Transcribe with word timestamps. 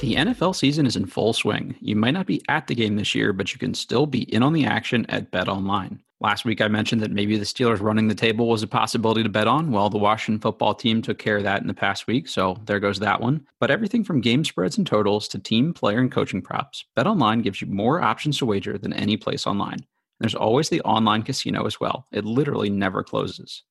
The 0.00 0.14
NFL 0.14 0.56
season 0.56 0.86
is 0.86 0.96
in 0.96 1.04
full 1.04 1.34
swing. 1.34 1.76
You 1.82 1.94
might 1.94 2.12
not 2.12 2.26
be 2.26 2.40
at 2.48 2.68
the 2.68 2.74
game 2.74 2.96
this 2.96 3.14
year, 3.14 3.34
but 3.34 3.52
you 3.52 3.58
can 3.58 3.74
still 3.74 4.06
be 4.06 4.22
in 4.34 4.42
on 4.42 4.54
the 4.54 4.64
action 4.64 5.04
at 5.10 5.30
Bet 5.30 5.46
Online. 5.46 6.00
Last 6.20 6.46
week, 6.46 6.62
I 6.62 6.68
mentioned 6.68 7.02
that 7.02 7.10
maybe 7.10 7.36
the 7.36 7.44
Steelers 7.44 7.82
running 7.82 8.08
the 8.08 8.14
table 8.14 8.48
was 8.48 8.62
a 8.62 8.66
possibility 8.66 9.22
to 9.22 9.28
bet 9.28 9.46
on. 9.46 9.72
Well, 9.72 9.90
the 9.90 9.98
Washington 9.98 10.40
football 10.40 10.74
team 10.74 11.02
took 11.02 11.18
care 11.18 11.36
of 11.36 11.42
that 11.42 11.60
in 11.60 11.66
the 11.66 11.74
past 11.74 12.06
week, 12.06 12.28
so 12.28 12.56
there 12.64 12.80
goes 12.80 12.98
that 13.00 13.20
one. 13.20 13.46
But 13.58 13.70
everything 13.70 14.02
from 14.02 14.22
game 14.22 14.42
spreads 14.42 14.78
and 14.78 14.86
totals 14.86 15.28
to 15.28 15.38
team, 15.38 15.74
player, 15.74 15.98
and 15.98 16.10
coaching 16.10 16.40
props, 16.40 16.86
Bet 16.96 17.06
Online 17.06 17.42
gives 17.42 17.60
you 17.60 17.66
more 17.66 18.00
options 18.00 18.38
to 18.38 18.46
wager 18.46 18.78
than 18.78 18.94
any 18.94 19.18
place 19.18 19.46
online. 19.46 19.84
There's 20.18 20.34
always 20.34 20.70
the 20.70 20.80
online 20.80 21.24
casino 21.24 21.66
as 21.66 21.78
well. 21.78 22.06
It 22.10 22.24
literally 22.24 22.70
never 22.70 23.02
closes. 23.02 23.64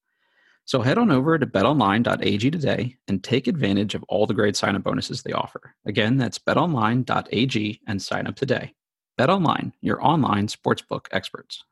So 0.69 0.83
head 0.83 0.99
on 0.99 1.09
over 1.09 1.35
to 1.35 1.47
betonline.ag 1.47 2.51
today 2.51 2.95
and 3.07 3.23
take 3.23 3.47
advantage 3.47 3.95
of 3.95 4.03
all 4.07 4.27
the 4.27 4.35
great 4.35 4.55
sign 4.55 4.75
up 4.75 4.83
bonuses 4.83 5.23
they 5.23 5.31
offer. 5.31 5.73
Again, 5.87 6.15
that's 6.17 6.37
betonline.ag 6.37 7.81
and 7.87 7.99
sign 7.99 8.27
up 8.27 8.35
today. 8.35 8.75
BetOnline, 9.19 9.71
your 9.81 10.05
online 10.05 10.45
sportsbook 10.45 11.07
experts. 11.09 11.63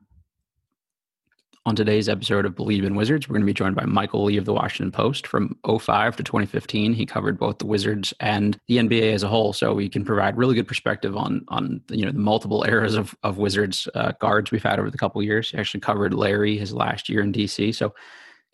On 1.67 1.75
today's 1.75 2.09
episode 2.09 2.47
of 2.47 2.55
Believe 2.55 2.85
in 2.85 2.95
Wizards, 2.95 3.29
we're 3.29 3.33
going 3.33 3.43
to 3.43 3.45
be 3.45 3.53
joined 3.53 3.75
by 3.75 3.85
Michael 3.85 4.23
Lee 4.23 4.37
of 4.37 4.45
the 4.45 4.53
Washington 4.53 4.91
Post. 4.91 5.27
From 5.27 5.55
05 5.63 6.15
to 6.15 6.23
2015, 6.23 6.93
he 6.93 7.05
covered 7.05 7.37
both 7.37 7.59
the 7.59 7.67
Wizards 7.67 8.15
and 8.19 8.59
the 8.67 8.77
NBA 8.77 9.13
as 9.13 9.21
a 9.21 9.27
whole, 9.27 9.53
so 9.53 9.75
we 9.75 9.89
can 9.89 10.05
provide 10.05 10.37
really 10.37 10.55
good 10.55 10.67
perspective 10.67 11.15
on 11.15 11.45
on 11.49 11.81
you 11.91 12.03
know 12.03 12.11
the 12.11 12.17
multiple 12.17 12.65
eras 12.67 12.95
of 12.95 13.15
of 13.21 13.37
Wizards 13.37 13.87
uh, 13.93 14.13
guards 14.19 14.49
we've 14.49 14.63
had 14.63 14.79
over 14.79 14.89
the 14.89 14.97
couple 14.97 15.21
years. 15.21 15.51
He 15.51 15.57
actually 15.59 15.81
covered 15.81 16.15
Larry 16.15 16.57
his 16.57 16.73
last 16.73 17.09
year 17.09 17.21
in 17.21 17.31
DC, 17.31 17.75
so 17.75 17.93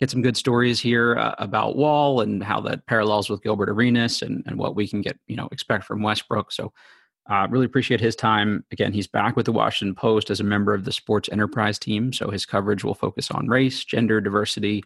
get 0.04 0.12
some 0.12 0.22
good 0.22 0.36
stories 0.36 0.82
here 0.82 1.16
uh, 1.16 1.34
about 1.38 1.78
Wall 1.78 2.20
and 2.20 2.44
how 2.44 2.59
that 2.59 2.86
parallels 2.88 3.30
with 3.30 3.42
Gilbert 3.42 3.70
Arenas 3.70 4.22
and 4.22 4.44
and 4.45 4.58
what 4.58 4.76
we 4.76 4.86
can 4.86 5.02
get 5.02 5.18
you 5.28 5.38
know 5.38 5.48
expect 5.54 5.86
from 5.86 6.02
Westbrook. 6.02 6.52
So 6.52 6.73
uh, 7.30 7.48
really 7.50 7.66
appreciate 7.66 8.02
his 8.02 8.18
time. 8.18 8.66
Again, 8.72 8.92
he's 8.92 9.08
back 9.08 9.38
with 9.38 9.45
the 9.45 9.54
Washington 9.54 9.95
Post 9.95 10.30
as 10.30 10.42
a 10.42 10.44
member 10.44 10.73
of 10.73 10.84
the 10.84 10.92
sports 10.92 11.30
enterprise 11.32 11.80
team. 11.80 12.12
So 12.12 12.30
his 12.30 12.45
coverage 12.45 12.84
will 12.84 12.95
focus 12.95 13.32
on 13.32 13.48
race, 13.48 13.86
gender, 13.86 14.20
diversity, 14.20 14.83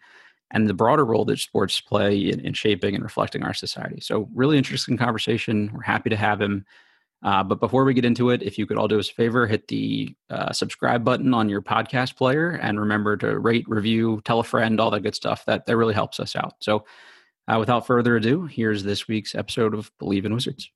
and 0.52 0.70
the 0.70 0.76
broader 0.76 1.04
role 1.04 1.26
that 1.26 1.40
sports 1.40 1.82
play 1.82 2.30
in, 2.30 2.40
in 2.42 2.54
shaping 2.54 2.94
and 2.94 3.04
reflecting 3.04 3.42
our 3.42 3.56
society. 3.56 4.00
So, 4.02 4.30
really 4.36 4.60
interesting 4.60 4.98
conversation. 4.98 5.72
We're 5.74 5.82
happy 5.82 6.12
to 6.12 6.16
have 6.16 6.40
him. 6.40 6.64
Uh, 7.24 7.44
but 7.44 7.60
before 7.60 7.84
we 7.84 7.94
get 7.94 8.06
into 8.06 8.30
it, 8.30 8.44
if 8.44 8.58
you 8.58 8.66
could 8.66 8.78
all 8.78 8.88
do 8.88 9.00
us 9.00 9.10
a 9.10 9.14
favor, 9.14 9.48
hit 9.48 9.68
the 9.68 10.16
uh, 10.30 10.52
subscribe 10.52 11.04
button 11.04 11.34
on 11.34 11.50
your 11.50 11.62
podcast 11.62 12.16
player 12.16 12.52
and 12.52 12.80
remember 12.80 13.18
to 13.18 13.40
rate, 13.40 13.66
review, 13.68 14.22
tell 14.24 14.40
a 14.40 14.44
friend, 14.44 14.80
all 14.80 14.92
that 14.92 15.02
good 15.02 15.16
stuff. 15.16 15.44
That, 15.46 15.66
that 15.66 15.78
really 15.78 15.96
helps 15.96 16.20
us 16.20 16.36
out. 16.36 16.56
So, 16.60 16.86
uh, 17.48 17.58
without 17.60 17.88
further 17.88 18.18
ado, 18.18 18.46
here's 18.46 18.84
this 18.84 19.08
week's 19.08 19.34
episode 19.34 19.74
of 19.74 19.90
Believe 20.00 20.26
in 20.26 20.34
Wizards. 20.34 20.70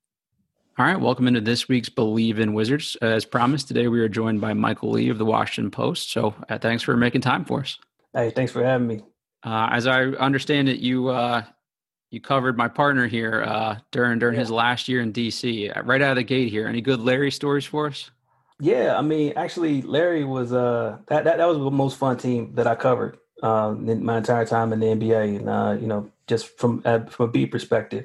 All 0.78 0.86
right, 0.86 0.98
welcome 0.98 1.28
into 1.28 1.42
this 1.42 1.68
week's 1.68 1.90
Believe 1.90 2.40
in 2.40 2.54
Wizards. 2.54 2.96
As 3.02 3.26
promised, 3.26 3.68
today 3.68 3.88
we 3.88 4.00
are 4.00 4.08
joined 4.08 4.40
by 4.40 4.54
Michael 4.54 4.90
Lee 4.92 5.10
of 5.10 5.18
the 5.18 5.24
Washington 5.24 5.70
Post. 5.70 6.10
So, 6.10 6.34
uh, 6.48 6.58
thanks 6.58 6.82
for 6.82 6.96
making 6.96 7.20
time 7.20 7.44
for 7.44 7.60
us. 7.60 7.78
Hey, 8.14 8.30
thanks 8.30 8.50
for 8.50 8.64
having 8.64 8.86
me. 8.88 9.02
Uh, 9.44 9.68
as 9.70 9.86
I 9.86 10.04
understand 10.04 10.68
it, 10.68 10.78
you 10.78 11.08
uh, 11.08 11.42
you 12.12 12.20
covered 12.20 12.56
my 12.56 12.68
partner 12.68 13.08
here 13.08 13.42
uh, 13.42 13.78
during 13.90 14.18
during 14.18 14.34
yeah. 14.34 14.40
his 14.40 14.50
last 14.50 14.86
year 14.86 15.00
in 15.00 15.12
DC. 15.12 15.74
Uh, 15.74 15.82
right 15.82 16.02
out 16.02 16.10
of 16.12 16.16
the 16.16 16.22
gate 16.22 16.50
here, 16.50 16.68
any 16.68 16.82
good 16.82 17.00
Larry 17.00 17.30
stories 17.30 17.64
for 17.64 17.86
us? 17.86 18.10
Yeah, 18.60 18.96
I 18.96 19.02
mean, 19.02 19.32
actually, 19.34 19.82
Larry 19.82 20.24
was 20.24 20.52
uh 20.52 20.98
that 21.06 21.24
that, 21.24 21.38
that 21.38 21.48
was 21.48 21.58
the 21.58 21.70
most 21.70 21.98
fun 21.98 22.18
team 22.18 22.54
that 22.54 22.66
I 22.66 22.74
covered 22.74 23.18
um, 23.42 23.88
in 23.88 24.04
my 24.04 24.18
entire 24.18 24.44
time 24.44 24.72
in 24.72 24.80
the 24.80 24.86
NBA, 24.86 25.38
and 25.38 25.48
uh, 25.48 25.76
you 25.80 25.86
know, 25.86 26.10
just 26.26 26.58
from 26.58 26.82
from 26.82 27.28
a 27.28 27.28
beat 27.28 27.50
perspective 27.50 28.04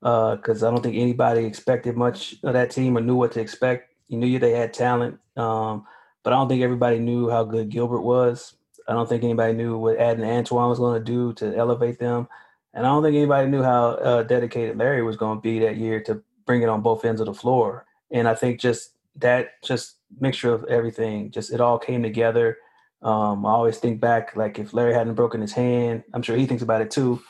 because 0.00 0.62
uh, 0.62 0.68
I 0.68 0.70
don't 0.70 0.82
think 0.82 0.96
anybody 0.96 1.44
expected 1.44 1.96
much 1.96 2.36
of 2.42 2.54
that 2.54 2.70
team 2.70 2.96
or 2.96 3.02
knew 3.02 3.16
what 3.16 3.32
to 3.32 3.40
expect. 3.40 3.92
You 4.08 4.16
knew 4.16 4.38
they 4.38 4.52
had 4.52 4.72
talent, 4.72 5.18
um, 5.36 5.86
but 6.22 6.32
I 6.32 6.36
don't 6.36 6.48
think 6.48 6.62
everybody 6.62 6.98
knew 6.98 7.28
how 7.28 7.44
good 7.44 7.68
Gilbert 7.68 8.00
was. 8.00 8.54
I 8.88 8.92
don't 8.94 9.08
think 9.08 9.22
anybody 9.22 9.52
knew 9.52 9.76
what 9.76 9.98
adding 9.98 10.24
Antoine 10.24 10.70
was 10.70 10.78
going 10.78 10.98
to 10.98 11.04
do 11.04 11.32
to 11.34 11.54
elevate 11.56 11.98
them, 11.98 12.28
and 12.74 12.86
I 12.86 12.90
don't 12.90 13.02
think 13.02 13.16
anybody 13.16 13.48
knew 13.48 13.62
how 13.62 13.90
uh, 13.90 14.22
dedicated 14.22 14.78
Larry 14.78 15.02
was 15.02 15.16
going 15.16 15.38
to 15.38 15.42
be 15.42 15.58
that 15.60 15.76
year 15.76 16.00
to 16.04 16.22
bring 16.46 16.62
it 16.62 16.68
on 16.68 16.82
both 16.82 17.04
ends 17.04 17.20
of 17.20 17.26
the 17.26 17.34
floor. 17.34 17.86
And 18.10 18.28
I 18.28 18.34
think 18.34 18.60
just 18.60 18.92
that 19.16 19.62
just 19.62 19.96
mixture 20.18 20.52
of 20.52 20.64
everything, 20.64 21.30
just 21.30 21.52
it 21.52 21.60
all 21.60 21.78
came 21.78 22.02
together. 22.02 22.58
Um, 23.02 23.46
I 23.46 23.50
always 23.50 23.78
think 23.78 24.00
back, 24.00 24.36
like 24.36 24.58
if 24.58 24.74
Larry 24.74 24.94
hadn't 24.94 25.14
broken 25.14 25.40
his 25.40 25.52
hand, 25.52 26.04
I'm 26.12 26.22
sure 26.22 26.36
he 26.36 26.46
thinks 26.46 26.62
about 26.62 26.82
it 26.82 26.90
too 26.90 27.22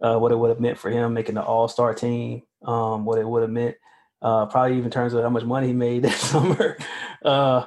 uh, 0.00 0.18
what 0.18 0.32
it 0.32 0.38
would 0.38 0.50
have 0.50 0.60
meant 0.60 0.78
for 0.78 0.90
him 0.90 1.14
making 1.14 1.34
the 1.34 1.42
All 1.42 1.68
Star 1.68 1.94
team, 1.94 2.42
um, 2.64 3.04
what 3.04 3.18
it 3.18 3.26
would 3.26 3.42
have 3.42 3.50
meant, 3.50 3.76
uh, 4.22 4.46
probably 4.46 4.78
even 4.78 4.90
terms 4.90 5.14
of 5.14 5.22
how 5.22 5.30
much 5.30 5.44
money 5.44 5.68
he 5.68 5.72
made 5.72 6.02
that 6.04 6.18
summer. 6.18 6.76
Uh, 7.24 7.64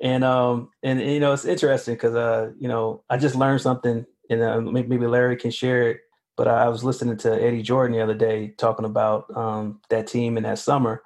and 0.00 0.24
um, 0.24 0.70
and 0.82 1.00
you 1.00 1.20
know 1.20 1.32
it's 1.32 1.44
interesting 1.44 1.94
because 1.94 2.14
uh, 2.14 2.52
you 2.58 2.68
know 2.68 3.02
I 3.10 3.16
just 3.16 3.34
learned 3.34 3.60
something, 3.60 4.06
and 4.28 4.42
uh, 4.42 4.60
maybe 4.60 5.06
Larry 5.06 5.36
can 5.36 5.50
share 5.50 5.90
it. 5.90 6.00
But 6.40 6.48
I 6.48 6.70
was 6.70 6.82
listening 6.82 7.18
to 7.18 7.42
Eddie 7.42 7.60
Jordan 7.60 7.94
the 7.94 8.02
other 8.02 8.14
day 8.14 8.54
talking 8.56 8.86
about 8.86 9.26
um, 9.36 9.82
that 9.90 10.06
team 10.06 10.38
in 10.38 10.44
that 10.44 10.58
summer, 10.58 11.02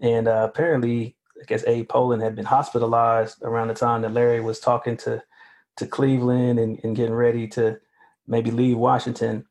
and 0.00 0.26
uh, 0.26 0.48
apparently 0.50 1.14
I 1.40 1.44
guess 1.46 1.62
Abe 1.68 1.88
Pollin 1.88 2.18
had 2.18 2.34
been 2.34 2.44
hospitalized 2.44 3.40
around 3.44 3.68
the 3.68 3.74
time 3.74 4.02
that 4.02 4.12
Larry 4.12 4.40
was 4.40 4.58
talking 4.58 4.96
to 4.96 5.22
to 5.76 5.86
Cleveland 5.86 6.58
and, 6.58 6.80
and 6.82 6.96
getting 6.96 7.14
ready 7.14 7.46
to 7.48 7.78
maybe 8.26 8.50
leave 8.50 8.76
Washington 8.76 9.46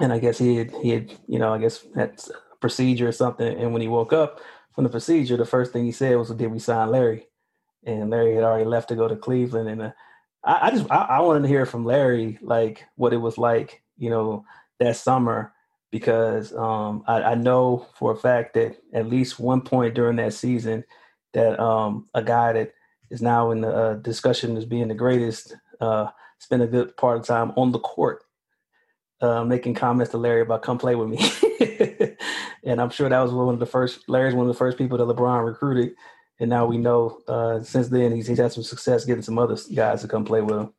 and 0.00 0.12
I 0.12 0.18
guess 0.18 0.36
he 0.38 0.56
had 0.56 0.72
he 0.82 0.90
had 0.90 1.12
you 1.28 1.38
know 1.38 1.54
I 1.54 1.58
guess 1.58 1.84
had 1.94 2.20
a 2.52 2.56
procedure 2.56 3.06
or 3.06 3.12
something. 3.12 3.46
And 3.46 3.72
when 3.72 3.82
he 3.82 3.88
woke 3.88 4.12
up 4.12 4.40
from 4.74 4.82
the 4.82 4.90
procedure, 4.90 5.36
the 5.36 5.44
first 5.44 5.72
thing 5.72 5.84
he 5.84 5.92
said 5.92 6.16
was, 6.16 6.30
"Did 6.30 6.50
we 6.50 6.58
sign 6.58 6.90
Larry?" 6.90 7.28
And 7.84 8.10
Larry 8.10 8.34
had 8.34 8.42
already 8.44 8.64
left 8.64 8.88
to 8.88 8.96
go 8.96 9.06
to 9.06 9.14
Cleveland. 9.14 9.68
And 9.68 9.82
uh, 9.82 9.92
I, 10.42 10.66
I, 10.66 10.70
just 10.70 10.90
I, 10.90 10.96
I, 10.96 11.20
wanted 11.20 11.42
to 11.42 11.48
hear 11.48 11.66
from 11.66 11.84
Larry 11.84 12.38
like 12.42 12.84
what 12.96 13.12
it 13.12 13.18
was 13.18 13.38
like, 13.38 13.82
you 13.98 14.10
know, 14.10 14.44
that 14.78 14.96
summer 14.96 15.52
because 15.90 16.52
um, 16.54 17.02
I, 17.06 17.22
I, 17.22 17.34
know 17.34 17.86
for 17.94 18.12
a 18.12 18.16
fact 18.16 18.54
that 18.54 18.76
at 18.92 19.08
least 19.08 19.38
one 19.38 19.60
point 19.60 19.94
during 19.94 20.16
that 20.16 20.34
season 20.34 20.84
that 21.32 21.58
um, 21.60 22.08
a 22.12 22.22
guy 22.22 22.52
that 22.52 22.72
is 23.10 23.22
now 23.22 23.50
in 23.50 23.60
the 23.60 23.68
uh, 23.68 23.94
discussion 23.94 24.56
as 24.56 24.64
being 24.64 24.88
the 24.88 24.94
greatest 24.94 25.54
uh, 25.80 26.08
spent 26.38 26.62
a 26.62 26.66
good 26.66 26.96
part 26.96 27.18
of 27.18 27.24
time 27.24 27.52
on 27.56 27.72
the 27.72 27.78
court 27.78 28.24
uh, 29.20 29.44
making 29.44 29.74
comments 29.74 30.10
to 30.10 30.18
Larry 30.18 30.42
about 30.42 30.62
come 30.62 30.78
play 30.78 30.94
with 30.94 31.08
me. 31.08 32.16
and 32.64 32.80
I'm 32.80 32.90
sure 32.90 33.08
that 33.08 33.20
was 33.20 33.32
one 33.32 33.54
of 33.54 33.60
the 33.60 33.66
first, 33.66 34.08
Larry's 34.08 34.34
one 34.34 34.46
of 34.46 34.52
the 34.52 34.58
first 34.58 34.78
people 34.78 34.98
that 34.98 35.04
LeBron 35.04 35.44
recruited. 35.44 35.94
And 36.38 36.50
now 36.50 36.66
we 36.66 36.76
know 36.76 37.20
uh, 37.28 37.62
since 37.62 37.88
then 37.88 38.12
he's, 38.12 38.26
he's 38.26 38.38
had 38.38 38.52
some 38.52 38.62
success 38.62 39.04
getting 39.04 39.22
some 39.22 39.38
other 39.38 39.56
guys 39.74 40.02
to 40.02 40.08
come 40.08 40.24
play 40.24 40.42
with 40.42 40.58
him. 40.58 40.72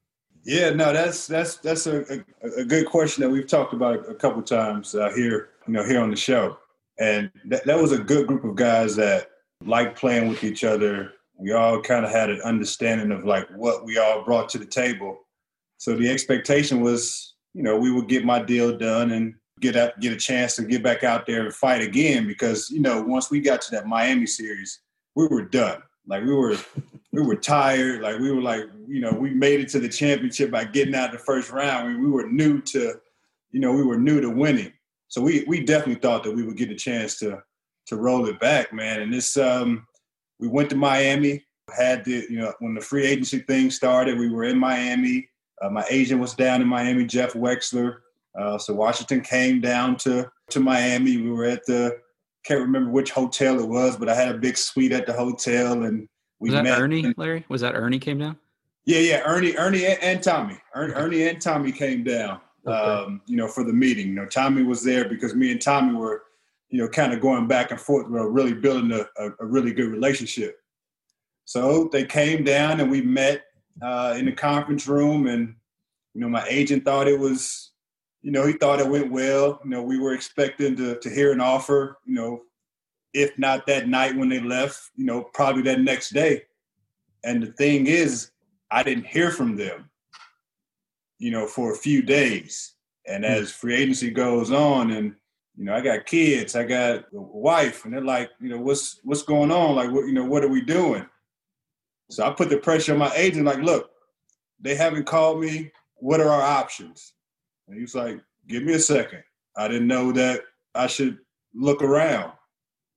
Yeah, 0.47 0.69
no, 0.69 0.93
that's 0.93 1.27
that's 1.27 1.57
that's 1.57 1.87
a, 1.87 2.23
a, 2.41 2.61
a 2.61 2.63
good 2.63 2.87
question 2.87 3.21
that 3.21 3.29
we've 3.29 3.47
talked 3.47 3.73
about 3.73 4.09
a 4.09 4.15
couple 4.15 4.41
times 4.41 4.95
uh, 4.95 5.11
here, 5.13 5.49
you 5.67 5.73
know, 5.73 5.83
here 5.83 5.99
on 5.99 6.09
the 6.09 6.15
show. 6.15 6.57
And 6.99 7.29
that, 7.45 7.65
that 7.65 7.77
was 7.77 7.91
a 7.91 7.97
good 7.97 8.27
group 8.27 8.45
of 8.45 8.55
guys 8.55 8.95
that 8.95 9.29
like 9.65 9.97
playing 9.97 10.29
with 10.29 10.45
each 10.45 10.63
other. 10.63 11.11
We 11.37 11.51
all 11.51 11.81
kind 11.81 12.05
of 12.05 12.11
had 12.11 12.29
an 12.29 12.41
understanding 12.41 13.11
of 13.11 13.25
like 13.25 13.47
what 13.49 13.83
we 13.83 13.97
all 13.97 14.23
brought 14.23 14.47
to 14.49 14.57
the 14.57 14.65
table. 14.65 15.19
So 15.77 15.95
the 15.95 16.09
expectation 16.09 16.79
was 16.81 17.35
you 17.53 17.63
know, 17.63 17.75
we 17.75 17.91
would 17.91 18.07
get 18.07 18.23
my 18.23 18.41
deal 18.41 18.77
done 18.77 19.11
and 19.11 19.33
get 19.59 19.99
get 19.99 20.13
a 20.13 20.17
chance 20.17 20.55
to 20.55 20.63
get 20.63 20.83
back 20.83 21.03
out 21.03 21.25
there 21.25 21.43
and 21.43 21.53
fight 21.53 21.81
again 21.81 22.27
because 22.27 22.69
you 22.69 22.79
know 22.79 23.01
once 23.01 23.31
we 23.31 23.41
got 23.41 23.61
to 23.61 23.71
that 23.71 23.87
Miami 23.87 24.27
series, 24.27 24.79
we 25.15 25.27
were 25.27 25.41
done. 25.41 25.81
Like 26.05 26.23
we 26.23 26.33
were, 26.33 26.55
we 27.11 27.21
were 27.21 27.35
tired. 27.35 28.01
Like 28.01 28.19
we 28.19 28.31
were 28.31 28.41
like 28.41 28.63
you 28.87 28.99
know 28.99 29.11
we 29.11 29.31
made 29.31 29.59
it 29.59 29.69
to 29.69 29.79
the 29.79 29.89
championship 29.89 30.51
by 30.51 30.65
getting 30.65 30.95
out 30.95 31.11
the 31.11 31.17
first 31.17 31.51
round. 31.51 31.87
We, 31.87 32.05
we 32.05 32.11
were 32.11 32.27
new 32.27 32.61
to, 32.61 32.95
you 33.51 33.59
know, 33.59 33.71
we 33.71 33.83
were 33.83 33.97
new 33.97 34.21
to 34.21 34.29
winning. 34.29 34.73
So 35.07 35.21
we 35.21 35.43
we 35.47 35.63
definitely 35.63 36.01
thought 36.01 36.23
that 36.23 36.35
we 36.35 36.43
would 36.43 36.57
get 36.57 36.71
a 36.71 36.75
chance 36.75 37.19
to 37.19 37.41
to 37.87 37.95
roll 37.95 38.27
it 38.27 38.39
back, 38.39 38.73
man. 38.73 39.01
And 39.01 39.13
this 39.13 39.37
um, 39.37 39.87
we 40.39 40.47
went 40.47 40.69
to 40.71 40.75
Miami. 40.75 41.43
Had 41.75 42.05
the 42.05 42.25
you 42.29 42.39
know 42.39 42.53
when 42.59 42.75
the 42.75 42.81
free 42.81 43.05
agency 43.05 43.39
thing 43.39 43.71
started, 43.71 44.17
we 44.17 44.29
were 44.29 44.45
in 44.45 44.57
Miami. 44.57 45.27
Uh, 45.61 45.69
my 45.69 45.85
agent 45.89 46.21
was 46.21 46.33
down 46.33 46.61
in 46.61 46.67
Miami, 46.67 47.05
Jeff 47.05 47.33
Wexler. 47.33 47.97
Uh, 48.39 48.57
so 48.57 48.73
Washington 48.73 49.21
came 49.21 49.59
down 49.59 49.97
to 49.97 50.29
to 50.51 50.59
Miami. 50.59 51.17
We 51.17 51.31
were 51.31 51.45
at 51.45 51.65
the 51.65 51.99
can't 52.45 52.61
remember 52.61 52.89
which 52.89 53.11
hotel 53.11 53.59
it 53.59 53.67
was, 53.67 53.97
but 53.97 54.07
I 54.07 54.15
had 54.15 54.33
a 54.33 54.37
big 54.37 54.57
suite 54.57 54.93
at 54.93 55.05
the 55.05 55.13
hotel, 55.13 55.83
and 55.83 56.07
we 56.39 56.49
was 56.49 56.55
that 56.55 56.63
met. 56.63 56.79
Ernie, 56.79 57.13
Larry? 57.17 57.45
Was 57.49 57.61
that 57.61 57.75
Ernie 57.75 57.99
came 57.99 58.19
down? 58.19 58.37
Yeah, 58.85 58.99
yeah, 58.99 59.21
Ernie, 59.25 59.55
Ernie, 59.57 59.85
and, 59.85 60.01
and 60.01 60.23
Tommy, 60.23 60.57
Ernie, 60.73 60.93
Ernie, 60.93 61.27
and 61.27 61.41
Tommy 61.41 61.71
came 61.71 62.03
down. 62.03 62.39
Okay. 62.65 62.75
Um, 62.75 63.21
you 63.25 63.37
know, 63.37 63.47
for 63.47 63.63
the 63.63 63.73
meeting. 63.73 64.07
You 64.07 64.15
know, 64.15 64.25
Tommy 64.25 64.63
was 64.63 64.83
there 64.83 65.07
because 65.07 65.35
me 65.35 65.51
and 65.51 65.61
Tommy 65.61 65.95
were, 65.95 66.23
you 66.69 66.79
know, 66.79 66.89
kind 66.89 67.13
of 67.13 67.21
going 67.21 67.47
back 67.47 67.71
and 67.71 67.79
forth. 67.79 68.07
We 68.07 68.13
were 68.13 68.29
really 68.29 68.53
building 68.53 68.91
a, 68.91 69.05
a, 69.21 69.31
a 69.39 69.45
really 69.45 69.73
good 69.73 69.89
relationship. 69.89 70.59
So 71.45 71.89
they 71.91 72.05
came 72.05 72.43
down 72.43 72.81
and 72.81 72.91
we 72.91 73.01
met 73.01 73.43
uh, 73.81 74.15
in 74.17 74.25
the 74.25 74.33
conference 74.33 74.87
room, 74.87 75.27
and 75.27 75.55
you 76.13 76.21
know, 76.21 76.29
my 76.29 76.45
agent 76.47 76.83
thought 76.83 77.07
it 77.07 77.19
was 77.19 77.71
you 78.27 78.33
know, 78.33 78.45
he 78.45 78.53
thought 78.53 78.81
it 78.81 78.89
went 78.89 79.09
well. 79.09 79.59
You 79.63 79.69
know, 79.69 79.81
we 79.81 79.97
were 79.97 80.13
expecting 80.13 80.75
to, 80.75 80.99
to 80.99 81.09
hear 81.09 81.31
an 81.31 81.39
offer, 81.39 81.97
you 82.05 82.15
know, 82.15 82.41
if 83.13 83.37
not 83.37 83.65
that 83.67 83.87
night 83.87 84.15
when 84.15 84.29
they 84.29 84.39
left, 84.39 84.91
you 84.95 85.05
know, 85.05 85.23
probably 85.33 85.61
that 85.63 85.79
next 85.81 86.11
day. 86.11 86.43
And 87.23 87.41
the 87.41 87.51
thing 87.53 87.87
is, 87.87 88.31
I 88.69 88.83
didn't 88.83 89.07
hear 89.07 89.31
from 89.31 89.55
them, 89.55 89.89
you 91.19 91.31
know, 91.31 91.47
for 91.47 91.71
a 91.71 91.77
few 91.77 92.01
days. 92.01 92.75
And 93.07 93.23
hmm. 93.25 93.31
as 93.31 93.51
free 93.51 93.75
agency 93.75 94.11
goes 94.11 94.51
on 94.51 94.91
and, 94.91 95.15
you 95.55 95.65
know, 95.65 95.73
I 95.73 95.81
got 95.81 96.05
kids, 96.05 96.55
I 96.55 96.63
got 96.63 97.05
a 97.13 97.19
wife, 97.19 97.83
and 97.83 97.93
they're 97.93 98.01
like, 98.01 98.29
you 98.39 98.49
know, 98.49 98.59
what's 98.59 98.99
what's 99.03 99.23
going 99.23 99.51
on? 99.51 99.75
Like, 99.75 99.91
what, 99.91 100.05
you 100.05 100.13
know, 100.13 100.25
what 100.25 100.43
are 100.43 100.49
we 100.49 100.61
doing? 100.61 101.05
So 102.11 102.25
I 102.25 102.29
put 102.31 102.49
the 102.49 102.57
pressure 102.57 102.93
on 102.93 102.99
my 102.99 103.11
agent, 103.15 103.45
like, 103.45 103.57
look, 103.57 103.89
they 104.59 104.75
haven't 104.75 105.05
called 105.05 105.41
me. 105.41 105.71
What 105.95 106.21
are 106.21 106.29
our 106.29 106.41
options? 106.41 107.13
And 107.67 107.75
he 107.75 107.81
was 107.81 107.95
like, 107.95 108.19
give 108.47 108.63
me 108.63 108.73
a 108.73 108.79
second. 108.79 109.23
I 109.57 109.67
didn't 109.67 109.87
know 109.87 110.11
that 110.11 110.41
I 110.75 110.85
should 110.85 111.17
look 111.55 111.81
around. 111.81 112.31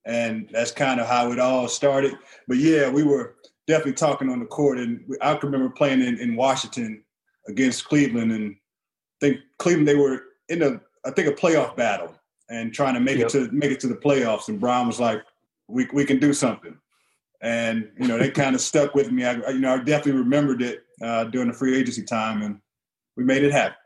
And 0.05 0.49
that's 0.51 0.71
kind 0.71 0.99
of 0.99 1.07
how 1.07 1.31
it 1.31 1.39
all 1.39 1.67
started. 1.67 2.17
But 2.47 2.57
yeah, 2.57 2.89
we 2.89 3.03
were 3.03 3.35
definitely 3.67 3.93
talking 3.93 4.29
on 4.29 4.39
the 4.39 4.45
court. 4.45 4.79
And 4.79 5.03
I 5.21 5.35
can 5.35 5.51
remember 5.51 5.73
playing 5.73 6.01
in, 6.01 6.19
in 6.19 6.35
Washington 6.35 7.03
against 7.47 7.85
Cleveland. 7.85 8.31
And 8.31 8.55
I 8.55 9.25
think 9.25 9.39
Cleveland, 9.59 9.87
they 9.87 9.95
were 9.95 10.23
in 10.49 10.63
a, 10.63 10.81
I 11.05 11.11
think, 11.11 11.27
a 11.27 11.33
playoff 11.33 11.75
battle 11.75 12.15
and 12.49 12.73
trying 12.73 12.95
to 12.95 12.99
make 12.99 13.17
yep. 13.17 13.27
it 13.27 13.31
to 13.31 13.51
make 13.51 13.71
it 13.71 13.79
to 13.81 13.87
the 13.87 13.95
playoffs. 13.95 14.47
And 14.47 14.59
Brown 14.59 14.87
was 14.87 14.99
like, 14.99 15.23
we, 15.67 15.87
we 15.93 16.05
can 16.05 16.19
do 16.19 16.33
something. 16.33 16.77
And, 17.41 17.89
you 17.99 18.07
know, 18.07 18.17
they 18.17 18.29
kind 18.29 18.55
of 18.55 18.61
stuck 18.61 18.93
with 18.93 19.11
me. 19.11 19.25
I, 19.25 19.33
you 19.49 19.59
know, 19.59 19.73
I 19.73 19.77
definitely 19.77 20.19
remembered 20.21 20.61
it 20.61 20.83
uh, 21.01 21.25
during 21.25 21.47
the 21.47 21.53
free 21.53 21.77
agency 21.77 22.03
time 22.03 22.41
and 22.41 22.59
we 23.15 23.23
made 23.23 23.43
it 23.43 23.51
happen. 23.51 23.77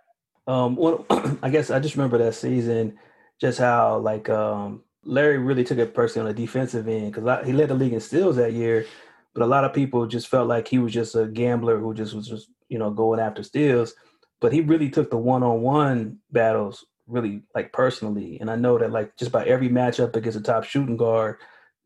Um, 0.47 0.75
well, 0.75 1.05
I 1.41 1.49
guess 1.49 1.69
I 1.69 1.79
just 1.79 1.95
remember 1.95 2.17
that 2.19 2.35
season, 2.35 2.97
just 3.39 3.59
how 3.59 3.97
like 3.97 4.29
um, 4.29 4.83
Larry 5.05 5.37
really 5.37 5.63
took 5.63 5.77
it 5.77 5.93
personally 5.93 6.29
on 6.29 6.35
the 6.35 6.41
defensive 6.41 6.87
end 6.87 7.13
because 7.13 7.45
he 7.45 7.53
led 7.53 7.69
the 7.69 7.75
league 7.75 7.93
in 7.93 7.99
steals 7.99 8.35
that 8.37 8.53
year, 8.53 8.85
but 9.33 9.43
a 9.43 9.47
lot 9.47 9.63
of 9.63 9.73
people 9.73 10.05
just 10.07 10.27
felt 10.27 10.47
like 10.47 10.67
he 10.67 10.79
was 10.79 10.93
just 10.93 11.15
a 11.15 11.27
gambler 11.27 11.79
who 11.79 11.93
just 11.93 12.13
was 12.13 12.27
just 12.27 12.49
you 12.69 12.79
know 12.79 12.91
going 12.91 13.19
after 13.19 13.43
steals, 13.43 13.93
but 14.41 14.51
he 14.51 14.61
really 14.61 14.89
took 14.89 15.09
the 15.09 15.17
one-on-one 15.17 16.17
battles 16.31 16.85
really 17.07 17.43
like 17.53 17.71
personally, 17.71 18.39
and 18.41 18.49
I 18.49 18.55
know 18.55 18.77
that 18.79 18.91
like 18.91 19.15
just 19.15 19.31
by 19.31 19.45
every 19.45 19.69
matchup 19.69 20.15
against 20.15 20.39
a 20.39 20.41
top 20.41 20.63
shooting 20.63 20.97
guard, 20.97 21.37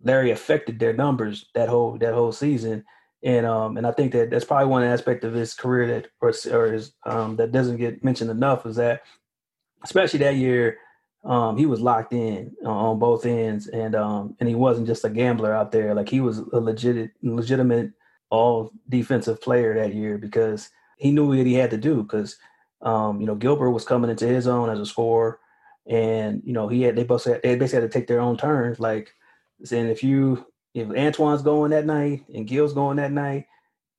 Larry 0.04 0.32
affected 0.32 0.80
their 0.80 0.94
numbers 0.94 1.46
that 1.56 1.70
whole 1.70 1.98
that 1.98 2.14
whole 2.14 2.32
season. 2.32 2.86
And 3.22 3.46
um 3.46 3.76
and 3.76 3.86
I 3.86 3.92
think 3.92 4.14
that 4.14 4.30
that's 4.30 4.46
probably 4.46 4.68
one 4.68 4.84
aspect 4.84 5.26
of 5.26 5.34
his 5.34 5.54
career 5.54 5.88
that 5.88 6.08
or, 6.22 6.32
or 6.52 6.72
his 6.72 6.94
um 7.06 7.36
that 7.36 7.52
doesn't 7.52 7.76
get 7.76 8.02
mentioned 8.02 8.32
enough 8.32 8.66
is 8.66 8.78
that 8.78 9.02
especially 9.84 10.20
that 10.20 10.36
year 10.36 10.78
um 11.24 11.58
he 11.58 11.66
was 11.66 11.82
locked 11.82 12.14
in 12.14 12.56
uh, 12.64 12.70
on 12.70 13.00
both 13.00 13.26
ends 13.26 13.68
and 13.68 13.96
um 13.96 14.36
and 14.40 14.48
he 14.48 14.56
wasn't 14.56 14.88
just 14.88 15.06
a 15.06 15.10
gambler 15.10 15.54
out 15.54 15.72
there. 15.72 15.94
Like 15.94 16.10
he 16.10 16.22
was 16.22 16.40
a 16.40 16.60
legit 16.60 17.12
legitimate 17.22 17.92
all 18.30 18.72
defensive 18.88 19.42
player 19.42 19.74
that 19.76 19.94
year 19.94 20.18
because 20.18 20.70
he 20.98 21.12
knew 21.12 21.28
what 21.28 21.46
he 21.46 21.54
had 21.54 21.72
to 21.72 21.78
do 21.78 22.04
because 22.04 22.38
um 22.82 23.20
you 23.20 23.28
know 23.28 23.36
Gilbert 23.36 23.72
was 23.72 23.86
coming 23.86 24.10
into 24.10 24.28
his 24.28 24.48
own 24.48 24.70
as 24.70 24.80
a 24.80 24.86
scorer 24.86 25.40
and 25.88 26.42
you 26.46 26.54
know 26.54 26.68
he 26.68 26.84
had 26.84 26.96
they 26.96 27.04
both 27.04 27.26
had, 27.26 27.42
they 27.42 27.56
basically 27.56 27.82
had 27.82 27.92
to 27.92 28.00
take 28.00 28.08
their 28.08 28.22
own 28.22 28.38
turns. 28.38 28.80
Like 28.80 29.14
saying 29.64 29.90
if 29.90 30.04
you 30.04 30.46
if 30.74 30.90
Antoine's 30.92 31.42
going 31.42 31.72
that 31.72 31.86
night 31.86 32.24
and 32.34 32.48
Gil's 32.48 32.74
going 32.74 32.98
that 32.98 33.12
night 33.12 33.48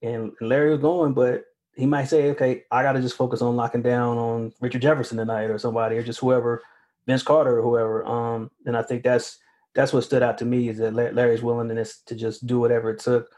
and 0.02 0.32
Larry 0.40 0.70
was 0.70 0.80
going, 0.80 1.12
but 1.12 1.44
he 1.74 1.86
might 1.86 2.04
say, 2.04 2.30
okay, 2.30 2.64
I 2.70 2.82
got 2.82 2.92
to 2.92 3.00
just 3.00 3.16
focus 3.16 3.42
on 3.42 3.56
locking 3.56 3.82
down 3.82 4.18
on 4.18 4.52
Richard 4.60 4.82
Jefferson 4.82 5.18
tonight 5.18 5.50
or 5.50 5.58
somebody 5.58 5.96
or 5.96 6.02
just 6.02 6.20
whoever, 6.20 6.62
Vince 7.10 7.22
Carter 7.22 7.58
or 7.58 7.62
whoever. 7.62 8.06
Um, 8.06 8.50
and 8.66 8.76
I 8.76 8.82
think 8.82 9.02
that's 9.02 9.38
that's 9.74 9.92
what 9.92 10.04
stood 10.04 10.22
out 10.22 10.38
to 10.38 10.44
me 10.44 10.68
is 10.68 10.78
that 10.78 10.94
Larry's 10.94 11.42
willingness 11.42 12.02
to 12.06 12.14
just 12.14 12.46
do 12.46 12.58
whatever 12.58 12.90
it 12.90 13.00
took, 13.00 13.28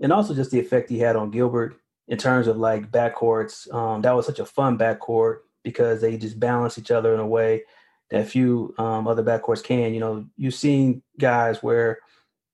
and 0.00 0.12
also 0.12 0.34
just 0.34 0.50
the 0.50 0.60
effect 0.60 0.90
he 0.90 0.98
had 0.98 1.16
on 1.16 1.30
Gilbert 1.30 1.76
in 2.08 2.18
terms 2.18 2.46
of 2.46 2.56
like 2.56 2.90
backcourts. 2.90 3.72
Um, 3.72 4.02
that 4.02 4.14
was 4.14 4.26
such 4.26 4.40
a 4.40 4.46
fun 4.46 4.76
backcourt 4.76 5.38
because 5.62 6.00
they 6.00 6.16
just 6.16 6.40
balance 6.40 6.78
each 6.78 6.90
other 6.90 7.14
in 7.14 7.20
a 7.20 7.26
way 7.26 7.62
that 8.10 8.28
few 8.28 8.74
um, 8.78 9.06
other 9.06 9.22
backcourts 9.22 9.62
can. 9.62 9.94
You 9.94 10.00
know, 10.00 10.26
you've 10.36 10.54
seen 10.54 11.02
guys 11.18 11.62
where 11.62 11.98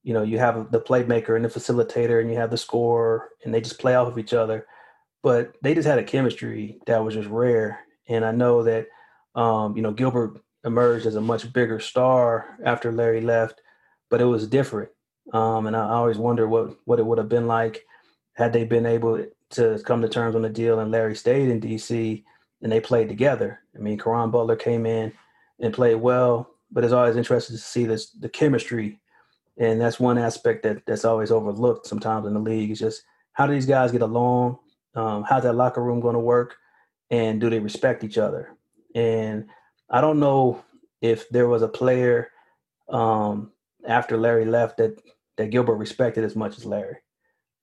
you 0.06 0.12
know, 0.12 0.22
you 0.22 0.38
have 0.38 0.70
the 0.70 0.80
playmaker 0.80 1.34
and 1.34 1.44
the 1.44 1.48
facilitator, 1.48 2.20
and 2.20 2.30
you 2.30 2.36
have 2.36 2.52
the 2.52 2.56
scorer, 2.56 3.30
and 3.44 3.52
they 3.52 3.60
just 3.60 3.80
play 3.80 3.96
off 3.96 4.06
of 4.06 4.20
each 4.20 4.32
other. 4.32 4.64
But 5.20 5.56
they 5.62 5.74
just 5.74 5.88
had 5.88 5.98
a 5.98 6.04
chemistry 6.04 6.78
that 6.86 7.04
was 7.04 7.14
just 7.14 7.28
rare. 7.28 7.80
And 8.06 8.24
I 8.24 8.30
know 8.30 8.62
that, 8.62 8.86
um, 9.34 9.76
you 9.76 9.82
know, 9.82 9.90
Gilbert 9.90 10.40
emerged 10.66 11.06
as 11.06 11.14
a 11.14 11.20
much 11.20 11.52
bigger 11.52 11.80
star 11.80 12.58
after 12.64 12.92
Larry 12.92 13.20
left, 13.20 13.62
but 14.10 14.20
it 14.20 14.24
was 14.24 14.46
different. 14.46 14.90
Um, 15.32 15.66
and 15.66 15.76
I 15.76 15.88
always 15.88 16.18
wonder 16.18 16.46
what 16.46 16.76
what 16.84 16.98
it 16.98 17.06
would 17.06 17.18
have 17.18 17.28
been 17.28 17.46
like 17.46 17.84
had 18.34 18.52
they 18.52 18.64
been 18.64 18.86
able 18.86 19.24
to 19.50 19.80
come 19.84 20.02
to 20.02 20.08
terms 20.08 20.34
on 20.34 20.42
the 20.42 20.48
deal 20.48 20.80
and 20.80 20.90
Larry 20.90 21.16
stayed 21.16 21.48
in 21.48 21.60
DC 21.60 22.22
and 22.62 22.70
they 22.70 22.80
played 22.80 23.08
together. 23.08 23.60
I 23.74 23.78
mean, 23.78 23.98
Caron 23.98 24.30
Butler 24.30 24.56
came 24.56 24.86
in 24.86 25.12
and 25.60 25.72
played 25.72 25.96
well, 25.96 26.50
but 26.70 26.84
it's 26.84 26.92
always 26.92 27.16
interesting 27.16 27.56
to 27.56 27.62
see 27.62 27.86
this 27.86 28.10
the 28.10 28.28
chemistry 28.28 29.00
and 29.58 29.80
that's 29.80 29.98
one 29.98 30.18
aspect 30.18 30.62
that 30.62 30.84
that's 30.86 31.04
always 31.04 31.30
overlooked 31.30 31.86
sometimes 31.86 32.26
in 32.26 32.34
the 32.34 32.40
league 32.40 32.70
is 32.70 32.78
just 32.78 33.02
how 33.32 33.46
do 33.46 33.52
these 33.52 33.66
guys 33.66 33.92
get 33.92 34.02
along 34.02 34.58
um, 34.94 35.24
how's 35.24 35.42
that 35.42 35.54
locker 35.54 35.82
room 35.82 36.00
going 36.00 36.14
to 36.14 36.20
work 36.20 36.56
and 37.10 37.40
do 37.40 37.50
they 37.50 37.58
respect 37.58 38.04
each 38.04 38.18
other 38.18 38.56
and 38.94 39.46
i 39.90 40.00
don't 40.00 40.20
know 40.20 40.62
if 41.00 41.28
there 41.30 41.48
was 41.48 41.62
a 41.62 41.68
player 41.68 42.30
um, 42.88 43.52
after 43.86 44.16
larry 44.16 44.44
left 44.44 44.78
that 44.78 45.00
that 45.36 45.50
gilbert 45.50 45.76
respected 45.76 46.24
as 46.24 46.36
much 46.36 46.56
as 46.56 46.64
larry 46.64 46.96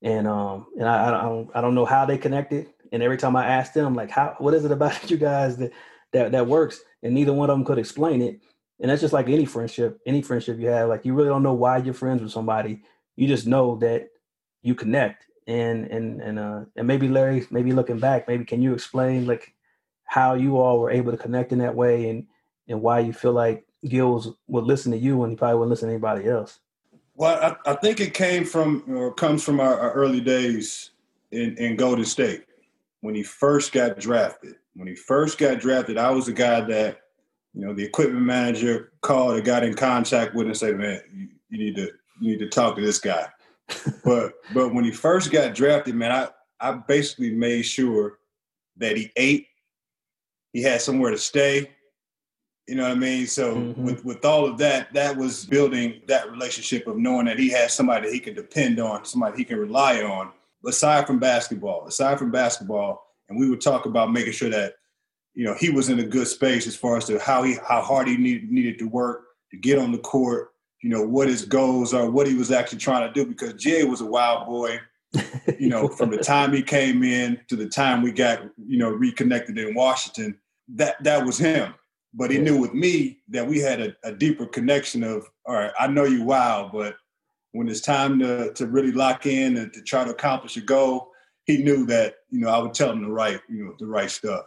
and 0.02 0.28
um 0.28 0.68
and 0.78 0.88
I, 0.88 1.08
I 1.08 1.22
don't 1.24 1.50
i 1.56 1.62
don't 1.62 1.76
know 1.76 1.86
how 1.86 2.06
they 2.06 2.18
connected 2.18 2.68
and 2.92 3.02
every 3.02 3.18
time 3.18 3.36
i 3.36 3.46
asked 3.46 3.74
them 3.74 3.96
like 3.96 4.10
how 4.12 4.36
what 4.40 4.54
is 4.54 4.66
it 4.66 4.72
about 4.72 5.10
you 5.10 5.18
guys 5.18 5.58
that 5.58 5.72
that 6.12 6.32
that 6.34 6.48
works 6.48 6.82
and 7.02 7.14
neither 7.14 7.34
one 7.34 7.50
of 7.50 7.58
them 7.58 7.66
could 7.66 7.80
explain 7.80 8.22
it 8.22 8.42
and 8.84 8.90
that's 8.90 9.02
just 9.02 9.14
like 9.14 9.30
any 9.30 9.46
friendship, 9.46 10.02
any 10.06 10.22
friendship 10.22 10.60
you 10.60 10.68
have. 10.68 10.90
Like 10.90 11.06
you 11.06 11.14
really 11.14 11.30
don't 11.30 11.42
know 11.42 11.54
why 11.54 11.78
you're 11.78 11.94
friends 11.94 12.22
with 12.22 12.32
somebody. 12.32 12.82
You 13.16 13.28
just 13.28 13.48
know 13.48 13.78
that 13.78 14.10
you 14.62 14.76
connect. 14.76 15.26
And 15.48 15.88
and 15.88 16.22
and 16.22 16.40
uh 16.40 16.62
and 16.76 16.88
maybe 16.88 17.08
Larry, 17.08 17.46
maybe 17.50 17.72
looking 17.72 18.00
back, 18.00 18.28
maybe 18.28 18.46
can 18.46 18.62
you 18.62 18.74
explain 18.74 19.26
like 19.26 19.53
how 20.14 20.36
you 20.36 20.60
all 20.60 20.80
were 20.80 20.92
able 20.92 21.12
to 21.12 21.18
connect 21.18 21.52
in 21.52 21.58
that 21.58 21.74
way 21.74 22.08
and 22.08 22.28
and 22.68 22.80
why 22.80 23.00
you 23.00 23.12
feel 23.12 23.34
like 23.34 23.66
Gills 23.88 24.30
would 24.48 24.64
listen 24.64 24.92
to 24.92 24.98
you 24.98 25.18
when 25.18 25.32
he 25.32 25.36
probably 25.36 25.58
wouldn't 25.58 25.72
listen 25.72 25.88
to 25.88 25.94
anybody 25.96 26.30
else? 26.30 26.60
Well, 27.16 27.58
I, 27.66 27.72
I 27.72 27.76
think 27.78 28.00
it 28.00 28.14
came 28.14 28.46
from 28.46 28.84
or 28.88 29.12
comes 29.12 29.44
from 29.44 29.60
our, 29.60 29.78
our 29.78 29.92
early 29.94 30.22
days 30.22 30.92
in, 31.32 31.58
in 31.58 31.76
Golden 31.78 32.06
State 32.06 32.46
when 33.02 33.16
he 33.16 33.24
first 33.24 33.72
got 33.72 33.98
drafted. 33.98 34.56
When 34.76 34.88
he 34.88 34.94
first 34.94 35.40
got 35.40 35.60
drafted, 35.60 35.98
I 35.98 36.12
was 36.12 36.28
the 36.28 36.34
guy 36.34 36.62
that 36.62 37.02
you 37.56 37.66
know, 37.66 37.74
the 37.74 37.84
equipment 37.84 38.24
manager 38.24 38.94
called 39.02 39.36
or 39.36 39.42
got 39.42 39.64
in 39.64 39.74
contact 39.74 40.36
with 40.36 40.46
and 40.46 40.56
said, 40.56 40.78
"Man, 40.78 41.02
you, 41.12 41.28
you 41.50 41.58
need 41.58 41.76
to 41.76 41.92
you 42.22 42.32
need 42.32 42.40
to 42.40 42.50
talk 42.50 42.76
to 42.76 42.82
this 42.82 43.00
guy." 43.00 43.28
but 44.06 44.34
but 44.54 44.76
when 44.76 44.86
he 44.86 44.92
first 44.92 45.32
got 45.32 45.56
drafted, 45.56 45.96
man, 45.96 46.12
I 46.12 46.28
I 46.60 46.74
basically 46.74 47.32
made 47.32 47.64
sure 47.64 48.20
that 48.78 48.96
he 48.96 49.12
ate, 49.16 49.48
he 50.54 50.62
had 50.62 50.82
somewhere 50.82 51.12
to 51.12 51.18
stay, 51.18 51.72
You 52.68 52.76
know 52.76 52.84
what 52.84 52.94
I 52.94 52.96
mean? 52.96 53.28
So 53.28 53.56
mm-hmm. 53.56 53.84
with 53.84 54.06
with 54.06 54.24
all 54.24 54.46
of 54.46 54.58
that, 54.60 54.94
that 54.94 55.18
was 55.18 55.46
building 55.46 56.02
that 56.08 56.32
relationship 56.32 56.88
of 56.88 56.96
knowing 56.96 57.26
that 57.26 57.40
he 57.40 57.50
has 57.50 57.74
somebody 57.74 58.08
that 58.08 58.14
he 58.14 58.20
can 58.20 58.36
depend 58.36 58.80
on, 58.80 59.04
somebody 59.04 59.38
he 59.38 59.44
can 59.44 59.60
rely 59.60 60.02
on. 60.02 60.32
Aside 60.66 61.06
from 61.06 61.20
basketball, 61.20 61.86
aside 61.88 62.18
from 62.18 62.32
basketball, 62.32 63.06
and 63.28 63.38
we 63.38 63.50
would 63.50 63.60
talk 63.60 63.86
about 63.86 64.14
making 64.14 64.32
sure 64.32 64.50
that 64.50 64.76
you 65.34 65.44
know 65.44 65.56
he 65.60 65.70
was 65.70 65.90
in 65.90 66.00
a 66.00 66.04
good 66.04 66.28
space 66.28 66.68
as 66.68 66.76
far 66.76 66.96
as 66.96 67.06
to 67.06 67.20
how 67.20 67.44
he 67.44 67.56
how 67.68 67.82
hard 67.82 68.08
he 68.08 68.16
need, 68.16 68.50
needed 68.50 68.80
to 68.80 68.88
work 68.88 69.26
to 69.52 69.58
get 69.58 69.78
on 69.78 69.92
the 69.92 69.98
court. 69.98 70.52
You 70.82 70.90
know 70.90 71.02
what 71.02 71.28
his 71.28 71.44
goals 71.44 71.94
are, 71.94 72.10
what 72.10 72.28
he 72.28 72.36
was 72.36 72.52
actually 72.52 72.80
trying 72.80 73.08
to 73.08 73.14
do. 73.14 73.28
Because 73.28 73.54
Jay 73.56 73.84
was 73.84 74.02
a 74.02 74.06
wild 74.06 74.48
boy. 74.48 74.80
you 75.60 75.70
know, 75.70 75.88
from 75.88 76.10
the 76.10 76.18
time 76.34 76.54
he 76.54 76.62
came 76.62 77.04
in 77.04 77.40
to 77.48 77.56
the 77.56 77.68
time 77.68 78.02
we 78.02 78.12
got 78.12 78.44
you 78.66 78.78
know 78.78 78.90
reconnected 78.90 79.58
in 79.58 79.76
Washington, 79.76 80.38
that 80.68 81.02
that 81.04 81.26
was 81.26 81.38
him 81.38 81.74
but 82.14 82.32
he 82.32 82.38
knew 82.38 82.60
with 82.60 82.74
me 82.74 83.20
that 83.30 83.48
we 83.48 83.60
had 83.60 83.82
a, 83.82 83.96
a, 84.04 84.12
deeper 84.12 84.46
connection 84.46 85.04
of, 85.04 85.28
all 85.46 85.56
right, 85.56 85.72
I 85.80 85.88
know 85.88 86.04
you 86.04 86.24
wild, 86.24 86.72
but 86.72 86.96
when 87.54 87.68
it's 87.68 87.82
time 87.82 88.20
to, 88.20 88.54
to 88.54 88.68
really 88.68 88.92
lock 88.92 89.26
in 89.26 89.58
and 89.58 89.74
to 89.74 89.82
try 89.82 90.04
to 90.04 90.12
accomplish 90.12 90.56
a 90.58 90.62
goal, 90.62 91.12
he 91.46 91.58
knew 91.58 91.86
that, 91.88 92.16
you 92.30 92.40
know, 92.40 92.50
I 92.50 92.60
would 92.60 92.74
tell 92.74 92.92
him 92.92 93.02
the 93.02 93.12
right, 93.12 93.42
you 93.50 93.66
know, 93.66 93.74
the 93.80 93.88
right 93.88 94.10
stuff. 94.10 94.46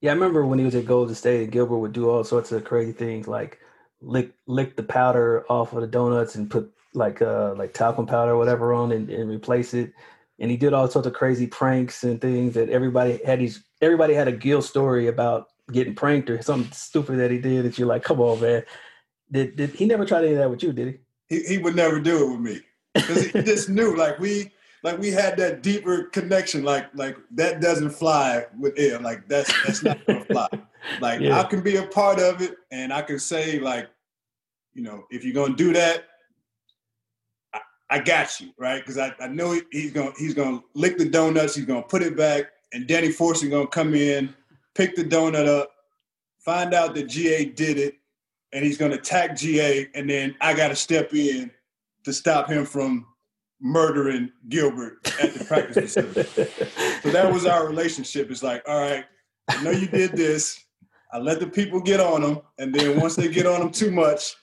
Yeah, 0.00 0.12
I 0.12 0.14
remember 0.14 0.46
when 0.46 0.58
he 0.58 0.64
was 0.64 0.74
at 0.74 0.86
Golden 0.86 1.14
State, 1.14 1.50
Gilbert 1.50 1.78
would 1.78 1.92
do 1.92 2.08
all 2.08 2.24
sorts 2.24 2.52
of 2.52 2.64
crazy 2.64 2.92
things 2.92 3.28
like 3.28 3.58
lick 4.00 4.32
lick 4.46 4.74
the 4.76 4.82
powder 4.82 5.44
off 5.50 5.74
of 5.74 5.82
the 5.82 5.86
donuts 5.86 6.34
and 6.34 6.50
put 6.50 6.72
like 6.94 7.20
uh 7.20 7.52
like 7.54 7.74
talcum 7.74 8.06
powder 8.06 8.30
or 8.30 8.38
whatever 8.38 8.72
on 8.72 8.92
and, 8.92 9.10
and 9.10 9.28
replace 9.28 9.74
it. 9.74 9.92
And 10.38 10.50
he 10.50 10.56
did 10.56 10.72
all 10.72 10.88
sorts 10.88 11.06
of 11.06 11.12
crazy 11.12 11.46
pranks 11.46 12.02
and 12.02 12.18
things 12.18 12.54
that 12.54 12.70
everybody 12.70 13.20
had 13.26 13.40
these 13.40 13.62
everybody 13.80 14.14
had 14.14 14.28
a 14.28 14.32
Gil 14.32 14.62
story 14.62 15.06
about 15.08 15.48
getting 15.72 15.94
pranked 15.94 16.30
or 16.30 16.42
something 16.42 16.72
stupid 16.72 17.18
that 17.18 17.30
he 17.30 17.38
did 17.38 17.64
that 17.64 17.78
you're 17.78 17.88
like, 17.88 18.02
come 18.02 18.20
on, 18.20 18.40
man. 18.40 18.64
Did, 19.30 19.56
did 19.56 19.70
he 19.70 19.86
never 19.86 20.04
tried 20.04 20.24
any 20.24 20.32
of 20.32 20.38
that 20.38 20.50
with 20.50 20.62
you, 20.62 20.72
did 20.72 20.88
he? 21.28 21.36
He, 21.36 21.44
he 21.44 21.58
would 21.58 21.76
never 21.76 22.00
do 22.00 22.24
it 22.26 22.30
with 22.32 22.40
me. 22.40 22.60
Because 22.94 23.26
he 23.26 23.42
just 23.42 23.68
knew 23.68 23.96
like 23.96 24.18
we 24.18 24.50
like 24.82 24.98
we 24.98 25.10
had 25.10 25.36
that 25.36 25.62
deeper 25.62 26.04
connection. 26.04 26.64
Like 26.64 26.88
like 26.94 27.16
that 27.32 27.60
doesn't 27.60 27.90
fly 27.90 28.46
with 28.58 28.76
him. 28.76 29.02
Like 29.02 29.28
that's 29.28 29.52
that's 29.64 29.82
not 29.82 30.04
gonna 30.06 30.24
fly. 30.24 30.48
Like 30.98 31.20
yeah. 31.20 31.38
I 31.38 31.44
can 31.44 31.60
be 31.60 31.76
a 31.76 31.86
part 31.86 32.18
of 32.18 32.40
it 32.40 32.56
and 32.70 32.90
I 32.90 33.02
can 33.02 33.18
say 33.18 33.60
like, 33.60 33.90
you 34.72 34.82
know, 34.82 35.04
if 35.10 35.24
you're 35.24 35.34
gonna 35.34 35.54
do 35.54 35.74
that, 35.74 36.04
I, 37.52 37.60
I 37.90 37.98
got 37.98 38.40
you, 38.40 38.48
right? 38.58 38.80
Because 38.80 38.96
I, 38.96 39.14
I 39.20 39.26
know 39.26 39.60
he's 39.70 39.92
gonna 39.92 40.12
he's 40.16 40.32
gonna 40.32 40.62
lick 40.72 40.96
the 40.96 41.04
donuts, 41.04 41.54
he's 41.54 41.66
gonna 41.66 41.82
put 41.82 42.00
it 42.00 42.16
back, 42.16 42.46
and 42.72 42.86
Danny 42.86 43.08
is 43.08 43.50
gonna 43.50 43.66
come 43.66 43.94
in 43.94 44.34
pick 44.74 44.96
the 44.96 45.04
donut 45.04 45.46
up, 45.46 45.70
find 46.38 46.74
out 46.74 46.94
that 46.94 47.08
GA 47.08 47.44
did 47.44 47.78
it, 47.78 47.94
and 48.52 48.64
he's 48.64 48.78
to 48.78 48.98
attack 48.98 49.36
GA, 49.36 49.88
and 49.94 50.08
then 50.08 50.34
I 50.40 50.54
got 50.54 50.68
to 50.68 50.76
step 50.76 51.14
in 51.14 51.50
to 52.04 52.12
stop 52.12 52.48
him 52.48 52.64
from 52.64 53.06
murdering 53.60 54.32
Gilbert 54.48 54.98
at 55.20 55.34
the 55.34 55.44
practice 55.44 55.94
facility. 55.94 56.50
so 57.02 57.10
that 57.10 57.30
was 57.30 57.46
our 57.46 57.66
relationship. 57.66 58.30
It's 58.30 58.42
like, 58.42 58.62
all 58.66 58.80
right, 58.80 59.04
I 59.48 59.62
know 59.62 59.70
you 59.70 59.86
did 59.86 60.12
this. 60.12 60.64
I 61.12 61.18
let 61.18 61.40
the 61.40 61.46
people 61.46 61.80
get 61.80 62.00
on 62.00 62.22
them, 62.22 62.40
and 62.58 62.74
then 62.74 62.98
once 62.98 63.16
they 63.16 63.28
get 63.28 63.46
on 63.46 63.60
them 63.60 63.70
too 63.70 63.90
much, 63.90 64.36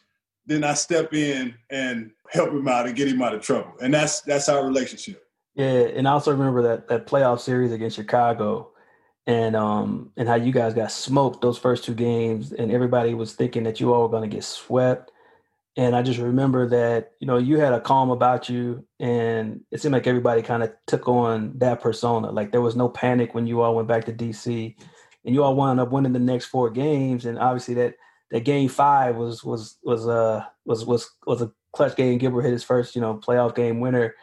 then 0.45 0.63
I 0.63 0.75
step 0.75 1.13
in 1.13 1.55
and 1.69 2.11
help 2.29 2.51
him 2.51 2.67
out 2.67 2.85
and 2.85 2.95
get 2.95 3.07
him 3.07 3.21
out 3.21 3.33
of 3.33 3.41
trouble. 3.41 3.73
And 3.81 3.93
that's 3.93 4.21
that's 4.21 4.49
our 4.49 4.65
relationship. 4.65 5.26
Yeah, 5.57 5.65
and 5.95 6.07
I 6.07 6.11
also 6.11 6.31
remember 6.31 6.61
that 6.63 6.87
that 6.89 7.07
playoff 7.07 7.39
series 7.39 7.71
against 7.71 7.95
Chicago 7.95 8.71
and 9.25 9.55
um 9.55 10.11
and 10.15 10.27
how 10.29 10.35
you 10.35 10.51
guys 10.53 10.75
got 10.75 10.91
smoked 10.91 11.41
those 11.41 11.57
first 11.57 11.83
two 11.83 11.95
games 11.95 12.53
and 12.53 12.71
everybody 12.71 13.15
was 13.15 13.33
thinking 13.33 13.63
that 13.63 13.79
you 13.79 13.91
all 13.93 14.03
were 14.03 14.09
going 14.09 14.29
to 14.29 14.35
get 14.35 14.43
swept. 14.43 15.11
And 15.75 15.95
i 15.95 16.01
just 16.03 16.19
remember 16.19 16.67
that 16.69 17.13
you 17.19 17.27
know 17.27 17.37
you 17.37 17.59
had 17.59 17.73
a 17.73 17.81
calm 17.81 18.11
about 18.11 18.49
you 18.49 18.85
and 18.99 19.61
it 19.71 19.81
seemed 19.81 19.93
like 19.93 20.07
everybody 20.07 20.43
kind 20.43 20.61
of 20.63 20.71
took 20.85 21.07
on 21.07 21.57
that 21.57 21.81
persona. 21.81 22.31
Like 22.31 22.51
there 22.51 22.61
was 22.61 22.75
no 22.75 22.87
panic 22.89 23.33
when 23.33 23.47
you 23.47 23.61
all 23.61 23.75
went 23.75 23.87
back 23.87 24.05
to 24.05 24.13
dc 24.13 24.75
and 25.25 25.35
you 25.35 25.43
all 25.43 25.55
wound 25.55 25.79
up 25.79 25.91
winning 25.91 26.13
the 26.13 26.19
next 26.19 26.45
four 26.45 26.69
games. 26.69 27.25
And 27.25 27.39
obviously 27.39 27.73
that 27.75 27.95
that 28.31 28.41
game 28.41 28.69
five 28.69 29.15
was 29.15 29.43
was 29.43 29.77
was 29.83 30.07
uh 30.07 30.45
was 30.65 30.85
was 30.85 31.09
was 31.25 31.41
a 31.41 31.51
clutch 31.73 31.95
game. 31.95 32.19
Gilbert 32.19 32.43
hit 32.43 32.53
his 32.53 32.63
first 32.63 32.95
you 32.95 33.01
know 33.01 33.15
playoff 33.15 33.55
game 33.55 33.79
winner. 33.79 34.13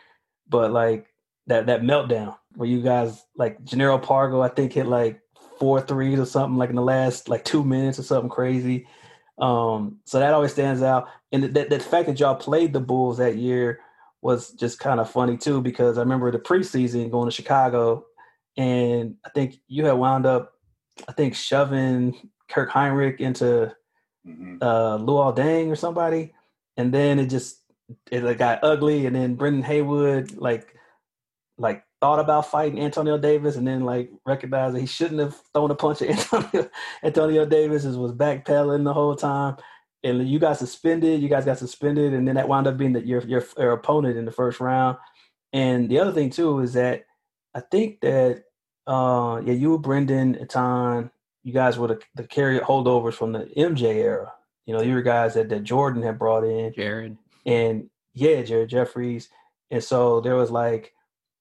But 0.49 0.73
like 0.73 1.09
that 1.47 1.67
that 1.67 1.83
meltdown 1.83 2.37
where 2.57 2.69
you 2.69 2.83
guys 2.83 3.25
like 3.37 3.63
Jannero 3.65 4.03
Pargo, 4.03 4.45
I 4.45 4.53
think 4.53 4.73
hit 4.73 4.87
like 4.87 5.21
four 5.59 5.81
threes 5.81 6.19
or 6.19 6.27
something 6.27 6.57
like 6.57 6.71
in 6.71 6.77
the 6.77 6.83
last 6.83 7.29
like 7.29 7.45
two 7.45 7.65
minutes 7.65 7.99
or 7.99 8.03
something 8.03 8.31
crazy. 8.31 8.87
Um, 9.39 9.99
so 10.05 10.21
that 10.21 10.33
always 10.33 10.53
stands 10.53 10.83
out. 10.83 11.09
And 11.33 11.45
that 11.55 11.71
the 11.71 11.81
fact 11.81 12.07
that 12.07 12.21
y'all 12.21 12.37
played 12.37 12.73
the 12.73 12.81
Bulls 12.81 13.19
that 13.19 13.37
year 13.37 13.81
was 14.23 14.53
just 14.53 14.79
kind 14.79 15.01
of 15.01 15.11
funny 15.11 15.37
too, 15.37 15.61
because 15.61 15.99
I 15.99 16.03
remember 16.03 16.31
the 16.31 16.39
preseason 16.39 17.11
going 17.11 17.29
to 17.29 17.35
Chicago, 17.35 18.07
and 18.57 19.17
I 19.25 19.31
think 19.31 19.57
you 19.67 19.85
had 19.87 19.93
wound 19.93 20.27
up, 20.27 20.53
I 21.09 21.13
think 21.13 21.35
shoving 21.35 22.31
Kirk 22.49 22.71
Hinrich 22.71 23.21
into 23.21 23.75
mm-hmm. 24.27 24.59
uh, 24.63 24.99
Luol 24.99 25.37
Deng 25.37 25.71
or 25.71 25.77
somebody, 25.77 26.33
and 26.77 26.95
then 26.95 27.19
it 27.19 27.27
just 27.27 27.61
it 28.11 28.39
got 28.39 28.61
ugly, 28.63 29.07
and 29.07 29.15
then 29.15 29.35
Brendan 29.35 29.63
Haywood 29.63 30.37
like 30.39 30.74
like 31.59 31.85
thought 32.01 32.19
about 32.19 32.51
fighting 32.51 32.81
Antonio 32.81 33.17
Davis 33.19 33.57
and 33.57 33.67
then 33.67 33.85
like 33.85 34.11
recognized 34.27 34.75
that 34.75 34.81
he 34.81 34.87
shouldn't 34.87 35.21
have 35.21 35.41
thrown 35.53 35.71
a 35.71 35.75
punch 35.75 36.03
at 36.03 36.11
Antonio, 36.33 36.71
Antonio 37.03 37.47
Davis 37.47 37.85
was 37.85 38.13
backpedaling 38.13 38.85
the 38.85 38.93
whole 38.93 39.17
time. 39.17 39.57
And 40.03 40.29
you 40.29 40.39
got 40.39 40.59
suspended. 40.59 41.23
You 41.23 41.31
guys 41.31 41.47
got 41.47 41.59
suspended, 41.59 42.13
and 42.13 42.29
then 42.29 42.35
that 42.35 42.47
wound 42.47 42.67
up 42.67 42.77
being 42.77 42.93
that 42.93 43.07
your, 43.07 43.23
your 43.23 43.43
your 43.57 43.73
opponent 43.73 44.19
in 44.19 44.27
the 44.27 44.31
first 44.31 44.61
round. 44.61 44.99
And 45.55 45.89
the 45.89 45.99
other 45.99 46.13
thing 46.13 46.29
too 46.29 46.61
is 46.61 46.75
that 46.75 47.07
I 47.55 47.61
think 47.61 48.01
that 48.03 48.45
uh, 48.87 49.41
yeah, 49.45 49.55
you, 49.55 49.79
Brendan, 49.79 50.35
Etan, 50.35 51.11
you 51.43 51.53
guys 51.53 51.79
were 51.79 51.89
the, 51.89 52.01
the 52.15 52.25
carry 52.25 52.59
holdovers 52.59 53.15
from 53.15 53.33
the 53.33 53.51
MJ 53.57 53.95
era. 53.95 54.33
You 54.67 54.75
know, 54.75 54.83
you 54.83 54.95
were 54.95 55.03
guys 55.03 55.35
that, 55.35 55.49
that 55.51 55.65
Jordan 55.65 56.03
had 56.03 56.19
brought 56.19 56.45
in. 56.45 56.73
Jared. 56.75 57.17
And 57.47 57.89
yeah, 58.15 58.43
Jared 58.43 58.71
Jeffries. 58.71 59.29
And 59.71 59.83
so 59.83 60.21
there 60.21 60.37
was 60.37 60.51
like 60.51 60.94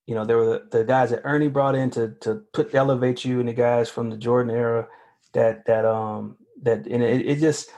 you 0.06 0.16
know, 0.16 0.26
there 0.26 0.38
were 0.38 0.46
the, 0.46 0.78
the, 0.80 0.84
guys 0.84 1.12
that 1.12 1.22
Ernie 1.24 1.48
brought 1.48 1.76
in 1.76 1.90
to 1.92 2.10
to 2.22 2.36
put 2.54 2.76
elevate 2.76 3.24
you, 3.24 3.40
and 3.40 3.48
the 3.48 3.54
guys 3.54 3.90
from 3.90 4.10
the 4.10 4.18
Jordan 4.18 4.54
era 4.54 4.88
that 5.34 5.66
that 5.66 5.86
um 5.86 6.38
that 6.62 6.86
and 6.88 7.04
it, 7.04 7.26
it 7.26 7.40
just 7.40 7.70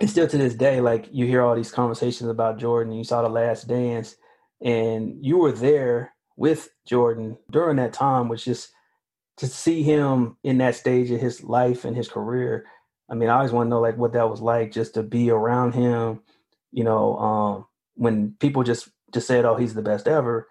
it's 0.00 0.12
still 0.12 0.28
to 0.28 0.38
this 0.38 0.54
day 0.54 0.80
like 0.80 1.08
you 1.12 1.26
hear 1.26 1.42
all 1.42 1.54
these 1.54 1.72
conversations 1.72 2.30
about 2.30 2.58
Jordan. 2.58 2.92
You 2.92 3.04
saw 3.04 3.22
the 3.22 3.28
Last 3.28 3.66
Dance, 3.66 4.16
and 4.60 5.24
you 5.24 5.38
were 5.38 5.52
there 5.52 6.14
with 6.36 6.70
Jordan 6.86 7.36
during 7.50 7.76
that 7.76 7.92
time, 7.92 8.28
which 8.28 8.44
just 8.44 8.70
to 9.38 9.46
see 9.46 9.82
him 9.82 10.36
in 10.44 10.58
that 10.58 10.74
stage 10.74 11.10
of 11.10 11.20
his 11.20 11.42
life 11.42 11.84
and 11.84 11.96
his 11.96 12.08
career. 12.08 12.66
I 13.10 13.14
mean, 13.14 13.28
I 13.28 13.36
always 13.36 13.52
want 13.52 13.66
to 13.66 13.70
know 13.70 13.80
like 13.80 13.96
what 13.96 14.12
that 14.12 14.30
was 14.30 14.40
like 14.40 14.70
just 14.70 14.94
to 14.94 15.02
be 15.02 15.30
around 15.30 15.74
him. 15.74 16.20
You 16.70 16.84
know, 16.84 17.16
um, 17.18 17.66
when 17.94 18.36
people 18.38 18.62
just 18.62 18.88
just 19.12 19.26
said, 19.26 19.44
"Oh, 19.44 19.56
he's 19.56 19.74
the 19.74 19.82
best 19.82 20.06
ever." 20.06 20.46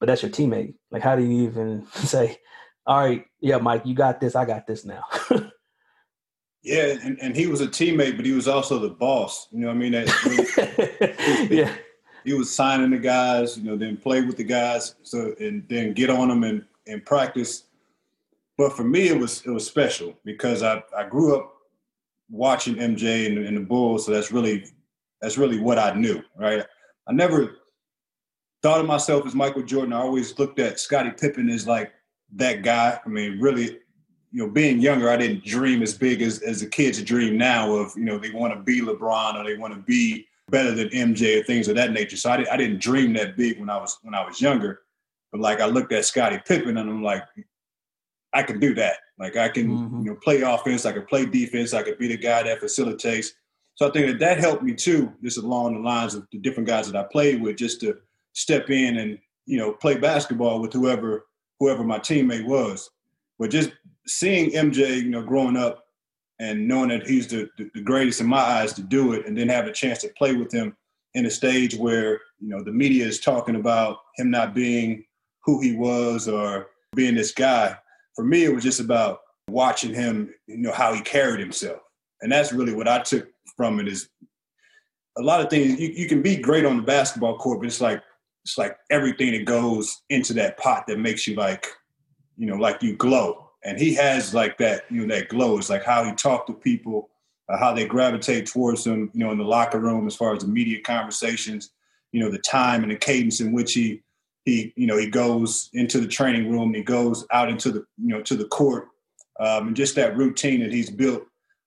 But 0.00 0.06
that's 0.06 0.22
your 0.22 0.30
teammate. 0.30 0.74
Like, 0.90 1.02
how 1.02 1.16
do 1.16 1.22
you 1.22 1.48
even 1.48 1.86
say, 1.94 2.38
all 2.86 2.98
right, 2.98 3.24
yeah, 3.40 3.58
Mike, 3.58 3.86
you 3.86 3.94
got 3.94 4.20
this, 4.20 4.36
I 4.36 4.44
got 4.44 4.66
this 4.66 4.84
now? 4.84 5.04
yeah, 6.62 6.94
and, 7.02 7.18
and 7.20 7.36
he 7.36 7.46
was 7.46 7.60
a 7.60 7.66
teammate, 7.66 8.16
but 8.16 8.26
he 8.26 8.32
was 8.32 8.48
also 8.48 8.78
the 8.78 8.90
boss. 8.90 9.48
You 9.52 9.60
know 9.60 9.68
what 9.68 9.76
I 9.76 9.78
mean? 9.78 9.92
That, 9.92 11.48
yeah. 11.50 11.72
He 12.24 12.32
was 12.32 12.54
signing 12.54 12.90
the 12.90 12.98
guys, 12.98 13.58
you 13.58 13.64
know, 13.64 13.76
then 13.76 13.98
play 13.98 14.22
with 14.22 14.38
the 14.38 14.44
guys, 14.44 14.94
so 15.02 15.34
and 15.40 15.62
then 15.68 15.92
get 15.92 16.08
on 16.08 16.28
them 16.28 16.42
and, 16.42 16.64
and 16.86 17.04
practice. 17.04 17.64
But 18.56 18.72
for 18.72 18.84
me, 18.84 19.08
it 19.08 19.18
was 19.18 19.44
it 19.44 19.50
was 19.50 19.66
special 19.66 20.14
because 20.24 20.62
I, 20.62 20.82
I 20.96 21.06
grew 21.06 21.36
up 21.36 21.54
watching 22.30 22.76
MJ 22.76 23.26
and, 23.26 23.38
and 23.38 23.58
the 23.58 23.60
Bulls, 23.60 24.06
so 24.06 24.12
that's 24.12 24.32
really 24.32 24.64
that's 25.20 25.36
really 25.36 25.60
what 25.60 25.78
I 25.78 25.92
knew, 25.92 26.22
right? 26.36 26.64
I 27.06 27.12
never 27.12 27.56
thought 28.64 28.80
of 28.80 28.86
myself 28.86 29.26
as 29.26 29.34
Michael 29.34 29.62
Jordan. 29.62 29.92
I 29.92 29.98
always 29.98 30.38
looked 30.38 30.58
at 30.58 30.80
Scottie 30.80 31.10
Pippen 31.10 31.50
as 31.50 31.66
like 31.66 31.92
that 32.36 32.62
guy. 32.62 32.98
I 33.04 33.08
mean, 33.10 33.38
really, 33.38 33.78
you 34.32 34.42
know, 34.42 34.48
being 34.48 34.80
younger, 34.80 35.10
I 35.10 35.18
didn't 35.18 35.44
dream 35.44 35.82
as 35.82 35.92
big 35.92 36.22
as, 36.22 36.38
as 36.38 36.60
the 36.60 36.66
kids 36.66 37.02
dream 37.02 37.36
now 37.36 37.74
of, 37.74 37.92
you 37.94 38.04
know, 38.04 38.16
they 38.16 38.30
want 38.30 38.54
to 38.54 38.60
be 38.60 38.80
LeBron 38.80 39.34
or 39.34 39.44
they 39.44 39.58
want 39.58 39.74
to 39.74 39.80
be 39.80 40.26
better 40.48 40.72
than 40.72 40.88
MJ 40.88 41.42
or 41.42 41.44
things 41.44 41.68
of 41.68 41.74
that 41.74 41.92
nature. 41.92 42.16
So 42.16 42.30
I, 42.30 42.38
did, 42.38 42.48
I 42.48 42.56
didn't 42.56 42.80
dream 42.80 43.12
that 43.12 43.36
big 43.36 43.60
when 43.60 43.68
I 43.68 43.76
was 43.76 43.98
when 44.00 44.14
I 44.14 44.26
was 44.26 44.40
younger. 44.40 44.80
But 45.30 45.42
like 45.42 45.60
I 45.60 45.66
looked 45.66 45.92
at 45.92 46.06
Scottie 46.06 46.40
Pippen 46.46 46.78
and 46.78 46.88
I'm 46.88 47.02
like, 47.02 47.22
I 48.32 48.42
can 48.44 48.60
do 48.60 48.74
that. 48.76 48.96
Like 49.18 49.36
I 49.36 49.50
can, 49.50 49.68
mm-hmm. 49.68 49.98
you 49.98 50.12
know, 50.12 50.18
play 50.24 50.40
offense. 50.40 50.86
I 50.86 50.92
can 50.92 51.04
play 51.04 51.26
defense. 51.26 51.74
I 51.74 51.82
could 51.82 51.98
be 51.98 52.08
the 52.08 52.16
guy 52.16 52.42
that 52.44 52.60
facilitates. 52.60 53.34
So 53.74 53.86
I 53.86 53.90
think 53.90 54.06
that 54.06 54.20
that 54.20 54.38
helped 54.38 54.62
me 54.62 54.72
too, 54.72 55.12
just 55.22 55.36
along 55.36 55.74
the 55.74 55.80
lines 55.80 56.14
of 56.14 56.26
the 56.32 56.38
different 56.38 56.66
guys 56.66 56.90
that 56.90 56.98
I 56.98 57.06
played 57.12 57.42
with, 57.42 57.58
just 57.58 57.82
to– 57.82 57.98
step 58.34 58.68
in 58.68 58.98
and 58.98 59.18
you 59.46 59.56
know 59.56 59.72
play 59.72 59.96
basketball 59.96 60.60
with 60.60 60.72
whoever 60.72 61.26
whoever 61.58 61.82
my 61.82 61.98
teammate 61.98 62.46
was. 62.46 62.90
But 63.38 63.50
just 63.50 63.72
seeing 64.06 64.50
MJ, 64.50 65.02
you 65.02 65.10
know, 65.10 65.22
growing 65.22 65.56
up, 65.56 65.86
and 66.40 66.68
knowing 66.68 66.88
that 66.88 67.06
he's 67.06 67.28
the, 67.28 67.48
the 67.56 67.80
greatest 67.80 68.20
in 68.20 68.26
my 68.26 68.38
eyes 68.38 68.72
to 68.74 68.82
do 68.82 69.12
it, 69.12 69.26
and 69.26 69.36
then 69.36 69.48
have 69.48 69.66
a 69.66 69.72
chance 69.72 70.00
to 70.00 70.08
play 70.08 70.34
with 70.34 70.52
him 70.52 70.76
in 71.14 71.26
a 71.26 71.30
stage 71.30 71.76
where 71.76 72.20
you 72.40 72.48
know 72.48 72.62
the 72.62 72.72
media 72.72 73.06
is 73.06 73.20
talking 73.20 73.56
about 73.56 73.98
him 74.16 74.30
not 74.30 74.54
being 74.54 75.04
who 75.44 75.60
he 75.60 75.74
was 75.74 76.28
or 76.28 76.68
being 76.94 77.14
this 77.14 77.32
guy. 77.32 77.76
For 78.14 78.24
me, 78.24 78.44
it 78.44 78.54
was 78.54 78.64
just 78.64 78.80
about 78.80 79.20
watching 79.48 79.92
him, 79.92 80.32
you 80.46 80.58
know, 80.58 80.72
how 80.72 80.92
he 80.92 81.00
carried 81.00 81.40
himself, 81.40 81.80
and 82.20 82.30
that's 82.30 82.52
really 82.52 82.74
what 82.74 82.88
I 82.88 83.00
took 83.00 83.28
from 83.56 83.80
it. 83.80 83.88
Is 83.88 84.08
a 85.16 85.22
lot 85.22 85.40
of 85.40 85.50
things 85.50 85.78
you, 85.78 85.88
you 85.88 86.08
can 86.08 86.22
be 86.22 86.36
great 86.36 86.64
on 86.64 86.76
the 86.76 86.82
basketball 86.82 87.38
court, 87.38 87.60
but 87.60 87.66
it's 87.66 87.80
like 87.80 88.02
it's 88.44 88.58
like 88.58 88.76
everything 88.90 89.32
that 89.32 89.44
goes 89.44 90.02
into 90.10 90.34
that 90.34 90.58
pot 90.58 90.86
that 90.86 90.98
makes 90.98 91.26
you 91.26 91.34
like, 91.34 91.66
you 92.36 92.46
know, 92.46 92.56
like 92.56 92.82
you 92.82 92.96
glow. 92.96 93.50
And 93.64 93.78
he 93.78 93.94
has 93.94 94.34
like 94.34 94.58
that, 94.58 94.84
you 94.90 95.06
know, 95.06 95.14
that 95.14 95.30
glow. 95.30 95.56
It's 95.56 95.70
like 95.70 95.84
how 95.84 96.04
he 96.04 96.12
talked 96.12 96.48
to 96.48 96.54
people, 96.54 97.08
uh, 97.48 97.56
how 97.56 97.72
they 97.72 97.86
gravitate 97.86 98.46
towards 98.46 98.86
him, 98.86 99.10
you 99.14 99.24
know, 99.24 99.32
in 99.32 99.38
the 99.38 99.44
locker 99.44 99.78
room 99.78 100.06
as 100.06 100.14
far 100.14 100.34
as 100.34 100.42
the 100.42 100.48
media 100.48 100.80
conversations, 100.82 101.70
you 102.12 102.20
know, 102.20 102.30
the 102.30 102.38
time 102.38 102.82
and 102.82 102.92
the 102.92 102.96
cadence 102.96 103.40
in 103.40 103.52
which 103.52 103.72
he 103.72 104.02
he, 104.44 104.74
you 104.76 104.86
know, 104.86 104.98
he 104.98 105.08
goes 105.08 105.70
into 105.72 105.98
the 105.98 106.06
training 106.06 106.50
room, 106.50 106.74
he 106.74 106.82
goes 106.82 107.26
out 107.32 107.48
into 107.48 107.72
the, 107.72 107.78
you 107.96 108.08
know, 108.08 108.20
to 108.20 108.36
the 108.36 108.44
court, 108.48 108.88
um, 109.40 109.68
and 109.68 109.76
just 109.76 109.94
that 109.94 110.18
routine 110.18 110.60
that 110.60 110.70
he's 110.70 110.90
built 110.90 111.22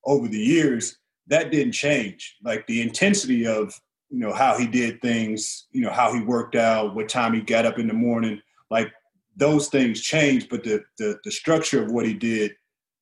over 0.06 0.28
the 0.28 0.38
years 0.38 1.00
that 1.28 1.52
didn't 1.52 1.74
change. 1.74 2.38
Like 2.44 2.66
the 2.68 2.82
intensity 2.82 3.46
of 3.46 3.80
you 4.10 4.20
know 4.20 4.34
how 4.34 4.58
he 4.58 4.68
did 4.68 5.02
things, 5.02 5.68
you 5.72 5.82
know 5.82 5.92
how 5.92 6.14
he 6.14 6.22
worked 6.22 6.56
out, 6.56 6.96
what 6.96 7.10
time 7.10 7.34
he 7.34 7.42
got 7.42 7.66
up 7.66 7.80
in 7.80 7.88
the 7.88 7.94
morning, 7.94 8.42
like 8.70 8.92
those 9.36 9.68
things 9.68 10.02
changed, 10.02 10.50
but 10.50 10.64
the 10.64 10.84
the, 10.98 11.20
the 11.24 11.32
structure 11.32 11.84
of 11.84 11.92
what 11.92 12.06
he 12.06 12.14
did 12.14 12.56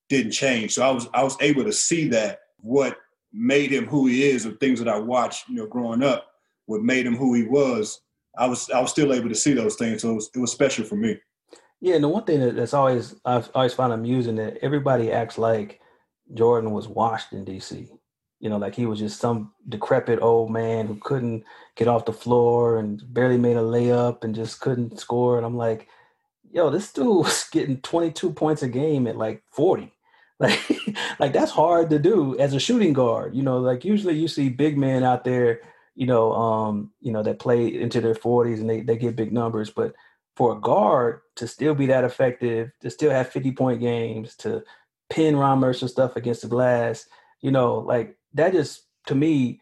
didn't 0.09 0.31
change. 0.31 0.73
So 0.73 0.83
I 0.83 0.91
was 0.91 1.07
I 1.13 1.23
was 1.23 1.37
able 1.41 1.63
to 1.63 1.73
see 1.73 2.07
that 2.09 2.39
what 2.57 2.97
made 3.31 3.71
him 3.71 3.85
who 3.85 4.07
he 4.07 4.23
is, 4.23 4.45
or 4.45 4.51
things 4.51 4.79
that 4.79 4.87
I 4.87 4.97
watched, 4.97 5.49
you 5.49 5.55
know, 5.55 5.67
growing 5.67 6.03
up, 6.03 6.27
what 6.65 6.81
made 6.81 7.05
him 7.05 7.15
who 7.15 7.33
he 7.33 7.43
was. 7.43 8.01
I 8.37 8.47
was 8.47 8.69
I 8.69 8.81
was 8.81 8.91
still 8.91 9.13
able 9.13 9.29
to 9.29 9.35
see 9.35 9.53
those 9.53 9.75
things, 9.75 10.01
so 10.01 10.11
it 10.11 10.15
was, 10.15 10.29
it 10.35 10.39
was 10.39 10.51
special 10.51 10.85
for 10.85 10.95
me. 10.95 11.17
Yeah, 11.81 11.95
and 11.95 12.03
the 12.03 12.09
one 12.09 12.23
thing 12.23 12.55
that's 12.55 12.73
always 12.73 13.15
I've 13.25 13.49
always 13.53 13.73
found 13.73 13.93
amusing 13.93 14.35
that 14.35 14.57
everybody 14.61 15.11
acts 15.11 15.37
like 15.37 15.79
Jordan 16.33 16.71
was 16.71 16.87
washed 16.87 17.31
in 17.33 17.45
DC 17.45 17.89
you 18.39 18.49
know, 18.49 18.57
like 18.57 18.75
he 18.75 18.85
was 18.85 18.99
just 18.99 19.19
some 19.19 19.51
decrepit 19.69 20.21
old 20.21 20.51
man 20.51 20.87
who 20.87 20.95
couldn't 20.95 21.43
get 21.75 21.87
off 21.87 22.05
the 22.05 22.13
floor 22.13 22.77
and 22.77 23.01
barely 23.13 23.37
made 23.37 23.57
a 23.57 23.61
layup 23.61 24.23
and 24.23 24.35
just 24.35 24.59
couldn't 24.59 24.99
score. 24.99 25.37
And 25.37 25.45
I'm 25.45 25.57
like, 25.57 25.87
yo, 26.51 26.69
this 26.69 26.91
dude 26.91 27.07
was 27.25 27.45
getting 27.51 27.81
22 27.81 28.31
points 28.31 28.63
a 28.63 28.67
game 28.67 29.07
at 29.07 29.17
like 29.17 29.43
40. 29.51 29.91
Like, 30.37 30.59
like 31.17 31.31
that's 31.31 31.51
hard 31.51 31.89
to 31.91 31.97
do 31.97 32.37
as 32.37 32.53
a 32.53 32.59
shooting 32.59 32.91
guard. 32.91 33.33
You 33.33 33.41
know, 33.41 33.59
like 33.59 33.85
usually 33.85 34.19
you 34.19 34.27
see 34.27 34.49
big 34.49 34.77
men 34.77 35.01
out 35.01 35.23
there, 35.23 35.61
you 35.95 36.05
know, 36.05 36.33
um, 36.33 36.91
you 36.99 37.13
know, 37.13 37.23
that 37.23 37.39
play 37.39 37.67
into 37.67 38.01
their 38.01 38.15
40s 38.15 38.59
and 38.59 38.69
they, 38.69 38.81
they 38.81 38.97
get 38.97 39.15
big 39.15 39.31
numbers. 39.31 39.69
But 39.69 39.95
for 40.35 40.51
a 40.51 40.59
guard 40.59 41.21
to 41.37 41.47
still 41.47 41.73
be 41.73 41.85
that 41.85 42.03
effective, 42.03 42.71
to 42.81 42.89
still 42.89 43.11
have 43.11 43.29
50 43.29 43.53
point 43.53 43.79
games, 43.79 44.35
to 44.39 44.61
pin 45.09 45.37
Ron 45.37 45.59
Mercer 45.59 45.87
stuff 45.87 46.17
against 46.17 46.41
the 46.41 46.49
glass, 46.49 47.07
you 47.41 47.51
know, 47.51 47.75
like 47.75 48.17
that 48.35 48.53
is 48.53 48.81
to 49.07 49.15
me 49.15 49.61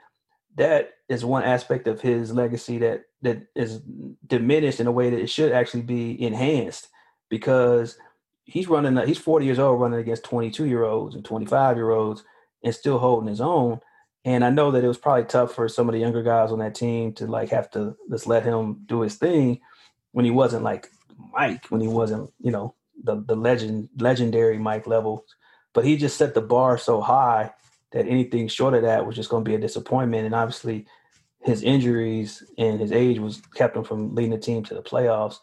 that 0.56 0.92
is 1.10 1.25
one 1.25 1.44
aspect 1.44 1.88
of 1.88 2.01
his 2.01 2.34
legacy 2.34 2.77
that 2.80 3.03
that 3.22 3.48
is 3.56 3.82
diminished 4.27 4.80
in 4.80 4.88
a 4.88 4.92
way 4.92 5.10
that 5.10 5.20
it 5.20 5.30
should 5.30 5.51
actually 5.51 5.82
be 5.82 6.22
enhanced 6.22 6.89
because 7.30 7.98
he's 8.44 8.68
running 8.68 8.96
he's 9.08 9.18
40 9.18 9.46
years 9.46 9.60
old 9.60 9.80
running 9.80 10.00
against 10.00 10.24
22 10.25 10.65
year 10.65 10.84
olds 10.84 11.15
and 11.15 11.24
25 11.24 11.77
year 11.77 11.92
olds 11.92 12.24
and 12.63 12.74
still 12.74 12.98
holding 12.98 13.30
his 13.30 13.42
own. 13.42 13.80
And 14.25 14.44
i 14.46 14.50
know 14.50 14.72
that 14.72 14.84
it 14.84 14.88
was 14.88 14.98
probably 14.98 15.25
tough 15.25 15.53
for 15.53 15.68
some 15.68 15.89
of 15.89 15.94
the 15.94 16.00
younger 16.00 16.24
guys 16.24 16.51
on 16.51 16.60
that 16.60 16.75
team 16.75 17.13
to 17.13 17.27
like 17.27 17.50
have 17.50 17.70
to 17.72 17.96
just 18.10 18.27
let 18.27 18.44
him 18.44 18.84
do 18.86 19.01
his 19.01 19.15
thing 19.15 19.62
when 20.12 20.25
he 20.25 20.32
wasn't 20.32 20.63
like 20.63 20.89
mike 21.34 21.65
when 21.70 21.82
he 21.82 21.88
wasn't 21.88 22.32
you 22.39 22.51
know 22.51 22.74
the 23.04 23.21
the 23.28 23.36
legend 23.36 23.89
legendary 23.97 24.58
mike 24.58 24.88
level 24.88 25.26
but 25.74 25.84
he 25.84 25.97
just 25.97 26.17
set 26.17 26.34
the 26.34 26.41
bar 26.41 26.78
so 26.78 27.02
high 27.02 27.52
that 27.93 28.08
anything 28.08 28.47
short 28.47 28.73
of 28.73 28.82
that 28.82 29.06
was 29.06 29.15
just 29.15 29.29
going 29.29 29.45
to 29.45 29.49
be 29.49 29.56
a 29.56 29.60
disappointment. 29.60 30.25
And 30.25 30.36
obviously, 30.36 30.86
his 31.41 31.62
injuries 31.62 32.43
and 32.58 32.79
his 32.79 32.91
age 32.91 33.19
was 33.19 33.41
kept 33.56 33.77
him 33.77 33.84
from 33.84 34.15
leading 34.15 34.32
the 34.32 34.38
team 34.38 34.63
to 34.63 34.73
the 34.73 34.82
playoffs. 34.82 35.38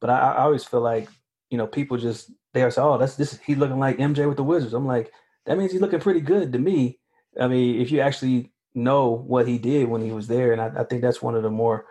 But 0.00 0.10
I, 0.10 0.32
I 0.32 0.42
always 0.42 0.64
feel 0.64 0.80
like 0.80 1.08
you 1.50 1.58
know 1.58 1.66
people 1.66 1.96
just 1.96 2.30
they 2.52 2.62
are 2.62 2.70
saying, 2.70 2.86
"Oh, 2.86 2.98
that's 2.98 3.16
this 3.16 3.38
he's 3.44 3.58
looking 3.58 3.78
like 3.78 3.98
MJ 3.98 4.28
with 4.28 4.36
the 4.36 4.42
Wizards." 4.42 4.74
I'm 4.74 4.86
like, 4.86 5.12
that 5.46 5.56
means 5.56 5.72
he's 5.72 5.80
looking 5.80 6.00
pretty 6.00 6.20
good 6.20 6.52
to 6.52 6.58
me. 6.58 6.98
I 7.40 7.46
mean, 7.46 7.80
if 7.80 7.90
you 7.90 8.00
actually 8.00 8.52
know 8.74 9.10
what 9.10 9.46
he 9.46 9.58
did 9.58 9.88
when 9.88 10.02
he 10.02 10.10
was 10.10 10.26
there, 10.26 10.52
and 10.52 10.60
I, 10.60 10.80
I 10.80 10.84
think 10.84 11.02
that's 11.02 11.22
one 11.22 11.34
of 11.34 11.42
the 11.42 11.50
more 11.50 11.86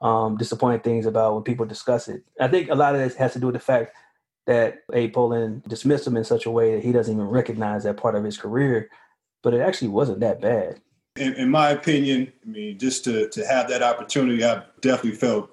um, 0.00 0.36
disappointing 0.36 0.80
things 0.80 1.06
about 1.06 1.34
when 1.34 1.42
people 1.42 1.64
discuss 1.64 2.08
it. 2.08 2.22
I 2.38 2.48
think 2.48 2.68
a 2.68 2.74
lot 2.74 2.94
of 2.94 3.00
this 3.00 3.14
has 3.16 3.32
to 3.32 3.38
do 3.38 3.46
with 3.46 3.54
the 3.54 3.60
fact 3.60 3.96
that 4.46 4.80
Abe 4.92 5.14
Pollin 5.14 5.62
dismissed 5.66 6.06
him 6.06 6.16
in 6.16 6.24
such 6.24 6.44
a 6.44 6.50
way 6.50 6.74
that 6.74 6.84
he 6.84 6.92
doesn't 6.92 7.14
even 7.14 7.26
recognize 7.26 7.84
that 7.84 7.96
part 7.96 8.14
of 8.14 8.24
his 8.24 8.36
career 8.36 8.90
but 9.44 9.54
it 9.54 9.60
actually 9.60 9.88
wasn't 9.88 10.18
that 10.20 10.40
bad. 10.40 10.80
In, 11.16 11.34
in 11.34 11.50
my 11.50 11.70
opinion, 11.70 12.32
I 12.44 12.48
mean, 12.48 12.78
just 12.78 13.04
to 13.04 13.28
to 13.28 13.46
have 13.46 13.68
that 13.68 13.82
opportunity, 13.82 14.44
I 14.44 14.64
definitely 14.80 15.18
felt, 15.18 15.50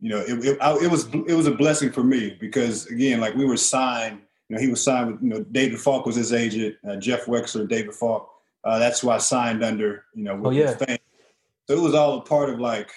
you 0.00 0.10
know, 0.10 0.20
it, 0.20 0.44
it, 0.44 0.58
I, 0.60 0.76
it 0.76 0.90
was 0.90 1.08
it 1.12 1.34
was 1.34 1.48
a 1.48 1.54
blessing 1.54 1.90
for 1.90 2.04
me 2.04 2.36
because 2.38 2.86
again, 2.86 3.18
like 3.18 3.34
we 3.34 3.46
were 3.46 3.56
signed. 3.56 4.20
You 4.48 4.56
know, 4.56 4.62
he 4.62 4.68
was 4.68 4.84
signed 4.84 5.10
with 5.10 5.22
you 5.22 5.28
know 5.30 5.40
David 5.40 5.80
Falk 5.80 6.06
was 6.06 6.14
his 6.14 6.32
agent, 6.32 6.76
uh, 6.88 6.96
Jeff 6.96 7.24
Wexler, 7.24 7.66
David 7.66 7.94
Falk. 7.94 8.30
Uh, 8.62 8.78
that's 8.78 9.00
who 9.00 9.10
I 9.10 9.18
signed 9.18 9.64
under. 9.64 10.04
You 10.14 10.24
know, 10.24 10.36
with 10.36 10.46
oh, 10.46 10.50
yeah. 10.50 10.76
So 10.76 11.76
it 11.76 11.80
was 11.80 11.94
all 11.94 12.18
a 12.18 12.20
part 12.20 12.50
of 12.50 12.60
like, 12.60 12.90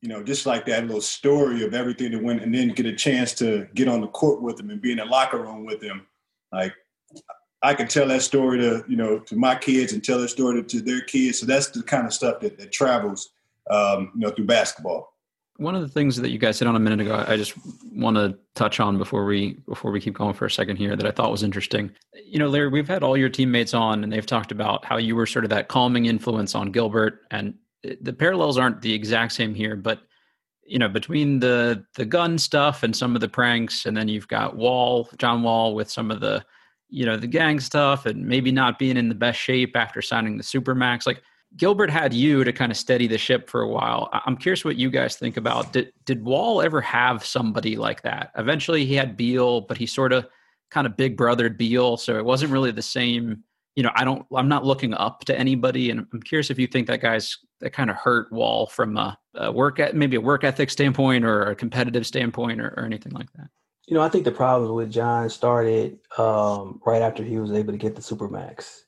you 0.00 0.08
know, 0.08 0.22
just 0.22 0.46
like 0.46 0.64
that 0.66 0.86
little 0.86 1.00
story 1.00 1.64
of 1.64 1.74
everything 1.74 2.12
that 2.12 2.22
went, 2.22 2.42
and 2.42 2.54
then 2.54 2.68
get 2.68 2.86
a 2.86 2.94
chance 2.94 3.34
to 3.34 3.66
get 3.74 3.88
on 3.88 4.00
the 4.00 4.06
court 4.06 4.40
with 4.40 4.60
him 4.60 4.70
and 4.70 4.80
be 4.80 4.92
in 4.92 4.98
the 4.98 5.04
locker 5.04 5.38
room 5.42 5.66
with 5.66 5.82
him. 5.82 6.06
Like, 6.52 6.72
I 7.62 7.74
can 7.74 7.88
tell 7.88 8.08
that 8.08 8.22
story 8.22 8.58
to 8.58 8.84
you 8.88 8.96
know 8.96 9.18
to 9.20 9.36
my 9.36 9.54
kids 9.54 9.92
and 9.92 10.02
tell 10.02 10.20
that 10.20 10.28
story 10.28 10.62
to, 10.62 10.68
to 10.68 10.82
their 10.82 11.02
kids. 11.02 11.38
So 11.38 11.46
that's 11.46 11.68
the 11.68 11.82
kind 11.82 12.06
of 12.06 12.12
stuff 12.12 12.40
that, 12.40 12.58
that 12.58 12.72
travels, 12.72 13.30
um, 13.70 14.12
you 14.14 14.20
know, 14.20 14.30
through 14.30 14.46
basketball. 14.46 15.08
One 15.58 15.74
of 15.74 15.82
the 15.82 15.88
things 15.88 16.16
that 16.16 16.30
you 16.30 16.38
guys 16.38 16.56
said 16.56 16.66
on 16.66 16.76
a 16.76 16.80
minute 16.80 17.00
ago, 17.00 17.24
I 17.28 17.36
just 17.36 17.54
want 17.92 18.16
to 18.16 18.36
touch 18.54 18.80
on 18.80 18.98
before 18.98 19.24
we 19.24 19.58
before 19.68 19.92
we 19.92 20.00
keep 20.00 20.14
going 20.14 20.34
for 20.34 20.46
a 20.46 20.50
second 20.50 20.76
here 20.76 20.96
that 20.96 21.06
I 21.06 21.10
thought 21.10 21.30
was 21.30 21.42
interesting. 21.42 21.92
You 22.24 22.38
know, 22.38 22.48
Larry, 22.48 22.68
we've 22.68 22.88
had 22.88 23.02
all 23.02 23.16
your 23.16 23.28
teammates 23.28 23.74
on, 23.74 24.02
and 24.02 24.12
they've 24.12 24.26
talked 24.26 24.50
about 24.50 24.84
how 24.84 24.96
you 24.96 25.14
were 25.14 25.26
sort 25.26 25.44
of 25.44 25.50
that 25.50 25.68
calming 25.68 26.06
influence 26.06 26.54
on 26.54 26.72
Gilbert, 26.72 27.20
and 27.30 27.54
the 28.00 28.12
parallels 28.12 28.58
aren't 28.58 28.80
the 28.80 28.92
exact 28.92 29.32
same 29.32 29.54
here, 29.54 29.76
but 29.76 30.00
you 30.64 30.78
know, 30.78 30.88
between 30.88 31.40
the 31.40 31.84
the 31.96 32.04
gun 32.04 32.38
stuff 32.38 32.82
and 32.82 32.96
some 32.96 33.14
of 33.14 33.20
the 33.20 33.28
pranks, 33.28 33.84
and 33.84 33.96
then 33.96 34.08
you've 34.08 34.28
got 34.28 34.56
Wall, 34.56 35.08
John 35.18 35.42
Wall, 35.42 35.74
with 35.74 35.90
some 35.90 36.10
of 36.10 36.20
the 36.20 36.44
you 36.92 37.06
know 37.06 37.16
the 37.16 37.26
gang 37.26 37.58
stuff 37.58 38.04
and 38.04 38.26
maybe 38.26 38.52
not 38.52 38.78
being 38.78 38.96
in 38.98 39.08
the 39.08 39.14
best 39.14 39.40
shape 39.40 39.74
after 39.74 40.02
signing 40.02 40.36
the 40.36 40.42
supermax. 40.44 41.06
Like 41.06 41.22
gilbert 41.56 41.90
had 41.90 42.12
you 42.12 42.44
to 42.44 42.52
kind 42.52 42.70
of 42.70 42.76
steady 42.76 43.06
the 43.06 43.18
ship 43.18 43.48
for 43.48 43.62
a 43.62 43.68
while. 43.68 44.10
I'm 44.12 44.36
curious 44.36 44.64
what 44.64 44.76
you 44.76 44.90
guys 44.90 45.16
think 45.16 45.36
about 45.36 45.72
did, 45.72 45.92
did 46.04 46.22
wall 46.22 46.60
ever 46.60 46.80
have 46.82 47.24
somebody 47.24 47.76
like 47.76 48.02
that? 48.02 48.30
Eventually 48.36 48.84
he 48.84 48.94
had 48.94 49.16
beal 49.16 49.62
but 49.62 49.78
he 49.78 49.86
sort 49.86 50.12
of 50.12 50.26
kind 50.70 50.86
of 50.86 50.96
big 50.96 51.16
brothered 51.16 51.56
beal 51.56 51.96
so 51.96 52.16
it 52.16 52.24
wasn't 52.24 52.52
really 52.52 52.70
the 52.70 52.82
same. 52.82 53.42
You 53.74 53.82
know 53.82 53.90
i 53.94 54.04
don't 54.04 54.26
i'm 54.36 54.50
not 54.50 54.66
looking 54.66 54.92
up 54.92 55.24
to 55.24 55.38
anybody 55.38 55.88
and 55.88 56.06
i'm 56.12 56.20
curious 56.20 56.50
if 56.50 56.58
you 56.58 56.66
think 56.66 56.86
that 56.88 57.00
guy's 57.00 57.38
that 57.60 57.72
kind 57.72 57.88
of 57.88 57.96
hurt 57.96 58.30
wall 58.30 58.66
from 58.66 58.98
a, 58.98 59.18
a 59.34 59.50
work 59.50 59.80
at 59.80 59.96
maybe 59.96 60.16
a 60.16 60.20
work 60.20 60.44
ethic 60.44 60.68
standpoint 60.68 61.24
or 61.24 61.44
a 61.44 61.56
competitive 61.56 62.06
standpoint 62.06 62.60
or, 62.60 62.74
or 62.76 62.84
anything 62.84 63.12
like 63.12 63.32
that 63.32 63.48
you 63.92 63.98
know, 63.98 64.04
I 64.04 64.08
think 64.08 64.24
the 64.24 64.32
problems 64.32 64.72
with 64.72 64.90
John 64.90 65.28
started 65.28 65.98
um, 66.16 66.80
right 66.86 67.02
after 67.02 67.22
he 67.22 67.38
was 67.38 67.52
able 67.52 67.74
to 67.74 67.78
get 67.78 67.94
the 67.94 68.00
Supermax. 68.00 68.84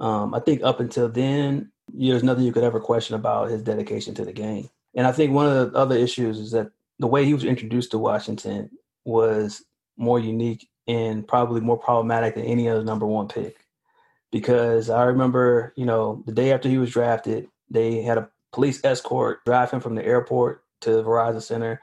Um, 0.00 0.34
I 0.34 0.40
think 0.40 0.64
up 0.64 0.80
until 0.80 1.08
then, 1.08 1.70
there's 1.86 2.24
nothing 2.24 2.42
you 2.42 2.50
could 2.50 2.64
ever 2.64 2.80
question 2.80 3.14
about 3.14 3.50
his 3.50 3.62
dedication 3.62 4.12
to 4.16 4.24
the 4.24 4.32
game. 4.32 4.70
And 4.96 5.06
I 5.06 5.12
think 5.12 5.32
one 5.32 5.46
of 5.46 5.70
the 5.70 5.78
other 5.78 5.94
issues 5.94 6.40
is 6.40 6.50
that 6.50 6.72
the 6.98 7.06
way 7.06 7.24
he 7.24 7.32
was 7.32 7.44
introduced 7.44 7.92
to 7.92 7.98
Washington 7.98 8.70
was 9.04 9.62
more 9.96 10.18
unique 10.18 10.68
and 10.88 11.24
probably 11.28 11.60
more 11.60 11.78
problematic 11.78 12.34
than 12.34 12.44
any 12.44 12.68
other 12.68 12.82
number 12.82 13.06
one 13.06 13.28
pick. 13.28 13.58
Because 14.32 14.90
I 14.90 15.04
remember, 15.04 15.72
you 15.76 15.86
know, 15.86 16.24
the 16.26 16.32
day 16.32 16.52
after 16.52 16.68
he 16.68 16.78
was 16.78 16.90
drafted, 16.90 17.46
they 17.70 18.02
had 18.02 18.18
a 18.18 18.28
police 18.52 18.84
escort 18.84 19.44
drive 19.44 19.70
him 19.70 19.78
from 19.78 19.94
the 19.94 20.04
airport 20.04 20.64
to 20.80 20.90
the 20.90 21.04
Verizon 21.04 21.40
Center 21.40 21.80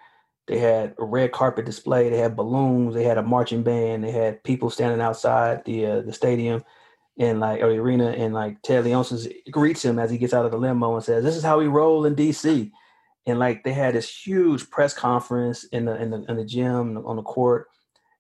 they 0.52 0.58
had 0.58 0.96
a 1.00 1.06
red 1.06 1.32
carpet 1.32 1.66
display. 1.66 2.10
They 2.10 2.18
had 2.18 2.36
balloons. 2.36 2.94
They 2.94 3.06
had 3.06 3.18
a 3.18 3.24
marching 3.24 3.64
band. 3.64 4.04
They 4.04 4.12
had 4.12 4.44
people 4.44 4.70
standing 4.70 5.00
outside 5.00 5.64
the 5.64 5.86
uh, 5.86 6.02
the 6.02 6.12
stadium 6.12 6.66
and 7.18 7.40
like 7.40 7.62
or 7.62 7.70
the 7.70 7.80
arena. 7.80 8.10
And 8.10 8.34
like 8.34 8.62
Ted 8.62 8.84
Leonsis 8.84 9.32
greets 9.50 9.86
him 9.86 9.98
as 9.98 10.12
he 10.12 10.18
gets 10.18 10.34
out 10.34 10.44
of 10.44 10.52
the 10.52 10.58
limo 10.58 10.94
and 10.94 11.04
says, 11.06 11.24
"This 11.24 11.38
is 11.38 11.44
how 11.44 11.58
we 11.58 11.68
roll 11.68 12.04
in 12.04 12.18
DC." 12.18 12.70
And 13.26 13.40
like 13.40 13.64
they 13.64 13.72
had 13.72 13.96
this 13.96 14.10
huge 14.10 14.70
press 14.70 14.94
conference 14.94 15.64
in 15.64 15.86
the 15.86 15.96
in 15.96 16.10
the 16.10 16.26
in 16.28 16.36
the 16.36 16.44
gym 16.44 16.98
on 17.06 17.16
the 17.16 17.24
court. 17.24 17.68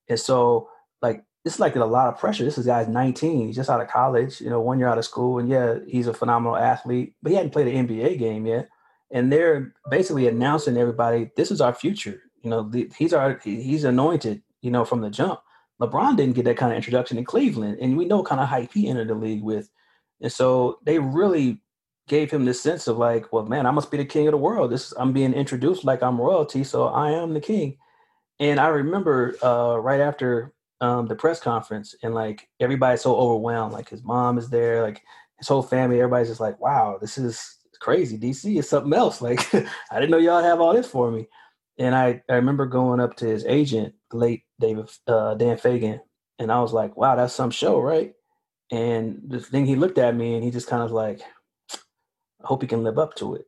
And 0.07 0.17
so 0.17 0.69
like 1.01 1.25
it's 1.43 1.59
like 1.59 1.75
a 1.75 1.83
lot 1.83 2.07
of 2.07 2.17
pressure. 2.17 2.45
This 2.45 2.57
is 2.57 2.65
guy's 2.65 2.87
19. 2.87 3.47
He's 3.47 3.57
just 3.57 3.69
out 3.69 3.81
of 3.81 3.89
college, 3.89 4.39
you 4.39 4.49
know, 4.49 4.61
one 4.61 4.79
year 4.79 4.87
out 4.87 4.97
of 4.97 5.03
school. 5.03 5.37
And 5.37 5.49
yeah, 5.49 5.79
he's 5.85 6.07
a 6.07 6.13
phenomenal 6.13 6.55
athlete, 6.55 7.13
but 7.21 7.31
he 7.31 7.35
hadn't 7.35 7.51
played 7.51 7.67
an 7.67 7.89
NBA 7.89 8.17
game 8.19 8.45
yet. 8.45 8.69
And 9.13 9.31
they're 9.31 9.73
basically 9.89 10.27
announcing 10.27 10.77
everybody, 10.77 11.31
this 11.35 11.51
is 11.51 11.61
our 11.61 11.73
future. 11.73 12.21
You 12.43 12.49
know, 12.49 12.71
he's 12.97 13.13
our 13.13 13.39
he's 13.43 13.83
anointed, 13.83 14.41
you 14.61 14.71
know, 14.71 14.83
from 14.85 15.01
the 15.01 15.09
jump. 15.09 15.41
LeBron 15.81 16.15
didn't 16.15 16.35
get 16.35 16.45
that 16.45 16.57
kind 16.57 16.71
of 16.71 16.75
introduction 16.75 17.17
in 17.17 17.25
Cleveland, 17.25 17.77
and 17.81 17.97
we 17.97 18.05
know 18.05 18.23
kind 18.23 18.41
of 18.41 18.47
hype 18.47 18.71
he 18.73 18.87
entered 18.87 19.09
the 19.09 19.15
league 19.15 19.43
with. 19.43 19.69
And 20.21 20.31
so 20.31 20.79
they 20.85 20.99
really 20.99 21.61
gave 22.07 22.31
him 22.31 22.45
this 22.45 22.61
sense 22.61 22.87
of 22.87 22.97
like, 22.97 23.31
well, 23.31 23.45
man, 23.45 23.65
I 23.65 23.71
must 23.71 23.91
be 23.91 23.97
the 23.97 24.05
king 24.05 24.27
of 24.27 24.31
the 24.31 24.37
world. 24.37 24.71
This 24.71 24.93
I'm 24.97 25.13
being 25.13 25.33
introduced 25.33 25.83
like 25.83 26.03
I'm 26.03 26.19
royalty, 26.19 26.63
so 26.63 26.87
I 26.87 27.11
am 27.11 27.33
the 27.33 27.39
king. 27.39 27.77
And 28.39 28.59
I 28.59 28.67
remember 28.67 29.35
uh, 29.43 29.77
right 29.77 29.99
after 29.99 30.53
um, 30.81 31.07
the 31.07 31.15
press 31.15 31.39
conference, 31.39 31.95
and 32.03 32.13
like 32.13 32.47
everybody's 32.59 33.01
so 33.01 33.15
overwhelmed. 33.15 33.73
Like 33.73 33.89
his 33.89 34.03
mom 34.03 34.37
is 34.37 34.49
there, 34.49 34.81
like 34.81 35.01
his 35.37 35.47
whole 35.47 35.61
family. 35.63 35.97
Everybody's 35.97 36.29
just 36.29 36.41
like, 36.41 36.59
"Wow, 36.59 36.97
this 36.99 37.17
is 37.17 37.57
crazy. 37.81 38.17
DC 38.17 38.57
is 38.59 38.69
something 38.69 38.93
else." 38.93 39.21
Like 39.23 39.53
I 39.55 39.99
didn't 39.99 40.11
know 40.11 40.19
y'all 40.19 40.43
have 40.43 40.61
all 40.61 40.73
this 40.73 40.87
for 40.87 41.11
me. 41.11 41.27
And 41.77 41.95
I 41.95 42.21
I 42.29 42.35
remember 42.35 42.65
going 42.67 43.01
up 43.01 43.15
to 43.17 43.25
his 43.27 43.45
agent, 43.45 43.95
late 44.13 44.43
David 44.59 44.89
uh, 45.07 45.35
Dan 45.35 45.57
Fegan, 45.57 45.99
and 46.39 46.51
I 46.51 46.61
was 46.61 46.73
like, 46.73 46.97
"Wow, 46.97 47.15
that's 47.15 47.33
some 47.33 47.51
show, 47.51 47.79
right?" 47.81 48.13
And 48.71 49.23
the 49.27 49.39
thing 49.39 49.65
he 49.65 49.75
looked 49.75 49.97
at 49.97 50.15
me 50.15 50.35
and 50.35 50.43
he 50.43 50.51
just 50.51 50.67
kind 50.67 50.83
of 50.83 50.91
like, 50.91 51.21
I 52.43 52.47
hope 52.47 52.61
he 52.61 52.67
can 52.67 52.83
live 52.83 52.99
up 52.99 53.15
to 53.15 53.35
it. 53.35 53.45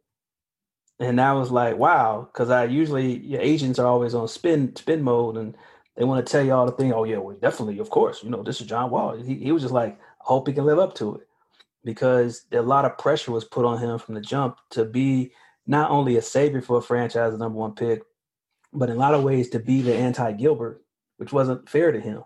And 0.99 1.19
I 1.21 1.33
was 1.33 1.51
like, 1.51 1.77
wow, 1.77 2.27
because 2.31 2.49
I 2.49 2.65
usually 2.65 3.19
your 3.19 3.41
agents 3.41 3.79
are 3.79 3.87
always 3.87 4.13
on 4.13 4.27
spin 4.27 4.75
spin 4.75 5.01
mode 5.01 5.37
and 5.37 5.55
they 5.95 6.03
want 6.03 6.25
to 6.25 6.31
tell 6.31 6.43
you 6.45 6.53
all 6.53 6.65
the 6.65 6.73
thing. 6.73 6.93
Oh 6.93 7.03
yeah, 7.05 7.17
well 7.17 7.37
definitely, 7.41 7.79
of 7.79 7.89
course, 7.89 8.23
you 8.23 8.29
know 8.29 8.43
this 8.43 8.61
is 8.61 8.67
John 8.67 8.89
Wall. 8.91 9.15
He, 9.17 9.35
he 9.35 9.51
was 9.51 9.63
just 9.63 9.73
like, 9.73 9.99
I 9.99 10.25
hope 10.25 10.47
he 10.47 10.53
can 10.53 10.65
live 10.65 10.79
up 10.79 10.93
to 10.95 11.15
it 11.15 11.27
because 11.83 12.45
a 12.51 12.61
lot 12.61 12.85
of 12.85 12.97
pressure 12.97 13.31
was 13.31 13.45
put 13.45 13.65
on 13.65 13.79
him 13.79 13.99
from 13.99 14.15
the 14.15 14.21
jump 14.21 14.57
to 14.71 14.85
be 14.85 15.31
not 15.67 15.91
only 15.91 16.17
a 16.17 16.21
savior 16.21 16.61
for 16.61 16.77
a 16.77 16.81
franchise, 16.81 17.37
number 17.37 17.57
one 17.57 17.73
pick, 17.73 18.01
but 18.73 18.89
in 18.89 18.95
a 18.95 18.99
lot 18.99 19.13
of 19.13 19.23
ways 19.23 19.49
to 19.49 19.59
be 19.59 19.81
the 19.81 19.95
anti 19.95 20.31
Gilbert, 20.33 20.83
which 21.17 21.33
wasn't 21.33 21.69
fair 21.69 21.91
to 21.91 21.99
him 21.99 22.23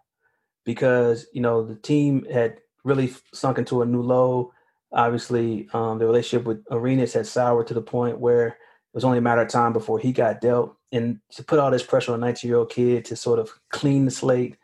because 0.66 1.28
you 1.34 1.42
know 1.42 1.64
the 1.64 1.76
team 1.76 2.26
had 2.32 2.60
really 2.84 3.14
sunk 3.34 3.58
into 3.58 3.82
a 3.82 3.86
new 3.86 4.02
low. 4.02 4.52
Obviously, 4.92 5.68
um, 5.74 6.00
the 6.00 6.06
relationship 6.06 6.46
with 6.46 6.64
Arenas 6.72 7.14
had 7.14 7.28
soured 7.28 7.68
to 7.68 7.74
the 7.74 7.82
point 7.82 8.20
where 8.20 8.48
it 8.48 8.56
was 8.94 9.04
only 9.04 9.18
a 9.18 9.22
matter 9.22 9.42
of 9.42 9.50
time 9.50 9.74
before 9.74 10.00
he 10.00 10.12
got 10.12 10.42
dealt. 10.42 10.76
And 10.92 11.20
to 11.32 11.44
put 11.44 11.60
all 11.60 11.72
this 11.72 11.84
pressure 11.84 12.14
on 12.14 12.24
a 12.24 12.26
19 12.26 12.48
year 12.48 12.58
old 12.58 12.70
kid 12.70 13.06
to 13.06 13.16
sort 13.16 13.40
of 13.40 13.52
clean 13.70 14.06
the 14.06 14.12
slate 14.12 14.58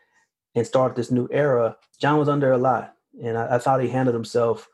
and 0.54 0.66
start 0.66 0.96
this 0.96 1.10
new 1.10 1.28
era, 1.30 1.76
John 2.00 2.18
was 2.18 2.28
under 2.28 2.52
a 2.52 2.58
lot. 2.58 2.94
And 3.22 3.36
I, 3.36 3.56
I 3.56 3.58
thought 3.58 3.82
he 3.82 3.88
handled 3.88 4.14
himself 4.14 4.68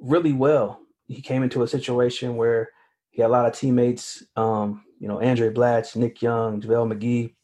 really 0.00 0.32
well. 0.32 0.80
He 1.08 1.22
came 1.22 1.42
into 1.42 1.62
a 1.62 1.68
situation 1.68 2.36
where 2.36 2.70
he 3.10 3.22
had 3.22 3.30
a 3.30 3.32
lot 3.32 3.46
of 3.46 3.54
teammates, 3.54 4.22
um, 4.36 4.84
you 4.98 5.08
know, 5.08 5.16
Andray 5.16 5.52
Blatche, 5.52 5.96
Nick 5.96 6.22
Young, 6.22 6.60
JaVale 6.60 6.92
McGee, 6.92 7.34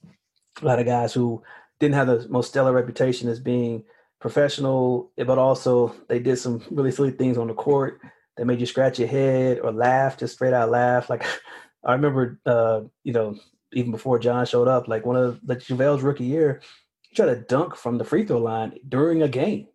a 0.62 0.64
lot 0.64 0.79
of 0.79 0.87
guys 0.87 1.12
who 1.12 1.42
didn't 1.81 1.95
have 1.95 2.07
the 2.07 2.27
most 2.29 2.49
stellar 2.49 2.73
reputation 2.73 3.29
as 3.29 3.40
being 3.40 3.85
professional, 4.21 5.11
but 5.16 5.38
also 5.38 5.95
they 6.09 6.19
did 6.19 6.37
some 6.37 6.62
really 6.71 6.90
silly 6.90 7.11
things 7.11 7.37
on 7.37 7.49
the 7.49 7.55
court 7.55 8.01
that 8.37 8.47
made 8.47 8.61
you 8.61 8.66
scratch 8.66 8.99
your 8.99 9.09
head 9.09 9.61
or 9.61 9.73
laugh, 9.73 10.19
just 10.19 10.35
straight 10.35 10.53
out 10.53 10.71
laugh. 10.71 11.11
Like 11.11 11.25
I 11.85 11.92
remember, 11.92 12.38
uh, 12.47 12.83
you 13.05 13.12
know, 13.12 13.37
even 13.73 13.90
before 13.90 14.19
John 14.19 14.47
showed 14.47 14.69
up, 14.69 14.88
like 14.88 15.05
one 15.05 15.16
of 15.16 15.40
like 15.47 15.59
JaVale's 15.59 16.03
rookie 16.03 16.25
year, 16.25 16.61
he 17.03 17.14
tried 17.14 17.27
to 17.27 17.37
dunk 17.37 17.77
from 17.77 17.99
the 17.99 18.05
free 18.05 18.25
throw 18.25 18.38
line 18.38 18.79
during 18.88 19.23
a 19.23 19.29
game. 19.29 19.69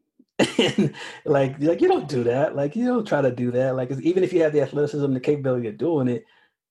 and 0.57 0.93
like, 1.25 1.61
like 1.61 1.81
you 1.81 1.87
don't 1.87 2.07
do 2.07 2.23
that. 2.23 2.55
Like 2.55 2.75
you 2.75 2.85
don't 2.85 3.07
try 3.07 3.21
to 3.21 3.31
do 3.31 3.51
that. 3.51 3.75
Like 3.75 3.91
even 4.01 4.23
if 4.23 4.33
you 4.33 4.41
have 4.43 4.53
the 4.53 4.61
athleticism, 4.61 5.13
the 5.13 5.19
capability 5.19 5.67
of 5.67 5.77
doing 5.77 6.07
it, 6.07 6.25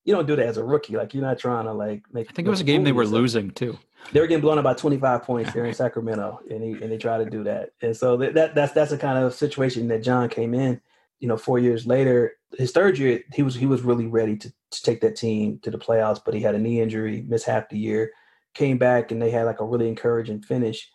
you 0.05 0.15
don't 0.15 0.27
do 0.27 0.37
that 0.37 0.47
as 0.47 0.57
a 0.57 0.65
rookie. 0.65 0.97
Like 0.97 1.15
you're 1.15 1.23
not 1.23 1.39
trying 1.39 1.67
to 1.67 1.73
like 1.73 2.03
make. 2.13 2.29
I 2.31 2.33
think 2.33 2.47
it 2.47 2.51
was 2.51 2.61
a 2.61 2.65
game 2.65 2.85
they 2.85 2.93
were 2.93 3.07
losing 3.07 3.51
too. 3.51 3.79
They 4.13 4.21
were 4.21 4.27
getting 4.27 4.41
blown 4.41 4.59
up 4.59 4.65
by 4.65 4.75
25 4.75 5.23
points 5.23 5.53
there 5.53 5.67
in 5.67 5.75
Sacramento, 5.85 6.41
and 6.51 6.63
he 6.63 6.73
and 6.73 6.91
they 6.91 6.97
tried 6.97 7.19
to 7.19 7.31
do 7.31 7.45
that. 7.45 7.71
And 7.83 7.97
so 7.97 8.17
that, 8.17 8.35
that 8.35 8.55
that's 8.55 8.73
that's 8.73 8.91
the 8.91 8.99
kind 8.99 9.23
of 9.23 9.35
situation 9.35 9.89
that 9.89 10.03
John 10.03 10.29
came 10.29 10.55
in. 10.55 10.81
You 11.19 11.29
know, 11.29 11.37
four 11.37 11.59
years 11.59 11.87
later, 11.87 12.33
his 12.57 12.73
third 12.73 12.99
year, 12.99 13.23
he 13.35 13.43
was 13.43 13.55
he 13.55 13.67
was 13.67 13.83
really 13.83 14.07
ready 14.07 14.37
to, 14.39 14.49
to 14.49 14.83
take 14.83 15.03
that 15.03 15.17
team 15.17 15.59
to 15.63 15.71
the 15.71 15.79
playoffs, 15.79 16.21
but 16.25 16.35
he 16.35 16.41
had 16.41 16.55
a 16.55 16.59
knee 16.59 16.81
injury, 16.81 17.23
missed 17.29 17.47
half 17.47 17.69
the 17.69 17.79
year, 17.79 18.11
came 18.55 18.79
back, 18.79 19.13
and 19.13 19.21
they 19.21 19.31
had 19.31 19.45
like 19.45 19.61
a 19.61 19.65
really 19.65 19.89
encouraging 19.89 20.43
finish. 20.43 20.91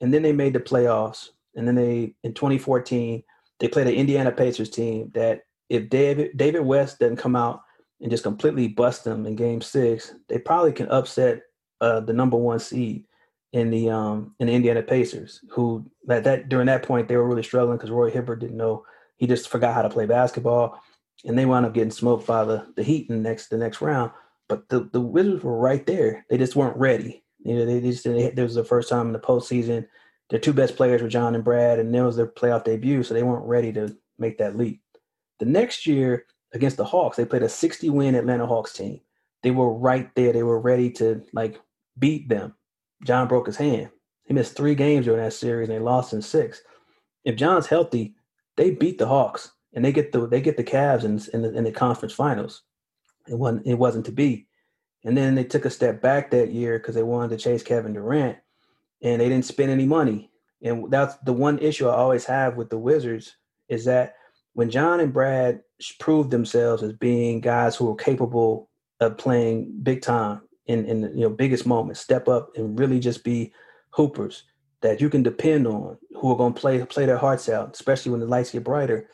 And 0.00 0.12
then 0.12 0.22
they 0.22 0.32
made 0.32 0.54
the 0.54 0.60
playoffs, 0.60 1.28
and 1.54 1.66
then 1.66 1.74
they 1.74 2.14
in 2.22 2.34
2014 2.34 3.22
they 3.60 3.68
played 3.68 3.86
an 3.86 3.94
Indiana 3.94 4.32
Pacers 4.32 4.70
team 4.70 5.10
that 5.14 5.42
if 5.68 5.88
David 5.88 6.36
David 6.36 6.62
West 6.62 6.98
doesn't 6.98 7.16
come 7.16 7.36
out 7.36 7.62
and 8.00 8.10
just 8.10 8.24
completely 8.24 8.68
bust 8.68 9.04
them 9.04 9.26
in 9.26 9.36
Game 9.36 9.60
Six, 9.60 10.14
they 10.28 10.38
probably 10.38 10.72
can 10.72 10.88
upset 10.88 11.42
uh, 11.80 12.00
the 12.00 12.12
number 12.12 12.36
one 12.36 12.58
seed 12.58 13.04
in 13.52 13.70
the 13.70 13.90
um, 13.90 14.34
in 14.40 14.46
the 14.46 14.54
Indiana 14.54 14.82
Pacers, 14.82 15.40
who 15.50 15.86
that 16.06 16.24
that 16.24 16.48
during 16.48 16.66
that 16.66 16.82
point 16.82 17.08
they 17.08 17.16
were 17.16 17.28
really 17.28 17.42
struggling 17.42 17.76
because 17.76 17.90
Roy 17.90 18.10
Hibbert 18.10 18.40
didn't 18.40 18.56
know 18.56 18.84
he 19.16 19.26
just 19.26 19.48
forgot 19.48 19.74
how 19.74 19.82
to 19.82 19.90
play 19.90 20.06
basketball, 20.06 20.80
and 21.24 21.38
they 21.38 21.46
wound 21.46 21.66
up 21.66 21.74
getting 21.74 21.90
smoked 21.90 22.26
by 22.26 22.44
the 22.44 22.66
the 22.76 22.82
Heat 22.82 23.08
in 23.10 23.22
the 23.22 23.28
next 23.28 23.48
the 23.48 23.58
next 23.58 23.80
round. 23.80 24.10
But 24.48 24.68
the 24.68 24.88
the 24.92 25.00
Wizards 25.00 25.44
were 25.44 25.58
right 25.58 25.84
there; 25.86 26.24
they 26.30 26.38
just 26.38 26.56
weren't 26.56 26.76
ready. 26.76 27.22
You 27.44 27.56
know, 27.56 27.66
they 27.66 27.80
just 27.80 28.04
they, 28.04 28.30
this 28.30 28.42
was 28.42 28.54
the 28.54 28.64
first 28.64 28.88
time 28.88 29.08
in 29.08 29.12
the 29.12 29.18
postseason. 29.18 29.86
Their 30.30 30.40
two 30.40 30.52
best 30.52 30.76
players 30.76 31.02
were 31.02 31.08
John 31.08 31.34
and 31.34 31.44
Brad, 31.44 31.78
and 31.78 31.94
it 31.94 32.02
was 32.02 32.16
their 32.16 32.26
playoff 32.26 32.64
debut, 32.64 33.02
so 33.02 33.14
they 33.14 33.22
weren't 33.22 33.46
ready 33.46 33.72
to 33.72 33.96
make 34.18 34.38
that 34.38 34.56
leap. 34.56 34.80
The 35.40 35.46
next 35.46 35.86
year, 35.86 36.26
against 36.52 36.76
the 36.76 36.84
Hawks. 36.84 37.16
They 37.16 37.24
played 37.24 37.42
a 37.42 37.48
60 37.48 37.90
win 37.90 38.14
Atlanta 38.14 38.46
Hawks 38.46 38.72
team. 38.72 39.00
They 39.42 39.50
were 39.50 39.72
right 39.72 40.12
there. 40.14 40.32
They 40.32 40.42
were 40.42 40.60
ready 40.60 40.90
to 40.92 41.22
like 41.32 41.60
beat 41.98 42.28
them. 42.28 42.54
John 43.04 43.28
broke 43.28 43.46
his 43.46 43.56
hand. 43.56 43.90
He 44.24 44.34
missed 44.34 44.56
three 44.56 44.74
games 44.74 45.06
during 45.06 45.22
that 45.22 45.32
series 45.32 45.68
and 45.68 45.76
they 45.76 45.82
lost 45.82 46.12
in 46.12 46.22
six. 46.22 46.62
If 47.24 47.36
John's 47.36 47.66
healthy, 47.66 48.14
they 48.56 48.70
beat 48.70 48.98
the 48.98 49.06
Hawks 49.06 49.52
and 49.72 49.84
they 49.84 49.92
get 49.92 50.12
the 50.12 50.26
they 50.26 50.40
get 50.40 50.56
the 50.56 50.64
Cavs 50.64 51.04
in, 51.04 51.20
in 51.32 51.42
the 51.42 51.56
in 51.56 51.64
the 51.64 51.72
conference 51.72 52.12
finals. 52.12 52.62
It 53.26 53.38
wasn't 53.38 53.66
it 53.66 53.74
wasn't 53.74 54.06
to 54.06 54.12
be. 54.12 54.46
And 55.04 55.16
then 55.16 55.34
they 55.34 55.44
took 55.44 55.64
a 55.64 55.70
step 55.70 56.02
back 56.02 56.30
that 56.30 56.52
year 56.52 56.78
because 56.78 56.94
they 56.94 57.02
wanted 57.02 57.30
to 57.30 57.42
chase 57.42 57.62
Kevin 57.62 57.94
Durant 57.94 58.36
and 59.02 59.20
they 59.20 59.28
didn't 59.28 59.44
spend 59.44 59.70
any 59.70 59.86
money. 59.86 60.30
And 60.62 60.90
that's 60.90 61.16
the 61.24 61.32
one 61.32 61.58
issue 61.58 61.88
I 61.88 61.94
always 61.94 62.24
have 62.26 62.56
with 62.56 62.70
the 62.70 62.78
Wizards 62.78 63.36
is 63.68 63.84
that 63.86 64.14
when 64.52 64.70
John 64.70 65.00
and 65.00 65.12
Brad 65.12 65.62
proved 65.98 66.30
themselves 66.30 66.82
as 66.82 66.92
being 66.92 67.40
guys 67.40 67.76
who 67.76 67.90
are 67.90 67.96
capable 67.96 68.68
of 69.00 69.16
playing 69.16 69.72
big 69.82 70.02
time 70.02 70.42
in 70.66 70.84
in 70.84 71.02
you 71.14 71.22
know 71.22 71.30
biggest 71.30 71.66
moments, 71.66 72.00
step 72.00 72.28
up 72.28 72.50
and 72.56 72.78
really 72.78 73.00
just 73.00 73.24
be 73.24 73.52
hoopers 73.90 74.44
that 74.82 75.00
you 75.00 75.10
can 75.10 75.22
depend 75.22 75.66
on, 75.66 75.96
who 76.16 76.30
are 76.30 76.36
going 76.36 76.54
to 76.54 76.60
play 76.60 76.84
play 76.84 77.06
their 77.06 77.18
hearts 77.18 77.48
out, 77.48 77.74
especially 77.74 78.10
when 78.10 78.20
the 78.20 78.26
lights 78.26 78.50
get 78.50 78.64
brighter. 78.64 79.08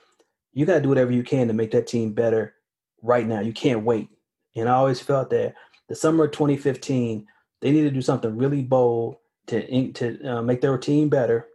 You 0.52 0.64
got 0.64 0.76
to 0.76 0.80
do 0.80 0.88
whatever 0.88 1.12
you 1.12 1.22
can 1.22 1.48
to 1.48 1.54
make 1.54 1.70
that 1.72 1.86
team 1.86 2.12
better 2.12 2.54
right 3.02 3.26
now. 3.26 3.40
You 3.40 3.52
can't 3.52 3.84
wait. 3.84 4.08
And 4.56 4.68
I 4.68 4.72
always 4.72 5.00
felt 5.00 5.30
that 5.30 5.54
the 5.88 5.94
summer 5.94 6.24
of 6.24 6.32
2015, 6.32 7.26
they 7.60 7.70
need 7.70 7.82
to 7.82 7.90
do 7.90 8.00
something 8.00 8.36
really 8.36 8.62
bold 8.62 9.16
to 9.46 9.92
to 9.92 10.24
uh, 10.24 10.42
make 10.42 10.60
their 10.60 10.78
team 10.78 11.08
better 11.08 11.46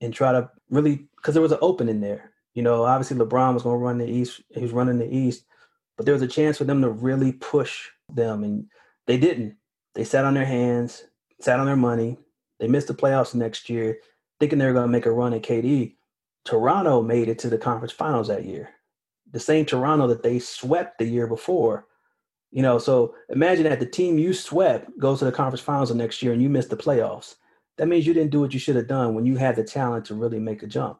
and 0.00 0.12
try 0.12 0.32
to 0.32 0.50
really 0.70 1.08
because 1.16 1.34
there 1.34 1.42
was 1.42 1.52
an 1.52 1.58
opening 1.60 2.00
there 2.00 2.32
you 2.54 2.62
know, 2.62 2.84
obviously 2.84 3.16
LeBron 3.16 3.54
was 3.54 3.62
going 3.62 3.78
to 3.78 3.84
run 3.84 3.98
the 3.98 4.10
East. 4.10 4.42
He 4.50 4.60
was 4.60 4.72
running 4.72 4.98
the 4.98 5.14
East, 5.14 5.44
but 5.96 6.04
there 6.04 6.14
was 6.14 6.22
a 6.22 6.28
chance 6.28 6.58
for 6.58 6.64
them 6.64 6.82
to 6.82 6.90
really 6.90 7.32
push 7.32 7.88
them, 8.12 8.44
and 8.44 8.66
they 9.06 9.16
didn't. 9.16 9.56
They 9.94 10.04
sat 10.04 10.24
on 10.24 10.34
their 10.34 10.44
hands, 10.44 11.04
sat 11.40 11.60
on 11.60 11.66
their 11.66 11.76
money. 11.76 12.18
They 12.60 12.68
missed 12.68 12.88
the 12.88 12.94
playoffs 12.94 13.34
next 13.34 13.68
year, 13.68 13.98
thinking 14.38 14.58
they 14.58 14.66
were 14.66 14.72
going 14.72 14.86
to 14.86 14.92
make 14.92 15.06
a 15.06 15.12
run 15.12 15.34
at 15.34 15.42
KD. 15.42 15.94
Toronto 16.44 17.02
made 17.02 17.28
it 17.28 17.38
to 17.40 17.48
the 17.48 17.58
conference 17.58 17.92
finals 17.92 18.28
that 18.28 18.44
year. 18.44 18.70
The 19.30 19.40
same 19.40 19.64
Toronto 19.64 20.06
that 20.08 20.22
they 20.22 20.38
swept 20.38 20.98
the 20.98 21.06
year 21.06 21.26
before. 21.26 21.86
You 22.52 22.60
know, 22.60 22.78
so 22.78 23.14
imagine 23.30 23.64
that 23.64 23.80
the 23.80 23.86
team 23.86 24.18
you 24.18 24.34
swept 24.34 24.90
goes 24.98 25.18
to 25.20 25.24
the 25.24 25.32
conference 25.32 25.62
finals 25.62 25.88
the 25.88 25.94
next 25.94 26.22
year 26.22 26.34
and 26.34 26.42
you 26.42 26.50
miss 26.50 26.66
the 26.66 26.76
playoffs. 26.76 27.36
That 27.78 27.88
means 27.88 28.06
you 28.06 28.12
didn't 28.12 28.30
do 28.30 28.40
what 28.40 28.52
you 28.52 28.60
should 28.60 28.76
have 28.76 28.86
done 28.86 29.14
when 29.14 29.24
you 29.24 29.36
had 29.36 29.56
the 29.56 29.64
talent 29.64 30.04
to 30.06 30.14
really 30.14 30.38
make 30.38 30.62
a 30.62 30.66
jump. 30.66 30.98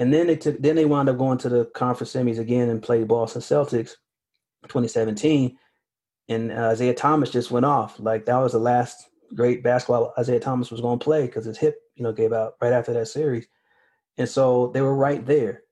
And 0.00 0.12
then 0.12 0.26
they 0.26 0.36
took 0.36 0.60
then 0.60 0.74
they 0.74 0.86
wound 0.86 1.08
up 1.08 1.18
going 1.18 1.38
to 1.38 1.48
the 1.48 1.66
conference 1.66 2.12
semis 2.12 2.40
again 2.40 2.68
and 2.68 2.82
played 2.82 3.06
Boston 3.06 3.40
Celtics 3.40 3.92
2017. 4.64 5.56
And 6.28 6.52
Isaiah 6.52 6.94
Thomas 6.94 7.30
just 7.30 7.52
went 7.52 7.66
off. 7.66 8.00
Like 8.00 8.26
that 8.26 8.38
was 8.38 8.52
the 8.52 8.58
last 8.58 9.08
great 9.34 9.62
basketball 9.62 10.12
Isaiah 10.18 10.40
Thomas 10.40 10.72
was 10.72 10.80
going 10.80 10.98
to 10.98 11.04
play 11.04 11.26
because 11.26 11.44
his 11.44 11.58
hip, 11.58 11.76
you 11.94 12.02
know, 12.02 12.12
gave 12.12 12.32
out 12.32 12.54
right 12.60 12.72
after 12.72 12.92
that 12.94 13.06
series. 13.06 13.46
And 14.18 14.28
so 14.28 14.72
they 14.74 14.80
were 14.80 14.94
right 14.94 15.24
there. 15.24 15.62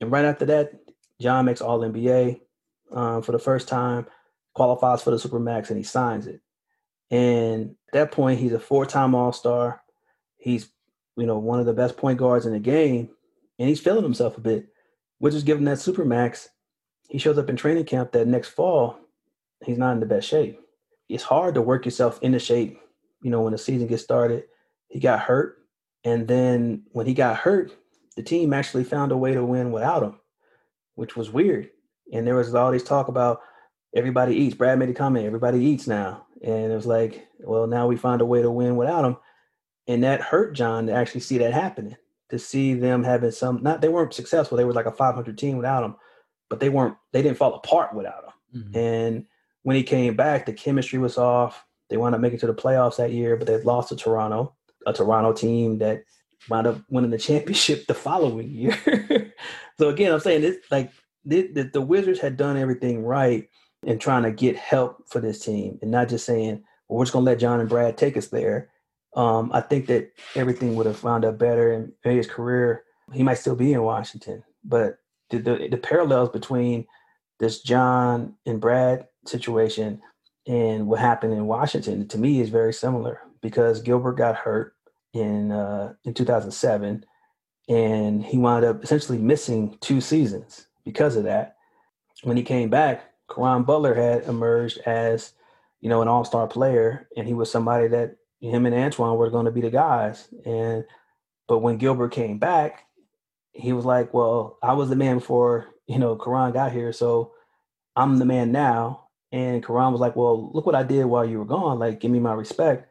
And 0.00 0.10
right 0.10 0.24
after 0.24 0.46
that, 0.46 0.72
John 1.20 1.44
makes 1.44 1.60
All 1.60 1.80
NBA 1.80 2.40
um, 2.92 3.22
for 3.22 3.32
the 3.32 3.38
first 3.38 3.68
time, 3.68 4.06
qualifies 4.56 5.02
for 5.02 5.10
the 5.10 5.18
Supermax, 5.18 5.68
and 5.68 5.76
he 5.76 5.84
signs 5.84 6.26
it. 6.26 6.40
And 7.10 7.76
at 7.88 7.92
that 7.92 8.12
point, 8.12 8.40
he's 8.40 8.54
a 8.54 8.58
four-time 8.58 9.14
All 9.14 9.32
Star. 9.32 9.82
He's 10.38 10.70
you 11.16 11.26
know, 11.26 11.38
one 11.38 11.60
of 11.60 11.66
the 11.66 11.72
best 11.72 11.96
point 11.96 12.18
guards 12.18 12.46
in 12.46 12.52
the 12.52 12.58
game, 12.58 13.10
and 13.58 13.68
he's 13.68 13.80
feeling 13.80 14.02
himself 14.02 14.36
a 14.36 14.40
bit. 14.40 14.68
We're 15.20 15.30
just 15.30 15.46
giving 15.46 15.64
that 15.64 15.78
super 15.78 16.04
max. 16.04 16.48
He 17.08 17.18
shows 17.18 17.38
up 17.38 17.48
in 17.48 17.56
training 17.56 17.84
camp 17.84 18.12
that 18.12 18.26
next 18.26 18.48
fall. 18.48 18.98
He's 19.64 19.78
not 19.78 19.92
in 19.92 20.00
the 20.00 20.06
best 20.06 20.28
shape. 20.28 20.60
It's 21.08 21.22
hard 21.22 21.54
to 21.54 21.62
work 21.62 21.84
yourself 21.84 22.18
into 22.22 22.38
shape, 22.38 22.78
you 23.22 23.30
know, 23.30 23.42
when 23.42 23.52
the 23.52 23.58
season 23.58 23.86
gets 23.86 24.02
started. 24.02 24.44
He 24.88 25.00
got 25.00 25.20
hurt. 25.20 25.58
And 26.04 26.26
then 26.28 26.82
when 26.92 27.06
he 27.06 27.14
got 27.14 27.36
hurt, 27.36 27.72
the 28.16 28.22
team 28.22 28.52
actually 28.52 28.84
found 28.84 29.12
a 29.12 29.16
way 29.16 29.32
to 29.34 29.44
win 29.44 29.72
without 29.72 30.02
him, 30.02 30.18
which 30.94 31.16
was 31.16 31.30
weird. 31.30 31.70
And 32.12 32.26
there 32.26 32.36
was 32.36 32.54
all 32.54 32.70
these 32.70 32.82
talk 32.82 33.08
about 33.08 33.40
everybody 33.96 34.36
eats. 34.36 34.54
Brad 34.54 34.78
made 34.78 34.90
a 34.90 34.94
comment, 34.94 35.26
everybody 35.26 35.64
eats 35.64 35.86
now. 35.86 36.26
And 36.42 36.70
it 36.70 36.74
was 36.74 36.86
like, 36.86 37.26
well, 37.40 37.66
now 37.66 37.86
we 37.86 37.96
find 37.96 38.20
a 38.20 38.26
way 38.26 38.42
to 38.42 38.50
win 38.50 38.76
without 38.76 39.04
him. 39.04 39.16
And 39.88 40.04
that 40.04 40.20
hurt 40.20 40.52
John 40.52 40.86
to 40.86 40.92
actually 40.92 41.22
see 41.22 41.38
that 41.38 41.54
happening, 41.54 41.96
to 42.30 42.38
see 42.38 42.74
them 42.74 43.02
having 43.02 43.30
some, 43.30 43.62
not, 43.62 43.80
they 43.80 43.88
weren't 43.88 44.14
successful. 44.14 44.56
They 44.56 44.64
were 44.64 44.74
like 44.74 44.86
a 44.86 44.92
500 44.92 45.38
team 45.38 45.56
without 45.56 45.84
him, 45.84 45.96
but 46.50 46.60
they 46.60 46.68
weren't, 46.68 46.96
they 47.12 47.22
didn't 47.22 47.38
fall 47.38 47.54
apart 47.54 47.94
without 47.94 48.24
him. 48.24 48.62
Mm-hmm. 48.62 48.78
And 48.78 49.26
when 49.62 49.76
he 49.76 49.82
came 49.82 50.14
back, 50.14 50.44
the 50.44 50.52
chemistry 50.52 50.98
was 50.98 51.16
off. 51.16 51.64
They 51.88 51.96
wound 51.96 52.14
up 52.14 52.20
making 52.20 52.40
to 52.40 52.46
the 52.46 52.54
playoffs 52.54 52.96
that 52.96 53.12
year, 53.12 53.36
but 53.36 53.46
they 53.46 53.62
lost 53.62 53.88
to 53.88 53.96
Toronto, 53.96 54.54
a 54.86 54.92
Toronto 54.92 55.32
team 55.32 55.78
that 55.78 56.02
wound 56.50 56.66
up 56.66 56.80
winning 56.90 57.10
the 57.10 57.18
championship 57.18 57.86
the 57.86 57.94
following 57.94 58.50
year. 58.50 59.32
so 59.78 59.88
again, 59.88 60.12
I'm 60.12 60.20
saying 60.20 60.42
this 60.42 60.56
like 60.70 60.92
the, 61.24 61.46
the, 61.52 61.64
the 61.64 61.80
Wizards 61.80 62.20
had 62.20 62.36
done 62.36 62.56
everything 62.56 63.02
right 63.02 63.48
in 63.86 63.98
trying 63.98 64.24
to 64.24 64.32
get 64.32 64.56
help 64.56 65.08
for 65.08 65.20
this 65.20 65.44
team 65.44 65.78
and 65.80 65.90
not 65.90 66.08
just 66.08 66.26
saying, 66.26 66.62
well, 66.88 66.98
we're 66.98 67.04
just 67.04 67.12
gonna 67.12 67.24
let 67.24 67.38
John 67.38 67.60
and 67.60 67.68
Brad 67.68 67.96
take 67.96 68.16
us 68.16 68.28
there. 68.28 68.70
Um, 69.14 69.50
I 69.54 69.62
think 69.62 69.86
that 69.86 70.10
everything 70.34 70.76
would 70.76 70.86
have 70.86 71.02
wound 71.02 71.24
up 71.24 71.38
better 71.38 71.72
in 71.72 71.92
his 72.02 72.26
career. 72.26 72.84
He 73.12 73.22
might 73.22 73.38
still 73.38 73.56
be 73.56 73.72
in 73.72 73.82
Washington, 73.82 74.42
but 74.64 74.98
the, 75.30 75.38
the, 75.38 75.68
the 75.70 75.76
parallels 75.78 76.28
between 76.28 76.86
this 77.38 77.62
John 77.62 78.34
and 78.44 78.60
Brad 78.60 79.06
situation 79.24 80.02
and 80.46 80.86
what 80.86 81.00
happened 81.00 81.32
in 81.32 81.46
Washington 81.46 82.06
to 82.08 82.18
me 82.18 82.40
is 82.40 82.50
very 82.50 82.72
similar 82.72 83.20
because 83.40 83.82
Gilbert 83.82 84.12
got 84.12 84.36
hurt 84.36 84.74
in 85.12 85.52
uh, 85.52 85.94
in 86.04 86.14
2007, 86.14 87.04
and 87.68 88.24
he 88.24 88.38
wound 88.38 88.64
up 88.64 88.82
essentially 88.82 89.18
missing 89.18 89.78
two 89.80 90.00
seasons 90.00 90.66
because 90.84 91.16
of 91.16 91.24
that. 91.24 91.56
When 92.22 92.36
he 92.36 92.42
came 92.42 92.70
back, 92.70 93.12
Caron 93.28 93.64
Butler 93.64 93.94
had 93.94 94.24
emerged 94.24 94.78
as 94.86 95.32
you 95.80 95.88
know 95.88 96.02
an 96.02 96.08
All 96.08 96.24
Star 96.24 96.46
player, 96.46 97.08
and 97.16 97.26
he 97.26 97.34
was 97.34 97.50
somebody 97.50 97.88
that 97.88 98.16
him 98.40 98.66
and 98.66 98.74
Antoine 98.74 99.16
were 99.16 99.30
going 99.30 99.46
to 99.46 99.50
be 99.50 99.60
the 99.60 99.70
guys. 99.70 100.28
And 100.44 100.84
but 101.48 101.58
when 101.58 101.78
Gilbert 101.78 102.12
came 102.12 102.38
back, 102.38 102.86
he 103.52 103.72
was 103.72 103.84
like, 103.84 104.12
"Well, 104.14 104.58
I 104.62 104.74
was 104.74 104.88
the 104.88 104.96
man 104.96 105.18
before 105.18 105.68
you 105.86 105.98
know 105.98 106.16
Caron 106.16 106.52
got 106.52 106.72
here, 106.72 106.92
so 106.92 107.32
I'm 107.96 108.18
the 108.18 108.24
man 108.24 108.52
now." 108.52 109.08
And 109.32 109.64
Caron 109.64 109.92
was 109.92 110.00
like, 110.00 110.16
"Well, 110.16 110.52
look 110.52 110.66
what 110.66 110.74
I 110.74 110.82
did 110.82 111.04
while 111.06 111.24
you 111.24 111.38
were 111.38 111.44
gone. 111.44 111.78
Like, 111.78 112.00
give 112.00 112.10
me 112.10 112.20
my 112.20 112.32
respect." 112.34 112.88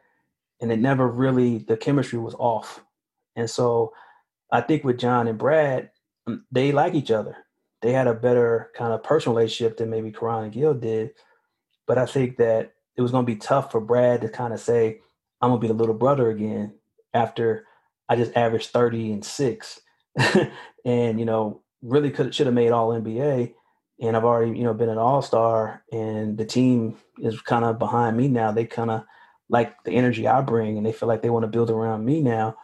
And 0.60 0.72
it 0.72 0.78
never 0.78 1.06
really 1.06 1.58
the 1.58 1.76
chemistry 1.76 2.18
was 2.18 2.34
off. 2.34 2.82
And 3.36 3.48
so 3.48 3.92
I 4.50 4.60
think 4.62 4.84
with 4.84 4.98
John 4.98 5.28
and 5.28 5.38
Brad, 5.38 5.90
they 6.50 6.72
like 6.72 6.94
each 6.94 7.10
other. 7.10 7.36
They 7.86 7.92
had 7.92 8.08
a 8.08 8.14
better 8.14 8.70
kind 8.74 8.92
of 8.92 9.04
personal 9.04 9.36
relationship 9.36 9.76
than 9.76 9.90
maybe 9.90 10.10
Caron 10.10 10.44
and 10.44 10.52
Gil 10.52 10.74
did. 10.74 11.12
But 11.86 11.98
I 11.98 12.06
think 12.06 12.36
that 12.38 12.72
it 12.96 13.02
was 13.02 13.12
going 13.12 13.24
to 13.24 13.32
be 13.32 13.38
tough 13.38 13.70
for 13.70 13.80
Brad 13.80 14.22
to 14.22 14.28
kind 14.28 14.52
of 14.52 14.58
say, 14.58 15.00
I'm 15.40 15.50
going 15.50 15.60
to 15.60 15.64
be 15.64 15.68
the 15.68 15.78
little 15.78 15.94
brother 15.94 16.28
again 16.30 16.74
after 17.14 17.64
I 18.08 18.16
just 18.16 18.36
averaged 18.36 18.70
30 18.70 19.12
and 19.12 19.24
six. 19.24 19.80
and, 20.84 21.20
you 21.20 21.24
know, 21.24 21.62
really 21.80 22.10
could 22.10 22.34
should 22.34 22.46
have 22.46 22.54
made 22.54 22.72
all 22.72 22.88
NBA 22.88 23.54
and 24.00 24.16
I've 24.16 24.24
already 24.24 24.58
you 24.58 24.64
know 24.64 24.74
been 24.74 24.88
an 24.88 24.98
all 24.98 25.22
star, 25.22 25.82
and 25.90 26.36
the 26.36 26.44
team 26.44 26.96
is 27.18 27.40
kind 27.40 27.64
of 27.64 27.78
behind 27.78 28.16
me 28.16 28.28
now. 28.28 28.52
They 28.52 28.66
kind 28.66 28.90
of 28.90 29.04
like 29.48 29.82
the 29.84 29.92
energy 29.92 30.26
I 30.26 30.40
bring, 30.42 30.76
and 30.76 30.84
they 30.84 30.92
feel 30.92 31.08
like 31.08 31.22
they 31.22 31.30
want 31.30 31.44
to 31.44 31.48
build 31.48 31.70
around 31.70 32.04
me 32.04 32.20
now. 32.20 32.56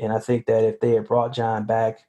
And 0.00 0.12
I 0.12 0.18
think 0.18 0.46
that 0.46 0.64
if 0.64 0.80
they 0.80 0.90
had 0.90 1.08
brought 1.08 1.32
John 1.32 1.64
back, 1.64 2.00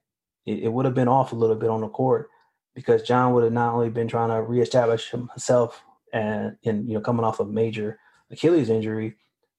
it, 0.46 0.60
it 0.64 0.74
would 0.74 0.86
have 0.86 0.94
been 0.94 1.08
off 1.08 1.32
a 1.32 1.36
little 1.36 1.56
bit 1.56 1.70
on 1.70 1.82
the 1.82 1.88
court 1.88 2.30
because 2.78 3.02
John 3.02 3.34
would 3.34 3.44
have 3.44 3.54
not 3.54 3.74
only 3.74 3.90
been 3.90 4.08
trying 4.08 4.30
to 4.30 4.40
reestablish 4.40 5.10
himself 5.10 5.84
and 6.14 6.56
in 6.62 6.88
you 6.88 6.94
know 6.94 7.02
coming 7.02 7.26
off 7.26 7.40
a 7.40 7.46
major 7.46 8.00
Achilles 8.30 8.70
injury, 8.70 9.16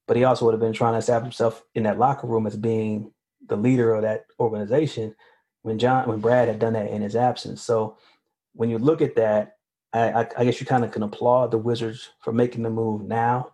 but 0.07 0.17
he 0.17 0.23
also 0.23 0.45
would 0.45 0.53
have 0.55 0.61
been 0.61 0.73
trying 0.73 0.93
to 0.93 0.99
establish 0.99 1.35
himself 1.35 1.65
in 1.75 1.83
that 1.83 1.99
locker 1.99 2.29
room 2.29 2.47
as 2.47 2.57
being 2.57 3.11
the 3.49 3.57
leader 3.57 3.93
of 3.93 4.03
that 4.03 4.27
organization 4.39 5.17
when 5.63 5.81
John 5.81 6.09
when 6.09 6.21
Brad 6.21 6.47
had 6.47 6.61
done 6.61 6.75
that 6.75 6.93
in 6.93 7.03
his 7.03 7.17
absence. 7.17 7.61
So 7.61 7.99
when 8.53 8.71
you 8.71 8.79
look 8.79 9.03
at 9.03 9.17
that, 9.17 9.57
I, 9.93 10.13
I, 10.13 10.29
I 10.39 10.45
guess 10.45 10.61
you 10.61 10.67
kind 10.67 10.85
of 10.85 10.93
can 10.93 11.03
applaud 11.03 11.51
the 11.51 11.59
Wizards 11.59 12.11
for 12.21 12.33
making 12.33 12.63
the 12.63 12.71
move 12.71 13.03
now 13.03 13.53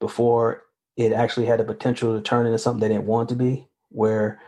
before 0.00 0.64
it 0.96 1.12
actually 1.12 1.46
had 1.46 1.60
the 1.60 1.64
potential 1.64 2.16
to 2.16 2.20
turn 2.20 2.46
into 2.46 2.58
something 2.58 2.80
they 2.80 2.92
didn't 2.92 3.06
want 3.06 3.28
to 3.28 3.36
be, 3.36 3.68
where 3.90 4.40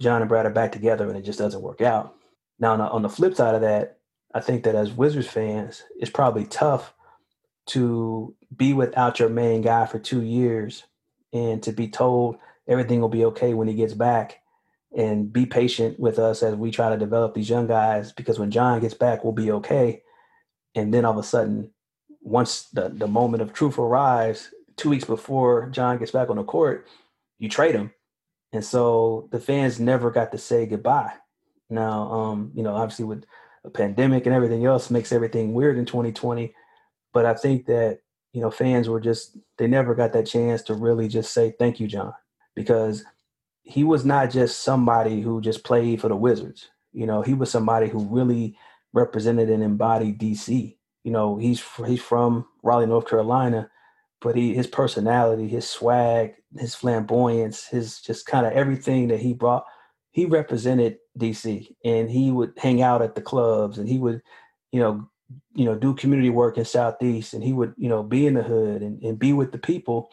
John 0.00 0.22
and 0.22 0.28
Brad 0.28 0.44
are 0.44 0.50
back 0.50 0.72
together 0.72 1.08
and 1.08 1.16
it 1.16 1.22
just 1.22 1.38
doesn't 1.38 1.62
work 1.62 1.80
out. 1.80 2.16
Now, 2.62 2.80
on 2.80 3.02
the, 3.02 3.08
flip 3.08 3.34
side 3.34 3.56
of 3.56 3.62
that, 3.62 3.98
I 4.32 4.40
think 4.40 4.62
that 4.62 4.76
as 4.76 4.92
Wizards 4.92 5.26
fans, 5.26 5.82
it's 5.98 6.12
probably 6.12 6.46
tough 6.46 6.94
to 7.66 8.36
be 8.56 8.72
without 8.72 9.18
your 9.18 9.28
main 9.28 9.62
guy 9.62 9.84
for 9.86 9.98
two 9.98 10.22
years 10.22 10.84
and 11.32 11.60
to 11.64 11.72
be 11.72 11.88
told 11.88 12.36
everything 12.68 13.00
will 13.00 13.08
be 13.08 13.24
okay 13.24 13.52
when 13.52 13.66
he 13.66 13.74
gets 13.74 13.94
back 13.94 14.42
and 14.96 15.32
be 15.32 15.44
patient 15.44 15.98
with 15.98 16.20
us 16.20 16.44
as 16.44 16.54
we 16.54 16.70
try 16.70 16.88
to 16.88 16.96
develop 16.96 17.34
these 17.34 17.50
young 17.50 17.66
guys 17.66 18.12
because 18.12 18.38
when 18.38 18.52
John 18.52 18.78
gets 18.78 18.94
back, 18.94 19.24
we'll 19.24 19.32
be 19.32 19.50
okay. 19.50 20.02
And 20.76 20.94
then 20.94 21.04
all 21.04 21.12
of 21.12 21.18
a 21.18 21.24
sudden, 21.24 21.72
once 22.20 22.68
the, 22.68 22.90
the 22.90 23.08
moment 23.08 23.42
of 23.42 23.52
truth 23.52 23.76
arrives, 23.76 24.54
two 24.76 24.90
weeks 24.90 25.04
before 25.04 25.68
John 25.70 25.98
gets 25.98 26.12
back 26.12 26.30
on 26.30 26.36
the 26.36 26.44
court, 26.44 26.86
you 27.40 27.48
trade 27.48 27.74
him. 27.74 27.92
And 28.52 28.64
so 28.64 29.28
the 29.32 29.40
fans 29.40 29.80
never 29.80 30.12
got 30.12 30.30
to 30.30 30.38
say 30.38 30.64
goodbye. 30.66 31.14
Now, 31.72 32.10
um, 32.12 32.52
you 32.54 32.62
know, 32.62 32.74
obviously 32.74 33.04
with 33.04 33.24
a 33.64 33.70
pandemic 33.70 34.26
and 34.26 34.34
everything 34.34 34.66
else 34.66 34.90
makes 34.90 35.12
everything 35.12 35.54
weird 35.54 35.78
in 35.78 35.86
2020. 35.86 36.54
But 37.12 37.26
I 37.26 37.34
think 37.34 37.66
that, 37.66 38.00
you 38.32 38.40
know, 38.40 38.50
fans 38.50 38.88
were 38.88 39.00
just, 39.00 39.36
they 39.58 39.66
never 39.66 39.94
got 39.94 40.12
that 40.12 40.26
chance 40.26 40.62
to 40.62 40.74
really 40.74 41.08
just 41.08 41.32
say, 41.32 41.54
thank 41.58 41.80
you, 41.80 41.86
John, 41.86 42.12
because 42.54 43.04
he 43.62 43.84
was 43.84 44.04
not 44.04 44.30
just 44.30 44.62
somebody 44.62 45.20
who 45.20 45.40
just 45.40 45.64
played 45.64 46.00
for 46.00 46.08
the 46.08 46.16
Wizards. 46.16 46.68
You 46.92 47.06
know, 47.06 47.22
he 47.22 47.34
was 47.34 47.50
somebody 47.50 47.88
who 47.88 48.04
really 48.04 48.56
represented 48.92 49.48
and 49.48 49.62
embodied 49.62 50.18
DC. 50.18 50.76
You 51.04 51.10
know, 51.10 51.36
he's 51.36 51.62
he's 51.86 52.02
from 52.02 52.46
Raleigh, 52.62 52.86
North 52.86 53.08
Carolina, 53.08 53.70
but 54.20 54.36
he 54.36 54.54
his 54.54 54.66
personality, 54.66 55.48
his 55.48 55.68
swag, 55.68 56.34
his 56.56 56.74
flamboyance, 56.74 57.66
his 57.66 58.00
just 58.00 58.26
kind 58.26 58.46
of 58.46 58.52
everything 58.52 59.08
that 59.08 59.20
he 59.20 59.32
brought, 59.32 59.64
he 60.10 60.26
represented 60.26 60.98
DC, 61.18 61.74
and 61.84 62.10
he 62.10 62.30
would 62.30 62.52
hang 62.56 62.82
out 62.82 63.02
at 63.02 63.14
the 63.14 63.22
clubs, 63.22 63.78
and 63.78 63.88
he 63.88 63.98
would, 63.98 64.22
you 64.70 64.80
know, 64.80 65.08
you 65.54 65.64
know, 65.64 65.74
do 65.74 65.94
community 65.94 66.30
work 66.30 66.58
in 66.58 66.64
Southeast, 66.64 67.34
and 67.34 67.42
he 67.42 67.52
would, 67.52 67.74
you 67.76 67.88
know, 67.88 68.02
be 68.02 68.26
in 68.26 68.34
the 68.34 68.42
hood 68.42 68.82
and, 68.82 69.02
and 69.02 69.18
be 69.18 69.32
with 69.32 69.52
the 69.52 69.58
people 69.58 70.10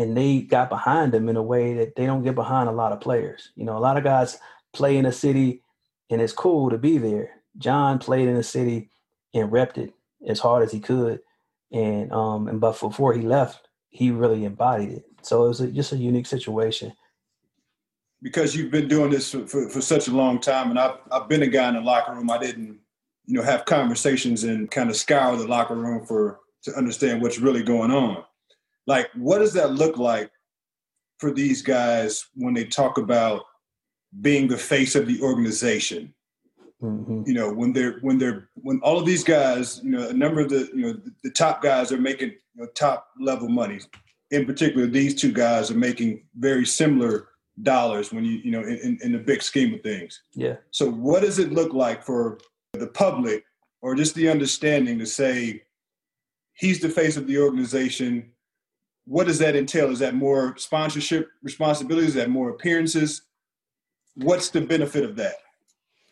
and 0.00 0.16
they 0.16 0.40
got 0.40 0.70
behind 0.70 1.14
him 1.14 1.28
in 1.28 1.36
a 1.36 1.42
way 1.42 1.74
that 1.74 1.94
they 1.94 2.06
don't 2.06 2.22
get 2.22 2.34
behind 2.34 2.68
a 2.68 2.72
lot 2.72 2.92
of 2.92 3.00
players. 3.00 3.50
You 3.54 3.64
know, 3.64 3.76
a 3.76 3.80
lot 3.80 3.98
of 3.98 4.04
guys 4.04 4.38
play 4.72 4.96
in 4.96 5.04
a 5.04 5.12
city 5.12 5.62
and 6.08 6.22
it's 6.22 6.32
cool 6.32 6.70
to 6.70 6.78
be 6.78 6.96
there. 6.96 7.42
John 7.58 7.98
played 7.98 8.28
in 8.28 8.36
a 8.36 8.42
city 8.42 8.88
and 9.34 9.50
repped 9.50 9.76
it 9.76 9.92
as 10.26 10.38
hard 10.38 10.62
as 10.62 10.72
he 10.72 10.80
could. 10.80 11.20
And 11.72 12.10
um 12.12 12.48
and 12.48 12.60
but 12.60 12.80
before 12.80 13.12
he 13.12 13.22
left, 13.22 13.68
he 13.90 14.10
really 14.10 14.44
embodied 14.44 14.90
it. 14.90 15.04
So 15.22 15.44
it 15.44 15.48
was 15.48 15.60
a, 15.60 15.66
just 15.68 15.92
a 15.92 15.96
unique 15.96 16.26
situation. 16.26 16.92
Because 18.22 18.54
you've 18.54 18.70
been 18.70 18.88
doing 18.88 19.10
this 19.10 19.32
for, 19.32 19.46
for, 19.46 19.68
for 19.70 19.80
such 19.80 20.08
a 20.08 20.12
long 20.12 20.40
time, 20.40 20.70
and 20.70 20.78
I've, 20.78 20.98
I've 21.10 21.28
been 21.28 21.42
a 21.42 21.46
guy 21.46 21.68
in 21.68 21.74
the 21.74 21.80
locker 21.80 22.12
room. 22.12 22.30
I 22.30 22.36
didn't, 22.36 22.78
you 23.24 23.34
know, 23.34 23.42
have 23.42 23.64
conversations 23.64 24.44
and 24.44 24.70
kind 24.70 24.90
of 24.90 24.96
scour 24.96 25.36
the 25.36 25.48
locker 25.48 25.74
room 25.74 26.04
for 26.04 26.40
to 26.64 26.74
understand 26.76 27.22
what's 27.22 27.38
really 27.38 27.62
going 27.62 27.90
on 27.90 28.24
like 28.90 29.08
what 29.14 29.38
does 29.38 29.52
that 29.52 29.72
look 29.72 29.98
like 29.98 30.30
for 31.18 31.32
these 31.32 31.62
guys 31.62 32.26
when 32.34 32.54
they 32.54 32.64
talk 32.64 32.98
about 32.98 33.44
being 34.20 34.48
the 34.48 34.56
face 34.56 34.94
of 34.94 35.06
the 35.06 35.20
organization 35.22 36.12
mm-hmm. 36.82 37.22
you 37.26 37.34
know 37.34 37.52
when 37.52 37.72
they're 37.72 37.98
when 38.00 38.18
they're 38.18 38.48
when 38.54 38.80
all 38.82 38.98
of 38.98 39.06
these 39.06 39.24
guys 39.24 39.80
you 39.84 39.90
know 39.90 40.08
a 40.08 40.12
number 40.12 40.40
of 40.40 40.50
the 40.50 40.68
you 40.74 40.82
know 40.82 40.92
the, 40.92 41.12
the 41.22 41.30
top 41.30 41.62
guys 41.62 41.92
are 41.92 42.00
making 42.00 42.30
you 42.30 42.62
know, 42.62 42.66
top 42.74 43.06
level 43.20 43.48
money 43.48 43.78
in 44.30 44.44
particular 44.44 44.86
these 44.86 45.14
two 45.14 45.32
guys 45.32 45.70
are 45.70 45.78
making 45.78 46.24
very 46.38 46.66
similar 46.66 47.28
dollars 47.62 48.12
when 48.12 48.24
you 48.24 48.40
you 48.44 48.50
know 48.50 48.62
in, 48.62 48.98
in 49.02 49.12
the 49.12 49.18
big 49.18 49.42
scheme 49.42 49.74
of 49.74 49.80
things 49.82 50.22
yeah 50.34 50.56
so 50.70 50.90
what 50.90 51.22
does 51.22 51.38
it 51.38 51.52
look 51.52 51.72
like 51.72 52.02
for 52.02 52.38
the 52.72 52.86
public 52.86 53.44
or 53.82 53.94
just 53.94 54.14
the 54.14 54.28
understanding 54.28 54.98
to 54.98 55.06
say 55.06 55.62
he's 56.54 56.80
the 56.80 56.88
face 56.88 57.16
of 57.16 57.26
the 57.26 57.38
organization 57.38 58.30
what 59.06 59.26
does 59.26 59.38
that 59.40 59.56
entail? 59.56 59.90
Is 59.90 59.98
that 60.00 60.14
more 60.14 60.56
sponsorship 60.56 61.30
responsibilities? 61.42 62.10
Is 62.10 62.14
that 62.14 62.30
more 62.30 62.50
appearances? 62.50 63.22
what's 64.14 64.50
the 64.50 64.60
benefit 64.60 65.04
of 65.04 65.16
that? 65.16 65.36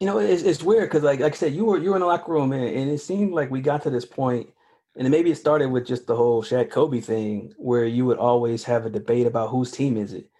You 0.00 0.06
know, 0.06 0.18
it's, 0.18 0.42
it's 0.42 0.62
weird 0.62 0.88
because, 0.88 1.02
like, 1.02 1.20
like 1.20 1.32
I 1.32 1.36
said, 1.36 1.54
you 1.54 1.64
were 1.64 1.78
you 1.78 1.90
were 1.90 1.96
in 1.96 2.00
the 2.00 2.06
locker 2.06 2.32
room, 2.32 2.52
and, 2.52 2.64
and 2.64 2.90
it 2.90 2.98
seemed 2.98 3.32
like 3.32 3.50
we 3.50 3.60
got 3.60 3.82
to 3.82 3.90
this 3.90 4.04
point, 4.04 4.48
and 4.96 5.08
maybe 5.10 5.30
it 5.30 5.36
started 5.36 5.70
with 5.70 5.86
just 5.86 6.06
the 6.06 6.14
whole 6.14 6.42
Shaq 6.42 6.70
Kobe 6.70 7.00
thing, 7.00 7.52
where 7.56 7.84
you 7.84 8.04
would 8.06 8.18
always 8.18 8.64
have 8.64 8.86
a 8.86 8.90
debate 8.90 9.26
about 9.26 9.50
whose 9.50 9.70
team 9.70 9.96
is 9.96 10.12
it, 10.12 10.30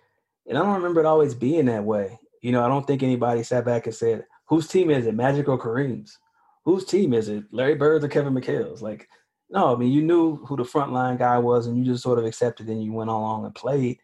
and 0.49 0.59
I 0.59 0.63
don't 0.63 0.75
remember 0.75 1.01
it 1.01 1.07
always 1.07 1.35
being 1.35 1.67
that 1.67 1.85
way. 1.85 2.19
You 2.43 2.53
know, 2.53 2.65
I 2.65 2.69
don't 2.69 2.87
think 2.87 3.03
anybody 3.03 3.43
sat 3.43 3.65
back 3.65 3.87
and 3.87 3.95
said, 3.95 4.25
"Whose 4.47 4.67
team 4.67 4.91
is 4.91 5.07
it, 5.07 5.15
Magic 5.15 5.49
or 5.49 5.59
Kareem's? 5.59 6.19
Whose 6.65 6.85
team 6.85 7.13
is 7.13 7.29
it, 7.29 7.45
Larry 7.53 7.75
Bird's 7.75 8.05
or 8.05 8.09
Kevin 8.09 8.35
McHale's?" 8.35 8.83
Like, 8.83 9.09
no, 9.51 9.75
I 9.75 9.79
mean, 9.79 9.93
you 9.93 10.03
knew 10.03 10.37
who 10.47 10.57
the 10.57 10.63
frontline 10.65 11.19
guy 11.19 11.39
was, 11.39 11.67
and 11.67 11.79
you 11.79 11.85
just 11.85 12.03
sort 12.03 12.19
of 12.19 12.25
accepted, 12.25 12.69
and 12.69 12.83
you 12.83 12.93
went 12.93 13.11
along 13.11 13.45
and 13.45 13.55
played. 13.55 13.99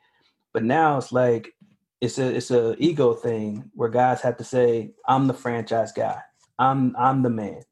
But 0.53 0.65
now 0.65 0.99
it's 0.99 1.13
like 1.13 1.53
it's 2.01 2.19
a 2.19 2.35
it's 2.35 2.51
a 2.51 2.77
ego 2.79 3.15
thing 3.15 3.71
where 3.75 3.89
guys 3.89 4.21
have 4.21 4.37
to 4.39 4.45
say, 4.45 4.93
"I'm 5.07 5.27
the 5.27 5.35
franchise 5.35 5.93
guy. 5.93 6.21
I'm 6.59 6.95
I'm 6.99 7.23
the 7.23 7.31
man," 7.31 7.63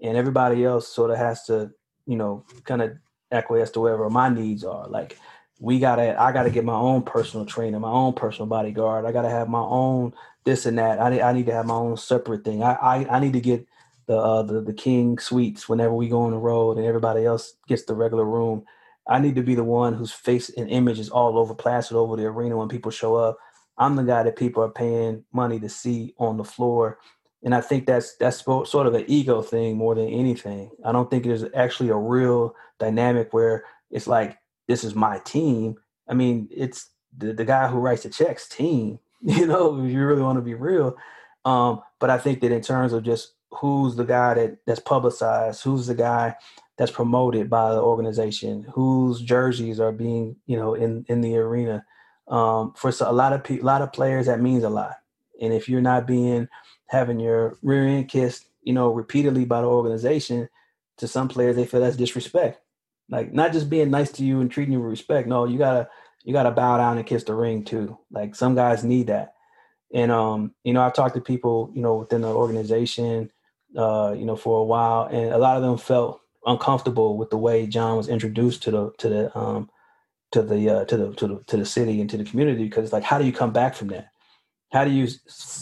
and 0.00 0.16
everybody 0.16 0.64
else 0.64 0.88
sort 0.88 1.10
of 1.10 1.18
has 1.18 1.44
to, 1.46 1.70
you 2.06 2.16
know, 2.16 2.44
kind 2.64 2.82
of 2.82 2.92
acquiesce 3.30 3.70
to 3.72 3.80
whatever 3.80 4.08
my 4.10 4.28
needs 4.28 4.64
are. 4.64 4.88
Like 4.88 5.18
we 5.62 5.78
gotta, 5.78 6.20
I 6.20 6.32
gotta 6.32 6.50
get 6.50 6.64
my 6.66 6.74
own 6.74 7.04
personal 7.04 7.46
trainer, 7.46 7.80
my 7.80 7.90
own 7.90 8.14
personal 8.14 8.48
bodyguard. 8.48 9.06
I 9.06 9.12
gotta 9.12 9.30
have 9.30 9.48
my 9.48 9.60
own 9.62 10.14
this 10.44 10.66
and 10.66 10.78
that. 10.78 11.00
I 11.00 11.10
need, 11.10 11.22
I 11.22 11.32
need 11.32 11.46
to 11.46 11.54
have 11.54 11.66
my 11.66 11.74
own 11.76 11.96
separate 11.96 12.44
thing. 12.44 12.64
I 12.64 12.74
I, 12.74 13.16
I 13.16 13.20
need 13.20 13.34
to 13.34 13.40
get 13.40 13.66
the, 14.08 14.18
uh, 14.18 14.42
the 14.42 14.60
the 14.62 14.74
king 14.74 15.18
suites 15.18 15.68
whenever 15.68 15.94
we 15.94 16.08
go 16.08 16.22
on 16.22 16.32
the 16.32 16.38
road, 16.38 16.78
and 16.78 16.86
everybody 16.86 17.24
else 17.26 17.54
gets 17.68 17.84
the 17.84 17.94
regular 17.94 18.26
room. 18.26 18.64
I 19.08 19.20
need 19.20 19.36
to 19.36 19.42
be 19.44 19.54
the 19.54 19.64
one 19.64 19.94
whose 19.94 20.12
face 20.12 20.50
and 20.50 20.70
image 20.70 20.98
is 20.98 21.10
all 21.10 21.38
over 21.38 21.54
plastered 21.54 21.96
over 21.96 22.16
the 22.16 22.26
arena 22.26 22.56
when 22.58 22.68
people 22.68 22.90
show 22.90 23.16
up. 23.16 23.38
I'm 23.78 23.96
the 23.96 24.04
guy 24.04 24.24
that 24.24 24.36
people 24.36 24.64
are 24.64 24.70
paying 24.70 25.24
money 25.32 25.60
to 25.60 25.70
see 25.70 26.14
on 26.18 26.38
the 26.38 26.44
floor. 26.44 26.98
And 27.44 27.54
I 27.54 27.62
think 27.62 27.86
that's 27.86 28.16
that's 28.16 28.38
sort 28.44 28.86
of 28.88 28.94
an 28.94 29.04
ego 29.08 29.42
thing 29.42 29.76
more 29.78 29.94
than 29.94 30.08
anything. 30.08 30.70
I 30.84 30.92
don't 30.92 31.10
think 31.10 31.24
there's 31.24 31.44
actually 31.54 31.90
a 31.90 31.96
real 31.96 32.54
dynamic 32.80 33.32
where 33.32 33.64
it's 33.90 34.08
like 34.08 34.38
this 34.68 34.84
is 34.84 34.94
my 34.94 35.18
team. 35.18 35.76
I 36.08 36.14
mean, 36.14 36.48
it's 36.50 36.90
the, 37.16 37.32
the 37.32 37.44
guy 37.44 37.68
who 37.68 37.78
writes 37.78 38.02
the 38.02 38.10
checks 38.10 38.48
team, 38.48 38.98
you 39.20 39.46
know, 39.46 39.84
if 39.84 39.90
you 39.90 40.04
really 40.04 40.22
want 40.22 40.38
to 40.38 40.42
be 40.42 40.54
real. 40.54 40.96
Um, 41.44 41.82
but 41.98 42.10
I 42.10 42.18
think 42.18 42.40
that 42.40 42.52
in 42.52 42.62
terms 42.62 42.92
of 42.92 43.02
just 43.02 43.34
who's 43.50 43.96
the 43.96 44.04
guy 44.04 44.34
that 44.34 44.58
that's 44.66 44.80
publicized, 44.80 45.62
who's 45.62 45.86
the 45.86 45.94
guy 45.94 46.34
that's 46.78 46.90
promoted 46.90 47.50
by 47.50 47.72
the 47.72 47.80
organization, 47.80 48.66
whose 48.72 49.20
jerseys 49.20 49.80
are 49.80 49.92
being, 49.92 50.36
you 50.46 50.56
know, 50.56 50.74
in 50.74 51.04
in 51.08 51.20
the 51.20 51.36
arena, 51.36 51.84
um, 52.28 52.72
for 52.74 52.92
a 53.00 53.12
lot 53.12 53.32
of 53.32 53.44
pe- 53.44 53.58
a 53.58 53.64
lot 53.64 53.82
of 53.82 53.92
players 53.92 54.26
that 54.26 54.40
means 54.40 54.64
a 54.64 54.70
lot. 54.70 54.96
And 55.40 55.52
if 55.52 55.68
you're 55.68 55.80
not 55.80 56.06
being 56.06 56.48
having 56.86 57.18
your 57.18 57.58
rear 57.62 57.86
end 57.86 58.08
kissed, 58.08 58.46
you 58.62 58.72
know, 58.72 58.92
repeatedly 58.92 59.44
by 59.44 59.60
the 59.60 59.66
organization, 59.66 60.48
to 60.98 61.08
some 61.08 61.28
players 61.28 61.56
they 61.56 61.66
feel 61.66 61.80
that's 61.80 61.96
disrespect. 61.96 62.61
Like 63.12 63.34
not 63.34 63.52
just 63.52 63.68
being 63.68 63.90
nice 63.90 64.10
to 64.12 64.24
you 64.24 64.40
and 64.40 64.50
treating 64.50 64.72
you 64.72 64.80
with 64.80 64.90
respect. 64.90 65.28
No, 65.28 65.44
you 65.44 65.58
gotta 65.58 65.88
you 66.24 66.32
gotta 66.32 66.50
bow 66.50 66.78
down 66.78 66.96
and 66.96 67.06
kiss 67.06 67.24
the 67.24 67.34
ring 67.34 67.62
too. 67.62 67.98
Like 68.10 68.34
some 68.34 68.54
guys 68.54 68.84
need 68.84 69.08
that. 69.08 69.34
And 69.92 70.10
um, 70.10 70.54
you 70.64 70.72
know, 70.72 70.80
I've 70.80 70.94
talked 70.94 71.14
to 71.16 71.20
people, 71.20 71.70
you 71.74 71.82
know, 71.82 71.96
within 71.96 72.22
the 72.22 72.28
organization, 72.28 73.30
uh, 73.76 74.14
you 74.16 74.24
know, 74.24 74.34
for 74.34 74.60
a 74.60 74.64
while, 74.64 75.04
and 75.12 75.30
a 75.30 75.36
lot 75.36 75.58
of 75.58 75.62
them 75.62 75.76
felt 75.76 76.22
uncomfortable 76.46 77.18
with 77.18 77.28
the 77.28 77.36
way 77.36 77.66
John 77.66 77.98
was 77.98 78.08
introduced 78.08 78.62
to 78.62 78.70
the 78.70 78.92
to 78.96 79.08
the 79.10 79.38
um 79.38 79.68
to 80.30 80.40
the 80.40 80.70
uh, 80.70 80.84
to 80.86 80.96
the 80.96 81.12
to 81.12 81.26
the 81.26 81.44
to 81.48 81.56
the 81.58 81.66
city 81.66 82.00
and 82.00 82.08
to 82.08 82.16
the 82.16 82.24
community 82.24 82.64
because 82.64 82.84
it's 82.84 82.94
like 82.94 83.04
how 83.04 83.18
do 83.18 83.26
you 83.26 83.32
come 83.32 83.52
back 83.52 83.74
from 83.74 83.88
that? 83.88 84.08
How 84.72 84.86
do 84.86 84.90
you 84.90 85.06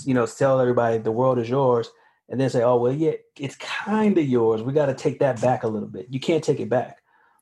you 0.05 0.15
know 0.15 0.25
tell 0.25 0.61
everybody 0.61 0.99
the 0.99 1.11
world 1.11 1.41
is 1.41 1.51
yours 1.51 1.91
and 2.29 2.41
then 2.41 2.49
say 2.49 2.63
oh 2.63 2.77
well 2.77 2.93
yeah 2.93 3.15
it's 3.37 3.57
kind 3.57 4.17
of 4.17 4.25
yours. 4.25 4.63
We 4.63 4.73
got 4.73 4.87
to 4.87 4.95
take 4.95 5.19
that 5.19 5.41
back 5.41 5.65
a 5.65 5.69
little 5.69 5.89
bit. 5.89 6.07
You 6.11 6.21
can't 6.21 6.45
take 6.45 6.61
it 6.61 6.69
back. 6.69 6.99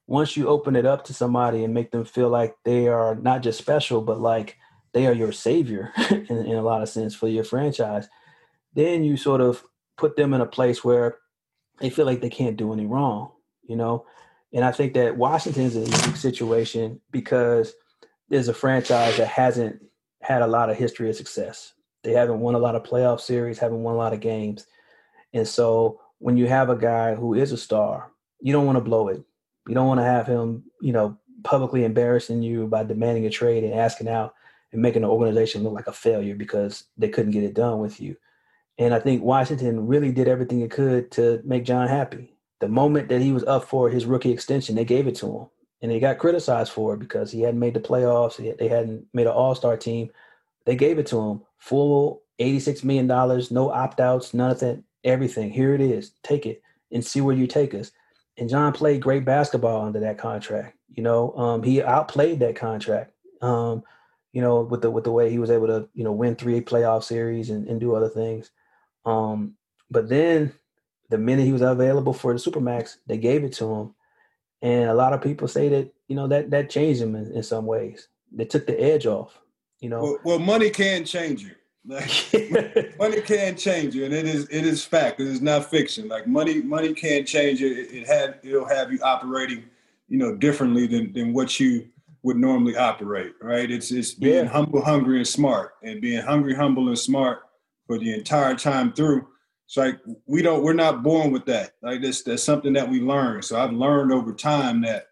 Once 0.08 0.36
you 0.36 0.48
open 0.48 0.74
it 0.74 0.86
up 0.86 1.04
to 1.04 1.14
somebody 1.14 1.62
and 1.62 1.72
make 1.72 1.92
them 1.92 2.04
feel 2.04 2.28
like 2.30 2.56
they 2.64 2.88
are 2.88 3.14
not 3.14 3.42
just 3.42 3.58
special 3.58 4.00
but 4.00 4.18
like 4.18 4.56
they 4.92 5.06
are 5.06 5.12
your 5.12 5.30
savior 5.30 5.92
in, 6.10 6.26
in 6.26 6.56
a 6.56 6.62
lot 6.62 6.82
of 6.82 6.88
sense 6.88 7.14
for 7.14 7.28
your 7.28 7.44
franchise, 7.44 8.08
then 8.74 9.04
you 9.04 9.16
sort 9.16 9.40
of 9.40 9.62
put 9.96 10.16
them 10.16 10.32
in 10.32 10.40
a 10.40 10.46
place 10.46 10.82
where 10.82 11.18
they 11.78 11.90
feel 11.90 12.06
like 12.06 12.20
they 12.20 12.30
can't 12.30 12.56
do 12.56 12.72
any 12.72 12.86
wrong. 12.86 13.30
You 13.62 13.76
know, 13.76 14.06
and 14.52 14.64
I 14.64 14.72
think 14.72 14.94
that 14.94 15.16
Washington's 15.16 15.76
a 15.76 15.80
unique 15.80 16.16
situation 16.16 17.00
because 17.10 17.74
there's 18.30 18.48
a 18.48 18.54
franchise 18.54 19.18
that 19.18 19.28
hasn't 19.28 19.82
had 20.22 20.42
a 20.42 20.46
lot 20.46 20.70
of 20.70 20.76
history 20.76 21.10
of 21.10 21.16
success. 21.16 21.74
They 22.02 22.12
haven't 22.12 22.40
won 22.40 22.54
a 22.54 22.58
lot 22.58 22.74
of 22.74 22.82
playoff 22.82 23.20
series, 23.20 23.58
haven't 23.58 23.82
won 23.82 23.94
a 23.94 23.98
lot 23.98 24.14
of 24.14 24.20
games. 24.20 24.66
And 25.34 25.46
so 25.46 26.00
when 26.18 26.36
you 26.36 26.46
have 26.46 26.70
a 26.70 26.76
guy 26.76 27.14
who 27.14 27.34
is 27.34 27.52
a 27.52 27.58
star, 27.58 28.10
you 28.40 28.52
don't 28.52 28.66
want 28.66 28.76
to 28.76 28.84
blow 28.84 29.08
it. 29.08 29.22
You 29.68 29.74
don't 29.74 29.86
want 29.86 30.00
to 30.00 30.04
have 30.04 30.26
him, 30.26 30.64
you 30.80 30.92
know, 30.92 31.16
publicly 31.44 31.84
embarrassing 31.84 32.42
you 32.42 32.66
by 32.66 32.84
demanding 32.84 33.26
a 33.26 33.30
trade 33.30 33.64
and 33.64 33.74
asking 33.74 34.08
out 34.08 34.34
and 34.72 34.82
making 34.82 35.02
the 35.02 35.08
organization 35.08 35.62
look 35.62 35.74
like 35.74 35.86
a 35.86 35.92
failure 35.92 36.34
because 36.34 36.84
they 36.96 37.08
couldn't 37.08 37.32
get 37.32 37.44
it 37.44 37.54
done 37.54 37.78
with 37.78 38.00
you. 38.00 38.16
And 38.78 38.94
I 38.94 39.00
think 39.00 39.22
Washington 39.22 39.86
really 39.86 40.12
did 40.12 40.28
everything 40.28 40.60
it 40.60 40.70
could 40.70 41.10
to 41.12 41.40
make 41.44 41.64
John 41.64 41.88
happy 41.88 42.34
the 42.60 42.68
moment 42.68 43.08
that 43.08 43.20
he 43.20 43.32
was 43.32 43.44
up 43.44 43.64
for 43.64 43.88
his 43.88 44.06
rookie 44.06 44.32
extension, 44.32 44.74
they 44.74 44.84
gave 44.84 45.06
it 45.06 45.14
to 45.16 45.26
him. 45.26 45.46
And 45.80 45.92
he 45.92 46.00
got 46.00 46.18
criticized 46.18 46.72
for 46.72 46.94
it 46.94 46.98
because 46.98 47.30
he 47.30 47.42
hadn't 47.42 47.60
made 47.60 47.74
the 47.74 47.80
playoffs. 47.80 48.36
They 48.58 48.68
hadn't 48.68 49.06
made 49.12 49.26
an 49.26 49.32
all 49.32 49.54
star 49.54 49.76
team. 49.76 50.10
They 50.64 50.74
gave 50.74 50.98
it 50.98 51.06
to 51.08 51.20
him 51.20 51.42
full 51.56 52.22
$86 52.40 52.82
million, 52.84 53.06
no 53.50 53.70
opt 53.70 54.00
outs, 54.00 54.34
none 54.34 54.50
of 54.50 54.60
that, 54.60 54.82
everything. 55.04 55.50
Here 55.50 55.74
it 55.74 55.80
is. 55.80 56.12
Take 56.22 56.46
it 56.46 56.62
and 56.90 57.04
see 57.04 57.20
where 57.20 57.34
you 57.34 57.46
take 57.46 57.74
us. 57.74 57.92
And 58.38 58.48
John 58.48 58.72
played 58.72 59.02
great 59.02 59.24
basketball 59.24 59.86
under 59.86 60.00
that 60.00 60.18
contract. 60.18 60.76
You 60.94 61.02
know, 61.02 61.32
um, 61.36 61.62
he 61.62 61.82
outplayed 61.82 62.40
that 62.40 62.56
contract. 62.56 63.12
Um, 63.42 63.82
you 64.32 64.42
know, 64.42 64.60
with 64.62 64.82
the 64.82 64.90
with 64.90 65.04
the 65.04 65.12
way 65.12 65.30
he 65.30 65.38
was 65.38 65.50
able 65.50 65.66
to, 65.66 65.88
you 65.94 66.04
know, 66.04 66.12
win 66.12 66.36
three 66.36 66.60
playoff 66.60 67.04
series 67.04 67.50
and, 67.50 67.66
and 67.66 67.80
do 67.80 67.94
other 67.94 68.08
things. 68.08 68.50
Um, 69.04 69.54
but 69.90 70.08
then 70.08 70.52
the 71.08 71.18
minute 71.18 71.46
he 71.46 71.52
was 71.52 71.62
available 71.62 72.12
for 72.12 72.32
the 72.32 72.38
supermax, 72.38 72.96
they 73.06 73.16
gave 73.16 73.44
it 73.44 73.54
to 73.54 73.72
him. 73.72 73.94
And 74.60 74.90
a 74.90 74.94
lot 74.94 75.12
of 75.12 75.22
people 75.22 75.48
say 75.48 75.68
that 75.68 75.92
you 76.08 76.16
know 76.16 76.28
that 76.28 76.50
that 76.50 76.70
changed 76.70 77.00
him 77.00 77.14
in, 77.14 77.32
in 77.32 77.42
some 77.42 77.66
ways. 77.66 78.08
They 78.30 78.44
took 78.44 78.66
the 78.66 78.78
edge 78.80 79.06
off. 79.06 79.38
You 79.80 79.88
know. 79.88 80.02
Well, 80.02 80.18
well 80.24 80.38
money 80.38 80.70
can 80.70 81.04
change 81.04 81.42
you. 81.42 81.54
Like, 81.88 82.10
money 82.98 83.22
can 83.22 83.56
change 83.56 83.94
you, 83.94 84.04
and 84.04 84.12
it 84.12 84.26
is 84.26 84.46
it 84.50 84.66
is 84.66 84.84
fact. 84.84 85.20
It 85.20 85.26
is 85.26 85.40
not 85.40 85.70
fiction. 85.70 86.06
Like 86.06 86.26
money, 86.26 86.60
money 86.62 86.92
can 86.92 87.24
change 87.24 87.60
you. 87.60 87.68
It, 87.68 87.92
it 87.92 88.06
had 88.06 88.40
it'll 88.42 88.68
have 88.68 88.92
you 88.92 89.00
operating, 89.02 89.64
you 90.08 90.18
know, 90.18 90.36
differently 90.36 90.86
than 90.86 91.12
than 91.14 91.32
what 91.32 91.58
you 91.58 91.88
would 92.22 92.36
normally 92.36 92.76
operate. 92.76 93.32
Right? 93.40 93.70
It's 93.70 93.90
it's 93.90 94.12
being 94.12 94.44
yeah. 94.44 94.50
humble, 94.50 94.82
hungry, 94.82 95.16
and 95.16 95.26
smart, 95.26 95.76
and 95.82 96.00
being 96.00 96.22
hungry, 96.22 96.54
humble, 96.54 96.88
and 96.88 96.98
smart 96.98 97.44
for 97.86 97.98
the 97.98 98.12
entire 98.12 98.54
time 98.54 98.92
through 98.92 99.26
it's 99.68 99.76
like 99.76 100.00
we 100.24 100.40
don't 100.40 100.62
we're 100.62 100.72
not 100.72 101.02
born 101.02 101.30
with 101.30 101.44
that. 101.44 101.72
Like 101.82 102.00
this 102.00 102.22
that's 102.22 102.42
something 102.42 102.72
that 102.72 102.88
we 102.88 103.00
learn. 103.00 103.42
So 103.42 103.60
I've 103.60 103.72
learned 103.72 104.12
over 104.12 104.32
time 104.32 104.80
that 104.82 105.08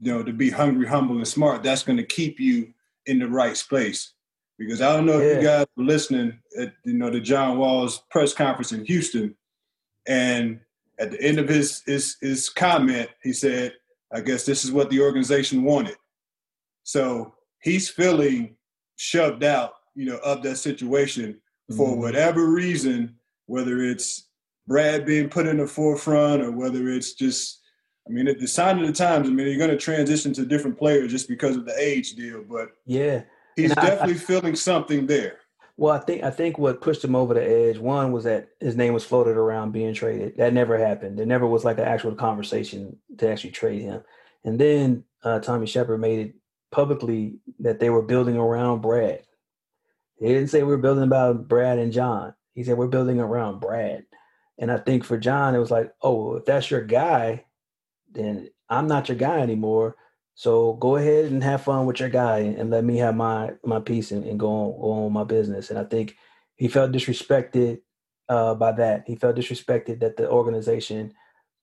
you 0.00 0.12
know 0.12 0.22
to 0.22 0.32
be 0.32 0.48
hungry, 0.48 0.86
humble, 0.86 1.16
and 1.16 1.26
smart, 1.26 1.64
that's 1.64 1.82
gonna 1.82 2.04
keep 2.04 2.38
you 2.38 2.72
in 3.06 3.18
the 3.18 3.28
right 3.28 3.56
space. 3.56 4.12
Because 4.60 4.82
I 4.82 4.94
don't 4.94 5.06
know 5.06 5.18
yeah. 5.18 5.26
if 5.26 5.36
you 5.38 5.42
guys 5.42 5.66
were 5.74 5.84
listening 5.84 6.38
at 6.58 6.74
you 6.84 6.92
know 6.92 7.08
the 7.08 7.18
John 7.18 7.56
Wall's 7.56 8.02
press 8.10 8.34
conference 8.34 8.72
in 8.72 8.84
Houston, 8.84 9.34
and 10.06 10.60
at 10.98 11.10
the 11.10 11.22
end 11.22 11.38
of 11.38 11.48
his 11.48 11.82
his 11.86 12.16
his 12.20 12.50
comment, 12.50 13.08
he 13.22 13.32
said, 13.32 13.72
I 14.12 14.20
guess 14.20 14.44
this 14.44 14.62
is 14.62 14.70
what 14.70 14.90
the 14.90 15.00
organization 15.00 15.64
wanted. 15.64 15.96
So 16.84 17.34
he's 17.62 17.88
feeling 17.88 18.56
shoved 18.96 19.44
out, 19.44 19.72
you 19.94 20.04
know, 20.04 20.18
of 20.18 20.42
that 20.42 20.56
situation 20.56 21.40
for 21.74 21.88
mm-hmm. 21.88 22.00
whatever 22.02 22.50
reason 22.50 23.16
whether 23.46 23.82
it's 23.82 24.28
Brad 24.68 25.06
being 25.06 25.28
put 25.28 25.46
in 25.46 25.56
the 25.56 25.66
forefront 25.66 26.42
or 26.42 26.52
whether 26.52 26.88
it's 26.88 27.14
just, 27.14 27.60
I 28.06 28.12
mean, 28.12 28.28
at 28.28 28.38
the 28.38 28.46
sign 28.46 28.78
of 28.78 28.86
the 28.86 28.92
times. 28.92 29.28
I 29.28 29.32
mean, 29.32 29.48
you're 29.48 29.58
going 29.58 29.70
to 29.70 29.76
transition 29.76 30.32
to 30.34 30.44
different 30.44 30.78
players 30.78 31.10
just 31.10 31.28
because 31.28 31.56
of 31.56 31.64
the 31.64 31.74
age 31.78 32.14
deal, 32.14 32.44
but 32.48 32.68
yeah, 32.86 33.22
he's 33.56 33.74
definitely 33.74 34.14
I, 34.14 34.18
feeling 34.18 34.56
something 34.56 35.06
there. 35.06 35.38
Well, 35.76 35.94
I 35.94 35.98
think 35.98 36.22
I 36.22 36.30
think 36.30 36.58
what 36.58 36.82
pushed 36.82 37.02
him 37.02 37.16
over 37.16 37.32
the 37.34 37.42
edge 37.42 37.78
one 37.78 38.12
was 38.12 38.24
that 38.24 38.50
his 38.60 38.76
name 38.76 38.92
was 38.92 39.04
floated 39.04 39.36
around 39.36 39.72
being 39.72 39.94
traded. 39.94 40.36
That 40.36 40.52
never 40.52 40.76
happened. 40.76 41.18
There 41.18 41.26
never 41.26 41.46
was 41.46 41.64
like 41.64 41.78
an 41.78 41.84
actual 41.84 42.14
conversation 42.14 42.98
to 43.18 43.30
actually 43.30 43.52
trade 43.52 43.82
him. 43.82 44.02
And 44.44 44.58
then 44.58 45.04
uh, 45.22 45.40
Tommy 45.40 45.66
Sheppard 45.66 46.00
made 46.00 46.18
it 46.18 46.34
publicly 46.70 47.38
that 47.60 47.80
they 47.80 47.90
were 47.90 48.02
building 48.02 48.36
around 48.36 48.80
Brad. 48.80 49.22
He 50.18 50.28
didn't 50.28 50.48
say 50.48 50.62
we 50.62 50.74
are 50.74 50.78
building 50.78 51.04
about 51.04 51.48
Brad 51.48 51.78
and 51.78 51.92
John. 51.92 52.34
He 52.54 52.62
said, 52.62 52.76
We're 52.76 52.88
building 52.88 53.18
around 53.18 53.60
Brad. 53.60 54.04
And 54.58 54.70
I 54.70 54.76
think 54.76 55.04
for 55.04 55.16
John, 55.16 55.54
it 55.54 55.58
was 55.58 55.70
like, 55.70 55.92
Oh, 56.02 56.36
if 56.36 56.44
that's 56.44 56.70
your 56.70 56.82
guy, 56.82 57.46
then 58.12 58.50
I'm 58.68 58.86
not 58.86 59.08
your 59.08 59.16
guy 59.16 59.40
anymore. 59.40 59.96
So 60.40 60.72
go 60.80 60.96
ahead 60.96 61.26
and 61.26 61.44
have 61.44 61.64
fun 61.64 61.84
with 61.84 62.00
your 62.00 62.08
guy 62.08 62.38
and 62.38 62.70
let 62.70 62.82
me 62.82 62.96
have 62.96 63.14
my 63.14 63.50
my 63.62 63.78
piece 63.78 64.10
and, 64.10 64.24
and 64.24 64.40
go, 64.40 64.48
on, 64.48 64.80
go 64.80 64.90
on 64.92 65.04
with 65.04 65.12
my 65.12 65.24
business. 65.24 65.68
And 65.68 65.78
I 65.78 65.84
think 65.84 66.16
he 66.56 66.66
felt 66.66 66.92
disrespected 66.92 67.82
uh, 68.26 68.54
by 68.54 68.72
that. 68.72 69.04
He 69.06 69.16
felt 69.16 69.36
disrespected 69.36 70.00
that 70.00 70.16
the 70.16 70.30
organization 70.30 71.12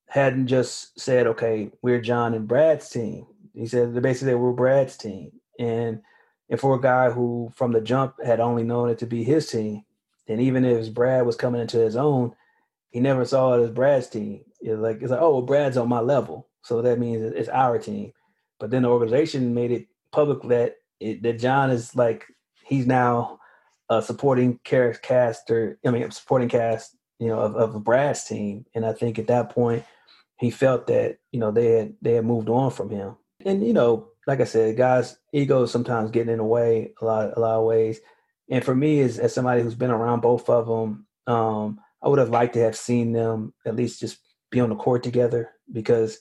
hadn't 0.09 0.45
just 0.45 0.99
said, 0.99 1.25
"Okay, 1.25 1.71
we're 1.82 1.99
John 1.99 2.36
and 2.36 2.47
Brad's 2.47 2.88
team." 2.88 3.25
He 3.55 3.65
said 3.65 3.95
they 3.95 3.99
basically 3.99 4.36
we're 4.36 4.51
Brad's 4.51 4.95
team, 4.95 5.32
and 5.57 6.03
and 6.47 6.59
for 6.59 6.75
a 6.75 6.80
guy 6.80 7.09
who 7.09 7.51
from 7.55 7.71
the 7.71 7.82
jump 7.82 8.23
had 8.23 8.39
only 8.39 8.61
known 8.61 8.91
it 8.91 8.99
to 8.99 9.07
be 9.07 9.23
his 9.23 9.47
team, 9.47 9.86
and 10.28 10.39
even 10.39 10.63
if 10.63 10.93
Brad 10.93 11.25
was 11.25 11.36
coming 11.36 11.61
into 11.61 11.80
his 11.80 11.95
own, 11.95 12.36
he 12.91 12.99
never 12.99 13.25
saw 13.25 13.55
it 13.55 13.63
as 13.63 13.71
Brad's 13.71 14.07
team. 14.07 14.43
It's 14.61 14.80
like 14.80 15.01
it's 15.01 15.09
like, 15.09 15.19
oh, 15.19 15.32
well, 15.32 15.41
Brad's 15.41 15.78
on 15.78 15.89
my 15.89 15.99
level, 15.99 16.47
so 16.61 16.84
that 16.84 16.99
means 16.99 17.23
it's 17.23 17.49
our 17.49 17.80
team. 17.80 18.13
But 18.60 18.72
then 18.72 18.84
the 18.84 18.89
organization 18.89 19.53
made 19.53 19.72
it 19.72 19.88
public 20.12 20.41
that 20.43 20.76
it, 20.99 21.22
that 21.24 21.39
John 21.39 21.70
is 21.70 21.95
like 21.95 22.26
he's 22.66 22.88
now 22.88 23.39
a 23.89 24.01
supporting 24.01 24.60
cast 24.64 25.49
or 25.49 25.78
I 25.86 25.91
mean 25.91 26.10
supporting 26.12 26.49
cast, 26.49 26.95
you 27.20 27.28
know, 27.28 27.39
of, 27.39 27.55
of 27.55 27.84
Brad's 27.84 28.24
team. 28.24 28.66
And 28.76 28.86
I 28.86 28.93
think 28.93 29.20
at 29.20 29.28
that 29.28 29.49
point 29.49 29.84
he 30.39 30.49
felt 30.49 30.88
that, 30.88 31.18
you 31.32 31.39
know, 31.39 31.51
they 31.51 31.72
had 31.72 31.93
they 32.01 32.14
had 32.14 32.26
moved 32.26 32.49
on 32.49 32.72
from 32.72 32.89
him. 32.89 33.16
And, 33.45 33.66
you 33.66 33.74
know, 33.74 34.10
like 34.26 34.41
I 34.41 34.45
said, 34.45 34.78
guys, 34.78 35.18
egos 35.32 35.72
sometimes 35.72 36.12
getting 36.12 36.34
in 36.34 36.39
the 36.39 36.43
way 36.43 36.93
a 37.01 37.05
lot 37.05 37.38
a 37.38 37.39
lot 37.39 37.60
of 37.60 37.66
ways. 37.66 37.99
And 38.49 38.64
for 38.64 38.76
me 38.76 39.01
as 39.01 39.20
as 39.20 39.34
somebody 39.34 39.62
who's 39.62 39.76
been 39.76 39.91
around 39.91 40.22
both 40.22 40.49
of 40.49 40.68
them, 40.68 41.05
um, 41.28 41.80
I 42.01 42.10
would 42.10 42.20
have 42.20 42.30
liked 42.30 42.53
to 42.53 42.62
have 42.62 42.76
seen 42.76 43.14
them 43.14 43.53
at 43.66 43.76
least 43.76 43.99
just 43.99 44.20
be 44.49 44.60
on 44.60 44.70
the 44.70 44.76
court 44.76 45.03
together 45.03 45.51
because 45.72 46.20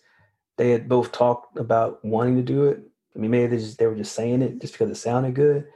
they 0.56 0.70
had 0.70 0.88
both 0.88 1.12
talked 1.12 1.58
about 1.58 2.04
wanting 2.04 2.36
to 2.36 2.42
do 2.42 2.64
it. 2.64 2.80
I 3.14 3.18
mean, 3.18 3.30
maybe 3.30 3.48
they 3.48 3.62
just 3.62 3.78
they 3.78 3.86
were 3.86 3.94
just 3.94 4.14
saying 4.14 4.42
it 4.42 4.60
just 4.60 4.74
because 4.74 4.90
it 4.90 4.96
sounded 4.96 5.34
good 5.34 5.66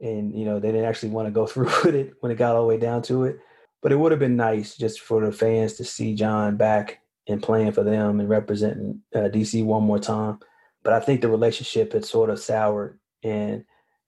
and 0.00 0.36
you 0.36 0.44
know 0.44 0.60
they 0.60 0.70
didn't 0.70 0.86
actually 0.86 1.10
want 1.10 1.26
to 1.26 1.32
go 1.32 1.46
through 1.46 1.70
with 1.84 1.94
it 1.94 2.14
when 2.20 2.32
it 2.32 2.38
got 2.38 2.54
all 2.54 2.62
the 2.62 2.68
way 2.68 2.78
down 2.78 3.02
to 3.02 3.24
it. 3.24 3.38
But 3.80 3.92
it 3.92 3.96
would 3.96 4.12
have 4.12 4.18
been 4.18 4.36
nice 4.36 4.76
just 4.76 5.00
for 5.00 5.24
the 5.24 5.30
fans 5.30 5.74
to 5.74 5.84
see 5.84 6.14
John 6.14 6.56
back 6.56 7.00
and 7.28 7.42
playing 7.42 7.72
for 7.72 7.84
them 7.84 8.18
and 8.18 8.28
representing 8.28 9.02
uh, 9.14 9.28
DC 9.32 9.64
one 9.64 9.84
more 9.84 10.00
time. 10.00 10.40
But 10.82 10.94
I 10.94 11.00
think 11.00 11.20
the 11.20 11.28
relationship 11.28 11.92
had 11.92 12.04
sort 12.04 12.30
of 12.30 12.40
soured, 12.40 12.98
and 13.22 13.64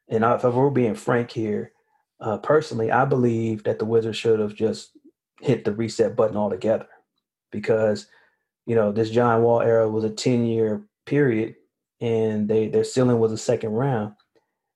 and 0.09 0.25
if 0.25 0.43
we're 0.43 0.71
being 0.71 0.95
frank 0.95 1.31
here, 1.31 1.73
uh, 2.21 2.39
personally, 2.39 2.91
I 2.91 3.05
believe 3.05 3.65
that 3.65 3.79
the 3.79 3.85
Wizards 3.85 4.17
should 4.17 4.41
have 4.41 4.55
just 4.55 4.91
hit 5.41 5.65
the 5.65 5.73
reset 5.73 6.17
button 6.17 6.37
altogether, 6.37 6.89
because 7.53 8.09
you 8.71 8.77
know 8.77 8.93
this 8.93 9.11
John 9.11 9.43
Wall 9.43 9.61
era 9.61 9.89
was 9.89 10.05
a 10.05 10.11
ten 10.11 10.47
year 10.47 10.83
period, 11.07 11.57
and 12.01 12.49
they 12.49 12.69
their 12.69 12.85
ceiling 12.85 13.19
was 13.19 13.33
a 13.33 13.39
second 13.39 13.71
round 13.73 14.15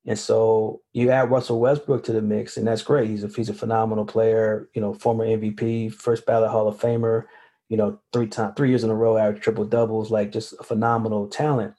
and 0.06 0.18
so 0.18 0.82
you 0.92 1.10
add 1.10 1.30
Russell 1.30 1.60
Westbrook 1.60 2.04
to 2.04 2.12
the 2.12 2.20
mix, 2.20 2.56
and 2.56 2.66
that's 2.66 2.82
great. 2.82 3.08
He's 3.08 3.24
a 3.24 3.28
he's 3.28 3.48
a 3.48 3.54
phenomenal 3.54 4.04
player. 4.04 4.68
You 4.74 4.82
know, 4.82 4.92
former 4.92 5.24
MVP, 5.24 5.92
first 5.94 6.26
ballot 6.26 6.50
Hall 6.50 6.68
of 6.68 6.78
Famer. 6.78 7.24
You 7.70 7.78
know, 7.78 7.98
three 8.12 8.26
time 8.26 8.54
three 8.54 8.68
years 8.68 8.84
in 8.84 8.90
a 8.90 8.94
row, 8.94 9.16
average 9.16 9.42
triple 9.42 9.64
doubles, 9.64 10.10
like 10.10 10.30
just 10.30 10.54
a 10.60 10.62
phenomenal 10.62 11.26
talent. 11.28 11.74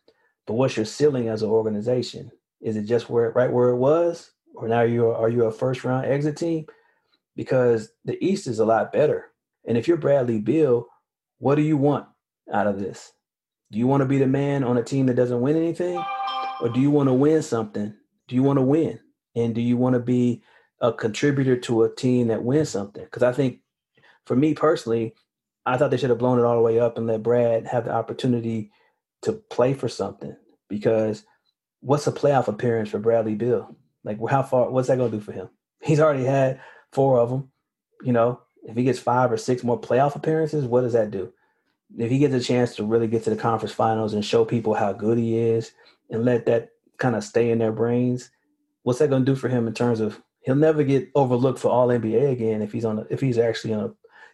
But 0.47 0.55
what's 0.55 0.75
your 0.75 0.85
ceiling 0.85 1.29
as 1.29 1.43
an 1.43 1.49
organization? 1.49 2.31
Is 2.61 2.77
it 2.77 2.85
just 2.85 3.09
where 3.09 3.31
right 3.31 3.51
where 3.51 3.69
it 3.69 3.77
was, 3.77 4.31
or 4.55 4.67
now 4.67 4.81
you 4.81 5.07
are 5.07 5.29
you 5.29 5.45
a 5.45 5.51
first 5.51 5.83
round 5.83 6.07
exit 6.07 6.37
team? 6.37 6.65
Because 7.35 7.91
the 8.05 8.17
East 8.25 8.47
is 8.47 8.59
a 8.59 8.65
lot 8.65 8.91
better. 8.91 9.27
And 9.67 9.77
if 9.77 9.87
you're 9.87 9.97
Bradley 9.97 10.39
Beal, 10.39 10.87
what 11.39 11.55
do 11.55 11.61
you 11.61 11.77
want 11.77 12.07
out 12.51 12.67
of 12.67 12.79
this? 12.79 13.11
Do 13.71 13.79
you 13.79 13.87
want 13.87 14.01
to 14.01 14.07
be 14.07 14.17
the 14.17 14.27
man 14.27 14.63
on 14.63 14.77
a 14.77 14.83
team 14.83 15.07
that 15.07 15.15
doesn't 15.15 15.41
win 15.41 15.55
anything, 15.57 16.03
or 16.61 16.69
do 16.69 16.79
you 16.79 16.91
want 16.91 17.07
to 17.09 17.13
win 17.13 17.41
something 17.41 17.95
do 18.27 18.35
you 18.35 18.43
want 18.43 18.57
to 18.57 18.63
win? 18.63 18.99
And 19.35 19.53
do 19.53 19.61
you 19.61 19.77
want 19.77 19.93
to 19.93 19.99
be 19.99 20.43
a 20.81 20.93
contributor 20.93 21.57
to 21.57 21.83
a 21.83 21.93
team 21.93 22.27
that 22.27 22.43
wins 22.43 22.69
something? 22.69 23.03
Because 23.03 23.23
I 23.23 23.33
think 23.33 23.59
for 24.25 24.35
me 24.35 24.53
personally, 24.53 25.13
I 25.65 25.77
thought 25.77 25.91
they 25.91 25.97
should 25.97 26.09
have 26.09 26.19
blown 26.19 26.39
it 26.39 26.43
all 26.43 26.55
the 26.55 26.61
way 26.61 26.79
up 26.79 26.97
and 26.97 27.07
let 27.07 27.23
Brad 27.23 27.67
have 27.67 27.85
the 27.85 27.91
opportunity 27.91 28.71
to 29.23 29.33
play 29.33 29.73
for 29.73 29.87
something. 29.87 30.35
Because 30.69 31.23
what's 31.81 32.07
a 32.07 32.11
playoff 32.11 32.47
appearance 32.47 32.89
for 32.89 32.99
Bradley 32.99 33.35
Beal? 33.35 33.75
Like, 34.03 34.19
how 34.29 34.43
far? 34.43 34.69
What's 34.69 34.87
that 34.87 34.97
going 34.97 35.11
to 35.11 35.17
do 35.17 35.23
for 35.23 35.31
him? 35.31 35.49
He's 35.81 35.99
already 35.99 36.23
had 36.23 36.61
four 36.91 37.19
of 37.19 37.29
them. 37.29 37.51
You 38.03 38.13
know, 38.13 38.41
if 38.65 38.75
he 38.75 38.83
gets 38.83 38.99
five 38.99 39.31
or 39.31 39.37
six 39.37 39.63
more 39.63 39.79
playoff 39.79 40.15
appearances, 40.15 40.65
what 40.65 40.81
does 40.81 40.93
that 40.93 41.11
do? 41.11 41.31
If 41.97 42.09
he 42.09 42.17
gets 42.17 42.33
a 42.33 42.39
chance 42.39 42.75
to 42.75 42.83
really 42.83 43.07
get 43.07 43.23
to 43.23 43.29
the 43.29 43.35
conference 43.35 43.73
finals 43.73 44.13
and 44.13 44.25
show 44.25 44.43
people 44.43 44.73
how 44.73 44.91
good 44.91 45.17
he 45.17 45.37
is, 45.37 45.71
and 46.09 46.25
let 46.25 46.45
that 46.45 46.69
kind 46.97 47.15
of 47.15 47.23
stay 47.23 47.51
in 47.51 47.59
their 47.59 47.71
brains, 47.71 48.29
what's 48.83 48.99
that 48.99 49.09
going 49.09 49.25
to 49.25 49.31
do 49.31 49.35
for 49.35 49.49
him 49.49 49.67
in 49.67 49.73
terms 49.73 49.99
of 49.99 50.21
he'll 50.41 50.55
never 50.55 50.83
get 50.83 51.09
overlooked 51.15 51.59
for 51.59 51.69
all 51.69 51.87
NBA 51.87 52.31
again 52.31 52.61
if 52.61 52.71
he's 52.71 52.85
on 52.85 52.99
a, 52.99 53.05
if 53.09 53.19
he's 53.19 53.37
actually 53.37 53.73
in 53.73 53.79
a 53.79 53.91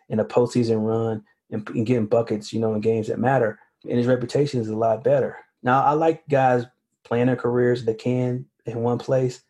in 0.09 0.19
a 0.19 0.25
postseason 0.25 0.85
run 0.85 1.23
and, 1.51 1.67
and 1.69 1.85
getting 1.85 2.05
buckets, 2.05 2.51
you 2.51 2.59
know, 2.59 2.73
in 2.73 2.81
games 2.81 3.07
that 3.07 3.19
matter, 3.19 3.59
and 3.87 3.97
his 3.97 4.07
reputation 4.07 4.59
is 4.59 4.67
a 4.67 4.75
lot 4.75 5.03
better. 5.03 5.37
Now, 5.63 5.83
I 5.83 5.91
like 5.91 6.27
guys 6.27 6.65
playing 7.03 7.27
their 7.27 7.35
careers 7.35 7.85
that 7.85 7.97
can 7.97 8.45
in 8.65 8.79
one 8.79 8.97
place, 8.97 9.41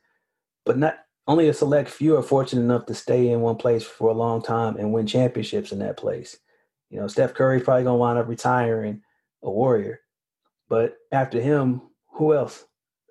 but 0.65 0.77
not 0.77 0.99
only 1.27 1.49
a 1.49 1.53
select 1.53 1.89
few 1.89 2.17
are 2.17 2.23
fortunate 2.23 2.61
enough 2.61 2.85
to 2.87 2.93
stay 2.93 3.29
in 3.29 3.41
one 3.41 3.55
place 3.55 3.83
for 3.83 4.09
a 4.09 4.13
long 4.13 4.41
time 4.41 4.77
and 4.77 4.91
win 4.91 5.07
championships 5.07 5.71
in 5.71 5.79
that 5.79 5.97
place. 5.97 6.37
You 6.89 6.99
know, 6.99 7.07
Steph 7.07 7.33
Curry's 7.33 7.63
probably 7.63 7.83
gonna 7.83 7.97
wind 7.97 8.19
up 8.19 8.27
retiring 8.27 9.01
a 9.43 9.49
Warrior, 9.49 10.01
but 10.69 10.97
after 11.11 11.39
him, 11.39 11.81
who 12.13 12.33
else? 12.33 12.65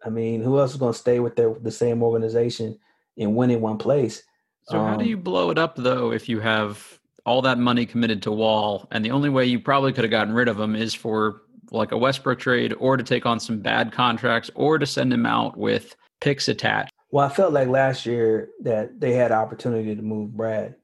I 0.05 0.11
mean, 0.11 0.43
who 0.43 0.59
else 0.59 0.73
is 0.73 0.79
going 0.79 0.93
to 0.93 0.99
stay 0.99 1.21
with 1.21 1.37
their 1.37 1.55
the 1.55 1.71
same 1.71 2.03
organization 2.03 2.79
and 3.19 3.37
win 3.37 3.51
in 3.51 3.61
one 3.61 3.79
place? 3.79 4.23
So 4.63 4.79
um, 4.79 4.87
how 4.87 4.97
do 4.97 5.05
um, 5.05 5.09
you 5.09 5.17
blow 5.17 5.51
it 5.51 5.59
up 5.59 5.77
though 5.77 6.13
if 6.13 6.29
you 6.29 6.41
have 6.41 6.99
all 7.27 7.43
that 7.43 7.59
money 7.59 7.85
committed 7.85 8.23
to 8.23 8.33
Wall, 8.33 8.89
and 8.91 9.05
the 9.05 9.11
only 9.11 9.29
way 9.29 9.45
you 9.45 9.61
probably 9.61 9.93
could 9.93 10.05
have 10.05 10.11
gotten 10.11 10.35
rid 10.35 10.49
of 10.49 10.59
him 10.59 10.75
is 10.75 10.95
for 10.95 11.43
like 11.71 11.93
a 11.93 11.99
Westbrook 11.99 12.39
trade, 12.39 12.75
or 12.79 12.97
to 12.97 13.03
take 13.05 13.27
on 13.27 13.39
some 13.39 13.61
bad 13.61 13.93
contracts, 13.93 14.51
or 14.55 14.79
to 14.79 14.87
send 14.87 15.13
him 15.13 15.27
out 15.27 15.57
with 15.57 15.95
picks 16.21 16.49
attached? 16.49 16.93
Well, 17.11 17.27
I 17.27 17.29
felt 17.29 17.53
like 17.53 17.69
last 17.69 18.07
year 18.07 18.51
that 18.63 19.01
they 19.01 19.13
had 19.13 19.33
opportunity 19.33 19.95
to 19.95 20.03
move 20.03 20.37
Brad, 20.37 20.77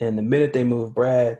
and 0.00 0.18
the 0.18 0.22
minute 0.22 0.52
they 0.52 0.64
moved 0.64 0.94
Brad, 0.94 1.38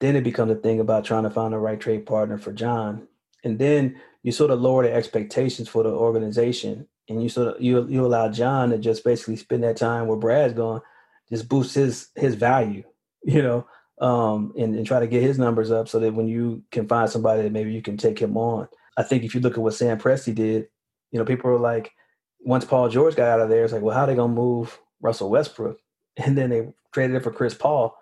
then 0.00 0.16
it 0.16 0.24
becomes 0.24 0.52
a 0.52 0.56
thing 0.56 0.80
about 0.80 1.04
trying 1.04 1.24
to 1.24 1.30
find 1.30 1.52
the 1.52 1.58
right 1.58 1.78
trade 1.78 2.06
partner 2.06 2.38
for 2.38 2.52
John, 2.52 3.06
and 3.44 3.58
then 3.58 4.00
you 4.22 4.32
sort 4.32 4.50
of 4.50 4.60
lower 4.60 4.82
the 4.82 4.92
expectations 4.92 5.68
for 5.68 5.82
the 5.82 5.90
organization 5.90 6.88
and 7.08 7.22
you 7.22 7.28
sort 7.28 7.56
of 7.56 7.62
you 7.62 7.86
you 7.88 8.04
allow 8.04 8.28
John 8.28 8.70
to 8.70 8.78
just 8.78 9.04
basically 9.04 9.36
spend 9.36 9.64
that 9.64 9.76
time 9.76 10.06
where 10.06 10.18
Brad's 10.18 10.54
going, 10.54 10.82
just 11.30 11.48
boost 11.48 11.74
his 11.74 12.08
his 12.14 12.34
value, 12.34 12.84
you 13.24 13.42
know, 13.42 13.66
um, 14.00 14.52
and, 14.58 14.74
and 14.74 14.86
try 14.86 15.00
to 15.00 15.06
get 15.06 15.22
his 15.22 15.38
numbers 15.38 15.70
up 15.70 15.88
so 15.88 15.98
that 16.00 16.14
when 16.14 16.28
you 16.28 16.62
can 16.70 16.86
find 16.86 17.10
somebody 17.10 17.42
that 17.42 17.52
maybe 17.52 17.72
you 17.72 17.82
can 17.82 17.96
take 17.96 18.18
him 18.18 18.36
on. 18.36 18.68
I 18.96 19.02
think 19.04 19.22
if 19.22 19.34
you 19.34 19.40
look 19.40 19.54
at 19.54 19.60
what 19.60 19.74
Sam 19.74 19.98
Presti 19.98 20.34
did, 20.34 20.68
you 21.12 21.18
know, 21.18 21.24
people 21.24 21.50
are 21.50 21.58
like, 21.58 21.92
once 22.40 22.64
Paul 22.64 22.88
George 22.88 23.16
got 23.16 23.28
out 23.28 23.40
of 23.40 23.48
there, 23.48 23.64
it's 23.64 23.72
like, 23.72 23.82
well, 23.82 23.94
how 23.94 24.02
are 24.02 24.06
they 24.06 24.14
gonna 24.14 24.32
move 24.32 24.78
Russell 25.00 25.30
Westbrook? 25.30 25.78
And 26.20 26.36
then 26.36 26.50
they 26.50 26.66
traded 26.92 27.14
it 27.14 27.22
for 27.22 27.30
Chris 27.30 27.54
Paul. 27.54 27.96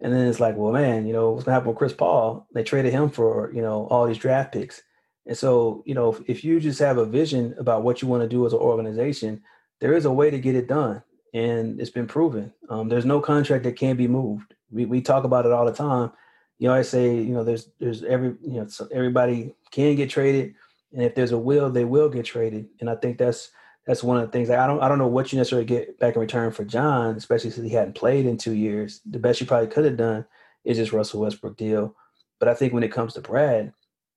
And 0.00 0.10
then 0.10 0.26
it's 0.26 0.40
like, 0.40 0.56
well, 0.56 0.72
man, 0.72 1.06
you 1.06 1.12
know, 1.12 1.32
what's 1.32 1.44
gonna 1.44 1.54
happen 1.54 1.68
with 1.68 1.76
Chris 1.76 1.92
Paul? 1.92 2.46
They 2.54 2.62
traded 2.62 2.94
him 2.94 3.10
for, 3.10 3.52
you 3.54 3.60
know, 3.60 3.86
all 3.88 4.06
these 4.06 4.16
draft 4.16 4.52
picks. 4.52 4.82
And 5.26 5.36
so, 5.36 5.82
you 5.86 5.94
know, 5.94 6.12
if, 6.12 6.20
if 6.28 6.44
you 6.44 6.60
just 6.60 6.78
have 6.80 6.98
a 6.98 7.04
vision 7.04 7.54
about 7.58 7.82
what 7.82 8.02
you 8.02 8.08
want 8.08 8.22
to 8.22 8.28
do 8.28 8.46
as 8.46 8.52
an 8.52 8.58
organization, 8.58 9.42
there 9.80 9.94
is 9.94 10.04
a 10.04 10.12
way 10.12 10.30
to 10.30 10.38
get 10.38 10.56
it 10.56 10.66
done. 10.66 11.02
And 11.34 11.80
it's 11.80 11.90
been 11.90 12.06
proven. 12.06 12.52
Um, 12.68 12.88
there's 12.88 13.04
no 13.04 13.20
contract 13.20 13.64
that 13.64 13.76
can't 13.76 13.98
be 13.98 14.08
moved. 14.08 14.54
We, 14.70 14.84
we 14.84 15.00
talk 15.00 15.24
about 15.24 15.46
it 15.46 15.52
all 15.52 15.64
the 15.64 15.72
time. 15.72 16.10
You 16.58 16.68
know, 16.68 16.74
I 16.74 16.82
say, 16.82 17.16
you 17.16 17.34
know, 17.34 17.44
there's 17.44 17.70
there's 17.80 18.04
every 18.04 18.36
you 18.42 18.60
know, 18.60 18.66
so 18.68 18.86
everybody 18.92 19.54
can 19.70 19.96
get 19.96 20.10
traded, 20.10 20.54
and 20.92 21.02
if 21.02 21.14
there's 21.14 21.32
a 21.32 21.38
will, 21.38 21.70
they 21.70 21.84
will 21.84 22.08
get 22.08 22.24
traded. 22.24 22.68
And 22.80 22.88
I 22.88 22.94
think 22.94 23.18
that's 23.18 23.50
that's 23.86 24.02
one 24.02 24.16
of 24.16 24.22
the 24.22 24.32
things. 24.32 24.48
I 24.50 24.66
don't 24.66 24.80
I 24.80 24.88
don't 24.88 24.98
know 24.98 25.08
what 25.08 25.32
you 25.32 25.38
necessarily 25.38 25.66
get 25.66 25.98
back 25.98 26.14
in 26.14 26.20
return 26.20 26.52
for 26.52 26.64
John, 26.64 27.16
especially 27.16 27.50
since 27.50 27.66
he 27.66 27.74
hadn't 27.74 27.94
played 27.94 28.26
in 28.26 28.38
two 28.38 28.52
years. 28.52 29.00
The 29.04 29.18
best 29.18 29.40
you 29.40 29.46
probably 29.46 29.68
could 29.68 29.84
have 29.84 29.96
done 29.96 30.24
is 30.64 30.76
just 30.76 30.92
Russell 30.92 31.20
Westbrook 31.20 31.56
deal. 31.56 31.96
But 32.38 32.48
I 32.48 32.54
think 32.54 32.72
when 32.72 32.84
it 32.84 32.92
comes 32.92 33.14
to 33.14 33.20
Brad, 33.20 33.72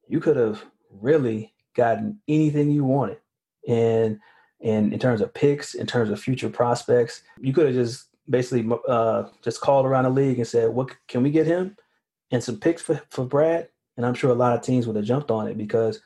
you 0.08 0.20
could 0.20 0.38
have 0.38 0.64
really 0.90 1.54
gotten 1.76 2.20
anything 2.28 2.72
you 2.72 2.84
wanted. 2.84 3.20
And 3.68 4.20
and 4.62 4.94
in 4.94 5.00
terms 5.00 5.22
of 5.22 5.34
picks, 5.34 5.74
in 5.74 5.88
terms 5.88 6.10
of 6.10 6.20
future 6.20 6.50
prospects, 6.50 7.24
you 7.40 7.54
could 7.54 7.68
have 7.68 7.76
just 7.76 8.08
basically 8.30 8.70
uh, 8.88 9.24
just 9.44 9.62
called 9.62 9.86
around 9.86 10.06
the 10.06 10.10
league 10.10 10.38
and 10.38 10.48
said, 10.48 10.70
"What 10.70 10.96
can 11.08 11.24
we 11.24 11.32
get 11.32 11.48
him?" 11.48 11.76
And 12.32 12.44
some 12.44 12.60
picks 12.60 12.82
for, 12.82 13.02
for 13.10 13.26
Brad. 13.26 13.70
And 13.98 14.06
I'm 14.06 14.14
sure 14.14 14.30
a 14.30 14.36
lot 14.36 14.54
of 14.54 14.62
teams 14.62 14.88
would 14.88 14.96
have 14.98 15.06
jumped 15.06 15.32
on 15.32 15.48
it 15.48 15.58
because 15.58 16.02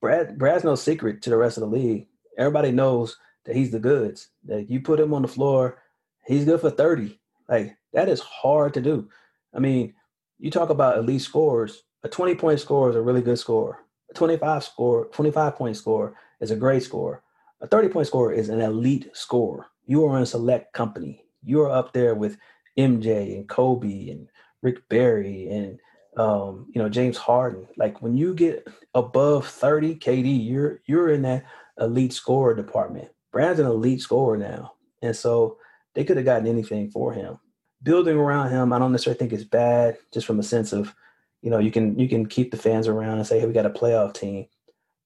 Brad 0.00 0.38
Brad's 0.38 0.64
no 0.64 0.74
secret 0.74 1.22
to 1.22 1.30
the 1.30 1.36
rest 1.36 1.56
of 1.56 1.62
the 1.62 1.76
league. 1.76 2.06
Everybody 2.38 2.72
knows 2.72 3.16
that 3.44 3.56
he's 3.56 3.70
the 3.70 3.78
goods. 3.78 4.28
That 4.44 4.70
you 4.70 4.80
put 4.80 5.00
him 5.00 5.14
on 5.14 5.22
the 5.22 5.28
floor, 5.28 5.78
he's 6.26 6.44
good 6.44 6.60
for 6.60 6.70
30. 6.70 7.18
Like 7.48 7.76
that 7.92 8.08
is 8.08 8.20
hard 8.20 8.74
to 8.74 8.80
do. 8.80 9.08
I 9.54 9.58
mean, 9.58 9.94
you 10.38 10.50
talk 10.50 10.70
about 10.70 10.98
elite 10.98 11.22
scores. 11.22 11.82
A 12.02 12.08
20 12.08 12.34
point 12.34 12.60
score 12.60 12.90
is 12.90 12.96
a 12.96 13.02
really 13.02 13.22
good 13.22 13.38
score. 13.38 13.84
A 14.10 14.14
25 14.14 14.64
score, 14.64 15.06
25 15.06 15.56
point 15.56 15.76
score 15.76 16.16
is 16.40 16.50
a 16.50 16.56
great 16.56 16.82
score. 16.82 17.22
A 17.60 17.66
30 17.66 17.88
point 17.88 18.06
score 18.06 18.32
is 18.32 18.48
an 18.48 18.60
elite 18.60 19.10
score. 19.14 19.66
You 19.86 20.04
are 20.06 20.18
in 20.18 20.26
select 20.26 20.72
company. 20.72 21.24
you're 21.42 21.70
up 21.70 21.92
there 21.92 22.14
with 22.14 22.38
MJ 22.78 23.36
and 23.36 23.48
Kobe 23.48 24.08
and 24.08 24.28
Rick 24.62 24.88
Barry 24.88 25.48
and 25.50 25.78
um, 26.16 26.66
you 26.74 26.82
know 26.82 26.88
James 26.88 27.16
Harden. 27.16 27.66
Like 27.76 28.02
when 28.02 28.16
you 28.16 28.34
get 28.34 28.66
above 28.94 29.46
30 29.46 29.96
KD, 29.96 30.46
you're 30.48 30.80
you're 30.86 31.10
in 31.10 31.22
that 31.22 31.44
elite 31.80 32.12
scorer 32.12 32.54
department. 32.54 33.08
Brad's 33.32 33.58
an 33.58 33.66
elite 33.66 34.00
scorer 34.00 34.36
now, 34.36 34.74
and 35.02 35.16
so 35.16 35.58
they 35.94 36.04
could 36.04 36.16
have 36.16 36.26
gotten 36.26 36.46
anything 36.46 36.90
for 36.90 37.12
him. 37.12 37.38
Building 37.82 38.16
around 38.16 38.50
him, 38.50 38.72
I 38.72 38.78
don't 38.78 38.92
necessarily 38.92 39.18
think 39.18 39.32
is 39.32 39.44
bad, 39.44 39.96
just 40.12 40.26
from 40.26 40.40
a 40.40 40.42
sense 40.42 40.72
of, 40.72 40.94
you 41.42 41.50
know, 41.50 41.58
you 41.58 41.70
can 41.70 41.98
you 41.98 42.08
can 42.08 42.26
keep 42.26 42.50
the 42.50 42.56
fans 42.56 42.88
around 42.88 43.18
and 43.18 43.26
say, 43.26 43.40
hey, 43.40 43.46
we 43.46 43.52
got 43.52 43.66
a 43.66 43.70
playoff 43.70 44.14
team. 44.14 44.46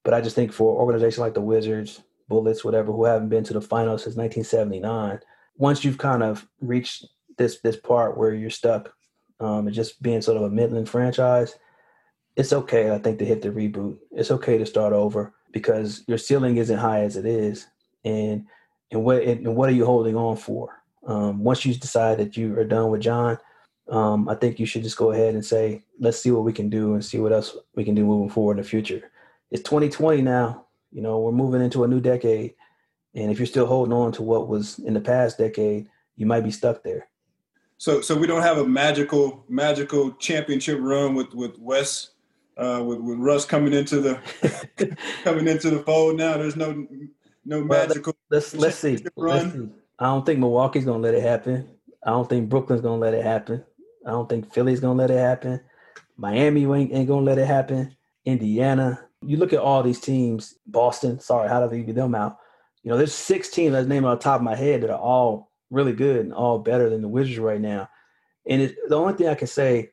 But 0.03 0.13
I 0.13 0.21
just 0.21 0.35
think 0.35 0.53
for 0.53 0.79
organizations 0.79 1.19
like 1.19 1.33
the 1.33 1.41
Wizards, 1.41 2.01
Bullets, 2.29 2.63
whatever, 2.63 2.91
who 2.91 3.05
haven't 3.05 3.29
been 3.29 3.43
to 3.45 3.53
the 3.53 3.61
finals 3.61 4.03
since 4.03 4.15
1979, 4.15 5.19
once 5.57 5.83
you've 5.83 5.97
kind 5.97 6.23
of 6.23 6.47
reached 6.61 7.05
this 7.37 7.59
this 7.61 7.77
part 7.77 8.17
where 8.17 8.33
you're 8.33 8.49
stuck, 8.49 8.93
um, 9.39 9.67
and 9.67 9.73
just 9.73 10.01
being 10.01 10.21
sort 10.21 10.37
of 10.37 10.43
a 10.43 10.49
Midland 10.49 10.89
franchise, 10.89 11.55
it's 12.35 12.53
okay. 12.53 12.91
I 12.91 12.99
think 12.99 13.19
to 13.19 13.25
hit 13.25 13.41
the 13.41 13.49
reboot. 13.49 13.97
It's 14.11 14.31
okay 14.31 14.57
to 14.57 14.65
start 14.65 14.93
over 14.93 15.33
because 15.51 16.03
your 16.07 16.17
ceiling 16.17 16.57
isn't 16.57 16.77
high 16.77 17.01
as 17.01 17.17
it 17.17 17.25
is, 17.25 17.67
and 18.05 18.45
and 18.91 19.03
what 19.03 19.23
and 19.23 19.55
what 19.55 19.69
are 19.69 19.73
you 19.73 19.85
holding 19.85 20.15
on 20.15 20.37
for? 20.37 20.81
Um, 21.05 21.43
once 21.43 21.65
you 21.65 21.73
decide 21.73 22.17
that 22.19 22.37
you 22.37 22.57
are 22.57 22.65
done 22.65 22.91
with 22.91 23.01
John, 23.01 23.37
um, 23.89 24.29
I 24.29 24.35
think 24.35 24.59
you 24.59 24.65
should 24.65 24.83
just 24.83 24.97
go 24.97 25.11
ahead 25.11 25.33
and 25.33 25.43
say, 25.43 25.83
let's 25.99 26.19
see 26.19 26.31
what 26.31 26.43
we 26.43 26.53
can 26.53 26.69
do 26.69 26.93
and 26.93 27.03
see 27.03 27.17
what 27.19 27.33
else 27.33 27.57
we 27.75 27.83
can 27.83 27.95
do 27.95 28.05
moving 28.05 28.29
forward 28.29 28.57
in 28.57 28.63
the 28.63 28.69
future. 28.69 29.11
It's 29.51 29.63
2020 29.63 30.21
now. 30.21 30.65
You 30.91 31.01
know, 31.01 31.19
we're 31.19 31.31
moving 31.31 31.61
into 31.61 31.83
a 31.83 31.87
new 31.87 31.99
decade. 31.99 32.53
And 33.15 33.31
if 33.31 33.39
you're 33.39 33.47
still 33.47 33.65
holding 33.65 33.93
on 33.93 34.11
to 34.13 34.21
what 34.21 34.47
was 34.47 34.79
in 34.79 34.93
the 34.93 35.01
past 35.01 35.37
decade, 35.37 35.87
you 36.15 36.25
might 36.25 36.43
be 36.43 36.51
stuck 36.51 36.83
there. 36.83 37.08
So, 37.79 38.01
so 38.01 38.13
we 38.13 38.27
don't 38.27 38.41
have 38.41 38.57
a 38.57 38.65
magical, 38.65 39.45
magical 39.47 40.11
championship 40.15 40.79
run 40.81 41.15
with 41.15 41.33
with 41.33 41.57
Wes, 41.59 42.09
uh, 42.57 42.83
with 42.85 42.99
with 42.99 43.17
Russ 43.17 43.45
coming 43.45 43.71
into 43.71 44.01
the 44.01 44.97
coming 45.23 45.47
into 45.47 45.69
the 45.69 45.79
fold. 45.79 46.17
Now, 46.17 46.37
there's 46.37 46.57
no 46.57 46.85
no 47.45 47.59
well, 47.59 47.87
magical. 47.87 48.13
Let's 48.29 48.53
let's 48.53 48.75
see. 48.75 48.97
let's 49.15 49.53
see. 49.53 49.69
I 49.97 50.05
don't 50.07 50.25
think 50.25 50.39
Milwaukee's 50.39 50.83
gonna 50.83 50.99
let 50.99 51.13
it 51.15 51.23
happen. 51.23 51.69
I 52.05 52.09
don't 52.09 52.27
think 52.27 52.49
Brooklyn's 52.49 52.81
gonna 52.81 52.99
let 52.99 53.13
it 53.13 53.23
happen. 53.23 53.63
I 54.05 54.11
don't 54.11 54.27
think 54.27 54.53
Philly's 54.53 54.81
gonna 54.81 54.99
let 54.99 55.09
it 55.09 55.17
happen. 55.17 55.61
Miami 56.17 56.65
ain't, 56.65 56.93
ain't 56.93 57.07
gonna 57.07 57.25
let 57.25 57.37
it 57.37 57.47
happen. 57.47 57.95
Indiana. 58.25 59.07
You 59.25 59.37
look 59.37 59.53
at 59.53 59.59
all 59.59 59.83
these 59.83 60.01
teams. 60.01 60.55
Boston. 60.67 61.21
Sorry, 61.21 61.47
how 61.47 61.63
do 61.63 61.69
they 61.69 61.85
leave 61.85 61.95
them 61.95 62.13
out? 62.13 62.39
You 62.83 62.91
know, 62.91 62.97
there's 62.97 63.13
six 63.13 63.49
teams 63.49 63.71
that's 63.71 63.87
name 63.87 64.03
on 64.03 64.17
the 64.17 64.21
top 64.21 64.41
of 64.41 64.43
my 64.43 64.55
head 64.55 64.81
that 64.81 64.89
are 64.89 64.99
all 64.99 65.48
really 65.69 65.93
good 65.93 66.17
and 66.17 66.33
all 66.33 66.59
better 66.59 66.89
than 66.89 67.01
the 67.01 67.07
Wizards 67.07 67.39
right 67.39 67.61
now. 67.61 67.89
And 68.47 68.61
it, 68.61 68.75
the 68.87 68.97
only 68.97 69.13
thing 69.13 69.27
I 69.27 69.35
can 69.35 69.47
say 69.47 69.91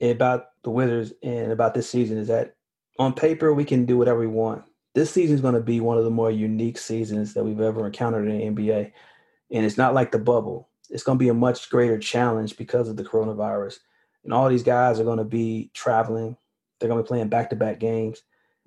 about 0.00 0.46
the 0.62 0.70
Wizards 0.70 1.12
and 1.22 1.52
about 1.52 1.74
this 1.74 1.88
season 1.88 2.18
is 2.18 2.28
that 2.28 2.54
on 2.98 3.12
paper 3.12 3.52
we 3.52 3.64
can 3.64 3.84
do 3.84 3.96
whatever 3.96 4.20
we 4.20 4.26
want. 4.26 4.64
This 4.94 5.10
season 5.10 5.34
is 5.34 5.40
going 5.40 5.54
to 5.54 5.60
be 5.60 5.80
one 5.80 5.98
of 5.98 6.04
the 6.04 6.10
more 6.10 6.30
unique 6.30 6.78
seasons 6.78 7.34
that 7.34 7.44
we've 7.44 7.60
ever 7.60 7.86
encountered 7.86 8.28
in 8.28 8.54
the 8.54 8.62
NBA, 8.62 8.92
and 9.52 9.64
it's 9.64 9.76
not 9.76 9.94
like 9.94 10.10
the 10.10 10.18
bubble. 10.18 10.68
It's 10.90 11.02
going 11.02 11.18
to 11.18 11.22
be 11.22 11.28
a 11.28 11.34
much 11.34 11.70
greater 11.70 11.98
challenge 11.98 12.56
because 12.56 12.88
of 12.88 12.96
the 12.96 13.04
coronavirus, 13.04 13.78
and 14.24 14.32
all 14.32 14.48
these 14.48 14.62
guys 14.62 14.98
are 14.98 15.04
going 15.04 15.18
to 15.18 15.24
be 15.24 15.70
traveling. 15.74 16.36
They're 16.78 16.88
going 16.88 16.98
to 16.98 17.04
be 17.04 17.08
playing 17.08 17.28
back-to-back 17.28 17.78
games. 17.78 18.22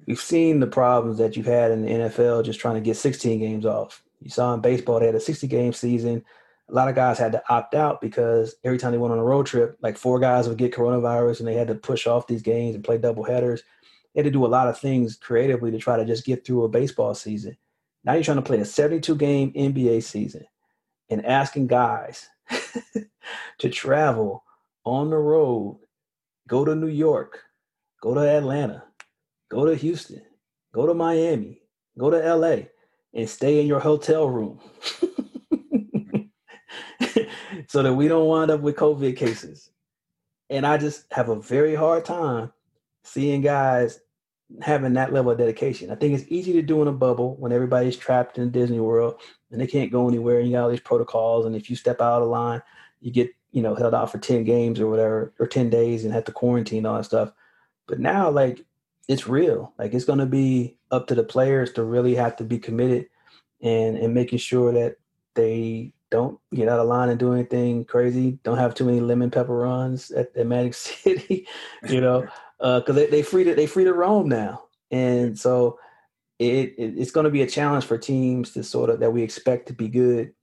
We've 0.06 0.20
seen 0.20 0.60
the 0.60 0.68
problems 0.68 1.18
that 1.18 1.36
you've 1.36 1.46
had 1.46 1.72
in 1.72 1.82
the 1.84 1.90
NFL 1.90 2.46
just 2.46 2.60
trying 2.60 2.76
to 2.76 2.82
get 2.82 2.98
16 2.98 3.40
games 3.40 3.66
off. 3.66 4.04
You 4.22 4.30
saw 4.30 4.54
in 4.54 4.62
baseball 4.62 5.00
they 5.00 5.08
had 5.08 5.16
a 5.16 5.20
60 5.20 5.48
game 5.48 5.74
season. 5.74 6.24
A 6.72 6.74
lot 6.74 6.88
of 6.88 6.96
guys 6.96 7.18
had 7.18 7.34
to 7.34 7.44
opt 7.50 7.76
out 7.76 8.00
because 8.00 8.56
every 8.64 8.78
time 8.78 8.92
they 8.92 8.98
went 8.98 9.12
on 9.12 9.20
a 9.20 9.24
road 9.24 9.46
trip, 9.46 9.78
like 9.82 9.98
four 9.98 10.20
guys 10.20 10.48
would 10.48 10.58
get 10.58 10.74
coronavirus 10.74 11.40
and 11.40 11.48
they 11.48 11.54
had 11.54 11.68
to 11.68 11.76
push 11.76 12.08
off 12.08 12.28
these 12.28 12.42
games 12.42 12.76
and 12.76 12.84
play 12.84 12.98
double 12.98 13.24
headers. 13.24 13.64
They 14.14 14.20
had 14.20 14.26
to 14.26 14.32
do 14.32 14.46
a 14.46 14.48
lot 14.48 14.70
of 14.70 14.80
things 14.80 15.18
creatively 15.18 15.72
to 15.72 15.78
try 15.78 15.98
to 15.98 16.06
just 16.06 16.26
get 16.26 16.46
through 16.46 16.64
a 16.64 16.70
baseball 16.70 17.14
season. 17.14 17.58
Now 18.04 18.14
you're 18.14 18.24
trying 18.24 18.38
to 18.38 18.42
play 18.42 18.60
a 18.60 18.66
72 18.66 19.16
game 19.16 19.52
NBA 19.54 20.04
season 20.04 20.46
and 21.10 21.26
asking 21.26 21.68
guys 21.68 22.30
to 23.60 23.70
travel 23.70 24.44
on 24.86 25.10
the 25.10 25.18
road, 25.18 25.80
go 26.48 26.66
to 26.66 26.74
New 26.74 26.88
York, 26.88 27.42
go 28.02 28.14
to 28.14 28.22
Atlanta, 28.22 28.84
go 29.50 29.66
to 29.66 29.76
Houston, 29.76 30.22
go 30.74 30.88
to 30.88 30.94
Miami, 30.94 31.62
go 31.98 32.10
to 32.10 32.36
LA, 32.36 32.64
and 33.14 33.30
stay 33.30 33.60
in 33.60 33.68
your 33.68 33.82
hotel 33.82 34.30
room 34.30 34.60
so 37.72 37.82
that 37.82 37.94
we 37.94 38.10
don't 38.10 38.28
wind 38.28 38.52
up 38.52 38.60
with 38.60 38.76
COVID 38.76 39.16
cases. 39.16 39.70
And 40.50 40.68
I 40.68 40.78
just 40.78 41.06
have 41.14 41.30
a 41.30 41.40
very 41.40 41.74
hard 41.74 42.04
time 42.04 42.52
seeing 43.06 43.40
guys 43.40 44.02
having 44.62 44.92
that 44.96 45.14
level 45.14 45.32
of 45.32 45.38
dedication. 45.38 45.90
I 45.90 45.96
think 45.96 46.14
it's 46.14 46.30
easy 46.30 46.52
to 46.52 46.62
do 46.62 46.82
in 46.82 46.90
a 46.90 46.92
bubble 46.92 47.38
when 47.38 47.54
everybody's 47.54 47.96
trapped 47.96 48.38
in 48.38 48.52
Disney 48.52 48.82
World 48.82 49.22
and 49.52 49.62
they 49.62 49.68
can't 49.68 49.90
go 49.90 50.10
anywhere 50.10 50.40
and 50.40 50.50
you 50.50 50.58
got 50.58 50.64
all 50.64 50.70
these 50.70 50.82
protocols. 50.82 51.46
And 51.46 51.56
if 51.56 51.70
you 51.70 51.78
step 51.78 52.02
out 52.02 52.22
of 52.22 52.28
line, 52.28 52.62
you 53.00 53.10
get, 53.10 53.30
you 53.54 53.62
know, 53.62 53.74
held 53.74 53.96
out 53.96 54.12
for 54.12 54.18
10 54.18 54.44
games 54.44 54.82
or 54.82 54.90
whatever, 54.90 55.34
or 55.40 55.48
10 55.48 55.70
days 55.70 56.04
and 56.04 56.14
have 56.14 56.26
to 56.26 56.34
quarantine 56.34 56.86
all 56.86 56.98
that 56.98 57.06
stuff. 57.06 57.32
But 57.88 58.02
now, 58.02 58.30
like, 58.30 58.66
it's 59.08 59.30
real. 59.30 59.74
Like 59.80 59.94
it's 59.94 60.04
going 60.04 60.20
to 60.20 60.26
be 60.26 60.76
up 60.92 61.08
to 61.08 61.16
the 61.16 61.24
players 61.24 61.72
to 61.74 61.86
really 61.86 62.16
have 62.16 62.36
to 62.36 62.44
be 62.44 62.60
committed 62.60 63.08
and 63.62 63.96
and 63.96 64.14
making 64.14 64.40
sure 64.40 64.74
that 64.74 64.98
they 65.36 65.94
don't 66.12 66.38
get 66.54 66.68
out 66.68 66.80
of 66.80 66.88
line 66.88 67.10
and 67.10 67.20
do 67.20 67.34
anything 67.34 67.86
crazy. 67.86 68.38
Don't 68.44 68.58
have 68.58 68.76
too 68.76 68.86
many 68.86 69.00
lemon 69.00 69.32
pepper 69.32 69.56
runs 69.56 70.12
at, 70.12 70.36
at 70.36 70.46
Magic 70.46 70.74
City, 70.76 71.48
you 71.90 72.02
know, 72.02 72.28
because 72.60 72.84
uh, 72.90 72.94
they 72.94 73.08
they 73.08 73.24
free 73.24 73.44
to 73.46 73.56
they 73.56 73.66
free 73.66 73.86
to 73.86 73.94
roam 73.94 74.30
now, 74.30 74.66
and 74.92 75.40
so 75.40 75.80
it, 76.38 76.74
it 76.78 76.94
it's 76.98 77.12
going 77.12 77.24
to 77.24 77.32
be 77.32 77.42
a 77.42 77.48
challenge 77.48 77.86
for 77.86 77.98
teams 77.98 78.52
to 78.52 78.64
sort 78.64 78.90
of 78.90 79.00
that 79.00 79.12
we 79.12 79.24
expect 79.24 79.68
to 79.68 79.74
be 79.74 79.88
good 79.88 80.34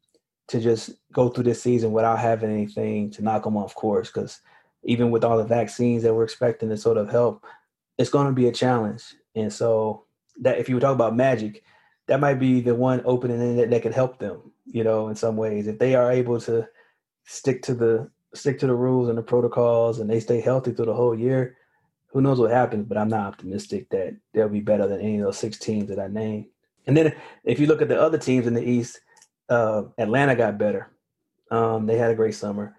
to 0.48 0.60
just 0.60 0.90
go 1.12 1.28
through 1.28 1.44
this 1.44 1.62
season 1.62 1.92
without 1.92 2.18
having 2.18 2.50
anything 2.50 3.10
to 3.10 3.22
knock 3.22 3.44
them 3.44 3.56
off 3.56 3.74
course. 3.74 4.10
Because 4.10 4.40
even 4.84 5.10
with 5.10 5.22
all 5.22 5.36
the 5.36 5.44
vaccines 5.44 6.02
that 6.02 6.14
we're 6.14 6.24
expecting 6.24 6.70
to 6.70 6.76
sort 6.76 6.96
of 6.96 7.10
help, 7.10 7.44
it's 7.98 8.10
going 8.10 8.26
to 8.26 8.32
be 8.32 8.48
a 8.48 8.52
challenge. 8.52 9.02
And 9.34 9.52
so 9.52 10.04
that 10.40 10.58
if 10.58 10.68
you 10.68 10.74
were 10.74 10.80
talking 10.80 10.94
about 10.94 11.16
Magic, 11.16 11.62
that 12.08 12.20
might 12.20 12.38
be 12.38 12.60
the 12.60 12.74
one 12.74 13.02
opening 13.04 13.56
that, 13.56 13.70
that 13.70 13.82
could 13.82 13.94
help 13.94 14.18
them, 14.18 14.52
you 14.66 14.82
know, 14.82 15.08
in 15.08 15.16
some 15.16 15.36
ways. 15.36 15.66
If 15.66 15.78
they 15.78 15.94
are 15.94 16.10
able 16.10 16.40
to 16.40 16.66
stick 17.24 17.62
to 17.62 17.74
the 17.74 18.10
stick 18.34 18.58
to 18.58 18.66
the 18.66 18.74
rules 18.74 19.08
and 19.08 19.16
the 19.16 19.22
protocols 19.22 20.00
and 20.00 20.10
they 20.10 20.20
stay 20.20 20.40
healthy 20.40 20.72
through 20.72 20.86
the 20.86 20.94
whole 20.94 21.18
year, 21.18 21.56
who 22.08 22.20
knows 22.20 22.38
what 22.38 22.50
happens, 22.50 22.86
but 22.86 22.98
I'm 22.98 23.08
not 23.08 23.26
optimistic 23.26 23.88
that 23.90 24.16
they'll 24.32 24.48
be 24.48 24.60
better 24.60 24.86
than 24.86 25.00
any 25.00 25.18
of 25.18 25.24
those 25.24 25.38
six 25.38 25.58
teams 25.58 25.88
that 25.88 26.00
I 26.00 26.08
named. 26.08 26.46
And 26.86 26.96
then 26.96 27.14
if 27.44 27.60
you 27.60 27.66
look 27.66 27.82
at 27.82 27.88
the 27.88 28.00
other 28.00 28.18
teams 28.18 28.46
in 28.46 28.54
the 28.54 28.66
East, 28.66 29.00
uh, 29.48 29.82
Atlanta 29.98 30.34
got 30.34 30.58
better. 30.58 30.90
Um, 31.50 31.86
they 31.86 31.96
had 31.96 32.10
a 32.10 32.14
great 32.14 32.34
summer. 32.34 32.76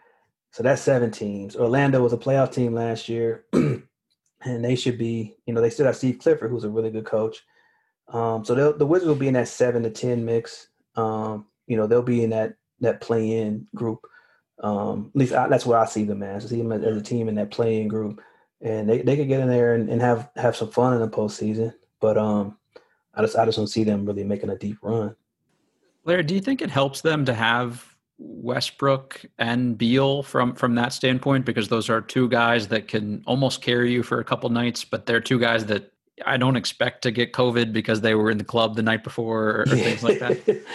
So 0.51 0.63
that's 0.63 0.81
seven 0.81 1.11
teams. 1.11 1.55
Orlando 1.55 2.01
was 2.01 2.13
a 2.13 2.17
playoff 2.17 2.51
team 2.51 2.73
last 2.73 3.07
year. 3.07 3.45
and 3.53 3.83
they 4.41 4.75
should 4.75 4.97
be, 4.97 5.35
you 5.45 5.53
know, 5.53 5.61
they 5.61 5.69
still 5.69 5.85
have 5.85 5.95
Steve 5.95 6.19
Clifford, 6.19 6.49
who's 6.49 6.63
a 6.63 6.69
really 6.69 6.89
good 6.89 7.05
coach. 7.05 7.43
Um, 8.11 8.43
so 8.43 8.73
the 8.73 8.85
Wizards 8.85 9.07
will 9.07 9.15
be 9.15 9.27
in 9.27 9.35
that 9.35 9.47
seven 9.47 9.83
to 9.83 9.89
ten 9.89 10.25
mix. 10.25 10.67
Um, 10.95 11.45
you 11.67 11.77
know, 11.77 11.87
they'll 11.87 12.01
be 12.01 12.23
in 12.23 12.31
that 12.31 12.55
that 12.81 13.01
play-in 13.01 13.67
group. 13.75 14.05
Um, 14.61 15.11
at 15.13 15.19
least 15.19 15.33
I, 15.33 15.47
that's 15.47 15.65
where 15.65 15.79
I 15.79 15.85
see 15.85 16.03
them 16.03 16.23
as. 16.23 16.45
I 16.45 16.49
see 16.49 16.57
them 16.57 16.71
as, 16.71 16.83
as 16.83 16.97
a 16.97 17.01
team 17.01 17.29
in 17.29 17.35
that 17.35 17.51
play-in 17.51 17.87
group, 17.87 18.21
and 18.61 18.89
they, 18.89 19.01
they 19.01 19.15
could 19.15 19.27
get 19.27 19.39
in 19.39 19.47
there 19.47 19.75
and, 19.75 19.89
and 19.89 20.01
have 20.01 20.29
have 20.35 20.55
some 20.55 20.71
fun 20.71 20.93
in 20.93 21.01
the 21.01 21.07
postseason. 21.07 21.73
But 22.01 22.17
um, 22.17 22.57
I 23.13 23.21
just 23.21 23.37
I 23.37 23.45
just 23.45 23.57
don't 23.57 23.67
see 23.67 23.83
them 23.83 24.05
really 24.05 24.23
making 24.23 24.49
a 24.49 24.57
deep 24.57 24.77
run. 24.81 25.15
Larry, 26.05 26.23
do 26.23 26.33
you 26.33 26.41
think 26.41 26.61
it 26.61 26.71
helps 26.71 27.01
them 27.01 27.25
to 27.25 27.33
have 27.33 27.85
Westbrook 28.17 29.25
and 29.37 29.77
Beal 29.77 30.23
from 30.23 30.55
from 30.55 30.75
that 30.75 30.93
standpoint 30.93 31.45
because 31.45 31.67
those 31.67 31.89
are 31.89 32.01
two 32.01 32.27
guys 32.27 32.67
that 32.69 32.87
can 32.87 33.23
almost 33.25 33.61
carry 33.61 33.91
you 33.91 34.03
for 34.03 34.19
a 34.19 34.25
couple 34.25 34.49
nights, 34.49 34.83
but 34.83 35.05
they're 35.05 35.21
two 35.21 35.39
guys 35.39 35.65
that 35.67 35.93
I 36.25 36.37
don't 36.37 36.55
expect 36.55 37.03
to 37.03 37.11
get 37.11 37.33
COVID 37.33 37.73
because 37.73 38.01
they 38.01 38.15
were 38.15 38.29
in 38.29 38.37
the 38.37 38.43
club 38.43 38.75
the 38.75 38.83
night 38.83 39.03
before 39.03 39.61
or, 39.61 39.65
things 39.65 40.03
like 40.03 40.19
that. 40.19 40.61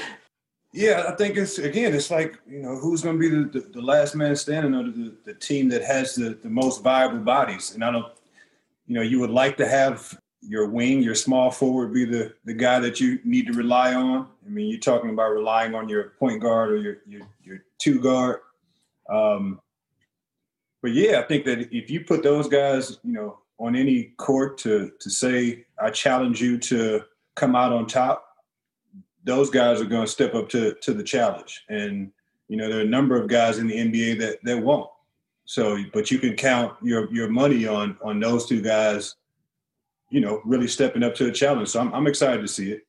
Yeah, 0.77 1.05
I 1.07 1.15
think 1.15 1.37
it's 1.37 1.59
again, 1.59 1.95
it's 1.95 2.11
like 2.11 2.37
you 2.49 2.61
know 2.61 2.75
who's 2.75 3.01
going 3.01 3.15
to 3.15 3.21
be 3.21 3.29
the, 3.29 3.61
the, 3.61 3.69
the, 3.75 3.81
last 3.81 4.17
man 4.17 4.35
standing 4.35 4.75
or 4.75 4.83
the, 4.83 5.15
the 5.25 5.35
team 5.35 5.69
that 5.69 5.85
has 5.85 6.17
the, 6.17 6.31
the 6.43 6.51
most 6.51 6.83
viable 6.83 7.21
bodies. 7.21 7.77
And 7.77 7.85
I 7.85 7.93
don't, 7.93 8.13
you 8.89 8.97
know, 8.97 9.01
you 9.01 9.21
would 9.21 9.31
like 9.31 9.57
to 9.59 9.69
have 9.69 10.19
your 10.41 10.69
wing, 10.69 11.01
your 11.01 11.15
small 11.15 11.53
forward, 11.53 11.95
be 11.95 12.05
the 12.05 12.35
the 12.45 12.55
guy 12.55 12.81
that 12.81 13.01
you 13.01 13.21
need 13.23 13.47
to 13.47 13.53
rely 13.53 13.95
on. 13.95 14.27
I 14.45 14.49
mean, 14.49 14.67
you're 14.67 14.81
talking 14.81 15.11
about 15.11 15.31
relying 15.31 15.77
on 15.77 15.89
your 15.89 16.15
point 16.19 16.43
guard 16.43 16.73
or 16.73 16.77
your 16.79 16.97
your, 17.07 17.23
your 17.45 17.59
two 17.79 18.01
guard. 18.01 18.41
Um, 19.09 19.61
but 20.83 20.93
yeah, 20.93 21.21
I 21.21 21.23
think 21.23 21.45
that 21.45 21.73
if 21.73 21.89
you 21.89 22.01
put 22.01 22.25
those 22.25 22.49
guys, 22.49 22.99
you 23.05 23.13
know, 23.13 23.39
on 23.59 23.77
any 23.77 24.15
court 24.17 24.59
to 24.59 24.93
to 25.01 25.11
say, 25.11 25.65
I 25.81 25.91
challenge 25.91 26.41
you 26.41 26.59
to 26.59 27.03
come 27.35 27.57
out 27.57 27.73
on 27.73 27.87
top, 27.87 28.25
those 29.25 29.51
guys 29.51 29.81
are 29.81 29.87
going 29.87 30.05
to 30.05 30.11
step 30.11 30.35
up 30.35 30.49
to 30.51 30.75
to 30.83 30.93
the 30.93 31.03
challenge. 31.03 31.65
And 31.69 32.13
You 32.49 32.57
know, 32.57 32.69
there 32.69 32.79
are 32.79 32.83
a 32.83 32.97
number 32.97 33.21
of 33.21 33.29
guys 33.29 33.59
in 33.59 33.67
the 33.67 33.77
NBA 33.77 34.19
that 34.21 34.39
that 34.45 34.63
won't. 34.63 34.91
So, 35.47 35.79
but 35.93 36.11
you 36.11 36.19
can 36.19 36.35
count 36.35 36.75
your 36.83 37.13
your 37.13 37.29
money 37.29 37.67
on 37.67 37.97
on 38.03 38.21
those 38.21 38.47
two 38.47 38.63
guys. 38.63 39.17
You 40.11 40.21
know, 40.21 40.41
really 40.45 40.69
stepping 40.69 41.03
up 41.03 41.15
to 41.17 41.25
the 41.25 41.33
challenge. 41.33 41.69
So 41.69 41.81
I'm 41.81 41.93
I'm 41.95 42.07
excited 42.07 42.43
to 42.43 42.49
see 42.49 42.73
it. 42.73 42.87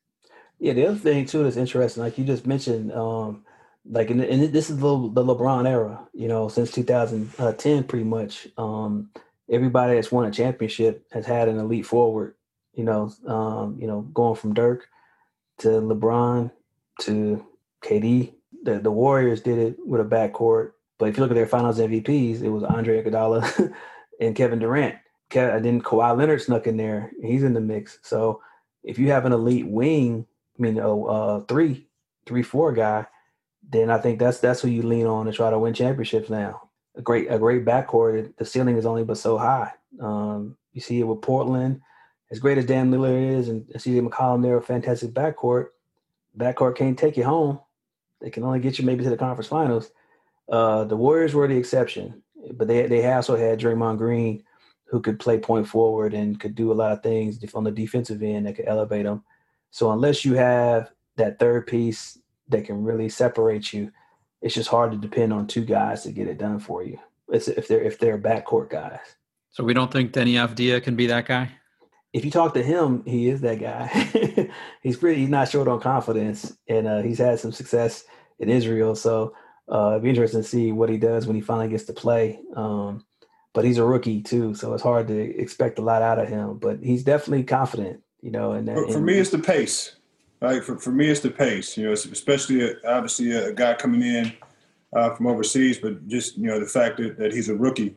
Yeah, 0.59 0.73
the 0.73 0.87
other 0.87 0.97
thing 0.97 1.25
too 1.25 1.43
that's 1.43 1.57
interesting, 1.57 2.01
like 2.03 2.17
you 2.17 2.23
just 2.23 2.47
mentioned, 2.47 2.93
um, 2.93 3.43
like 3.89 4.09
in 4.09 4.17
this 4.51 4.69
is 4.69 4.77
the, 4.77 5.11
the 5.13 5.23
LeBron 5.23 5.67
era. 5.67 6.07
You 6.13 6.27
know, 6.27 6.47
since 6.47 6.71
2010, 6.71 7.83
pretty 7.85 8.05
much. 8.05 8.47
Um, 8.57 9.09
everybody 9.49 9.95
that's 9.95 10.11
won 10.11 10.25
a 10.25 10.31
championship 10.31 11.05
has 11.11 11.25
had 11.25 11.47
an 11.47 11.59
elite 11.59 11.85
forward. 11.85 12.35
You 12.73 12.83
know, 12.83 13.11
um, 13.27 13.77
you 13.79 13.87
know, 13.87 14.01
going 14.01 14.35
from 14.35 14.53
Dirk 14.53 14.87
to 15.59 15.67
LeBron 15.67 16.51
to 17.01 17.45
KD. 17.83 18.33
The 18.63 18.79
the 18.79 18.91
Warriors 18.91 19.41
did 19.41 19.57
it 19.57 19.77
with 19.85 20.01
a 20.01 20.03
backcourt, 20.03 20.71
but 20.97 21.07
if 21.07 21.17
you 21.17 21.21
look 21.21 21.31
at 21.31 21.35
their 21.35 21.47
Finals 21.47 21.79
MVPs, 21.79 22.41
it 22.41 22.49
was 22.49 22.63
Andre 22.63 23.03
Iguodala 23.03 23.73
and 24.19 24.35
Kevin 24.35 24.59
Durant. 24.59 24.95
Kevin, 25.29 25.63
then 25.63 25.81
Kawhi 25.81 26.17
Leonard 26.17 26.41
snuck 26.41 26.67
in 26.67 26.77
there; 26.77 27.11
he's 27.21 27.43
in 27.43 27.53
the 27.53 27.61
mix. 27.61 27.99
So 28.01 28.41
if 28.83 28.99
you 28.99 29.11
have 29.11 29.25
an 29.25 29.33
elite 29.33 29.67
wing, 29.67 30.25
I 30.57 30.61
mean, 30.61 30.79
oh, 30.79 31.05
uh, 31.05 31.39
three, 31.41 31.87
three, 32.25 32.43
four 32.43 32.73
guy, 32.73 33.05
then 33.69 33.89
I 33.89 33.99
think 33.99 34.19
that's 34.19 34.39
that's 34.39 34.61
who 34.61 34.67
you 34.67 34.81
lean 34.81 35.05
on 35.05 35.27
to 35.27 35.31
try 35.31 35.49
to 35.49 35.59
win 35.59 35.73
championships 35.73 36.29
now 36.29 36.64
a 36.97 37.01
great 37.01 37.31
a 37.31 37.37
great 37.37 37.65
backcourt. 37.65 38.35
The 38.37 38.45
ceiling 38.45 38.77
is 38.77 38.85
only 38.85 39.03
but 39.03 39.17
so 39.17 39.37
high. 39.37 39.71
Um, 39.99 40.57
you 40.73 40.81
see 40.81 40.99
it 40.99 41.03
with 41.03 41.21
Portland, 41.21 41.81
as 42.31 42.39
great 42.39 42.57
as 42.57 42.65
Dame 42.65 42.91
Lillard 42.91 43.37
is, 43.37 43.49
and 43.49 43.65
CJ 43.67 44.07
McCollum. 44.07 44.41
They're 44.41 44.57
a 44.57 44.61
fantastic 44.61 45.11
backcourt. 45.11 45.67
Backcourt 46.37 46.75
can't 46.75 46.97
take 46.97 47.17
you 47.17 47.23
home. 47.23 47.59
They 48.21 48.29
can 48.29 48.43
only 48.43 48.59
get 48.59 48.79
you 48.79 48.85
maybe 48.85 49.03
to 49.03 49.09
the 49.09 49.17
conference 49.17 49.47
finals. 49.47 49.91
Uh, 50.49 50.83
the 50.83 50.97
Warriors 50.97 51.33
were 51.33 51.47
the 51.47 51.57
exception, 51.57 52.21
but 52.53 52.67
they 52.67 52.87
they 52.87 53.11
also 53.11 53.35
had 53.35 53.59
Draymond 53.59 53.97
Green, 53.97 54.43
who 54.85 55.01
could 55.01 55.19
play 55.19 55.37
point 55.37 55.67
forward 55.67 56.13
and 56.13 56.39
could 56.39 56.55
do 56.55 56.71
a 56.71 56.73
lot 56.73 56.91
of 56.91 57.03
things 57.03 57.39
on 57.53 57.63
the 57.63 57.71
defensive 57.71 58.21
end 58.21 58.45
that 58.45 58.55
could 58.55 58.67
elevate 58.67 59.05
them. 59.05 59.23
So 59.71 59.91
unless 59.91 60.23
you 60.23 60.35
have 60.35 60.91
that 61.17 61.39
third 61.39 61.67
piece 61.67 62.17
that 62.49 62.65
can 62.65 62.83
really 62.83 63.09
separate 63.09 63.73
you, 63.73 63.91
it's 64.41 64.55
just 64.55 64.69
hard 64.69 64.91
to 64.91 64.97
depend 64.97 65.33
on 65.33 65.47
two 65.47 65.65
guys 65.65 66.03
to 66.03 66.11
get 66.11 66.27
it 66.27 66.37
done 66.37 66.59
for 66.59 66.83
you. 66.83 66.99
It's 67.29 67.47
if 67.47 67.67
they're 67.67 67.81
if 67.81 67.99
they're 67.99 68.17
backcourt 68.17 68.69
guys. 68.69 68.99
So 69.51 69.63
we 69.63 69.73
don't 69.73 69.91
think 69.91 70.11
Deni 70.11 70.33
Avdija 70.33 70.83
can 70.83 70.95
be 70.95 71.07
that 71.07 71.25
guy. 71.25 71.49
If 72.13 72.23
you 72.23 72.31
talk 72.31 72.53
to 72.53 72.63
him, 72.63 73.03
he 73.05 73.29
is 73.29 73.41
that 73.41 73.59
guy. 73.59 73.87
he's 74.81 74.97
pretty. 74.97 75.21
He's 75.21 75.29
not 75.29 75.49
short 75.49 75.67
on 75.67 75.79
confidence, 75.79 76.55
and 76.67 76.87
uh, 76.87 77.01
he's 77.01 77.17
had 77.17 77.39
some 77.39 77.51
success 77.51 78.05
in 78.39 78.49
Israel. 78.49 78.95
So 78.95 79.33
uh, 79.71 79.91
it'd 79.91 80.03
be 80.03 80.09
interesting 80.09 80.41
to 80.41 80.47
see 80.47 80.71
what 80.71 80.89
he 80.89 80.97
does 80.97 81.25
when 81.25 81.35
he 81.35 81.41
finally 81.41 81.69
gets 81.69 81.85
to 81.85 81.93
play. 81.93 82.39
Um, 82.55 83.05
but 83.53 83.65
he's 83.65 83.77
a 83.77 83.85
rookie 83.85 84.21
too, 84.21 84.53
so 84.53 84.73
it's 84.73 84.83
hard 84.83 85.07
to 85.07 85.17
expect 85.17 85.79
a 85.79 85.81
lot 85.81 86.01
out 86.01 86.19
of 86.19 86.27
him. 86.27 86.57
But 86.57 86.83
he's 86.83 87.03
definitely 87.03 87.43
confident, 87.43 88.01
you 88.21 88.31
know. 88.31 88.51
And, 88.51 88.67
for, 88.67 88.91
for 88.91 88.99
me, 88.99 89.17
it's 89.17 89.29
the 89.29 89.39
pace. 89.39 89.95
Right 90.45 90.63
for, 90.63 90.77
for 90.77 90.91
me, 90.91 91.07
it's 91.07 91.21
the 91.21 91.31
pace. 91.31 91.75
You 91.75 91.87
know, 91.87 91.93
especially 91.93 92.61
a, 92.61 92.75
obviously 92.87 93.31
a, 93.31 93.51
guy 93.51 93.73
coming 93.73 94.03
in 94.03 94.31
uh, 94.95 95.15
from 95.15 95.25
overseas, 95.25 95.79
but 95.79 96.07
just 96.07 96.37
you 96.37 96.43
know 96.43 96.59
the 96.59 96.67
fact 96.67 96.97
that, 96.97 97.17
that 97.17 97.33
he's 97.33 97.49
a 97.49 97.55
rookie 97.55 97.95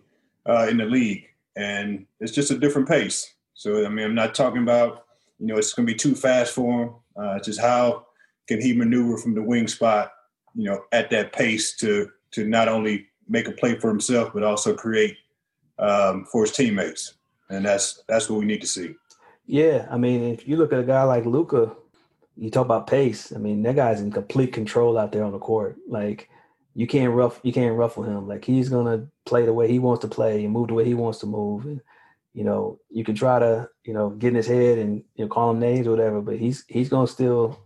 uh, 0.48 0.66
in 0.66 0.78
the 0.78 0.86
league, 0.86 1.28
and 1.56 2.06
it's 2.20 2.32
just 2.32 2.50
a 2.50 2.58
different 2.58 2.88
pace. 2.88 3.34
So 3.52 3.84
I 3.84 3.90
mean, 3.90 4.06
I'm 4.06 4.14
not 4.14 4.34
talking 4.34 4.62
about 4.62 5.04
you 5.38 5.46
know 5.46 5.58
it's 5.58 5.74
going 5.74 5.86
to 5.86 5.92
be 5.92 5.98
too 5.98 6.14
fast 6.14 6.54
for 6.54 6.84
him. 6.84 6.94
Uh, 7.22 7.38
just 7.40 7.60
how 7.60 8.06
can 8.46 8.62
he 8.62 8.72
maneuver 8.72 9.18
from 9.18 9.34
the 9.34 9.42
wing 9.42 9.68
spot, 9.68 10.10
you 10.54 10.64
know, 10.64 10.84
at 10.90 11.10
that 11.10 11.34
pace 11.34 11.76
to 11.76 12.10
to 12.30 12.46
not 12.46 12.66
only 12.66 13.08
make 13.28 13.46
a 13.46 13.52
play 13.52 13.78
for 13.78 13.88
himself, 13.88 14.30
but 14.32 14.42
also 14.42 14.74
create 14.74 15.18
um, 15.78 16.24
for 16.24 16.44
his 16.44 16.52
teammates, 16.52 17.12
and 17.50 17.66
that's 17.66 18.02
that's 18.08 18.30
what 18.30 18.40
we 18.40 18.46
need 18.46 18.62
to 18.62 18.66
see. 18.66 18.94
Yeah, 19.44 19.86
I 19.90 19.98
mean, 19.98 20.22
if 20.22 20.48
you 20.48 20.56
look 20.56 20.72
at 20.72 20.80
a 20.80 20.84
guy 20.84 21.02
like 21.02 21.26
Luka, 21.26 21.76
you 22.38 22.50
talk 22.50 22.64
about 22.64 22.86
pace. 22.86 23.32
I 23.32 23.38
mean, 23.38 23.62
that 23.62 23.76
guy's 23.76 24.00
in 24.00 24.12
complete 24.12 24.52
control 24.52 24.96
out 24.96 25.12
there 25.12 25.24
on 25.24 25.32
the 25.32 25.38
court. 25.38 25.76
Like 25.88 26.30
you 26.74 26.86
can't 26.86 27.12
rough 27.12 27.40
you 27.42 27.52
can't 27.52 27.76
ruffle 27.76 28.04
him. 28.04 28.28
Like 28.28 28.44
he's 28.44 28.68
gonna 28.68 29.08
play 29.26 29.44
the 29.44 29.52
way 29.52 29.68
he 29.68 29.78
wants 29.78 30.02
to 30.02 30.08
play 30.08 30.44
and 30.44 30.52
move 30.52 30.68
the 30.68 30.74
way 30.74 30.84
he 30.84 30.94
wants 30.94 31.18
to 31.20 31.26
move. 31.26 31.64
And 31.64 31.80
you 32.34 32.44
know, 32.44 32.78
you 32.90 33.04
can 33.04 33.16
try 33.16 33.40
to 33.40 33.68
you 33.84 33.92
know 33.92 34.10
get 34.10 34.28
in 34.28 34.36
his 34.36 34.46
head 34.46 34.78
and 34.78 35.02
you 35.16 35.24
know 35.24 35.28
call 35.28 35.50
him 35.50 35.58
names 35.58 35.86
or 35.86 35.90
whatever, 35.90 36.20
but 36.20 36.36
he's 36.36 36.64
he's 36.68 36.88
gonna 36.88 37.08
still 37.08 37.58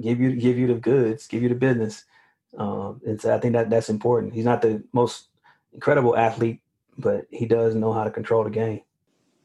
give 0.00 0.20
you 0.20 0.34
give 0.36 0.56
you 0.56 0.68
the 0.68 0.74
goods, 0.74 1.26
give 1.26 1.42
you 1.42 1.50
the 1.50 1.54
business. 1.54 2.04
Um, 2.56 3.00
and 3.06 3.20
so 3.20 3.34
I 3.34 3.38
think 3.38 3.52
that 3.52 3.68
that's 3.68 3.90
important. 3.90 4.32
He's 4.32 4.44
not 4.44 4.62
the 4.62 4.82
most 4.92 5.28
incredible 5.74 6.16
athlete, 6.16 6.60
but 6.96 7.26
he 7.30 7.46
does 7.46 7.74
know 7.74 7.92
how 7.92 8.04
to 8.04 8.10
control 8.10 8.44
the 8.44 8.50
game. 8.50 8.80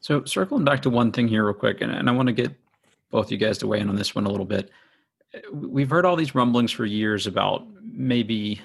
So 0.00 0.24
circling 0.24 0.64
back 0.64 0.80
to 0.82 0.90
one 0.90 1.12
thing 1.12 1.28
here 1.28 1.44
real 1.44 1.54
quick, 1.54 1.82
and, 1.82 1.92
and 1.92 2.08
I 2.08 2.12
want 2.12 2.28
to 2.28 2.32
get 2.32 2.54
both 3.10 3.30
you 3.30 3.36
guys 3.36 3.58
to 3.58 3.66
weigh 3.66 3.80
in 3.80 3.88
on 3.88 3.96
this 3.96 4.14
one 4.14 4.26
a 4.26 4.30
little 4.30 4.46
bit. 4.46 4.70
We've 5.52 5.90
heard 5.90 6.04
all 6.04 6.16
these 6.16 6.34
rumblings 6.34 6.72
for 6.72 6.84
years 6.84 7.26
about 7.26 7.66
maybe 7.82 8.60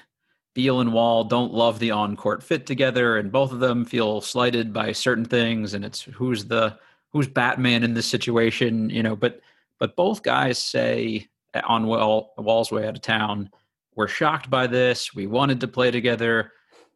Beal 0.54 0.80
and 0.80 0.92
Wall 0.92 1.22
don't 1.22 1.52
love 1.52 1.78
the 1.78 1.90
on-court 1.90 2.42
fit 2.42 2.66
together, 2.66 3.18
and 3.18 3.30
both 3.30 3.52
of 3.52 3.60
them 3.60 3.84
feel 3.84 4.20
slighted 4.20 4.72
by 4.72 4.92
certain 4.92 5.24
things, 5.26 5.74
and 5.74 5.84
it's 5.84 6.02
who's 6.02 6.46
the 6.46 6.78
who's 7.12 7.28
Batman 7.28 7.82
in 7.84 7.94
this 7.94 8.06
situation, 8.06 8.88
you 8.90 9.02
know. 9.02 9.14
But 9.14 9.40
but 9.78 9.96
both 9.96 10.22
guys 10.22 10.58
say 10.58 11.28
on 11.64 11.86
Wall 11.86 12.32
Wall's 12.38 12.72
way 12.72 12.88
out 12.88 12.96
of 12.96 13.02
town, 13.02 13.50
we're 13.94 14.08
shocked 14.08 14.48
by 14.48 14.66
this. 14.66 15.14
We 15.14 15.26
wanted 15.26 15.60
to 15.60 15.68
play 15.68 15.90
together. 15.90 16.52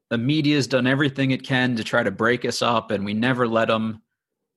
The 0.09 0.19
media's 0.19 0.67
done 0.67 0.87
everything 0.87 1.31
it 1.31 1.45
can 1.45 1.77
to 1.77 1.85
try 1.85 2.03
to 2.03 2.11
break 2.11 2.45
us 2.45 2.63
up, 2.63 2.91
and 2.91 3.05
we 3.05 3.15
never 3.15 3.47
let 3.47 3.69
them. 3.69 4.03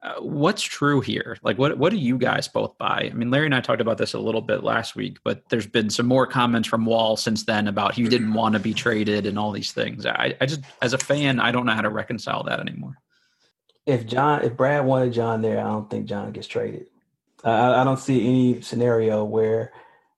Uh, 0.04 0.16
what's 0.20 0.62
true 0.62 1.00
here? 1.00 1.38
Like, 1.44 1.58
what 1.58 1.78
what 1.78 1.90
do 1.90 1.98
you 1.98 2.18
guys 2.18 2.50
both 2.50 2.78
buy? 2.78 3.10
I 3.10 3.14
mean, 3.14 3.32
Larry 3.32 3.46
and 3.46 3.56
I 3.56 3.62
talked 3.62 3.80
about 3.80 3.98
this 3.98 4.14
a 4.14 4.20
little 4.20 4.42
bit 4.42 4.62
last 4.62 4.98
week, 4.98 5.18
but 5.24 5.48
there's 5.48 5.66
been 5.66 5.90
some 5.90 6.08
more 6.08 6.28
comments 6.28 6.68
from 6.68 6.86
Wall 6.86 7.16
since 7.16 7.46
then 7.46 7.70
about 7.70 7.96
he 7.96 8.04
didn't 8.10 8.34
want 8.34 8.54
to 8.54 8.60
be 8.60 8.74
traded 8.74 9.26
and 9.26 9.40
all 9.40 9.54
these 9.54 9.72
things. 9.72 10.06
I, 10.06 10.36
I 10.42 10.46
just, 10.46 10.60
as 10.82 10.92
a 10.92 10.98
fan, 10.98 11.40
I 11.40 11.54
don't 11.54 11.66
know 11.66 11.72
how 11.72 11.82
to 11.82 11.90
reconcile 11.90 12.44
that 12.44 12.60
anymore. 12.60 12.98
If 13.86 14.06
John, 14.06 14.44
if 14.44 14.58
Brad 14.58 14.86
wanted 14.86 15.14
John 15.14 15.42
there, 15.42 15.60
I 15.60 15.64
don't 15.64 15.90
think 15.90 16.06
John 16.06 16.34
gets 16.34 16.48
traded. 16.48 16.88
I, 17.46 17.82
I 17.82 17.84
don't 17.86 18.00
see 18.00 18.28
any 18.28 18.62
scenario 18.62 19.24
where 19.24 19.72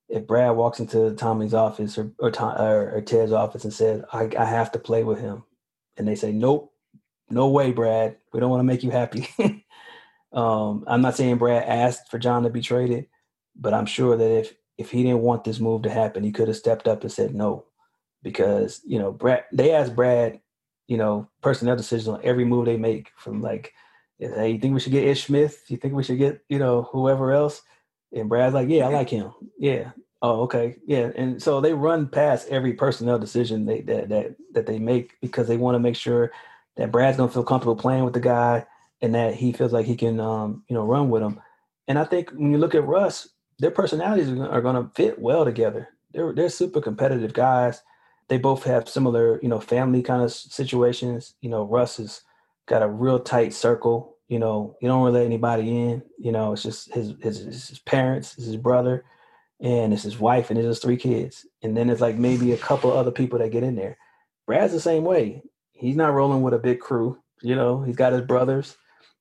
if 0.09 0.25
Brad 0.25 0.55
walks 0.55 0.79
into 0.79 1.13
Tommy's 1.13 1.53
office 1.53 1.95
or 1.99 2.11
or, 2.17 2.31
Tom, 2.31 2.59
or, 2.59 2.91
or 2.95 3.01
Ted's 3.01 3.31
office 3.31 3.63
and 3.63 3.73
says, 3.73 4.03
I, 4.11 4.31
"I 4.37 4.45
have 4.45 4.71
to 4.71 4.79
play 4.79 5.03
with 5.03 5.19
him," 5.19 5.43
and 5.95 6.07
they 6.07 6.15
say, 6.15 6.31
"Nope, 6.31 6.73
no 7.29 7.49
way, 7.49 7.71
Brad. 7.71 8.17
We 8.33 8.39
don't 8.39 8.49
want 8.49 8.61
to 8.61 8.65
make 8.65 8.81
you 8.81 8.89
happy." 8.89 9.29
Um, 10.35 10.83
I'm 10.85 11.01
not 11.01 11.15
saying 11.15 11.37
Brad 11.37 11.63
asked 11.63 12.11
for 12.11 12.19
John 12.19 12.43
to 12.43 12.49
be 12.49 12.61
traded, 12.61 13.07
but 13.55 13.73
I'm 13.73 13.85
sure 13.85 14.17
that 14.17 14.39
if 14.39 14.53
if 14.77 14.91
he 14.91 15.03
didn't 15.03 15.21
want 15.21 15.45
this 15.45 15.61
move 15.61 15.83
to 15.83 15.89
happen, 15.89 16.23
he 16.23 16.33
could 16.33 16.49
have 16.49 16.57
stepped 16.57 16.87
up 16.87 17.01
and 17.01 17.11
said 17.11 17.33
no, 17.33 17.65
because 18.21 18.81
you 18.85 18.99
know 18.99 19.11
Brad. 19.13 19.45
They 19.53 19.71
asked 19.71 19.95
Brad, 19.95 20.41
you 20.87 20.97
know, 20.97 21.29
personnel 21.41 21.77
decisions 21.77 22.09
on 22.09 22.19
every 22.23 22.43
move 22.43 22.65
they 22.65 22.77
make. 22.77 23.11
From 23.15 23.41
like, 23.41 23.73
hey, 24.19 24.51
you 24.51 24.59
think 24.59 24.73
we 24.73 24.81
should 24.81 24.91
get 24.91 25.07
Ish 25.07 25.25
Smith? 25.25 25.63
You 25.69 25.77
think 25.77 25.93
we 25.93 26.03
should 26.03 26.17
get 26.17 26.43
you 26.49 26.59
know 26.59 26.83
whoever 26.91 27.31
else? 27.31 27.61
And 28.13 28.27
Brad's 28.27 28.53
like, 28.53 28.69
yeah, 28.69 28.87
I 28.87 28.89
like 28.89 29.09
him. 29.09 29.31
Yeah. 29.57 29.91
Oh, 30.21 30.41
okay. 30.43 30.75
Yeah. 30.85 31.11
And 31.15 31.41
so 31.41 31.61
they 31.61 31.73
run 31.73 32.07
past 32.07 32.47
every 32.49 32.73
personnel 32.73 33.19
decision 33.19 33.65
they 33.65 33.81
that 33.81 34.09
that 34.09 34.35
that 34.51 34.65
they 34.65 34.79
make 34.79 35.13
because 35.21 35.47
they 35.47 35.57
want 35.57 35.75
to 35.75 35.79
make 35.79 35.95
sure 35.95 36.31
that 36.75 36.91
Brad's 36.91 37.15
gonna 37.15 37.31
feel 37.31 37.43
comfortable 37.43 37.75
playing 37.77 38.03
with 38.03 38.13
the 38.13 38.19
guy 38.19 38.65
and 39.01 39.13
that 39.15 39.35
he 39.35 39.51
feels 39.51 39.73
like 39.73 39.85
he 39.85 39.95
can, 39.95 40.19
um, 40.19 40.63
you 40.69 40.73
know, 40.73 40.83
run 40.83 41.09
with 41.09 41.21
them. 41.21 41.41
And 41.87 41.99
I 41.99 42.05
think 42.05 42.31
when 42.31 42.51
you 42.51 42.57
look 42.57 42.75
at 42.75 42.85
Russ, 42.85 43.29
their 43.59 43.71
personalities 43.71 44.29
are 44.29 44.61
going 44.61 44.75
to 44.75 44.91
fit 44.95 45.19
well 45.19 45.45
together. 45.45 45.89
They're 46.13 46.33
they're 46.33 46.49
super 46.49 46.81
competitive 46.81 47.33
guys. 47.33 47.81
They 48.27 48.37
both 48.37 48.63
have 48.63 48.89
similar, 48.89 49.39
you 49.41 49.49
know, 49.49 49.59
family 49.59 50.01
kind 50.01 50.23
of 50.23 50.31
situations. 50.31 51.35
You 51.41 51.49
know, 51.49 51.63
Russ 51.63 51.97
has 51.97 52.21
got 52.67 52.83
a 52.83 52.87
real 52.87 53.19
tight 53.19 53.53
circle. 53.53 54.17
You 54.27 54.39
know, 54.39 54.75
you 54.81 54.87
don't 54.87 55.03
really 55.03 55.19
let 55.19 55.25
anybody 55.25 55.69
in. 55.69 56.03
You 56.17 56.31
know, 56.31 56.53
it's 56.53 56.63
just 56.63 56.93
his 56.93 57.13
his, 57.21 57.39
his 57.39 57.79
parents, 57.79 58.33
his 58.35 58.57
brother, 58.57 59.05
and 59.59 59.93
it's 59.93 60.03
his 60.03 60.19
wife, 60.19 60.49
and 60.49 60.57
it's 60.57 60.67
his 60.67 60.79
three 60.79 60.97
kids. 60.97 61.45
And 61.61 61.77
then 61.77 61.89
it's 61.89 62.01
like 62.01 62.15
maybe 62.15 62.53
a 62.53 62.57
couple 62.57 62.91
other 62.91 63.11
people 63.11 63.39
that 63.39 63.51
get 63.51 63.63
in 63.63 63.75
there. 63.75 63.97
Brad's 64.47 64.73
the 64.73 64.79
same 64.79 65.03
way. 65.03 65.43
He's 65.73 65.95
not 65.95 66.13
rolling 66.13 66.41
with 66.41 66.53
a 66.53 66.59
big 66.59 66.79
crew. 66.79 67.19
You 67.41 67.55
know, 67.55 67.83
he's 67.83 67.97
got 67.97 68.13
his 68.13 68.21
brothers 68.21 68.77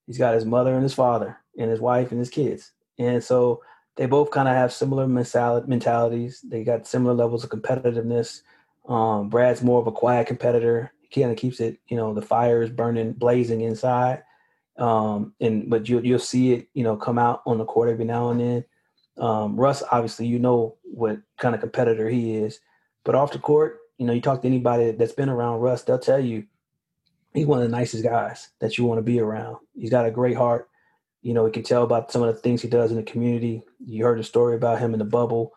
He's 0.06 0.18
got 0.18 0.34
his 0.34 0.44
mother 0.44 0.74
and 0.74 0.82
his 0.82 0.94
father 0.94 1.38
and 1.58 1.70
his 1.70 1.80
wife 1.80 2.10
and 2.10 2.18
his 2.18 2.30
kids. 2.30 2.72
And 2.98 3.22
so 3.22 3.62
they 3.96 4.06
both 4.06 4.30
kind 4.30 4.48
of 4.48 4.54
have 4.54 4.72
similar 4.72 5.06
mentalities. 5.06 6.40
They 6.42 6.64
got 6.64 6.86
similar 6.86 7.14
levels 7.14 7.44
of 7.44 7.50
competitiveness. 7.50 8.42
Um, 8.88 9.28
Brad's 9.28 9.62
more 9.62 9.80
of 9.80 9.86
a 9.86 9.92
quiet 9.92 10.26
competitor. 10.26 10.92
He 11.08 11.20
kind 11.20 11.32
of 11.32 11.38
keeps 11.38 11.60
it, 11.60 11.78
you 11.86 11.96
know, 11.96 12.12
the 12.12 12.22
fire 12.22 12.62
is 12.62 12.70
burning, 12.70 13.12
blazing 13.12 13.60
inside. 13.60 14.22
Um, 14.76 15.34
and 15.40 15.70
but 15.70 15.88
you'll 15.88 16.04
you'll 16.04 16.18
see 16.18 16.52
it, 16.52 16.68
you 16.74 16.82
know, 16.82 16.96
come 16.96 17.18
out 17.18 17.42
on 17.46 17.58
the 17.58 17.64
court 17.64 17.88
every 17.88 18.04
now 18.04 18.30
and 18.30 18.40
then. 18.40 18.64
Um, 19.16 19.54
Russ, 19.54 19.84
obviously, 19.92 20.26
you 20.26 20.40
know 20.40 20.76
what 20.82 21.18
kind 21.38 21.54
of 21.54 21.60
competitor 21.60 22.08
he 22.08 22.34
is, 22.34 22.58
but 23.04 23.14
off 23.14 23.30
the 23.30 23.38
court, 23.38 23.78
you 23.98 24.06
know, 24.06 24.12
you 24.12 24.20
talk 24.20 24.42
to 24.42 24.48
anybody 24.48 24.90
that's 24.90 25.12
been 25.12 25.28
around 25.28 25.60
Russ, 25.60 25.82
they'll 25.82 26.00
tell 26.00 26.18
you 26.18 26.46
he's 27.34 27.46
one 27.46 27.60
of 27.60 27.68
the 27.68 27.76
nicest 27.76 28.04
guys 28.04 28.48
that 28.60 28.78
you 28.78 28.84
want 28.84 28.98
to 28.98 29.02
be 29.02 29.20
around. 29.20 29.58
He's 29.74 29.90
got 29.90 30.06
a 30.06 30.10
great 30.10 30.36
heart. 30.36 30.68
You 31.20 31.34
know, 31.34 31.44
we 31.44 31.50
can 31.50 31.62
tell 31.62 31.82
about 31.82 32.12
some 32.12 32.22
of 32.22 32.34
the 32.34 32.40
things 32.40 32.62
he 32.62 32.68
does 32.68 32.90
in 32.90 32.96
the 32.96 33.02
community. 33.02 33.62
You 33.84 34.04
heard 34.04 34.18
the 34.18 34.24
story 34.24 34.54
about 34.56 34.78
him 34.78 34.92
in 34.92 34.98
the 34.98 35.04
bubble 35.04 35.52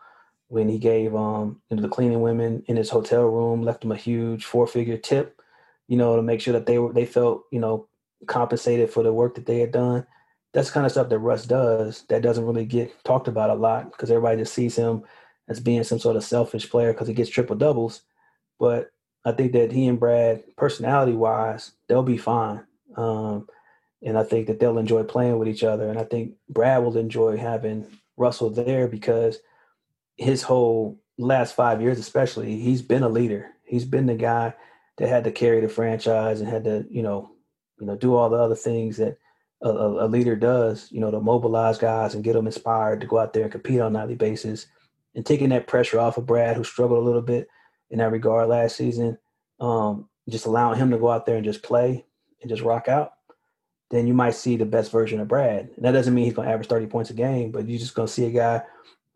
when 0.48 0.68
he 0.68 0.78
gave 0.78 1.14
um 1.14 1.60
you 1.68 1.76
know 1.76 1.82
the 1.82 1.88
cleaning 1.88 2.22
women 2.22 2.62
in 2.68 2.76
his 2.76 2.88
hotel 2.88 3.24
room 3.24 3.62
left 3.62 3.82
them 3.82 3.92
a 3.92 3.96
huge 3.96 4.44
four 4.44 4.66
figure 4.66 4.96
tip, 4.96 5.40
you 5.86 5.96
know, 5.96 6.16
to 6.16 6.22
make 6.22 6.40
sure 6.40 6.52
that 6.54 6.66
they 6.66 6.78
were 6.78 6.92
they 6.92 7.06
felt 7.06 7.44
you 7.52 7.60
know 7.60 7.88
compensated 8.26 8.90
for 8.90 9.02
the 9.02 9.12
work 9.12 9.34
that 9.34 9.46
they 9.46 9.60
had 9.60 9.72
done. 9.72 10.06
That's 10.54 10.70
kind 10.70 10.86
of 10.86 10.92
stuff 10.92 11.10
that 11.10 11.18
Russ 11.18 11.46
does 11.46 12.04
that 12.08 12.22
doesn't 12.22 12.44
really 12.44 12.64
get 12.64 12.92
talked 13.04 13.28
about 13.28 13.50
a 13.50 13.54
lot 13.54 13.92
because 13.92 14.10
everybody 14.10 14.38
just 14.38 14.54
sees 14.54 14.74
him 14.74 15.04
as 15.48 15.60
being 15.60 15.84
some 15.84 15.98
sort 15.98 16.16
of 16.16 16.24
selfish 16.24 16.68
player 16.68 16.92
because 16.92 17.08
he 17.08 17.14
gets 17.14 17.30
triple 17.30 17.56
doubles. 17.56 18.02
But 18.58 18.90
I 19.24 19.32
think 19.32 19.52
that 19.52 19.72
he 19.72 19.86
and 19.86 20.00
Brad, 20.00 20.44
personality 20.56 21.12
wise, 21.12 21.72
they'll 21.88 22.02
be 22.02 22.16
fine. 22.16 22.64
Um, 22.96 23.48
and 24.02 24.16
I 24.16 24.22
think 24.22 24.46
that 24.46 24.60
they'll 24.60 24.78
enjoy 24.78 25.02
playing 25.02 25.38
with 25.38 25.48
each 25.48 25.64
other. 25.64 25.88
And 25.88 25.98
I 25.98 26.04
think 26.04 26.34
Brad 26.48 26.82
will 26.82 26.96
enjoy 26.96 27.36
having 27.36 27.86
Russell 28.16 28.50
there 28.50 28.86
because 28.86 29.38
his 30.16 30.42
whole 30.42 31.00
last 31.18 31.54
five 31.54 31.82
years, 31.82 31.98
especially, 31.98 32.58
he's 32.60 32.82
been 32.82 33.02
a 33.02 33.08
leader. 33.08 33.50
He's 33.64 33.84
been 33.84 34.06
the 34.06 34.14
guy 34.14 34.54
that 34.98 35.08
had 35.08 35.24
to 35.24 35.32
carry 35.32 35.60
the 35.60 35.68
franchise 35.68 36.40
and 36.40 36.48
had 36.48 36.64
to, 36.64 36.86
you 36.90 37.02
know, 37.02 37.30
you 37.80 37.86
know, 37.86 37.96
do 37.96 38.14
all 38.14 38.30
the 38.30 38.36
other 38.36 38.56
things 38.56 38.96
that 38.96 39.18
a, 39.62 39.68
a 39.68 40.08
leader 40.08 40.36
does, 40.36 40.88
you 40.90 41.00
know, 41.00 41.10
to 41.10 41.20
mobilize 41.20 41.78
guys 41.78 42.14
and 42.14 42.24
get 42.24 42.34
them 42.34 42.46
inspired 42.46 43.00
to 43.00 43.06
go 43.06 43.18
out 43.18 43.32
there 43.32 43.44
and 43.44 43.52
compete 43.52 43.80
on 43.80 43.94
a 43.94 43.98
nightly 43.98 44.14
basis. 44.14 44.66
And 45.14 45.26
taking 45.26 45.48
that 45.48 45.66
pressure 45.66 45.98
off 45.98 46.18
of 46.18 46.26
Brad, 46.26 46.56
who 46.56 46.62
struggled 46.62 47.00
a 47.00 47.06
little 47.06 47.22
bit 47.22 47.48
in 47.90 47.98
that 47.98 48.12
regard 48.12 48.48
last 48.48 48.76
season, 48.76 49.18
um, 49.60 50.08
just 50.28 50.46
allowing 50.46 50.78
him 50.78 50.90
to 50.90 50.98
go 50.98 51.10
out 51.10 51.26
there 51.26 51.36
and 51.36 51.44
just 51.44 51.62
play 51.62 52.04
and 52.40 52.48
just 52.48 52.62
rock 52.62 52.88
out, 52.88 53.12
then 53.90 54.06
you 54.06 54.14
might 54.14 54.34
see 54.34 54.56
the 54.56 54.66
best 54.66 54.92
version 54.92 55.20
of 55.20 55.28
Brad. 55.28 55.70
And 55.76 55.84
that 55.84 55.92
doesn't 55.92 56.14
mean 56.14 56.24
he's 56.24 56.34
going 56.34 56.46
to 56.46 56.52
average 56.52 56.68
30 56.68 56.86
points 56.86 57.10
a 57.10 57.14
game, 57.14 57.50
but 57.50 57.68
you're 57.68 57.78
just 57.78 57.94
going 57.94 58.06
to 58.06 58.12
see 58.12 58.26
a 58.26 58.30
guy 58.30 58.62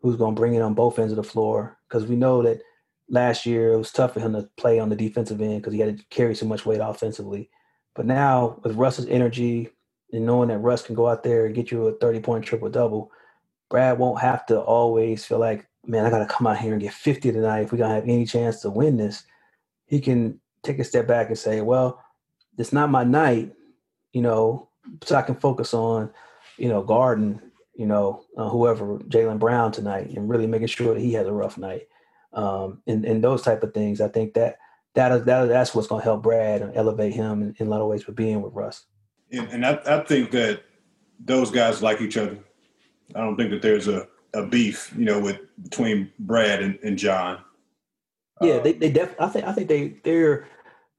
who's 0.01 0.15
going 0.15 0.35
to 0.35 0.39
bring 0.39 0.55
it 0.55 0.61
on 0.61 0.73
both 0.73 0.99
ends 0.99 1.11
of 1.11 1.17
the 1.17 1.23
floor 1.23 1.77
because 1.87 2.05
we 2.05 2.15
know 2.15 2.41
that 2.43 2.61
last 3.09 3.45
year 3.45 3.73
it 3.73 3.77
was 3.77 3.91
tough 3.91 4.13
for 4.13 4.19
him 4.19 4.33
to 4.33 4.49
play 4.57 4.79
on 4.79 4.89
the 4.89 4.95
defensive 4.95 5.41
end 5.41 5.61
because 5.61 5.73
he 5.73 5.79
had 5.79 5.97
to 5.97 6.05
carry 6.09 6.35
so 6.35 6.45
much 6.45 6.65
weight 6.65 6.81
offensively. 6.83 7.49
But 7.95 8.05
now 8.05 8.59
with 8.63 8.75
Russ's 8.75 9.05
energy 9.05 9.69
and 10.11 10.25
knowing 10.25 10.49
that 10.49 10.59
Russ 10.59 10.83
can 10.83 10.95
go 10.95 11.07
out 11.07 11.23
there 11.23 11.45
and 11.45 11.55
get 11.55 11.71
you 11.71 11.87
a 11.87 11.93
30 11.93 12.19
point 12.21 12.45
triple 12.45 12.69
double, 12.69 13.11
Brad 13.69 13.97
won't 13.97 14.19
have 14.19 14.45
to 14.47 14.59
always 14.59 15.25
feel 15.25 15.39
like, 15.39 15.67
man, 15.85 16.05
I 16.05 16.09
got 16.09 16.19
to 16.19 16.33
come 16.33 16.47
out 16.47 16.59
here 16.59 16.73
and 16.73 16.81
get 16.81 16.93
50 16.93 17.31
tonight 17.31 17.61
if 17.61 17.71
we're 17.71 17.77
going 17.77 17.89
to 17.89 17.95
have 17.95 18.03
any 18.07 18.25
chance 18.25 18.61
to 18.61 18.69
win 18.69 18.97
this. 18.97 19.23
He 19.85 19.99
can 19.99 20.39
take 20.63 20.79
a 20.79 20.83
step 20.83 21.07
back 21.07 21.27
and 21.27 21.37
say, 21.37 21.61
well, 21.61 22.03
it's 22.57 22.73
not 22.73 22.89
my 22.89 23.03
night, 23.03 23.53
you 24.11 24.21
know, 24.21 24.69
so 25.03 25.15
I 25.15 25.21
can 25.21 25.35
focus 25.35 25.73
on, 25.73 26.11
you 26.57 26.69
know, 26.69 26.83
guarding 26.83 27.41
you 27.75 27.85
know, 27.85 28.23
uh, 28.37 28.49
whoever 28.49 28.99
Jaylen 28.99 29.39
Brown 29.39 29.71
tonight, 29.71 30.11
and 30.11 30.29
really 30.29 30.47
making 30.47 30.67
sure 30.67 30.93
that 30.93 31.01
he 31.01 31.13
has 31.13 31.27
a 31.27 31.33
rough 31.33 31.57
night, 31.57 31.87
um, 32.33 32.81
and 32.87 33.03
and 33.05 33.23
those 33.23 33.41
type 33.41 33.63
of 33.63 33.73
things. 33.73 33.99
I 33.99 34.07
think 34.07 34.33
that 34.35 34.57
that 34.93 35.25
that 35.25 35.45
that's 35.45 35.73
what's 35.73 35.87
going 35.87 36.01
to 36.01 36.03
help 36.03 36.23
Brad 36.23 36.61
and 36.61 36.75
elevate 36.75 37.13
him 37.13 37.41
in, 37.41 37.55
in, 37.57 37.67
a 37.67 37.69
lot 37.69 37.81
of 37.81 37.87
ways 37.87 38.03
for 38.03 38.11
being 38.11 38.41
with 38.41 38.53
Russ. 38.53 38.85
And, 39.31 39.47
and 39.49 39.65
I, 39.65 39.79
I 39.85 40.03
think 40.03 40.31
that 40.31 40.63
those 41.19 41.49
guys 41.49 41.81
like 41.81 42.01
each 42.01 42.17
other. 42.17 42.37
I 43.15 43.19
don't 43.19 43.35
think 43.35 43.51
that 43.51 43.61
there's 43.61 43.87
a, 43.87 44.07
a 44.33 44.43
beef, 44.43 44.93
you 44.97 45.05
know, 45.05 45.19
with 45.19 45.39
between 45.63 46.11
Brad 46.19 46.61
and, 46.61 46.79
and 46.83 46.97
John. 46.97 47.39
Yeah, 48.41 48.59
they 48.59 48.73
um, 48.73 48.79
they 48.79 48.91
def- 48.91 49.19
I 49.19 49.27
think 49.27 49.45
I 49.45 49.53
think 49.53 49.67
they 49.67 49.95
they're 50.03 50.47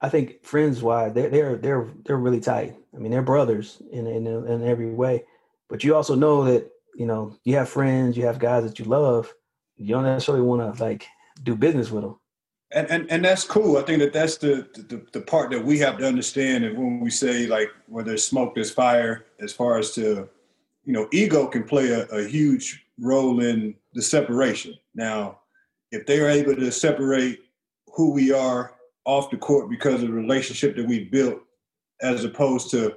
I 0.01 0.09
think 0.09 0.45
friends 0.45 0.82
wise 0.82 1.12
they're 1.12 1.28
they're 1.28 1.57
they're 1.57 1.89
they're 2.05 2.16
really 2.16 2.41
tight. 2.41 2.76
I 2.95 2.99
mean, 2.99 3.11
they're 3.11 3.22
brothers 3.22 3.82
in 3.91 4.07
in 4.07 4.26
in 4.26 4.66
every 4.66 4.91
way. 4.91 5.24
But 5.68 5.82
you 5.82 5.97
also 5.97 6.14
know 6.14 6.45
that, 6.45 6.70
you 6.95 7.07
know, 7.07 7.37
you 7.45 7.57
have 7.57 7.68
friends, 7.68 8.16
you 8.16 8.26
have 8.26 8.39
guys 8.39 8.64
that 8.64 8.78
you 8.78 8.85
love. 8.85 9.32
You 9.76 9.95
don't 9.95 10.05
necessarily 10.05 10.45
want 10.45 10.76
to 10.76 10.82
like 10.82 11.07
do 11.43 11.57
business 11.57 11.91
with 11.91 12.05
them. 12.05 12.20
And, 12.70 12.89
and 12.91 13.11
and 13.11 13.24
that's 13.24 13.45
cool. 13.45 13.76
I 13.76 13.82
think 13.82 14.01
that 14.01 14.12
that's 14.12 14.37
the, 14.37 14.68
the 14.74 15.05
the 15.12 15.20
part 15.20 15.51
that 15.51 15.64
we 15.64 15.78
have 15.78 15.99
to 15.99 16.07
understand. 16.07 16.64
And 16.64 16.76
when 16.76 17.01
we 17.01 17.11
say 17.11 17.47
like 17.47 17.70
where 17.87 18.05
there's 18.05 18.26
smoke, 18.26 18.55
there's 18.55 18.70
fire. 18.70 19.26
As 19.41 19.53
far 19.53 19.78
as 19.78 19.93
to, 19.93 20.28
you 20.85 20.93
know, 20.93 21.09
ego 21.12 21.47
can 21.47 21.64
play 21.64 21.91
a, 21.91 22.05
a 22.07 22.26
huge 22.28 22.84
role 23.01 23.40
in 23.40 23.74
the 23.95 24.03
separation. 24.03 24.74
Now, 24.95 25.40
if 25.90 26.07
they 26.07 26.20
are 26.20 26.28
able 26.28 26.57
to 26.57 26.72
separate 26.72 27.40
who 27.95 28.12
we 28.12 28.32
are 28.32 28.74
off 29.05 29.30
the 29.30 29.36
court 29.36 29.70
because 29.70 30.03
of 30.03 30.09
the 30.09 30.14
relationship 30.14 30.76
that 30.76 30.86
we 30.86 31.05
built, 31.05 31.40
as 32.03 32.24
opposed 32.24 32.70
to 32.70 32.97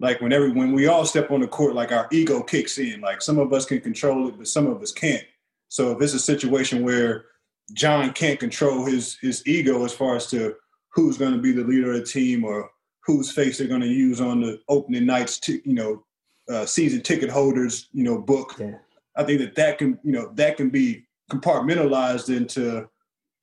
like 0.00 0.20
whenever 0.20 0.50
when 0.50 0.72
we 0.72 0.88
all 0.88 1.04
step 1.04 1.30
on 1.30 1.40
the 1.40 1.46
court, 1.46 1.74
like 1.74 1.92
our 1.92 2.08
ego 2.10 2.42
kicks 2.42 2.78
in. 2.78 3.00
Like 3.00 3.22
some 3.22 3.38
of 3.38 3.52
us 3.52 3.64
can 3.64 3.80
control 3.80 4.28
it, 4.28 4.36
but 4.36 4.48
some 4.48 4.66
of 4.66 4.82
us 4.82 4.92
can't. 4.92 5.24
So 5.68 5.92
if 5.92 6.02
it's 6.02 6.14
a 6.14 6.18
situation 6.18 6.84
where 6.84 7.26
John 7.72 8.12
can't 8.12 8.38
control 8.38 8.84
his 8.84 9.16
his 9.20 9.46
ego 9.46 9.84
as 9.84 9.92
far 9.92 10.16
as 10.16 10.28
to 10.30 10.54
who's 10.90 11.18
going 11.18 11.32
to 11.32 11.40
be 11.40 11.52
the 11.52 11.64
leader 11.64 11.92
of 11.92 12.00
the 12.00 12.04
team 12.04 12.44
or 12.44 12.70
whose 13.04 13.30
face 13.30 13.58
they're 13.58 13.68
going 13.68 13.80
to 13.80 13.86
use 13.86 14.20
on 14.20 14.40
the 14.40 14.60
opening 14.68 15.06
nights, 15.06 15.38
to, 15.38 15.60
you 15.64 15.74
know, 15.74 16.04
uh, 16.50 16.66
season 16.66 17.00
ticket 17.00 17.30
holders, 17.30 17.88
you 17.92 18.02
know, 18.02 18.18
book. 18.18 18.56
Yeah. 18.58 18.78
I 19.16 19.24
think 19.24 19.40
that 19.40 19.54
that 19.56 19.78
can, 19.78 19.98
you 20.02 20.12
know, 20.12 20.30
that 20.34 20.56
can 20.56 20.70
be 20.70 21.06
compartmentalized 21.30 22.34
into 22.34 22.88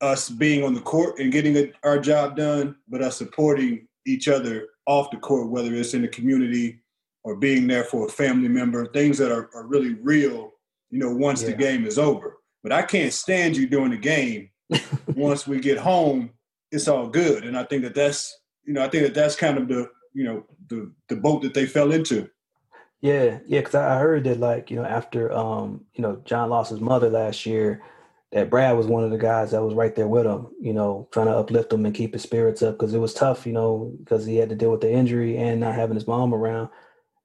us 0.01 0.29
being 0.29 0.63
on 0.63 0.73
the 0.73 0.81
court 0.81 1.19
and 1.19 1.31
getting 1.31 1.55
a, 1.57 1.71
our 1.83 1.97
job 1.97 2.35
done, 2.35 2.75
but 2.87 3.01
us 3.01 3.17
supporting 3.17 3.87
each 4.05 4.27
other 4.27 4.67
off 4.85 5.11
the 5.11 5.17
court, 5.17 5.49
whether 5.49 5.73
it's 5.73 5.93
in 5.93 6.01
the 6.01 6.07
community 6.07 6.81
or 7.23 7.37
being 7.37 7.67
there 7.67 7.85
for 7.85 8.05
a 8.05 8.11
family 8.11 8.49
member, 8.49 8.85
things 8.87 9.17
that 9.17 9.31
are, 9.31 9.49
are 9.55 9.65
really 9.65 9.93
real, 9.95 10.51
you 10.89 10.99
know, 10.99 11.13
once 11.13 11.41
yeah. 11.41 11.49
the 11.49 11.55
game 11.55 11.85
is 11.85 11.97
over. 11.97 12.37
But 12.61 12.71
I 12.71 12.81
can't 12.81 13.13
stand 13.13 13.55
you 13.55 13.67
during 13.67 13.91
the 13.91 13.97
game. 13.97 14.49
once 15.15 15.47
we 15.47 15.59
get 15.59 15.77
home, 15.77 16.31
it's 16.71 16.87
all 16.87 17.07
good. 17.07 17.45
And 17.45 17.57
I 17.57 17.63
think 17.63 17.83
that 17.83 17.95
that's, 17.95 18.37
you 18.65 18.73
know, 18.73 18.83
I 18.83 18.89
think 18.89 19.03
that 19.03 19.13
that's 19.13 19.35
kind 19.35 19.57
of 19.57 19.67
the, 19.67 19.89
you 20.13 20.23
know, 20.23 20.45
the 20.67 20.91
the 21.09 21.15
boat 21.15 21.41
that 21.41 21.53
they 21.53 21.65
fell 21.65 21.91
into. 21.91 22.29
Yeah, 23.03 23.39
yeah, 23.47 23.59
because 23.59 23.75
I 23.75 23.99
heard 23.99 24.25
that 24.25 24.39
like 24.39 24.71
you 24.71 24.77
know 24.77 24.85
after 24.85 25.31
um 25.33 25.85
you 25.93 26.01
know 26.01 26.21
John 26.25 26.49
lost 26.49 26.71
his 26.71 26.79
mother 26.81 27.09
last 27.09 27.45
year, 27.45 27.83
that 28.31 28.49
Brad 28.49 28.77
was 28.77 28.87
one 28.87 29.03
of 29.03 29.11
the 29.11 29.17
guys 29.17 29.51
that 29.51 29.61
was 29.63 29.73
right 29.75 29.93
there 29.95 30.07
with 30.07 30.25
him, 30.25 30.47
you 30.61 30.73
know, 30.73 31.09
trying 31.11 31.27
to 31.27 31.33
uplift 31.37 31.73
him 31.73 31.85
and 31.85 31.93
keep 31.95 32.13
his 32.13 32.23
spirits 32.23 32.63
up 32.63 32.75
because 32.79 32.93
it 32.93 32.99
was 32.99 33.13
tough, 33.13 33.45
you 33.45 33.53
know, 33.53 33.93
because 33.99 34.25
he 34.25 34.37
had 34.37 34.49
to 34.49 34.55
deal 34.55 34.71
with 34.71 34.81
the 34.81 34.91
injury 34.91 35.37
and 35.37 35.59
not 35.59 35.75
having 35.75 35.95
his 35.95 36.07
mom 36.07 36.33
around. 36.33 36.69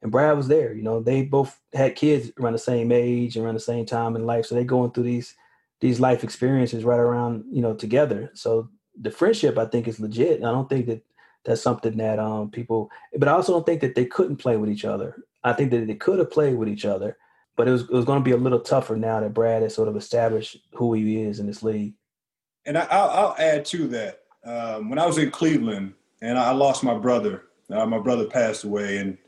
And 0.03 0.13
Brad 0.13 0.37
was 0.37 0.49
there, 0.49 0.75
you 0.75 0.83
know, 0.83 1.01
they 1.03 1.23
both 1.25 1.61
had 1.75 1.97
kids 1.97 2.33
around 2.41 2.55
the 2.55 2.59
same 2.61 2.93
age 2.93 3.37
and 3.37 3.45
around 3.47 3.55
the 3.55 3.61
same 3.61 3.87
time 3.87 4.17
in 4.17 4.27
life. 4.27 4.47
So 4.47 4.55
they 4.57 4.65
going 4.65 4.93
through 4.93 5.05
these 5.05 5.35
these 5.81 6.01
life 6.01 6.25
experiences 6.25 6.85
right 6.85 7.01
around, 7.01 7.45
you 7.53 7.63
know, 7.63 7.75
together. 7.75 8.31
So 8.35 8.71
the 9.01 9.11
friendship 9.13 9.59
I 9.59 9.67
think 9.67 9.89
is 9.89 10.01
legit. 10.01 10.41
I 10.45 10.53
don't 10.53 10.69
think 10.71 10.87
that 10.89 11.03
that's 11.45 11.63
something 11.63 11.97
that 11.99 12.19
um 12.19 12.51
people 12.51 12.91
but 13.19 13.29
I 13.29 13.33
also 13.33 13.53
don't 13.53 13.67
think 13.67 13.81
that 13.83 13.95
they 13.97 14.07
couldn't 14.07 14.37
play 14.39 14.57
with 14.59 14.71
each 14.71 14.85
other. 14.85 15.17
I 15.45 15.53
think 15.53 15.71
that 15.71 15.87
they 15.87 15.95
could 15.95 16.19
have 16.19 16.31
played 16.31 16.57
with 16.57 16.69
each 16.69 16.85
other 16.85 17.17
but 17.59 17.67
it 17.67 17.73
was 17.73 17.83
it 17.83 17.91
was 17.91 18.05
going 18.05 18.21
to 18.21 18.25
be 18.25 18.31
a 18.31 18.37
little 18.37 18.61
tougher 18.61 18.97
now 18.97 19.21
that 19.21 19.35
Brad 19.35 19.63
has 19.63 19.75
sort 19.75 19.89
of 19.89 19.97
established 19.97 20.57
who 20.75 20.95
he 20.95 21.21
is 21.21 21.41
in 21.41 21.47
this 21.49 21.63
league. 21.63 21.93
And 22.65 22.79
I, 22.79 22.85
will 22.85 23.11
I'll 23.11 23.37
add 23.37 23.65
to 23.67 23.89
that. 23.89 24.21
Um, 24.45 24.89
when 24.89 25.01
I 25.01 25.07
was 25.07 25.19
in 25.19 25.33
Cleveland 25.33 25.93
and 26.23 26.39
I 26.39 26.53
lost 26.53 26.85
my 26.85 26.97
brother, 26.97 27.47
uh, 27.71 27.85
my 27.85 27.99
brother 27.99 28.27
passed 28.27 28.63
away, 28.63 28.99
and 28.99 29.19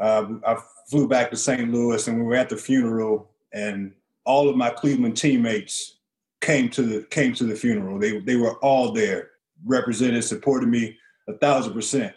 uh, 0.00 0.26
I 0.46 0.58
flew 0.88 1.08
back 1.08 1.30
to 1.30 1.36
St. 1.36 1.72
Louis, 1.72 2.06
and 2.06 2.18
we 2.18 2.22
were 2.22 2.36
at 2.36 2.48
the 2.48 2.56
funeral, 2.56 3.28
and 3.52 3.92
all 4.24 4.48
of 4.48 4.56
my 4.56 4.70
Cleveland 4.70 5.16
teammates 5.16 5.96
came 6.40 6.70
to 6.70 6.82
the 6.82 7.02
came 7.06 7.34
to 7.34 7.44
the 7.44 7.56
funeral. 7.56 7.98
They 7.98 8.20
they 8.20 8.36
were 8.36 8.58
all 8.58 8.92
there, 8.92 9.30
represented, 9.66 10.22
supported 10.22 10.68
me 10.68 10.96
a 11.28 11.32
thousand 11.32 11.72
percent. 11.72 12.14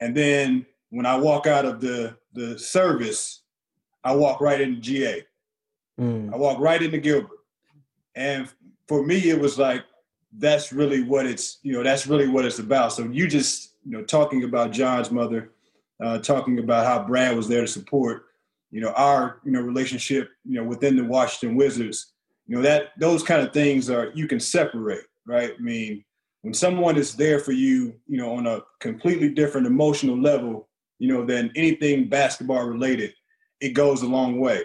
And 0.00 0.14
then 0.14 0.66
when 0.90 1.06
I 1.06 1.16
walk 1.16 1.46
out 1.46 1.64
of 1.64 1.80
the 1.80 2.18
the 2.32 2.58
service, 2.58 3.42
I 4.04 4.14
walk 4.14 4.40
right 4.40 4.60
into 4.60 4.80
GA. 4.80 5.24
Mm. 6.00 6.32
I 6.32 6.36
walk 6.36 6.58
right 6.58 6.82
into 6.82 6.98
Gilbert. 6.98 7.38
And 8.14 8.48
for 8.88 9.04
me, 9.04 9.30
it 9.30 9.38
was 9.38 9.58
like, 9.58 9.84
that's 10.38 10.72
really 10.72 11.02
what 11.02 11.26
it's, 11.26 11.58
you 11.62 11.72
know, 11.72 11.82
that's 11.82 12.06
really 12.06 12.28
what 12.28 12.44
it's 12.44 12.58
about. 12.58 12.92
So 12.92 13.04
you 13.04 13.26
just, 13.26 13.74
you 13.84 13.92
know, 13.92 14.04
talking 14.04 14.44
about 14.44 14.70
John's 14.70 15.10
mother, 15.10 15.50
uh, 16.02 16.18
talking 16.18 16.58
about 16.58 16.86
how 16.86 17.04
Brad 17.06 17.36
was 17.36 17.48
there 17.48 17.62
to 17.62 17.66
support, 17.66 18.26
you 18.70 18.80
know, 18.80 18.92
our, 18.92 19.40
you 19.44 19.50
know, 19.50 19.60
relationship, 19.60 20.30
you 20.44 20.54
know, 20.54 20.64
within 20.64 20.96
the 20.96 21.04
Washington 21.04 21.56
Wizards, 21.56 22.12
you 22.46 22.56
know, 22.56 22.62
that 22.62 22.90
those 22.98 23.22
kind 23.22 23.42
of 23.42 23.52
things 23.52 23.90
are, 23.90 24.12
you 24.14 24.26
can 24.26 24.40
separate, 24.40 25.04
right? 25.26 25.52
I 25.58 25.62
mean, 25.62 26.04
when 26.42 26.54
someone 26.54 26.96
is 26.96 27.14
there 27.14 27.38
for 27.38 27.52
you, 27.52 27.94
you 28.06 28.16
know, 28.16 28.34
on 28.34 28.46
a 28.46 28.62
completely 28.80 29.30
different 29.30 29.66
emotional 29.66 30.18
level, 30.18 30.68
you 31.00 31.12
know, 31.12 31.24
than 31.24 31.50
anything 31.56 32.08
basketball 32.08 32.64
related, 32.64 33.12
it 33.60 33.70
goes 33.70 34.02
a 34.02 34.06
long 34.06 34.38
way. 34.38 34.62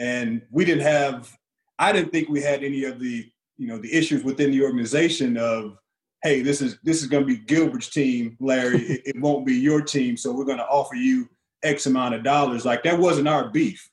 And 0.00 0.42
we 0.50 0.64
didn't 0.64 0.82
have, 0.82 1.32
I 1.78 1.92
didn't 1.92 2.10
think 2.10 2.28
we 2.28 2.42
had 2.42 2.64
any 2.64 2.84
of 2.84 2.98
the 2.98 3.30
you 3.58 3.66
know 3.66 3.76
the 3.76 3.92
issues 3.92 4.24
within 4.24 4.50
the 4.52 4.62
organization 4.62 5.36
of 5.36 5.76
hey 6.22 6.40
this 6.40 6.62
is 6.62 6.78
this 6.84 7.02
is 7.02 7.08
going 7.08 7.22
to 7.22 7.26
be 7.26 7.36
gilbert's 7.36 7.90
team 7.90 8.36
larry 8.40 8.78
it, 8.82 9.02
it, 9.06 9.20
won't 9.20 9.44
be 9.44 9.54
your 9.54 9.82
team 9.82 10.16
so 10.16 10.32
we're 10.32 10.44
going 10.44 10.58
to 10.58 10.66
offer 10.66 10.94
you 10.94 11.28
x 11.62 11.86
amount 11.86 12.14
of 12.14 12.22
dollars 12.22 12.64
like 12.64 12.82
that 12.84 12.98
wasn't 12.98 13.26
our 13.28 13.50
beef 13.50 13.90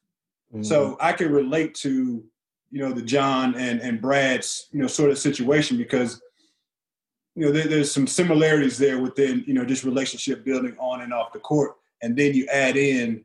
mm-hmm. 0.54 0.64
so 0.64 0.96
i 1.02 1.12
can 1.12 1.32
relate 1.32 1.74
to 1.74 2.24
you 2.72 2.80
know 2.80 2.92
the 2.92 3.02
john 3.02 3.56
and 3.56 3.82
and 3.82 4.02
brad's 4.02 4.70
you 4.72 4.80
know 4.80 4.88
sort 4.88 5.10
of 5.10 5.18
situation 5.18 5.78
because 5.78 6.22
you 7.36 7.46
know 7.46 7.52
there, 7.52 7.68
there's 7.68 7.92
some 7.92 8.08
similarities 8.08 8.78
there 8.78 9.00
within 9.00 9.44
you 9.46 9.54
know 9.54 9.66
just 9.66 9.84
relationship 9.84 10.44
building 10.44 10.76
on 10.80 11.02
and 11.02 11.14
off 11.14 11.34
the 11.34 11.40
court 11.40 11.76
and 12.02 12.18
then 12.18 12.34
you 12.34 12.48
add 12.48 12.78
in 12.78 13.24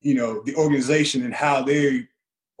you 0.00 0.14
know 0.14 0.42
the 0.44 0.54
organization 0.56 1.24
and 1.24 1.34
how 1.34 1.62
they 1.62 2.06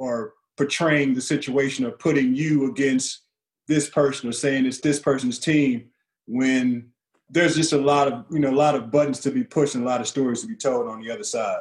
are 0.00 0.32
portraying 0.56 1.14
the 1.14 1.20
situation 1.20 1.84
of 1.84 1.98
putting 1.98 2.34
you 2.34 2.70
against 2.70 3.22
this 3.66 3.88
person 3.88 4.28
or 4.28 4.32
saying 4.32 4.66
it's 4.66 4.80
this 4.80 4.98
person's 4.98 5.38
team 5.38 5.88
when 6.26 6.90
there's 7.30 7.54
just 7.54 7.72
a 7.72 7.78
lot 7.78 8.12
of 8.12 8.24
you 8.30 8.38
know 8.38 8.50
a 8.50 8.52
lot 8.54 8.74
of 8.74 8.90
buttons 8.90 9.20
to 9.20 9.30
be 9.30 9.44
pushed 9.44 9.74
and 9.74 9.84
a 9.84 9.86
lot 9.86 10.00
of 10.00 10.08
stories 10.08 10.40
to 10.42 10.46
be 10.46 10.56
told 10.56 10.86
on 10.86 11.00
the 11.00 11.10
other 11.10 11.24
side. 11.24 11.60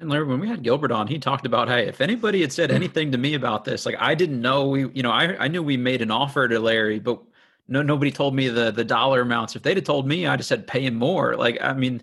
And 0.00 0.10
Larry, 0.10 0.24
when 0.24 0.40
we 0.40 0.48
had 0.48 0.64
Gilbert 0.64 0.90
on, 0.90 1.06
he 1.06 1.20
talked 1.20 1.46
about, 1.46 1.68
hey, 1.68 1.86
if 1.86 2.00
anybody 2.00 2.40
had 2.40 2.52
said 2.52 2.72
anything 2.72 3.12
to 3.12 3.18
me 3.18 3.34
about 3.34 3.64
this, 3.64 3.86
like 3.86 3.94
I 4.00 4.16
didn't 4.16 4.40
know 4.40 4.66
we, 4.66 4.88
you 4.88 5.02
know, 5.04 5.12
I, 5.12 5.36
I 5.44 5.46
knew 5.46 5.62
we 5.62 5.76
made 5.76 6.02
an 6.02 6.10
offer 6.10 6.48
to 6.48 6.58
Larry, 6.58 6.98
but 6.98 7.22
no, 7.68 7.82
nobody 7.82 8.10
told 8.10 8.34
me 8.34 8.48
the 8.48 8.70
the 8.70 8.84
dollar 8.84 9.20
amounts. 9.20 9.56
If 9.56 9.62
they'd 9.62 9.76
have 9.76 9.84
told 9.84 10.06
me, 10.06 10.26
I 10.26 10.36
just 10.36 10.48
said 10.48 10.66
pay 10.66 10.82
him 10.84 10.94
more. 10.94 11.36
Like, 11.36 11.58
I 11.60 11.72
mean, 11.72 12.02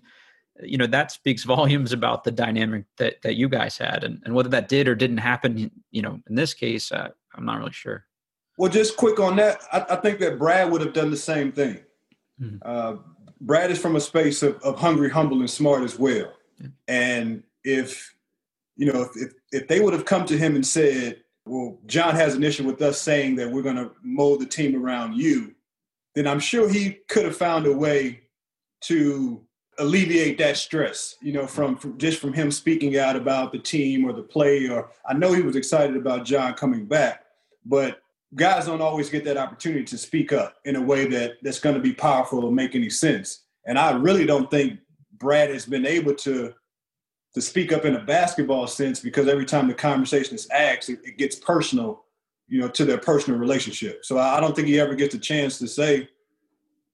you 0.62 0.78
know 0.78 0.86
that 0.86 1.12
speaks 1.12 1.44
volumes 1.44 1.92
about 1.92 2.24
the 2.24 2.30
dynamic 2.30 2.84
that 2.98 3.20
that 3.22 3.36
you 3.36 3.48
guys 3.48 3.76
had 3.78 4.04
and, 4.04 4.20
and 4.24 4.34
whether 4.34 4.48
that 4.48 4.68
did 4.68 4.88
or 4.88 4.94
didn't 4.94 5.18
happen 5.18 5.70
you 5.90 6.02
know 6.02 6.20
in 6.28 6.34
this 6.34 6.54
case 6.54 6.92
uh, 6.92 7.08
i'm 7.34 7.44
not 7.44 7.58
really 7.58 7.72
sure 7.72 8.04
well 8.58 8.70
just 8.70 8.96
quick 8.96 9.18
on 9.18 9.36
that 9.36 9.60
i, 9.72 9.84
I 9.90 9.96
think 9.96 10.18
that 10.20 10.38
brad 10.38 10.70
would 10.70 10.80
have 10.80 10.92
done 10.92 11.10
the 11.10 11.16
same 11.16 11.52
thing 11.52 11.80
mm-hmm. 12.40 12.56
uh, 12.62 12.96
brad 13.40 13.70
is 13.70 13.78
from 13.78 13.96
a 13.96 14.00
space 14.00 14.42
of, 14.42 14.56
of 14.62 14.78
hungry 14.78 15.10
humble 15.10 15.40
and 15.40 15.50
smart 15.50 15.82
as 15.82 15.98
well 15.98 16.32
and 16.88 17.42
if 17.64 18.14
you 18.76 18.92
know 18.92 19.02
if, 19.02 19.10
if, 19.16 19.32
if 19.52 19.68
they 19.68 19.80
would 19.80 19.92
have 19.92 20.04
come 20.04 20.26
to 20.26 20.36
him 20.36 20.54
and 20.54 20.66
said 20.66 21.22
well 21.50 21.78
john 21.86 22.14
has 22.14 22.34
an 22.34 22.44
issue 22.44 22.64
with 22.64 22.80
us 22.80 23.00
saying 23.00 23.34
that 23.34 23.50
we're 23.50 23.62
going 23.62 23.76
to 23.76 23.90
mold 24.02 24.40
the 24.40 24.46
team 24.46 24.80
around 24.82 25.14
you 25.14 25.54
then 26.14 26.26
i'm 26.26 26.40
sure 26.40 26.68
he 26.68 26.98
could 27.08 27.24
have 27.24 27.36
found 27.36 27.66
a 27.66 27.72
way 27.72 28.20
to 28.80 29.44
alleviate 29.80 30.38
that 30.38 30.56
stress, 30.56 31.16
you 31.22 31.32
know, 31.32 31.46
from, 31.46 31.76
from, 31.76 31.98
just 31.98 32.20
from 32.20 32.32
him 32.32 32.50
speaking 32.50 32.98
out 32.98 33.16
about 33.16 33.50
the 33.50 33.58
team 33.58 34.04
or 34.04 34.12
the 34.12 34.22
play. 34.22 34.68
Or 34.68 34.90
I 35.08 35.14
know 35.14 35.32
he 35.32 35.42
was 35.42 35.56
excited 35.56 35.96
about 35.96 36.24
John 36.24 36.54
coming 36.54 36.84
back, 36.84 37.24
but 37.64 38.00
guys 38.34 38.66
don't 38.66 38.82
always 38.82 39.10
get 39.10 39.24
that 39.24 39.38
opportunity 39.38 39.84
to 39.84 39.98
speak 39.98 40.32
up 40.32 40.56
in 40.64 40.76
a 40.76 40.80
way 40.80 41.06
that 41.08 41.38
that's 41.42 41.58
going 41.58 41.74
to 41.74 41.80
be 41.80 41.92
powerful 41.92 42.44
or 42.44 42.52
make 42.52 42.74
any 42.74 42.90
sense. 42.90 43.44
And 43.66 43.78
I 43.78 43.92
really 43.92 44.26
don't 44.26 44.50
think 44.50 44.78
Brad 45.18 45.50
has 45.50 45.66
been 45.66 45.86
able 45.86 46.14
to 46.16 46.54
to 47.34 47.40
speak 47.40 47.72
up 47.72 47.84
in 47.84 47.94
a 47.94 48.04
basketball 48.04 48.66
sense 48.66 49.00
because 49.00 49.28
every 49.28 49.44
time 49.44 49.68
the 49.68 49.74
conversation 49.74 50.34
is 50.34 50.48
asked, 50.50 50.88
it, 50.88 51.00
it 51.04 51.16
gets 51.16 51.36
personal, 51.36 52.04
you 52.48 52.60
know, 52.60 52.68
to 52.68 52.84
their 52.84 52.98
personal 52.98 53.38
relationship. 53.38 54.04
So 54.04 54.18
I, 54.18 54.38
I 54.38 54.40
don't 54.40 54.54
think 54.56 54.68
he 54.68 54.80
ever 54.80 54.94
gets 54.94 55.14
a 55.14 55.18
chance 55.18 55.58
to 55.58 55.68
say, 55.68 56.08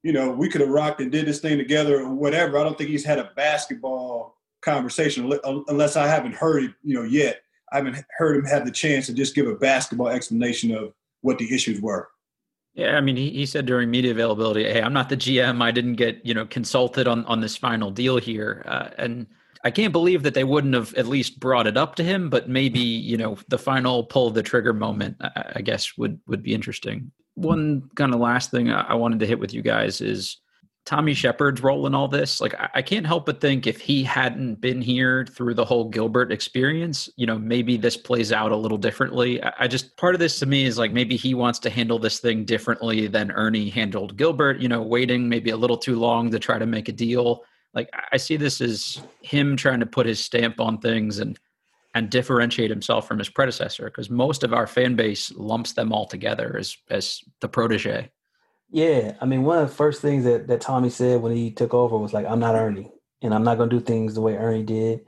you 0.02 0.12
know, 0.12 0.30
we 0.30 0.48
could 0.48 0.60
have 0.60 0.70
rocked 0.70 1.00
and 1.00 1.10
did 1.10 1.26
this 1.26 1.40
thing 1.40 1.58
together 1.58 2.00
or 2.00 2.14
whatever. 2.14 2.58
I 2.58 2.64
don't 2.64 2.76
think 2.76 2.90
he's 2.90 3.04
had 3.04 3.18
a 3.18 3.30
basketball 3.34 4.36
conversation 4.60 5.32
unless 5.68 5.96
I 5.96 6.06
haven't 6.06 6.34
heard 6.34 6.64
it, 6.64 6.74
you 6.82 6.94
know, 6.94 7.02
yet. 7.02 7.40
I 7.72 7.78
haven't 7.78 8.04
heard 8.16 8.36
him 8.36 8.44
have 8.44 8.64
the 8.64 8.70
chance 8.70 9.06
to 9.06 9.12
just 9.12 9.34
give 9.34 9.48
a 9.48 9.54
basketball 9.54 10.08
explanation 10.08 10.72
of 10.74 10.92
what 11.22 11.38
the 11.38 11.52
issues 11.52 11.80
were. 11.80 12.08
Yeah, 12.74 12.96
I 12.96 13.00
mean, 13.00 13.16
he, 13.16 13.30
he 13.30 13.46
said 13.46 13.66
during 13.66 13.90
media 13.90 14.10
availability, 14.10 14.64
"Hey, 14.64 14.82
I'm 14.82 14.92
not 14.92 15.08
the 15.08 15.16
GM. 15.16 15.62
I 15.62 15.70
didn't 15.70 15.94
get 15.94 16.24
you 16.24 16.34
know 16.34 16.44
consulted 16.46 17.08
on 17.08 17.24
on 17.24 17.40
this 17.40 17.56
final 17.56 17.90
deal 17.90 18.18
here." 18.18 18.62
Uh, 18.66 18.90
and 18.98 19.26
I 19.66 19.70
can't 19.70 19.92
believe 19.92 20.22
that 20.22 20.34
they 20.34 20.44
wouldn't 20.44 20.74
have 20.74 20.94
at 20.94 21.06
least 21.06 21.40
brought 21.40 21.66
it 21.66 21.76
up 21.76 21.96
to 21.96 22.04
him. 22.04 22.30
But 22.30 22.48
maybe 22.48 22.80
you 22.80 23.16
know 23.16 23.36
the 23.48 23.58
final 23.58 24.04
pull 24.04 24.30
the 24.30 24.42
trigger 24.42 24.72
moment, 24.72 25.16
I, 25.20 25.60
guess, 25.60 25.96
would 25.98 26.20
would 26.26 26.42
be 26.42 26.54
interesting 26.54 27.12
one 27.36 27.88
kind 27.94 28.12
of 28.12 28.20
last 28.20 28.50
thing 28.50 28.70
I 28.70 28.94
wanted 28.94 29.20
to 29.20 29.26
hit 29.26 29.38
with 29.38 29.52
you 29.52 29.62
guys 29.62 30.00
is 30.00 30.38
Tommy 30.86 31.14
Sheppard's 31.14 31.62
role 31.62 31.86
in 31.86 31.94
all 31.94 32.08
this. 32.08 32.40
Like, 32.40 32.54
I 32.74 32.80
can't 32.80 33.06
help 33.06 33.26
but 33.26 33.40
think 33.40 33.66
if 33.66 33.78
he 33.78 34.02
hadn't 34.02 34.60
been 34.60 34.80
here 34.80 35.26
through 35.26 35.54
the 35.54 35.64
whole 35.64 35.88
Gilbert 35.88 36.32
experience, 36.32 37.10
you 37.16 37.26
know, 37.26 37.38
maybe 37.38 37.76
this 37.76 37.96
plays 37.96 38.32
out 38.32 38.52
a 38.52 38.56
little 38.56 38.78
differently. 38.78 39.42
I 39.42 39.66
just, 39.66 39.96
part 39.96 40.14
of 40.14 40.18
this 40.18 40.38
to 40.38 40.46
me 40.46 40.64
is 40.64 40.78
like 40.78 40.92
maybe 40.92 41.16
he 41.16 41.34
wants 41.34 41.58
to 41.60 41.70
handle 41.70 41.98
this 41.98 42.20
thing 42.20 42.44
differently 42.44 43.06
than 43.06 43.32
Ernie 43.32 43.68
handled 43.68 44.16
Gilbert, 44.16 44.60
you 44.60 44.68
know, 44.68 44.80
waiting 44.80 45.28
maybe 45.28 45.50
a 45.50 45.56
little 45.56 45.76
too 45.76 45.98
long 45.98 46.30
to 46.30 46.38
try 46.38 46.58
to 46.58 46.66
make 46.66 46.88
a 46.88 46.92
deal. 46.92 47.44
Like, 47.76 47.90
I 48.10 48.16
see 48.16 48.36
this 48.36 48.62
as 48.62 49.02
him 49.20 49.54
trying 49.54 49.80
to 49.80 49.86
put 49.86 50.06
his 50.06 50.18
stamp 50.18 50.60
on 50.60 50.78
things 50.78 51.18
and 51.18 51.38
and 51.94 52.10
differentiate 52.10 52.68
himself 52.68 53.08
from 53.08 53.18
his 53.18 53.30
predecessor 53.30 53.86
because 53.86 54.10
most 54.10 54.44
of 54.44 54.52
our 54.52 54.66
fan 54.66 54.96
base 54.96 55.32
lumps 55.32 55.72
them 55.72 55.92
all 55.92 56.06
together 56.06 56.56
as 56.58 56.76
as 56.90 57.20
the 57.40 57.48
protege. 57.48 58.10
Yeah, 58.70 59.14
I 59.20 59.26
mean, 59.26 59.44
one 59.44 59.58
of 59.58 59.68
the 59.68 59.74
first 59.74 60.02
things 60.02 60.24
that 60.24 60.48
that 60.48 60.62
Tommy 60.62 60.88
said 60.90 61.20
when 61.20 61.36
he 61.36 61.50
took 61.50 61.74
over 61.74 61.98
was 61.98 62.14
like, 62.14 62.26
"I'm 62.26 62.40
not 62.40 62.54
Ernie, 62.54 62.90
and 63.22 63.34
I'm 63.34 63.44
not 63.44 63.58
going 63.58 63.68
to 63.68 63.78
do 63.78 63.84
things 63.84 64.14
the 64.14 64.22
way 64.22 64.36
Ernie 64.36 64.62
did." 64.62 65.04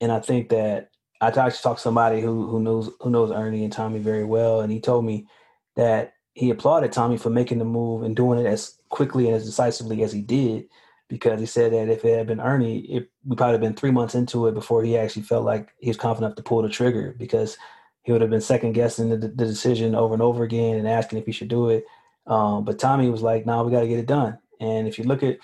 And 0.00 0.12
I 0.12 0.20
think 0.20 0.48
that 0.50 0.90
I 1.20 1.28
actually 1.28 1.50
talked 1.50 1.78
to 1.78 1.82
somebody 1.82 2.20
who 2.20 2.46
who 2.46 2.60
knows 2.60 2.90
who 3.00 3.10
knows 3.10 3.32
Ernie 3.32 3.64
and 3.64 3.72
Tommy 3.72 3.98
very 3.98 4.24
well, 4.24 4.60
and 4.60 4.72
he 4.72 4.80
told 4.80 5.04
me 5.04 5.26
that 5.74 6.14
he 6.34 6.50
applauded 6.50 6.92
Tommy 6.92 7.18
for 7.18 7.30
making 7.30 7.58
the 7.58 7.64
move 7.64 8.04
and 8.04 8.14
doing 8.14 8.38
it 8.38 8.46
as 8.46 8.78
quickly 8.90 9.26
and 9.26 9.34
as 9.34 9.44
decisively 9.44 10.04
as 10.04 10.12
he 10.12 10.22
did 10.22 10.68
because 11.12 11.38
he 11.38 11.44
said 11.44 11.74
that 11.74 11.90
if 11.90 12.06
it 12.06 12.16
had 12.16 12.26
been 12.26 12.40
Ernie, 12.40 12.78
it, 12.86 13.10
we 13.26 13.36
probably 13.36 13.52
have 13.52 13.60
been 13.60 13.74
three 13.74 13.90
months 13.90 14.14
into 14.14 14.46
it 14.46 14.54
before 14.54 14.82
he 14.82 14.96
actually 14.96 15.20
felt 15.20 15.44
like 15.44 15.68
he 15.78 15.90
was 15.90 15.98
confident 15.98 16.30
enough 16.30 16.36
to 16.36 16.42
pull 16.42 16.62
the 16.62 16.70
trigger 16.70 17.14
because 17.18 17.58
he 18.02 18.12
would 18.12 18.22
have 18.22 18.30
been 18.30 18.40
second 18.40 18.72
guessing 18.72 19.10
the, 19.10 19.18
the 19.18 19.28
decision 19.28 19.94
over 19.94 20.14
and 20.14 20.22
over 20.22 20.42
again 20.42 20.76
and 20.76 20.88
asking 20.88 21.18
if 21.18 21.26
he 21.26 21.32
should 21.32 21.48
do 21.48 21.68
it. 21.68 21.84
Um, 22.26 22.64
but 22.64 22.78
Tommy 22.78 23.10
was 23.10 23.20
like, 23.20 23.44
"No, 23.44 23.56
nah, 23.56 23.62
we 23.62 23.70
got 23.70 23.82
to 23.82 23.88
get 23.88 23.98
it 23.98 24.06
done." 24.06 24.38
And 24.58 24.88
if 24.88 24.98
you 24.98 25.04
look 25.04 25.22
at 25.22 25.36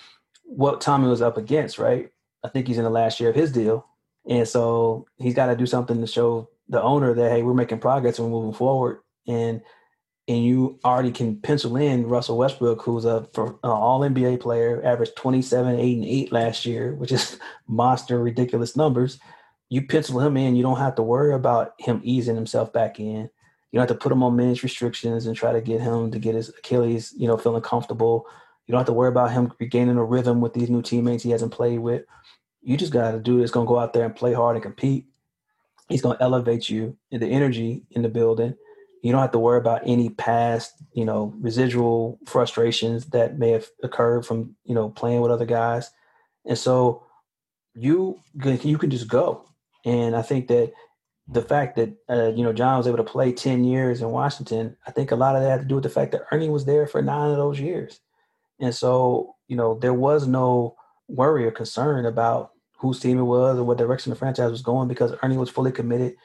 what 0.43 0.81
Tommy 0.81 1.07
was 1.07 1.21
up 1.21 1.37
against, 1.37 1.77
right? 1.77 2.09
I 2.43 2.47
think 2.47 2.65
he's 2.65 2.79
in 2.79 2.83
the 2.83 2.89
last 2.89 3.19
year 3.19 3.29
of 3.29 3.35
his 3.35 3.51
deal, 3.51 3.85
and 4.27 4.47
so 4.47 5.05
he's 5.17 5.35
got 5.35 5.47
to 5.47 5.55
do 5.55 5.67
something 5.67 6.01
to 6.01 6.07
show 6.07 6.49
the 6.67 6.81
owner 6.81 7.13
that 7.13 7.31
hey, 7.31 7.43
we're 7.43 7.53
making 7.53 7.77
progress 7.77 8.17
and 8.17 8.31
we're 8.31 8.39
moving 8.39 8.57
forward. 8.57 9.01
And 9.27 9.61
and 10.29 10.45
you 10.45 10.79
already 10.85 11.11
can 11.11 11.41
pencil 11.41 11.75
in 11.75 12.07
Russell 12.07 12.37
Westbrook, 12.37 12.83
who's 12.83 13.03
a 13.03 13.27
for 13.33 13.47
an 13.63 13.71
All 13.71 14.01
NBA 14.01 14.39
player, 14.39 14.79
averaged 14.85 15.15
27, 15.15 15.79
8, 15.79 15.95
and 15.95 16.05
8 16.05 16.31
last 16.31 16.67
year, 16.67 16.93
which 16.93 17.11
is 17.11 17.39
monster, 17.67 18.21
ridiculous 18.21 18.77
numbers. 18.77 19.19
You 19.69 19.87
pencil 19.87 20.19
him 20.19 20.37
in, 20.37 20.55
you 20.55 20.61
don't 20.61 20.77
have 20.77 20.95
to 20.95 21.03
worry 21.03 21.33
about 21.33 21.73
him 21.79 21.99
easing 22.03 22.35
himself 22.35 22.71
back 22.71 22.99
in. 22.99 23.27
You 23.71 23.79
don't 23.79 23.87
have 23.87 23.97
to 23.97 24.01
put 24.01 24.11
him 24.11 24.21
on 24.21 24.35
minutes 24.35 24.61
restrictions 24.61 25.25
and 25.25 25.35
try 25.35 25.51
to 25.51 25.61
get 25.61 25.81
him 25.81 26.11
to 26.11 26.19
get 26.19 26.35
his 26.35 26.49
Achilles, 26.49 27.11
you 27.17 27.27
know, 27.27 27.37
feeling 27.37 27.63
comfortable. 27.63 28.27
You 28.67 28.71
don't 28.71 28.79
have 28.79 28.87
to 28.87 28.93
worry 28.93 29.09
about 29.09 29.31
him 29.31 29.51
regaining 29.59 29.97
a 29.97 30.03
rhythm 30.03 30.41
with 30.41 30.53
these 30.53 30.69
new 30.69 30.83
teammates 30.83 31.23
he 31.23 31.31
hasn't 31.31 31.53
played 31.53 31.79
with. 31.79 32.03
You 32.61 32.77
just 32.77 32.93
got 32.93 33.11
to 33.11 33.19
do 33.19 33.41
is 33.41 33.51
going 33.51 33.65
to 33.65 33.69
go 33.69 33.79
out 33.79 33.93
there 33.93 34.05
and 34.05 34.15
play 34.15 34.33
hard 34.33 34.55
and 34.55 34.63
compete. 34.63 35.07
He's 35.87 36.03
going 36.03 36.17
to 36.17 36.23
elevate 36.23 36.69
you 36.69 36.97
in 37.09 37.19
the 37.19 37.27
energy 37.27 37.83
in 37.91 38.03
the 38.03 38.09
building 38.09 38.55
you 39.01 39.11
don't 39.11 39.21
have 39.21 39.31
to 39.31 39.39
worry 39.39 39.59
about 39.59 39.81
any 39.85 40.09
past, 40.09 40.73
you 40.93 41.05
know, 41.05 41.33
residual 41.39 42.19
frustrations 42.25 43.07
that 43.07 43.37
may 43.37 43.51
have 43.51 43.67
occurred 43.83 44.25
from, 44.25 44.55
you 44.65 44.75
know, 44.75 44.89
playing 44.89 45.21
with 45.21 45.31
other 45.31 45.45
guys. 45.45 45.89
And 46.45 46.57
so 46.57 47.03
you 47.75 48.19
you 48.43 48.77
can 48.77 48.89
just 48.89 49.07
go. 49.07 49.45
And 49.85 50.15
I 50.15 50.21
think 50.21 50.47
that 50.47 50.73
the 51.27 51.41
fact 51.41 51.75
that 51.75 51.93
uh, 52.09 52.31
you 52.35 52.43
know 52.43 52.53
John 52.53 52.77
was 52.77 52.87
able 52.87 52.97
to 52.97 53.03
play 53.03 53.31
ten 53.31 53.63
years 53.63 54.01
in 54.01 54.09
Washington, 54.09 54.75
I 54.85 54.91
think 54.91 55.11
a 55.11 55.15
lot 55.15 55.35
of 55.35 55.41
that 55.41 55.49
had 55.49 55.61
to 55.61 55.67
do 55.67 55.75
with 55.75 55.83
the 55.83 55.89
fact 55.89 56.11
that 56.11 56.25
Ernie 56.31 56.49
was 56.49 56.65
there 56.65 56.87
for 56.87 57.01
nine 57.01 57.31
of 57.31 57.37
those 57.37 57.59
years, 57.59 57.99
and 58.59 58.73
so 58.73 59.35
you 59.47 59.55
know 59.55 59.77
there 59.79 59.93
was 59.93 60.27
no 60.27 60.75
worry 61.07 61.45
or 61.45 61.51
concern 61.51 62.05
about 62.05 62.51
whose 62.77 62.99
team 62.99 63.19
it 63.19 63.23
was 63.23 63.57
or 63.57 63.63
what 63.63 63.77
direction 63.77 64.09
the 64.09 64.15
franchise 64.15 64.51
was 64.51 64.61
going 64.61 64.87
because 64.87 65.13
Ernie 65.21 65.37
was 65.37 65.49
fully 65.49 65.71
committed 65.71 66.15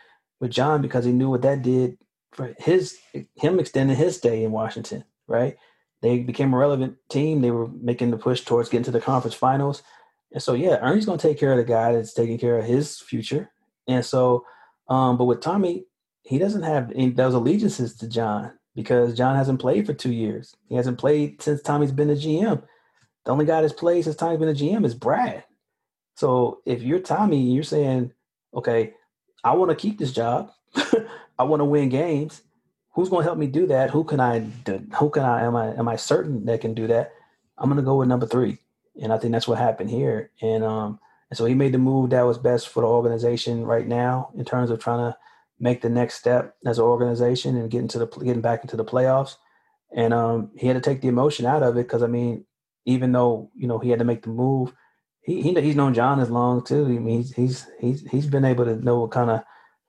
with 0.40 0.50
John 0.50 0.82
because 0.82 1.04
he 1.04 1.12
knew 1.12 1.30
what 1.30 1.42
that 1.42 1.62
did 1.62 1.98
for 2.34 2.54
his 2.58 2.98
him 3.36 3.58
extending 3.58 3.96
his 3.96 4.16
stay 4.16 4.44
in 4.44 4.52
Washington, 4.52 5.04
right? 5.26 5.56
They 6.02 6.18
became 6.18 6.52
a 6.52 6.58
relevant 6.58 6.96
team. 7.08 7.40
They 7.40 7.50
were 7.50 7.68
making 7.68 8.10
the 8.10 8.18
push 8.18 8.42
towards 8.42 8.68
getting 8.68 8.84
to 8.84 8.90
the 8.90 9.00
conference 9.00 9.34
finals. 9.34 9.82
And 10.32 10.42
so 10.42 10.52
yeah, 10.54 10.76
Ernie's 10.76 11.06
gonna 11.06 11.18
take 11.18 11.38
care 11.38 11.52
of 11.52 11.58
the 11.58 11.64
guy 11.64 11.92
that's 11.92 12.12
taking 12.12 12.38
care 12.38 12.58
of 12.58 12.64
his 12.64 13.00
future. 13.00 13.50
And 13.88 14.04
so 14.04 14.44
um, 14.88 15.16
but 15.16 15.24
with 15.24 15.40
Tommy, 15.40 15.86
he 16.22 16.38
doesn't 16.38 16.62
have 16.62 16.90
any 16.94 17.10
those 17.10 17.34
allegiances 17.34 17.96
to 17.96 18.08
John 18.08 18.52
because 18.74 19.14
John 19.14 19.36
hasn't 19.36 19.60
played 19.60 19.86
for 19.86 19.94
two 19.94 20.12
years. 20.12 20.54
He 20.68 20.74
hasn't 20.74 20.98
played 20.98 21.40
since 21.40 21.62
Tommy's 21.62 21.92
been 21.92 22.08
the 22.08 22.14
GM. 22.14 22.62
The 23.24 23.32
only 23.32 23.46
guy 23.46 23.62
that's 23.62 23.72
played 23.72 24.04
since 24.04 24.16
Tommy's 24.16 24.38
been 24.38 24.48
the 24.48 24.54
GM 24.54 24.84
is 24.84 24.94
Brad. 24.94 25.44
So 26.16 26.60
if 26.66 26.82
you're 26.82 27.00
Tommy, 27.00 27.40
and 27.40 27.54
you're 27.54 27.64
saying, 27.64 28.12
okay, 28.54 28.92
I 29.42 29.54
want 29.54 29.70
to 29.70 29.76
keep 29.76 29.98
this 29.98 30.12
job. 30.12 30.50
I 31.38 31.44
want 31.44 31.60
to 31.60 31.64
win 31.64 31.88
games. 31.88 32.42
who's 32.94 33.08
going 33.08 33.22
to 33.22 33.28
help 33.28 33.38
me 33.38 33.46
do 33.46 33.66
that? 33.66 33.90
Who 33.90 34.04
can 34.04 34.20
I? 34.20 34.40
Who 34.98 35.10
can 35.10 35.24
I 35.24 35.44
am 35.44 35.56
I 35.56 35.74
am 35.74 35.88
I 35.88 35.96
certain 35.96 36.44
that 36.46 36.60
can 36.60 36.74
do 36.74 36.86
that? 36.88 37.12
I'm 37.58 37.68
going 37.68 37.76
to 37.76 37.82
go 37.82 37.96
with 37.96 38.08
number 38.08 38.26
three, 38.26 38.58
and 39.00 39.12
I 39.12 39.18
think 39.18 39.32
that's 39.32 39.48
what 39.48 39.58
happened 39.58 39.90
here. 39.90 40.30
And 40.40 40.64
um, 40.64 40.98
and 41.30 41.36
so 41.36 41.44
he 41.44 41.54
made 41.54 41.72
the 41.72 41.78
move 41.78 42.10
that 42.10 42.22
was 42.22 42.38
best 42.38 42.68
for 42.68 42.82
the 42.82 42.86
organization 42.86 43.64
right 43.64 43.86
now 43.86 44.30
in 44.36 44.44
terms 44.44 44.70
of 44.70 44.78
trying 44.78 45.10
to 45.10 45.16
make 45.58 45.82
the 45.82 45.88
next 45.88 46.14
step 46.14 46.56
as 46.66 46.78
an 46.78 46.84
organization 46.84 47.56
and 47.56 47.70
getting 47.70 47.88
to 47.88 47.98
the 47.98 48.06
getting 48.06 48.42
back 48.42 48.62
into 48.62 48.76
the 48.76 48.84
playoffs. 48.84 49.36
And 49.94 50.12
um, 50.12 50.50
he 50.56 50.66
had 50.66 50.74
to 50.74 50.80
take 50.80 51.00
the 51.00 51.08
emotion 51.08 51.46
out 51.46 51.62
of 51.62 51.76
it 51.76 51.86
because 51.86 52.02
I 52.02 52.08
mean, 52.08 52.44
even 52.84 53.12
though 53.12 53.50
you 53.56 53.66
know 53.66 53.78
he 53.78 53.90
had 53.90 53.98
to 54.00 54.04
make 54.04 54.22
the 54.22 54.28
move, 54.28 54.72
he, 55.22 55.42
he 55.42 55.54
he's 55.60 55.76
known 55.76 55.94
John 55.94 56.20
as 56.20 56.30
long 56.30 56.62
too. 56.62 56.84
I 56.84 56.88
mean, 56.88 57.18
he's 57.18 57.32
he's 57.32 57.66
he's 57.80 58.10
he's 58.10 58.26
been 58.26 58.44
able 58.44 58.64
to 58.66 58.76
know 58.76 59.00
what 59.00 59.10
kind 59.10 59.30
of 59.30 59.44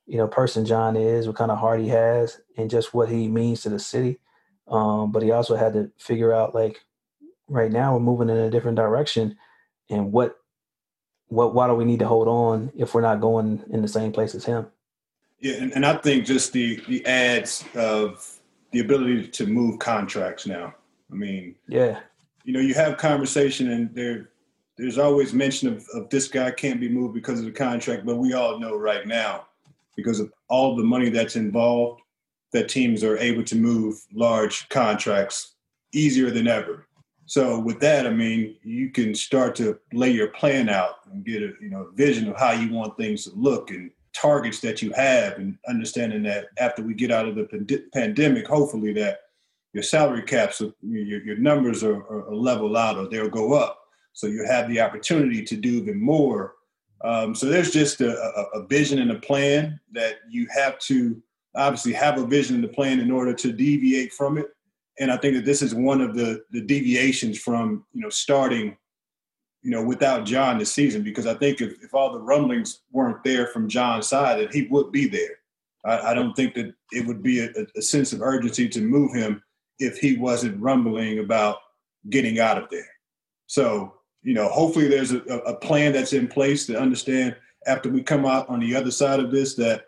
you 0.06 0.18
know 0.18 0.28
person 0.28 0.66
John 0.66 0.95
is, 0.95 1.28
what 1.28 1.36
kind 1.36 1.51
of 1.51 1.58
heart 1.58 1.80
he 1.80 1.89
has, 1.89 2.41
and 2.58 2.70
just 2.70 2.93
what 2.93 3.10
he 3.10 3.28
means 3.28 3.62
to 3.62 3.70
the 3.70 3.80
city. 3.80 4.20
Um, 4.68 5.12
but 5.12 5.24
he 5.24 5.32
also 5.32 5.56
had 5.56 5.74
to 5.74 5.91
figure 5.97 6.34
out 6.34 6.56
like 6.56 6.82
right 7.47 7.72
now 7.72 7.93
we're 7.93 7.99
moving 7.99 8.30
in 8.30 8.38
a 8.38 8.49
different 8.49 8.78
direction, 8.78 9.38
and 9.89 10.12
what 10.12 10.38
what 11.28 11.53
why 11.53 11.68
do 11.68 11.74
we 11.74 11.86
need 11.86 11.99
to 11.99 12.08
hold 12.08 12.28
on 12.28 12.72
if 12.76 12.93
we're 12.93 13.01
not 13.01 13.22
going 13.22 13.64
in 13.70 13.82
the 13.82 13.88
same 13.88 14.12
place 14.12 14.36
as 14.36 14.45
him? 14.45 14.68
Yeah, 15.39 15.56
and, 15.56 15.72
and 15.74 15.86
I 15.86 15.97
think 15.97 16.26
just 16.26 16.53
the 16.53 16.82
the 16.88 17.06
ads 17.06 17.64
of 17.76 18.39
the 18.72 18.80
ability 18.80 19.28
to 19.28 19.45
move 19.45 19.80
contracts 19.80 20.45
now. 20.45 20.76
I 21.12 21.16
mean, 21.16 21.56
yeah, 21.68 21.99
you 22.43 22.53
know, 22.53 22.60
you 22.60 22.74
have 22.74 22.97
conversation 22.97 23.72
and 23.72 23.93
there 23.93 24.30
there's 24.78 24.97
always 24.97 25.34
mention 25.34 25.70
of, 25.70 25.88
of 25.93 26.10
this 26.10 26.28
guy 26.28 26.51
can't 26.51 26.80
be 26.80 26.89
moved 26.89 27.14
because 27.14 27.39
of 27.39 27.45
the 27.45 27.51
contract, 27.51 28.06
but 28.06 28.18
we 28.18 28.34
all 28.34 28.60
know 28.60 28.76
right 28.76 29.08
now, 29.08 29.47
because 29.95 30.19
of 30.19 30.31
all 30.49 30.75
the 30.75 30.83
money 30.83 31.09
that's 31.09 31.35
involved, 31.35 32.01
that 32.53 32.69
teams 32.69 33.03
are 33.03 33.17
able 33.17 33.43
to 33.43 33.55
move 33.55 33.95
large 34.13 34.67
contracts 34.69 35.55
easier 35.93 36.31
than 36.31 36.47
ever. 36.47 36.87
So 37.25 37.59
with 37.59 37.79
that, 37.79 38.05
I 38.05 38.11
mean, 38.11 38.55
you 38.63 38.91
can 38.91 39.15
start 39.15 39.55
to 39.55 39.79
lay 39.93 40.11
your 40.11 40.27
plan 40.27 40.69
out 40.69 40.99
and 41.11 41.25
get 41.25 41.41
a 41.41 41.53
you 41.59 41.69
know 41.69 41.89
vision 41.95 42.27
of 42.27 42.37
how 42.37 42.51
you 42.51 42.71
want 42.71 42.97
things 42.97 43.25
to 43.25 43.31
look 43.35 43.71
and 43.71 43.91
targets 44.15 44.61
that 44.61 44.81
you 44.81 44.91
have, 44.93 45.37
and 45.37 45.57
understanding 45.67 46.23
that 46.23 46.45
after 46.57 46.81
we 46.81 46.93
get 46.93 47.11
out 47.11 47.27
of 47.27 47.35
the 47.35 47.89
pandemic, 47.93 48.47
hopefully 48.47 48.93
that 48.93 49.19
your 49.73 49.83
salary 49.83 50.21
caps, 50.21 50.61
your, 50.81 51.21
your 51.21 51.37
numbers 51.37 51.83
are, 51.83 52.01
are 52.07 52.33
level 52.33 52.77
out 52.77 52.97
or 52.97 53.09
they'll 53.09 53.27
go 53.27 53.53
up. 53.53 53.77
So 54.13 54.27
you 54.27 54.45
have 54.45 54.69
the 54.69 54.79
opportunity 54.79 55.43
to 55.43 55.57
do 55.57 55.73
even 55.73 55.99
more. 55.99 56.55
Um, 57.06 57.36
so 57.36 57.45
there's 57.45 57.72
just 57.72 58.01
a, 58.01 58.18
a, 58.56 58.66
vision 58.66 58.99
and 58.99 59.12
a 59.12 59.20
plan 59.20 59.80
that 59.91 60.16
you 60.30 60.47
have 60.49 60.80
to 60.80 61.22
obviously 61.56 61.93
have 61.93 62.18
a 62.18 62.26
vision 62.26 62.56
and 62.56 62.66
a 62.66 62.70
plan 62.70 62.99
in 62.99 63.12
order 63.12 63.34
to 63.34 63.51
deviate 63.51 64.12
from 64.12 64.38
it 64.38 64.47
and 64.99 65.12
I 65.12 65.18
think 65.18 65.36
that 65.36 65.45
this 65.45 65.62
is 65.62 65.76
one 65.76 66.01
of 66.01 66.16
the 66.16 66.43
the 66.51 66.62
deviations 66.62 67.39
from 67.39 67.86
you 67.93 68.01
know 68.01 68.10
starting 68.10 68.78
you 69.62 69.72
know 69.72 69.84
without 69.84 70.26
John 70.26 70.58
this 70.58 70.74
season 70.74 71.03
because 71.03 71.28
I 71.28 71.34
think 71.34 71.62
if, 71.62 71.74
if 71.84 71.93
all 71.93 72.14
the 72.14 72.22
rumblings 72.22 72.82
weren't 72.91 73.24
there 73.24 73.47
from 73.47 73.70
John's 73.70 74.08
side 74.08 74.39
that 74.39 74.53
he 74.53 74.68
would 74.70 74.91
be 74.91 75.08
there. 75.08 75.39
I, 75.86 76.12
I 76.12 76.14
don't 76.14 76.36
think 76.36 76.56
that 76.56 76.74
it 76.91 77.06
would 77.06 77.22
be 77.22 77.39
a, 77.39 77.49
a, 77.76 77.82
sense 77.82 78.12
of 78.12 78.22
urgency 78.22 78.68
to 78.70 78.82
move 78.82 79.14
him 79.14 79.43
if 79.80 79.97
he 79.97 80.18
wasn't 80.18 80.62
rumbling 80.62 81.20
about 81.20 81.58
getting 82.10 82.39
out 82.39 82.58
of 82.58 82.70
there. 82.72 82.88
So 83.47 83.93
you 84.26 84.34
know 84.34 84.49
hopefully 84.49 84.88
there's 84.88 85.13
a, 85.13 85.19
a 85.19 85.55
plan 85.55 85.93
that's 85.93 86.11
in 86.11 86.28
place 86.28 86.65
to 86.65 86.78
understand 86.78 87.36
after 87.67 87.89
we 87.89 88.03
come 88.03 88.26
out 88.26 88.49
on 88.49 88.59
the 88.59 88.76
other 88.76 88.91
side 88.91 89.19
of 89.19 89.32
this 89.32 89.55
that 89.55 89.86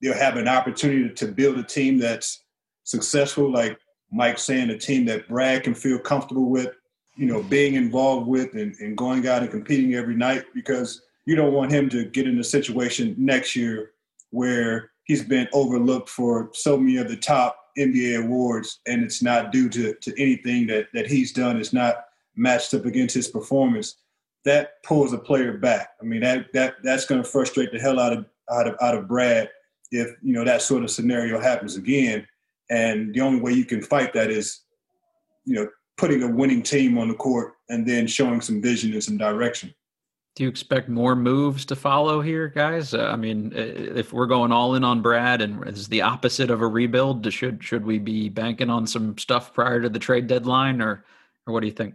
they'll 0.00 0.14
have 0.14 0.36
an 0.36 0.46
opportunity 0.46 1.12
to 1.12 1.26
build 1.26 1.58
a 1.58 1.62
team 1.62 1.98
that's 1.98 2.44
successful 2.84 3.50
like 3.50 3.76
Mike 4.12 4.38
saying 4.38 4.70
a 4.70 4.78
team 4.78 5.04
that 5.06 5.28
Brad 5.28 5.64
can 5.64 5.74
feel 5.74 5.98
comfortable 5.98 6.48
with, 6.48 6.74
you 7.16 7.26
know, 7.26 7.42
being 7.42 7.74
involved 7.74 8.26
with 8.26 8.54
and, 8.54 8.74
and 8.80 8.96
going 8.96 9.26
out 9.26 9.42
and 9.42 9.50
competing 9.50 9.94
every 9.94 10.14
night 10.14 10.44
because 10.54 11.02
you 11.26 11.36
don't 11.36 11.52
want 11.52 11.72
him 11.72 11.88
to 11.90 12.04
get 12.04 12.26
in 12.26 12.38
a 12.38 12.44
situation 12.44 13.14
next 13.18 13.54
year 13.54 13.90
where 14.30 14.90
he's 15.04 15.24
been 15.24 15.48
overlooked 15.52 16.08
for 16.08 16.50
so 16.54 16.78
many 16.78 16.96
of 16.96 17.08
the 17.08 17.16
top 17.16 17.58
NBA 17.78 18.24
awards 18.24 18.80
and 18.86 19.02
it's 19.02 19.22
not 19.22 19.52
due 19.52 19.68
to, 19.68 19.94
to 19.94 20.20
anything 20.20 20.66
that, 20.68 20.86
that 20.94 21.06
he's 21.06 21.32
done. 21.32 21.58
It's 21.58 21.72
not 21.72 22.04
matched 22.38 22.72
up 22.74 22.86
against 22.86 23.14
his 23.14 23.28
performance. 23.28 23.96
That 24.44 24.82
pulls 24.84 25.12
a 25.12 25.18
player 25.18 25.58
back. 25.58 25.90
I 26.00 26.04
mean, 26.04 26.20
that 26.20 26.52
that 26.54 26.76
that's 26.82 27.04
going 27.04 27.22
to 27.22 27.28
frustrate 27.28 27.72
the 27.72 27.78
hell 27.78 27.98
out 28.00 28.12
of 28.12 28.24
out 28.50 28.66
of 28.66 28.76
out 28.80 28.94
of 28.94 29.08
Brad 29.08 29.50
if 29.90 30.14
you 30.22 30.32
know 30.32 30.44
that 30.44 30.62
sort 30.62 30.84
of 30.84 30.90
scenario 30.90 31.40
happens 31.40 31.76
again. 31.76 32.26
And 32.70 33.14
the 33.14 33.20
only 33.20 33.40
way 33.40 33.52
you 33.52 33.64
can 33.64 33.82
fight 33.82 34.12
that 34.12 34.30
is, 34.30 34.60
you 35.44 35.54
know, 35.54 35.68
putting 35.96 36.22
a 36.22 36.28
winning 36.28 36.62
team 36.62 36.98
on 36.98 37.08
the 37.08 37.14
court 37.14 37.54
and 37.68 37.86
then 37.86 38.06
showing 38.06 38.40
some 38.40 38.62
vision 38.62 38.92
and 38.92 39.02
some 39.02 39.16
direction. 39.16 39.74
Do 40.36 40.44
you 40.44 40.50
expect 40.50 40.88
more 40.88 41.16
moves 41.16 41.64
to 41.64 41.74
follow 41.74 42.20
here, 42.20 42.46
guys? 42.46 42.94
Uh, 42.94 43.08
I 43.12 43.16
mean, 43.16 43.52
if 43.56 44.12
we're 44.12 44.26
going 44.26 44.52
all 44.52 44.76
in 44.76 44.84
on 44.84 45.02
Brad 45.02 45.40
and 45.40 45.66
it's 45.66 45.88
the 45.88 46.02
opposite 46.02 46.50
of 46.50 46.60
a 46.62 46.66
rebuild, 46.66 47.30
should 47.32 47.64
should 47.64 47.84
we 47.84 47.98
be 47.98 48.28
banking 48.28 48.70
on 48.70 48.86
some 48.86 49.18
stuff 49.18 49.52
prior 49.52 49.80
to 49.80 49.88
the 49.88 49.98
trade 49.98 50.28
deadline, 50.28 50.80
or 50.80 51.04
or 51.46 51.52
what 51.52 51.60
do 51.60 51.66
you 51.66 51.72
think? 51.72 51.94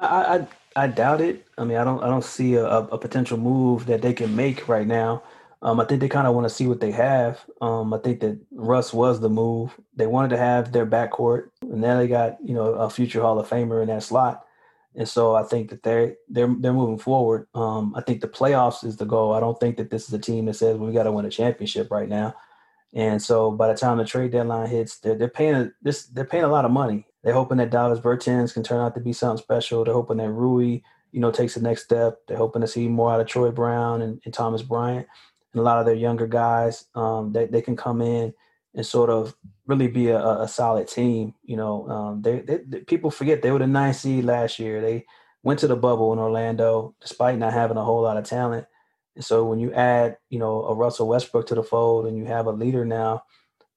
I 0.00 0.46
I, 0.76 0.84
I 0.84 0.86
doubt 0.86 1.20
it. 1.20 1.46
I 1.58 1.64
mean, 1.64 1.76
I 1.78 1.84
don't 1.84 2.02
I 2.02 2.08
don't 2.08 2.24
see 2.24 2.54
a, 2.54 2.66
a 2.66 2.98
potential 2.98 3.38
move 3.38 3.86
that 3.86 4.02
they 4.02 4.12
can 4.12 4.34
make 4.34 4.68
right 4.68 4.86
now. 4.86 5.22
Um, 5.62 5.78
I 5.78 5.84
think 5.84 6.00
they 6.00 6.08
kind 6.08 6.26
of 6.26 6.34
want 6.34 6.46
to 6.46 6.54
see 6.54 6.66
what 6.66 6.80
they 6.80 6.90
have. 6.92 7.44
Um, 7.60 7.92
I 7.92 7.98
think 7.98 8.20
that 8.20 8.38
Russ 8.52 8.94
was 8.94 9.20
the 9.20 9.28
move. 9.28 9.78
They 9.94 10.06
wanted 10.06 10.30
to 10.30 10.38
have 10.38 10.72
their 10.72 10.86
backcourt, 10.86 11.50
and 11.62 11.80
now 11.82 11.98
they 11.98 12.08
got 12.08 12.38
you 12.42 12.54
know 12.54 12.74
a 12.74 12.90
future 12.90 13.20
Hall 13.20 13.38
of 13.38 13.48
Famer 13.48 13.82
in 13.82 13.88
that 13.88 14.02
slot. 14.02 14.44
And 14.96 15.08
so 15.08 15.34
I 15.36 15.44
think 15.44 15.70
that 15.70 15.82
they're 15.82 16.16
they're 16.28 16.54
they're 16.58 16.72
moving 16.72 16.98
forward. 16.98 17.46
Um, 17.54 17.94
I 17.96 18.00
think 18.02 18.20
the 18.20 18.28
playoffs 18.28 18.84
is 18.84 18.96
the 18.96 19.04
goal. 19.04 19.32
I 19.34 19.40
don't 19.40 19.58
think 19.60 19.76
that 19.76 19.90
this 19.90 20.08
is 20.08 20.14
a 20.14 20.18
team 20.18 20.46
that 20.46 20.54
says 20.54 20.76
well, 20.76 20.88
we 20.88 20.94
got 20.94 21.04
to 21.04 21.12
win 21.12 21.26
a 21.26 21.30
championship 21.30 21.90
right 21.90 22.08
now. 22.08 22.34
And 22.94 23.22
so 23.22 23.52
by 23.52 23.68
the 23.68 23.78
time 23.78 23.98
the 23.98 24.04
trade 24.04 24.32
deadline 24.32 24.68
hits, 24.68 24.98
they're, 24.98 25.14
they're 25.14 25.28
paying 25.28 25.72
this 25.82 26.06
they're 26.06 26.24
paying 26.24 26.44
a 26.44 26.48
lot 26.48 26.64
of 26.64 26.72
money. 26.72 27.06
They're 27.22 27.34
hoping 27.34 27.58
that 27.58 27.70
Davis 27.70 28.00
Bertans 28.00 28.54
can 28.54 28.62
turn 28.62 28.80
out 28.80 28.94
to 28.94 29.00
be 29.00 29.12
something 29.12 29.42
special. 29.42 29.84
They're 29.84 29.94
hoping 29.94 30.16
that 30.18 30.30
Rui, 30.30 30.80
you 31.12 31.20
know, 31.20 31.30
takes 31.30 31.54
the 31.54 31.60
next 31.60 31.84
step. 31.84 32.18
They're 32.26 32.36
hoping 32.36 32.62
to 32.62 32.68
see 32.68 32.88
more 32.88 33.12
out 33.12 33.20
of 33.20 33.26
Troy 33.26 33.50
Brown 33.50 34.02
and, 34.02 34.20
and 34.24 34.32
Thomas 34.32 34.62
Bryant 34.62 35.06
and 35.52 35.60
a 35.60 35.64
lot 35.64 35.78
of 35.78 35.86
their 35.86 35.94
younger 35.94 36.26
guys 36.26 36.86
um, 36.94 37.32
they, 37.32 37.46
they 37.46 37.62
can 37.62 37.76
come 37.76 38.00
in 38.00 38.32
and 38.74 38.86
sort 38.86 39.10
of 39.10 39.34
really 39.66 39.88
be 39.88 40.08
a, 40.08 40.18
a 40.18 40.48
solid 40.48 40.86
team. 40.86 41.34
You 41.42 41.56
know, 41.56 41.88
um, 41.88 42.22
they, 42.22 42.40
they, 42.40 42.58
they, 42.66 42.80
people 42.80 43.10
forget 43.10 43.42
they 43.42 43.50
were 43.50 43.58
the 43.58 43.66
ninth 43.66 43.96
seed 43.96 44.24
last 44.24 44.58
year. 44.58 44.80
They 44.80 45.06
went 45.42 45.58
to 45.60 45.66
the 45.66 45.76
bubble 45.76 46.12
in 46.12 46.18
Orlando 46.18 46.94
despite 47.00 47.38
not 47.38 47.52
having 47.52 47.76
a 47.76 47.84
whole 47.84 48.02
lot 48.02 48.16
of 48.16 48.24
talent. 48.24 48.66
And 49.16 49.24
so 49.24 49.44
when 49.44 49.58
you 49.58 49.72
add, 49.72 50.18
you 50.28 50.38
know, 50.38 50.64
a 50.64 50.74
Russell 50.74 51.08
Westbrook 51.08 51.48
to 51.48 51.56
the 51.56 51.64
fold 51.64 52.06
and 52.06 52.16
you 52.16 52.26
have 52.26 52.46
a 52.46 52.52
leader 52.52 52.84
now, 52.84 53.24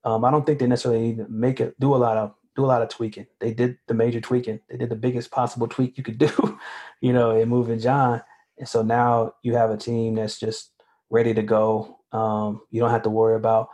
um, 0.04 0.24
I 0.24 0.30
don't 0.30 0.46
think 0.46 0.58
they 0.58 0.66
necessarily 0.66 1.00
need 1.00 1.16
to 1.18 1.28
make 1.28 1.60
it 1.60 1.78
do 1.80 1.94
a 1.94 1.96
lot 1.96 2.16
of 2.16 2.34
do 2.56 2.64
a 2.64 2.66
lot 2.66 2.82
of 2.82 2.88
tweaking. 2.88 3.26
They 3.40 3.52
did 3.52 3.78
the 3.86 3.94
major 3.94 4.20
tweaking. 4.20 4.60
They 4.68 4.76
did 4.76 4.90
the 4.90 4.96
biggest 4.96 5.30
possible 5.30 5.66
tweak 5.66 5.96
you 5.98 6.04
could 6.04 6.18
do, 6.18 6.58
you 7.00 7.12
know, 7.12 7.32
in 7.32 7.48
moving 7.48 7.78
John. 7.78 8.22
And 8.58 8.68
so 8.68 8.82
now 8.82 9.34
you 9.42 9.54
have 9.56 9.70
a 9.70 9.76
team 9.76 10.14
that's 10.14 10.38
just 10.38 10.70
ready 11.10 11.34
to 11.34 11.42
go. 11.42 11.98
Um, 12.12 12.62
you 12.70 12.80
don't 12.80 12.90
have 12.90 13.02
to 13.02 13.10
worry 13.10 13.34
about 13.34 13.68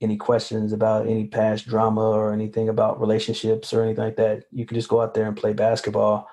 any 0.00 0.16
questions 0.16 0.72
about 0.72 1.06
any 1.06 1.26
past 1.26 1.66
drama 1.66 2.02
or 2.02 2.32
anything 2.32 2.68
about 2.68 3.00
relationships 3.00 3.72
or 3.72 3.82
anything 3.82 4.04
like 4.04 4.16
that. 4.16 4.44
You 4.52 4.66
can 4.66 4.76
just 4.76 4.88
go 4.88 5.00
out 5.00 5.14
there 5.14 5.26
and 5.26 5.36
play 5.36 5.54
basketball. 5.54 6.28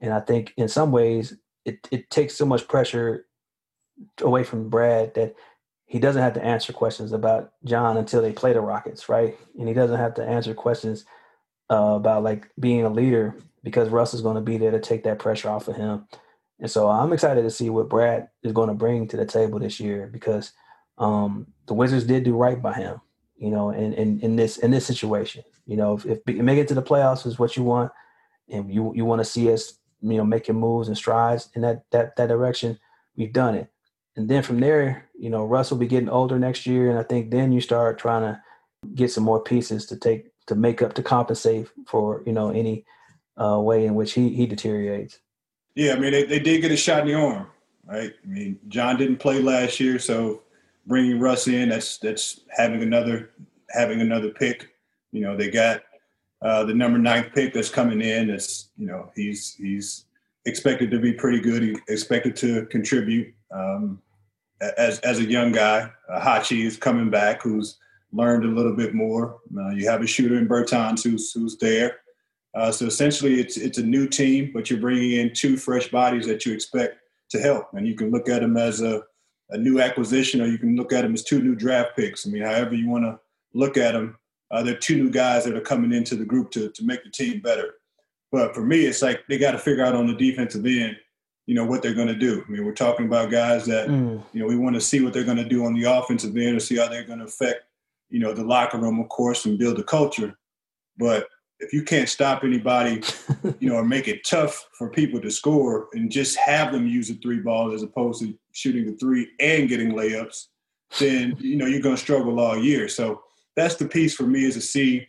And 0.00 0.12
I 0.12 0.20
think 0.20 0.54
in 0.56 0.68
some 0.68 0.92
ways 0.92 1.36
it, 1.64 1.88
it 1.90 2.10
takes 2.10 2.34
so 2.34 2.46
much 2.46 2.68
pressure 2.68 3.26
away 4.20 4.44
from 4.44 4.68
Brad 4.68 5.14
that 5.14 5.34
he 5.86 5.98
doesn't 5.98 6.22
have 6.22 6.34
to 6.34 6.44
answer 6.44 6.72
questions 6.72 7.12
about 7.12 7.52
John 7.64 7.96
until 7.96 8.22
they 8.22 8.32
play 8.32 8.52
the 8.52 8.60
Rockets, 8.60 9.08
right? 9.08 9.36
And 9.58 9.66
he 9.66 9.74
doesn't 9.74 9.98
have 9.98 10.14
to 10.14 10.24
answer 10.24 10.54
questions 10.54 11.04
uh, 11.70 11.94
about 11.96 12.22
like 12.22 12.48
being 12.58 12.84
a 12.84 12.90
leader 12.90 13.34
because 13.62 13.88
Russ 13.90 14.14
is 14.14 14.20
going 14.20 14.36
to 14.36 14.40
be 14.40 14.56
there 14.56 14.70
to 14.70 14.80
take 14.80 15.04
that 15.04 15.18
pressure 15.18 15.50
off 15.50 15.68
of 15.68 15.76
him. 15.76 16.06
And 16.60 16.70
so 16.70 16.88
I'm 16.88 17.12
excited 17.12 17.42
to 17.42 17.50
see 17.50 17.70
what 17.70 17.88
Brad 17.88 18.28
is 18.42 18.52
going 18.52 18.68
to 18.68 18.74
bring 18.74 19.06
to 19.08 19.16
the 19.16 19.26
table 19.26 19.58
this 19.58 19.78
year 19.78 20.08
because 20.10 20.52
um, 20.98 21.46
the 21.66 21.74
Wizards 21.74 22.04
did 22.04 22.24
do 22.24 22.36
right 22.36 22.60
by 22.60 22.74
him, 22.74 23.00
you 23.36 23.50
know, 23.50 23.70
in, 23.70 23.92
in, 23.94 24.20
in 24.20 24.36
this 24.36 24.58
in 24.58 24.70
this 24.70 24.86
situation. 24.86 25.44
You 25.66 25.76
know, 25.76 25.94
if, 25.96 26.06
if 26.06 26.26
make 26.26 26.58
it 26.58 26.68
to 26.68 26.74
the 26.74 26.82
playoffs 26.82 27.26
is 27.26 27.38
what 27.38 27.56
you 27.56 27.62
want, 27.62 27.92
and 28.48 28.72
you 28.72 28.92
you 28.94 29.04
want 29.04 29.20
to 29.20 29.24
see 29.24 29.52
us, 29.52 29.74
you 30.00 30.16
know, 30.16 30.24
making 30.24 30.56
moves 30.56 30.88
and 30.88 30.96
strides 30.96 31.50
in 31.54 31.62
that 31.62 31.84
that 31.92 32.16
that 32.16 32.28
direction, 32.28 32.78
we've 33.16 33.32
done 33.32 33.54
it. 33.54 33.70
And 34.16 34.28
then 34.28 34.42
from 34.42 34.58
there, 34.58 35.08
you 35.16 35.30
know, 35.30 35.44
Russ 35.44 35.70
will 35.70 35.78
be 35.78 35.86
getting 35.86 36.08
older 36.08 36.38
next 36.38 36.66
year, 36.66 36.90
and 36.90 36.98
I 36.98 37.04
think 37.04 37.30
then 37.30 37.52
you 37.52 37.60
start 37.60 37.98
trying 37.98 38.22
to 38.22 38.42
get 38.94 39.12
some 39.12 39.22
more 39.22 39.40
pieces 39.40 39.86
to 39.86 39.96
take 39.96 40.32
to 40.48 40.54
make 40.54 40.82
up 40.82 40.94
to 40.94 41.02
compensate 41.02 41.68
for 41.86 42.22
you 42.26 42.32
know 42.32 42.50
any 42.50 42.84
uh, 43.40 43.60
way 43.60 43.86
in 43.86 43.94
which 43.94 44.12
he 44.12 44.30
he 44.30 44.46
deteriorates. 44.46 45.20
Yeah, 45.74 45.92
I 45.92 45.98
mean, 45.98 46.10
they, 46.10 46.24
they 46.24 46.40
did 46.40 46.60
get 46.60 46.72
a 46.72 46.76
shot 46.76 47.02
in 47.02 47.06
the 47.06 47.14
arm, 47.14 47.46
right? 47.86 48.12
I 48.12 48.26
mean, 48.26 48.58
John 48.66 48.96
didn't 48.96 49.18
play 49.18 49.40
last 49.40 49.78
year, 49.78 50.00
so 50.00 50.42
bringing 50.86 51.20
Russ 51.20 51.46
in, 51.46 51.68
that's 51.68 51.98
that's 51.98 52.40
having 52.56 52.82
another 52.82 53.30
having 53.70 54.00
another 54.00 54.30
pick 54.30 54.74
You 55.12 55.20
know, 55.20 55.36
they 55.36 55.50
got 55.50 55.82
uh, 56.42 56.64
the 56.64 56.74
number 56.74 56.98
ninth 56.98 57.32
pick 57.34 57.54
that's 57.54 57.70
coming 57.70 58.00
in. 58.00 58.30
It's 58.30 58.70
you 58.76 58.86
know 58.86 59.12
he's 59.14 59.54
he's 59.54 60.06
expected 60.46 60.90
to 60.90 60.98
be 60.98 61.12
pretty 61.12 61.40
good. 61.40 61.62
He 61.62 61.76
expected 61.88 62.34
to 62.36 62.66
contribute 62.66 63.32
um, 63.52 64.02
as 64.60 64.98
as 65.00 65.20
a 65.20 65.24
young 65.24 65.52
guy. 65.52 65.90
Uh, 66.08 66.20
Hachi 66.20 66.64
is 66.64 66.76
coming 66.76 67.10
back, 67.10 67.42
who's 67.42 67.78
learned 68.12 68.44
a 68.44 68.48
little 68.48 68.74
bit 68.74 68.94
more. 68.94 69.38
Uh, 69.56 69.70
you 69.70 69.88
have 69.88 70.02
a 70.02 70.06
shooter 70.06 70.38
in 70.38 70.48
Bertans 70.48 71.02
who's 71.02 71.32
who's 71.32 71.58
there. 71.58 71.96
Uh, 72.54 72.72
so 72.72 72.86
essentially, 72.86 73.40
it's 73.40 73.56
it's 73.56 73.78
a 73.78 73.82
new 73.82 74.08
team, 74.08 74.50
but 74.52 74.70
you're 74.70 74.80
bringing 74.80 75.12
in 75.12 75.32
two 75.34 75.56
fresh 75.56 75.88
bodies 75.88 76.26
that 76.26 76.46
you 76.46 76.52
expect 76.52 76.96
to 77.30 77.38
help, 77.38 77.68
and 77.74 77.86
you 77.86 77.94
can 77.94 78.10
look 78.10 78.28
at 78.28 78.40
them 78.40 78.56
as 78.56 78.80
a 78.80 79.02
a 79.50 79.58
new 79.58 79.80
acquisition, 79.80 80.40
or 80.40 80.46
you 80.46 80.58
can 80.58 80.76
look 80.76 80.92
at 80.92 81.02
them 81.02 81.14
as 81.14 81.24
two 81.24 81.40
new 81.40 81.54
draft 81.54 81.96
picks. 81.96 82.26
I 82.26 82.30
mean, 82.30 82.42
however 82.42 82.74
you 82.74 82.88
want 82.88 83.04
to 83.04 83.18
look 83.54 83.76
at 83.76 83.92
them, 83.92 84.18
uh, 84.50 84.62
they're 84.62 84.76
two 84.76 84.96
new 84.96 85.10
guys 85.10 85.44
that 85.44 85.56
are 85.56 85.60
coming 85.60 85.92
into 85.92 86.16
the 86.16 86.24
group 86.24 86.50
to 86.52 86.70
to 86.70 86.84
make 86.84 87.04
the 87.04 87.10
team 87.10 87.40
better. 87.40 87.74
But 88.30 88.54
for 88.54 88.62
me, 88.62 88.84
it's 88.84 89.02
like 89.02 89.26
they 89.28 89.38
got 89.38 89.52
to 89.52 89.58
figure 89.58 89.84
out 89.84 89.94
on 89.94 90.06
the 90.06 90.14
defensive 90.14 90.64
end, 90.66 90.96
you 91.46 91.54
know, 91.54 91.64
what 91.64 91.82
they're 91.82 91.94
going 91.94 92.08
to 92.08 92.14
do. 92.14 92.44
I 92.46 92.50
mean, 92.50 92.64
we're 92.64 92.72
talking 92.74 93.06
about 93.06 93.30
guys 93.30 93.64
that 93.66 93.88
mm. 93.88 94.22
you 94.32 94.40
know 94.40 94.46
we 94.46 94.56
want 94.56 94.74
to 94.74 94.80
see 94.80 95.00
what 95.00 95.12
they're 95.12 95.24
going 95.24 95.38
to 95.38 95.48
do 95.48 95.64
on 95.64 95.74
the 95.74 95.84
offensive 95.84 96.36
end, 96.36 96.56
or 96.56 96.60
see 96.60 96.76
how 96.76 96.88
they're 96.88 97.04
going 97.04 97.20
to 97.20 97.24
affect, 97.26 97.64
you 98.10 98.18
know, 98.20 98.32
the 98.32 98.44
locker 98.44 98.78
room, 98.78 99.00
of 99.00 99.08
course, 99.08 99.44
and 99.44 99.58
build 99.58 99.76
the 99.76 99.82
culture. 99.82 100.38
But 100.98 101.26
if 101.60 101.72
you 101.72 101.82
can't 101.82 102.08
stop 102.08 102.44
anybody, 102.44 103.02
you 103.60 103.68
know, 103.68 103.76
or 103.76 103.84
make 103.84 104.08
it 104.08 104.24
tough 104.24 104.68
for 104.76 104.90
people 104.90 105.20
to 105.20 105.30
score 105.30 105.88
and 105.92 106.10
just 106.10 106.36
have 106.36 106.72
them 106.72 106.86
use 106.86 107.08
the 107.08 107.14
three 107.14 107.40
ball 107.40 107.72
as 107.72 107.82
opposed 107.82 108.22
to 108.22 108.38
shooting 108.52 108.86
the 108.86 108.96
three 108.96 109.28
and 109.40 109.68
getting 109.68 109.92
layups, 109.92 110.46
then 110.98 111.36
you 111.38 111.56
know 111.56 111.66
you're 111.66 111.80
going 111.80 111.96
to 111.96 112.00
struggle 112.00 112.40
all 112.40 112.56
year. 112.56 112.88
So 112.88 113.22
that's 113.56 113.74
the 113.74 113.88
piece 113.88 114.14
for 114.14 114.24
me 114.24 114.44
is 114.44 114.54
to 114.54 114.60
see 114.60 115.06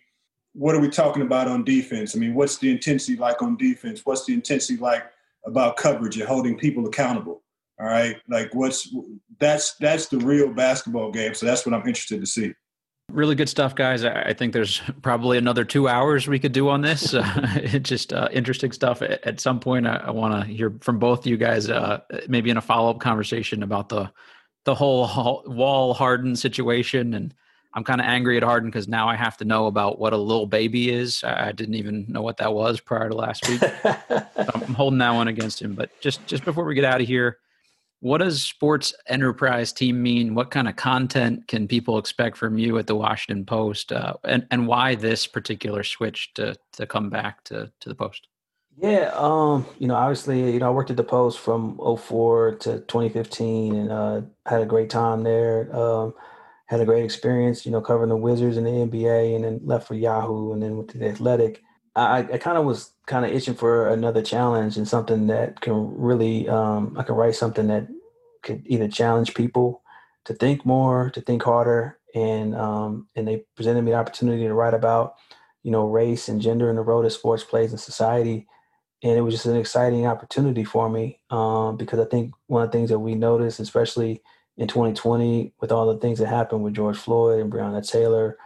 what 0.54 0.76
are 0.76 0.82
we 0.82 0.90
talking 0.90 1.22
about 1.22 1.48
on 1.48 1.64
defense. 1.64 2.16
I 2.16 2.20
mean, 2.20 2.34
what's 2.34 2.58
the 2.58 2.72
intensity 2.72 3.16
like 3.16 3.42
on 3.42 3.56
defense? 3.56 4.02
What's 4.04 4.26
the 4.26 4.34
intensity 4.34 4.80
like 4.80 5.04
about 5.46 5.78
coverage 5.78 6.18
and 6.18 6.28
holding 6.28 6.58
people 6.58 6.88
accountable? 6.88 7.44
All 7.80 7.88
right, 7.88 8.18
like 8.28 8.54
what's 8.54 8.94
that's 9.40 9.76
that's 9.76 10.08
the 10.08 10.18
real 10.18 10.52
basketball 10.52 11.12
game. 11.12 11.34
So 11.34 11.46
that's 11.46 11.66
what 11.66 11.74
I'm 11.74 11.88
interested 11.88 12.20
to 12.20 12.28
see. 12.28 12.54
Really 13.12 13.36
good 13.36 13.50
stuff, 13.50 13.74
guys. 13.76 14.06
I 14.06 14.34
think 14.34 14.54
there's 14.54 14.82
probably 15.02 15.38
another 15.38 15.66
two 15.66 15.88
hours 15.88 16.28
we 16.28 16.38
could 16.40 16.52
do 16.52 16.70
on 16.70 16.82
this. 16.82 17.14
Uh, 17.20 17.80
just 17.82 18.14
uh, 18.14 18.30
interesting 18.32 18.72
stuff. 18.72 19.02
At 19.02 19.40
some 19.40 19.60
point, 19.60 19.88
I, 19.88 19.96
I 20.06 20.12
want 20.12 20.34
to 20.34 20.52
hear 20.52 20.74
from 20.80 21.00
both 21.00 21.26
you 21.26 21.38
guys, 21.38 21.70
uh, 21.70 22.00
maybe 22.28 22.50
in 22.50 22.58
a 22.58 22.62
follow 22.62 22.90
up 22.90 23.00
conversation 23.00 23.64
about 23.64 23.90
the 23.90 24.12
the 24.66 24.76
whole 24.76 25.44
Wall 25.46 25.94
Harden 25.94 26.36
situation. 26.36 27.14
And 27.14 27.34
I'm 27.74 27.84
kind 27.84 28.00
of 28.00 28.08
angry 28.08 28.38
at 28.38 28.44
Harden 28.44 28.70
because 28.70 28.88
now 28.88 29.10
I 29.10 29.16
have 29.16 29.38
to 29.38 29.46
know 29.46 29.68
about 29.68 30.00
what 30.00 30.14
a 30.14 30.18
Lil 30.18 30.46
Baby 30.46 30.92
is. 30.92 31.24
I 31.24 31.52
didn't 31.52 31.76
even 31.76 32.06
know 32.08 32.22
what 32.22 32.38
that 32.38 32.54
was 32.54 32.80
prior 32.80 33.10
to 33.10 33.16
last 33.16 33.48
week. 33.50 33.62
I'm 34.38 34.74
holding 34.74 35.00
that 35.00 35.12
one 35.12 35.28
against 35.28 35.62
him. 35.62 35.74
But 35.74 35.90
just 36.00 36.26
just 36.26 36.46
before 36.46 36.64
we 36.66 36.76
get 36.76 36.86
out 36.86 37.02
of 37.02 37.08
here, 37.08 37.38
what 38.02 38.20
does 38.20 38.44
sports 38.44 38.94
enterprise 39.08 39.74
team 39.74 40.02
mean? 40.02 40.34
What 40.34 40.52
kind 40.52 40.70
of 40.70 40.76
content 40.76 41.48
can 41.48 41.68
people 41.68 41.98
expect 41.98 42.38
from 42.38 42.58
you 42.58 42.78
at 42.78 42.88
the 42.88 42.96
Washington 42.96 43.46
Post, 43.46 43.92
uh, 43.92 44.14
and 44.24 44.48
and 44.52 44.68
why 44.68 44.96
this 44.96 45.28
particular 45.28 45.84
switch 45.84 46.34
to 46.36 46.56
to 46.74 46.88
come 46.88 47.10
back 47.10 47.44
to 47.46 47.72
to 47.80 47.90
the 47.90 47.96
Post? 47.96 48.28
Yeah, 48.82 49.12
um, 49.14 49.66
you 49.78 49.88
know, 49.88 49.96
obviously, 49.96 50.54
you 50.54 50.60
know, 50.60 50.68
I 50.68 50.72
worked 50.72 50.90
at 50.90 50.96
the 50.96 51.04
Post 51.04 51.40
from 51.40 51.78
04 51.78 52.56
to 52.62 52.80
2015, 52.80 53.76
and 53.76 53.92
uh, 53.92 54.22
had 54.46 54.62
a 54.62 54.66
great 54.66 54.90
time 54.90 55.24
there. 55.24 55.76
Um, 55.76 56.14
had 56.68 56.80
a 56.80 56.86
great 56.86 57.04
experience, 57.04 57.66
you 57.66 57.72
know, 57.72 57.82
covering 57.82 58.10
the 58.10 58.16
Wizards 58.16 58.56
and 58.56 58.66
the 58.66 58.70
NBA, 58.70 59.36
and 59.36 59.44
then 59.44 59.60
left 59.64 59.88
for 59.88 59.96
Yahoo, 59.96 60.54
and 60.54 60.64
then 60.64 60.78
went 60.78 60.90
to 60.92 60.98
the 60.98 61.10
Athletic. 61.10 61.62
I, 61.96 62.20
I 62.20 62.38
kind 62.38 62.58
of 62.58 62.66
was 62.66 62.92
kind 63.06 63.26
of 63.26 63.32
itching 63.32 63.56
for 63.56 63.90
another 63.90 64.22
challenge 64.22 64.78
and 64.78 64.88
something 64.88 65.28
that 65.28 65.62
can 65.62 65.98
really 65.98 66.48
um, 66.48 66.96
I 66.98 67.04
can 67.04 67.16
write 67.16 67.36
something 67.36 67.68
that 67.68 67.88
could 68.44 68.64
either 68.66 68.88
challenge 68.88 69.34
people 69.34 69.82
to 70.26 70.34
think 70.34 70.66
more, 70.66 71.10
to 71.12 71.22
think 71.22 71.44
harder, 71.44 71.98
and 72.14 72.56
um, 72.56 73.08
and 73.16 73.28
they 73.28 73.44
presented 73.56 73.82
me 73.82 73.92
the 73.92 73.98
opportunity 73.98 74.44
to 74.44 74.54
write 74.54 74.74
about 74.74 75.16
you 75.64 75.72
know 75.72 75.88
race 75.88 76.30
and 76.30 76.42
gender 76.42 76.70
and 76.70 76.78
the 76.78 76.84
role 76.84 77.02
that 77.02 77.10
sports 77.12 77.44
plays 77.44 77.72
in 77.72 77.78
society, 77.78 78.48
and 79.04 79.18
it 79.18 79.22
was 79.22 79.34
just 79.34 79.46
an 79.46 79.58
exciting 79.58 80.06
opportunity 80.06 80.64
for 80.64 80.90
me 80.90 81.20
um, 81.30 81.78
because 81.78 82.00
I 82.00 82.06
think 82.06 82.34
one 82.48 82.64
of 82.64 82.72
the 82.72 82.78
things 82.78 82.90
that 82.90 83.00
we 83.00 83.16
noticed, 83.16 83.60
especially 83.60 84.22
in 84.58 84.68
2020, 84.68 85.54
with 85.60 85.72
all 85.72 85.92
the 85.92 86.00
things 86.00 86.20
that 86.20 86.28
happened 86.28 86.64
with 86.64 86.76
George 86.76 86.98
Floyd 86.98 87.40
and 87.40 87.52
Breonna 87.52 87.88
Taylor 87.90 88.38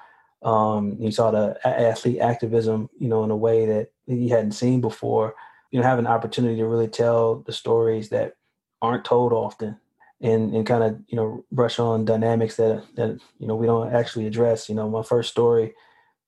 um, 0.43 0.97
you 0.99 1.11
saw 1.11 1.31
the 1.31 1.57
athlete 1.65 2.19
activism, 2.19 2.89
you 2.99 3.07
know, 3.07 3.23
in 3.23 3.31
a 3.31 3.35
way 3.35 3.65
that 3.65 3.91
you 4.07 4.29
hadn't 4.29 4.51
seen 4.51 4.81
before. 4.81 5.35
You 5.71 5.79
know, 5.79 5.85
having 5.85 6.05
an 6.05 6.11
opportunity 6.11 6.57
to 6.57 6.67
really 6.67 6.87
tell 6.87 7.37
the 7.37 7.53
stories 7.53 8.09
that 8.09 8.35
aren't 8.81 9.05
told 9.05 9.33
often, 9.33 9.77
and 10.21 10.53
and 10.53 10.67
kind 10.67 10.83
of 10.83 10.99
you 11.07 11.15
know 11.15 11.43
brush 11.51 11.79
on 11.79 12.05
dynamics 12.05 12.57
that 12.57 12.83
that 12.95 13.19
you 13.39 13.47
know 13.47 13.55
we 13.55 13.65
don't 13.65 13.93
actually 13.93 14.27
address. 14.27 14.69
You 14.69 14.75
know, 14.75 14.89
my 14.89 15.01
first 15.01 15.31
story 15.31 15.73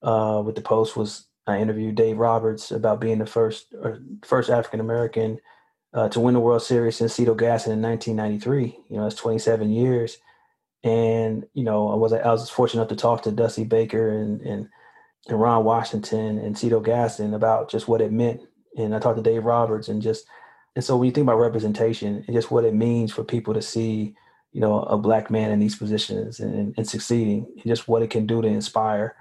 uh, 0.01 0.41
with 0.45 0.55
the 0.55 0.61
Post 0.61 0.95
was 0.95 1.28
I 1.45 1.59
interviewed 1.59 1.95
Dave 1.95 2.18
Roberts 2.18 2.72
about 2.72 3.01
being 3.01 3.20
the 3.20 3.26
first 3.26 3.76
or 3.82 3.99
first 4.24 4.49
African 4.49 4.80
American 4.80 5.39
uh, 5.93 6.09
to 6.09 6.20
win 6.20 6.34
the 6.34 6.39
World 6.39 6.63
Series 6.63 6.95
since 6.95 7.13
Cito 7.13 7.36
Gaston 7.36 7.74
in 7.74 7.82
1993. 7.82 8.80
You 8.89 8.97
know, 8.97 9.03
that's 9.03 9.16
27 9.16 9.70
years 9.70 10.18
and 10.86 11.47
you 11.55 11.63
know, 11.63 11.89
I 11.89 11.95
was 11.95 12.13
I 12.13 12.31
was 12.31 12.49
fortunate 12.49 12.83
enough 12.83 12.89
to 12.89 12.95
talk 12.95 13.23
to 13.23 13.31
Dusty 13.31 13.63
Baker 13.63 14.09
and 14.09 14.39
and, 14.41 14.69
and 15.27 15.41
Ron 15.41 15.65
Washington 15.65 16.38
and 16.38 16.57
Cito 16.57 16.79
Gaston 16.79 17.33
about 17.33 17.71
just 17.71 17.88
what 17.88 18.01
it 18.01 18.11
meant. 18.11 18.41
And 18.77 18.95
I 18.95 18.99
talked 18.99 19.17
to 19.17 19.23
Dave 19.23 19.45
Roberts 19.45 19.88
and 19.88 20.01
just 20.01 20.27
and 20.75 20.86
so 20.86 20.95
when 20.95 21.07
you 21.07 21.11
think 21.11 21.25
about 21.25 21.39
representation 21.39 22.23
and 22.27 22.36
just 22.36 22.51
what 22.51 22.65
it 22.65 22.75
means 22.75 23.11
for 23.11 23.23
people 23.23 23.53
to 23.55 23.63
see, 23.63 24.15
you 24.51 24.61
know, 24.61 24.83
a 24.83 24.97
black 24.97 25.31
man 25.31 25.51
in 25.51 25.59
these 25.59 25.75
positions 25.75 26.39
and, 26.39 26.75
and 26.77 26.88
succeeding, 26.88 27.47
and 27.55 27.65
just 27.65 27.88
what 27.88 28.03
it 28.03 28.11
can 28.11 28.27
do 28.27 28.41
to 28.41 28.47
inspire. 28.47 29.15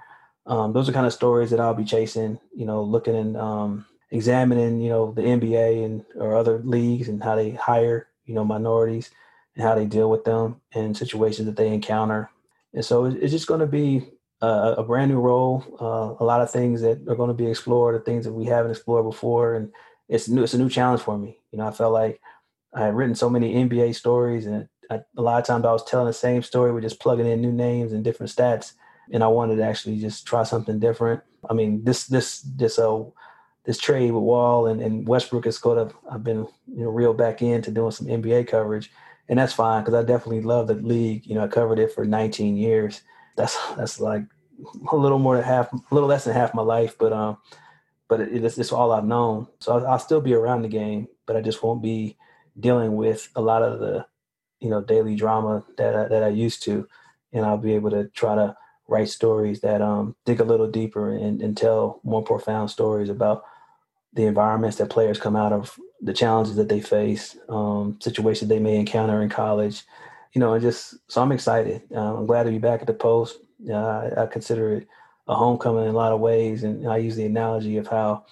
Um, 0.45 0.73
those 0.73 0.87
are 0.87 0.93
kind 0.93 1.07
of 1.07 1.13
stories 1.13 1.49
that 1.49 1.59
I'll 1.59 1.73
be 1.73 1.85
chasing. 1.85 2.39
You 2.55 2.67
know, 2.67 2.83
looking 2.83 3.15
and 3.15 3.35
um, 3.37 3.85
examining, 4.11 4.81
you 4.81 4.89
know, 4.89 5.13
the 5.13 5.23
NBA 5.23 5.83
and 5.83 6.05
or 6.15 6.35
other 6.35 6.59
leagues 6.59 7.07
and 7.07 7.23
how 7.23 7.35
they 7.35 7.51
hire, 7.51 8.09
you 8.25 8.35
know, 8.35 8.45
minorities 8.45 9.09
and 9.55 9.63
how 9.63 9.75
they 9.75 9.85
deal 9.85 10.09
with 10.09 10.23
them 10.23 10.61
and 10.73 10.95
situations 10.95 11.45
that 11.45 11.55
they 11.55 11.73
encounter. 11.73 12.29
And 12.73 12.83
so 12.83 13.05
it's 13.05 13.31
just 13.31 13.47
going 13.47 13.61
to 13.61 13.67
be 13.67 14.07
a, 14.41 14.75
a 14.77 14.83
brand 14.83 15.11
new 15.11 15.19
role, 15.19 15.63
uh, 15.79 16.21
a 16.21 16.25
lot 16.25 16.41
of 16.41 16.51
things 16.51 16.81
that 16.81 17.07
are 17.07 17.15
going 17.15 17.29
to 17.29 17.33
be 17.33 17.47
explored, 17.47 17.95
the 17.95 17.99
things 17.99 18.25
that 18.25 18.33
we 18.33 18.45
haven't 18.45 18.71
explored 18.71 19.05
before, 19.05 19.55
and 19.55 19.71
it's 20.07 20.27
new. 20.27 20.43
It's 20.43 20.53
a 20.53 20.57
new 20.57 20.69
challenge 20.69 21.01
for 21.01 21.17
me. 21.17 21.39
You 21.51 21.57
know, 21.57 21.67
I 21.67 21.71
felt 21.71 21.93
like 21.93 22.21
I 22.73 22.81
had 22.81 22.95
written 22.95 23.15
so 23.15 23.29
many 23.29 23.55
NBA 23.55 23.95
stories, 23.95 24.45
and 24.45 24.67
I, 24.91 25.01
a 25.17 25.21
lot 25.21 25.39
of 25.39 25.47
times 25.47 25.65
I 25.65 25.71
was 25.71 25.85
telling 25.85 26.07
the 26.07 26.13
same 26.13 26.43
story 26.43 26.71
with 26.71 26.83
just 26.83 26.99
plugging 26.99 27.25
in 27.25 27.41
new 27.41 27.51
names 27.51 27.91
and 27.91 28.03
different 28.03 28.31
stats. 28.31 28.73
And 29.11 29.23
I 29.23 29.27
wanted 29.27 29.57
to 29.57 29.63
actually 29.63 29.99
just 29.99 30.27
try 30.27 30.43
something 30.43 30.79
different. 30.79 31.21
I 31.49 31.53
mean, 31.53 31.83
this 31.83 32.05
this 32.07 32.41
this 32.41 32.77
uh 32.77 33.03
this 33.63 33.79
trade 33.79 34.11
with 34.11 34.21
Wall 34.21 34.67
and, 34.67 34.81
and 34.81 35.07
Westbrook 35.07 35.47
is 35.47 35.57
sort 35.57 35.77
of 35.77 35.95
I've 36.11 36.23
been 36.23 36.47
you 36.67 36.83
know 36.83 36.89
reeled 36.89 37.17
back 37.17 37.41
into 37.41 37.71
doing 37.71 37.91
some 37.91 38.07
NBA 38.07 38.47
coverage 38.47 38.91
and 39.29 39.39
that's 39.39 39.53
fine 39.53 39.83
because 39.83 39.95
I 39.95 40.03
definitely 40.03 40.41
love 40.41 40.67
the 40.67 40.75
league. 40.75 41.25
You 41.25 41.35
know, 41.35 41.43
I 41.43 41.47
covered 41.47 41.79
it 41.79 41.91
for 41.91 42.05
19 42.05 42.57
years. 42.57 43.01
That's 43.35 43.57
that's 43.75 43.99
like 43.99 44.23
a 44.91 44.95
little 44.95 45.19
more 45.19 45.35
than 45.35 45.45
half, 45.45 45.71
a 45.73 45.79
little 45.91 46.09
less 46.09 46.25
than 46.25 46.33
half 46.33 46.53
my 46.53 46.61
life, 46.61 46.95
but 46.97 47.11
um, 47.11 47.37
but 48.07 48.21
it, 48.21 48.43
it's, 48.43 48.57
it's 48.57 48.71
all 48.71 48.91
I've 48.91 49.05
known. 49.05 49.47
So 49.59 49.77
I'll, 49.77 49.87
I'll, 49.87 49.99
still 49.99 50.21
be 50.21 50.33
around 50.33 50.61
the 50.61 50.67
game, 50.67 51.07
but 51.25 51.35
I 51.35 51.41
just 51.41 51.63
won't 51.63 51.81
be 51.81 52.17
dealing 52.59 52.95
with 52.95 53.29
a 53.35 53.41
lot 53.41 53.63
of 53.63 53.79
the, 53.79 54.05
you 54.59 54.69
know, 54.69 54.81
daily 54.81 55.15
drama 55.15 55.63
that 55.77 55.95
I, 55.95 56.07
that 56.07 56.23
I 56.23 56.29
used 56.29 56.63
to, 56.63 56.87
and 57.33 57.45
I'll 57.45 57.57
be 57.57 57.73
able 57.73 57.89
to 57.91 58.07
try 58.09 58.35
to 58.35 58.55
write 58.87 59.09
stories 59.09 59.61
that 59.61 59.81
um 59.81 60.15
dig 60.25 60.39
a 60.39 60.43
little 60.43 60.69
deeper 60.69 61.11
and, 61.11 61.41
and 61.41 61.57
tell 61.57 61.99
more 62.03 62.21
profound 62.21 62.69
stories 62.69 63.09
about 63.09 63.43
the 64.15 64.25
environments 64.25 64.77
that 64.77 64.89
players 64.89 65.19
come 65.19 65.35
out 65.35 65.53
of 65.53 65.77
the 66.01 66.13
challenges 66.13 66.55
that 66.55 66.69
they 66.69 66.79
face, 66.79 67.37
um, 67.49 67.97
situations 68.01 68.49
they 68.49 68.59
may 68.59 68.77
encounter 68.77 69.21
in 69.21 69.29
college, 69.29 69.83
you 70.33 70.39
know, 70.39 70.53
and 70.53 70.61
just 70.61 70.95
so 71.07 71.21
I'm 71.21 71.31
excited. 71.31 71.81
Uh, 71.93 72.17
I'm 72.17 72.25
glad 72.25 72.43
to 72.43 72.51
be 72.51 72.57
back 72.57 72.81
at 72.81 72.87
the 72.87 72.93
post. 72.93 73.37
Uh, 73.69 73.73
I, 73.73 74.23
I, 74.23 74.25
consider 74.27 74.73
it 74.73 74.87
a 75.27 75.35
homecoming 75.35 75.83
in 75.83 75.89
a 75.89 75.97
lot 75.97 76.11
of 76.11 76.19
ways, 76.19 76.63
and 76.63 76.87
I 76.87 76.97
use 76.97 77.15
the 77.15 77.25
analogy 77.25 77.77
of 77.77 77.87
how, 77.87 78.25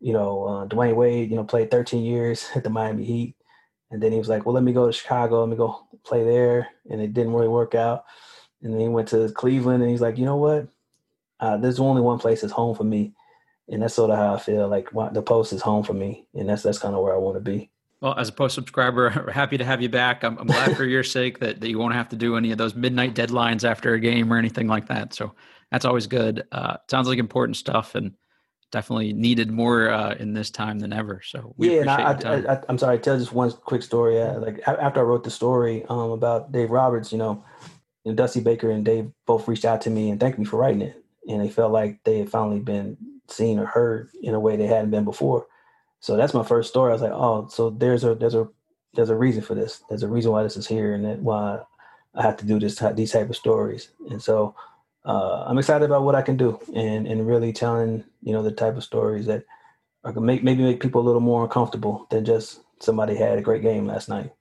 you 0.00 0.12
know, 0.12 0.44
uh, 0.44 0.66
Dwyane 0.66 0.96
Wade, 0.96 1.30
you 1.30 1.36
know, 1.36 1.44
played 1.44 1.70
13 1.70 2.04
years 2.04 2.48
at 2.54 2.64
the 2.64 2.70
Miami 2.70 3.04
Heat, 3.04 3.36
and 3.90 4.02
then 4.02 4.12
he 4.12 4.18
was 4.18 4.28
like, 4.28 4.44
"Well, 4.44 4.54
let 4.54 4.64
me 4.64 4.72
go 4.72 4.86
to 4.86 4.92
Chicago, 4.92 5.40
let 5.40 5.48
me 5.48 5.56
go 5.56 5.86
play 6.04 6.24
there," 6.24 6.68
and 6.90 7.00
it 7.00 7.14
didn't 7.14 7.32
really 7.32 7.48
work 7.48 7.74
out. 7.74 8.04
And 8.62 8.72
then 8.72 8.80
he 8.80 8.88
went 8.88 9.08
to 9.08 9.30
Cleveland, 9.30 9.82
and 9.82 9.90
he's 9.90 10.00
like, 10.00 10.18
"You 10.18 10.24
know 10.26 10.36
what? 10.36 10.68
Uh, 11.40 11.56
there's 11.56 11.80
only 11.80 12.02
one 12.02 12.18
place 12.18 12.40
that's 12.40 12.52
home 12.52 12.76
for 12.76 12.84
me, 12.84 13.14
and 13.68 13.82
that's 13.82 13.94
sort 13.94 14.10
of 14.10 14.18
how 14.18 14.34
I 14.34 14.38
feel. 14.38 14.68
Like 14.68 14.90
the 15.12 15.22
post 15.22 15.52
is 15.52 15.62
home 15.62 15.84
for 15.84 15.94
me, 15.94 16.26
and 16.34 16.48
that's 16.48 16.62
that's 16.62 16.78
kind 16.78 16.94
of 16.94 17.02
where 17.02 17.14
I 17.14 17.18
want 17.18 17.36
to 17.36 17.40
be. 17.40 17.70
Well, 18.00 18.14
as 18.18 18.28
a 18.28 18.32
post 18.32 18.54
subscriber, 18.54 19.08
happy 19.32 19.56
to 19.56 19.64
have 19.64 19.80
you 19.80 19.88
back. 19.88 20.24
I'm, 20.24 20.36
I'm 20.38 20.46
glad 20.46 20.76
for 20.76 20.84
your 20.84 21.04
sake 21.04 21.38
that, 21.38 21.60
that 21.60 21.68
you 21.70 21.78
won't 21.78 21.94
have 21.94 22.10
to 22.10 22.16
do 22.16 22.36
any 22.36 22.52
of 22.52 22.58
those 22.58 22.74
midnight 22.74 23.14
deadlines 23.14 23.68
after 23.68 23.94
a 23.94 24.00
game 24.00 24.30
or 24.32 24.36
anything 24.36 24.66
like 24.66 24.88
that. 24.88 25.14
So 25.14 25.34
That's 25.70 25.84
always 25.84 26.06
good. 26.06 26.44
Uh, 26.52 26.76
sounds 26.90 27.08
like 27.08 27.18
important 27.18 27.56
stuff 27.56 27.94
and 27.94 28.12
definitely 28.70 29.12
needed 29.12 29.50
more 29.50 29.88
uh, 29.88 30.14
in 30.14 30.34
this 30.34 30.50
time 30.50 30.78
than 30.78 30.92
ever. 30.92 31.20
So 31.24 31.54
yeah, 31.58 31.80
and 31.80 31.90
I, 31.90 32.12
I, 32.54 32.60
am 32.68 32.76
sorry. 32.76 32.94
I 32.94 32.98
tell 32.98 33.18
just 33.18 33.32
one 33.32 33.50
quick 33.50 33.82
story. 33.82 34.20
Uh, 34.20 34.38
like 34.38 34.60
after 34.66 35.00
I 35.00 35.04
wrote 35.04 35.24
the 35.24 35.30
story 35.30 35.84
um, 35.88 36.10
about 36.10 36.52
Dave 36.52 36.70
Roberts, 36.70 37.10
you 37.10 37.18
know, 37.18 37.44
you 38.04 38.12
know, 38.12 38.16
Dusty 38.16 38.40
Baker 38.40 38.70
and 38.70 38.84
Dave 38.84 39.10
both 39.26 39.48
reached 39.48 39.64
out 39.64 39.80
to 39.82 39.90
me 39.90 40.10
and 40.10 40.20
thanked 40.20 40.38
me 40.38 40.44
for 40.44 40.58
writing 40.58 40.82
it, 40.82 41.02
and 41.26 41.40
they 41.40 41.48
felt 41.48 41.72
like 41.72 42.00
they 42.04 42.18
had 42.18 42.30
finally 42.30 42.60
been 42.60 42.96
seen 43.28 43.58
or 43.58 43.66
heard 43.66 44.10
in 44.22 44.34
a 44.34 44.40
way 44.40 44.56
they 44.56 44.66
hadn't 44.66 44.90
been 44.90 45.04
before. 45.04 45.46
So 46.00 46.16
that's 46.16 46.34
my 46.34 46.44
first 46.44 46.68
story. 46.68 46.90
I 46.90 46.92
was 46.92 47.02
like, 47.02 47.12
oh, 47.12 47.48
so 47.48 47.70
there's 47.70 48.04
a 48.04 48.14
there's 48.14 48.34
a 48.34 48.48
there's 48.94 49.10
a 49.10 49.16
reason 49.16 49.42
for 49.42 49.54
this. 49.54 49.82
There's 49.88 50.02
a 50.02 50.08
reason 50.08 50.32
why 50.32 50.42
this 50.42 50.56
is 50.56 50.66
here, 50.66 50.94
and 50.94 51.04
that 51.04 51.18
why 51.20 51.60
I 52.14 52.22
have 52.22 52.36
to 52.38 52.46
do 52.46 52.58
this 52.58 52.82
these 52.94 53.12
type 53.12 53.30
of 53.30 53.36
stories. 53.36 53.90
And 54.10 54.22
so 54.22 54.54
uh, 55.04 55.44
I'm 55.46 55.58
excited 55.58 55.84
about 55.84 56.04
what 56.04 56.14
I 56.14 56.22
can 56.22 56.36
do, 56.36 56.60
and 56.74 57.06
and 57.06 57.26
really 57.26 57.52
telling 57.52 58.04
you 58.22 58.32
know 58.32 58.42
the 58.42 58.52
type 58.52 58.76
of 58.76 58.84
stories 58.84 59.26
that 59.26 59.44
are 60.04 60.12
gonna 60.12 60.26
make 60.26 60.42
maybe 60.42 60.62
make 60.62 60.80
people 60.80 61.00
a 61.00 61.06
little 61.06 61.20
more 61.20 61.44
uncomfortable 61.44 62.06
than 62.10 62.24
just 62.24 62.60
somebody 62.80 63.16
had 63.16 63.38
a 63.38 63.42
great 63.42 63.62
game 63.62 63.86
last 63.86 64.08
night. 64.08 64.32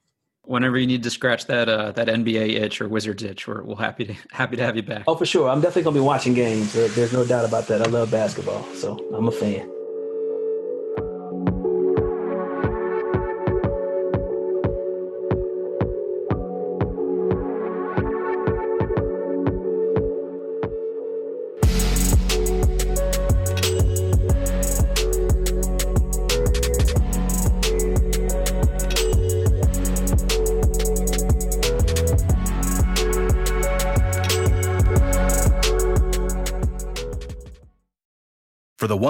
Whenever 0.45 0.78
you 0.78 0.88
need 0.88 1.03
to 1.03 1.10
scratch 1.10 1.45
that 1.45 1.70
uh, 1.70 1.91
that 1.94 2.07
NBA 2.07 2.60
itch 2.61 2.82
or 2.82 2.90
Wizards 2.90 3.24
itch, 3.24 3.48
we're, 3.48 3.64
we're 3.64 3.76
happy 3.76 4.06
to 4.06 4.14
happy 4.32 4.57
to 4.57 4.64
have 4.64 4.76
you 4.76 4.84
back. 4.84 5.03
Oh, 5.07 5.15
for 5.15 5.26
sure. 5.26 5.49
I'm 5.49 5.61
definitely 5.61 5.84
gonna 5.84 5.95
be 5.95 6.02
watching 6.02 6.34
games. 6.34 6.74
There's 6.74 7.14
no 7.14 7.26
doubt 7.26 7.45
about 7.45 7.68
that. 7.68 7.82
I 7.82 7.90
love 7.90 8.11
basketball, 8.11 8.64
so 8.74 8.98
I'm 9.14 9.28
a 9.28 9.32
fan. 9.32 9.70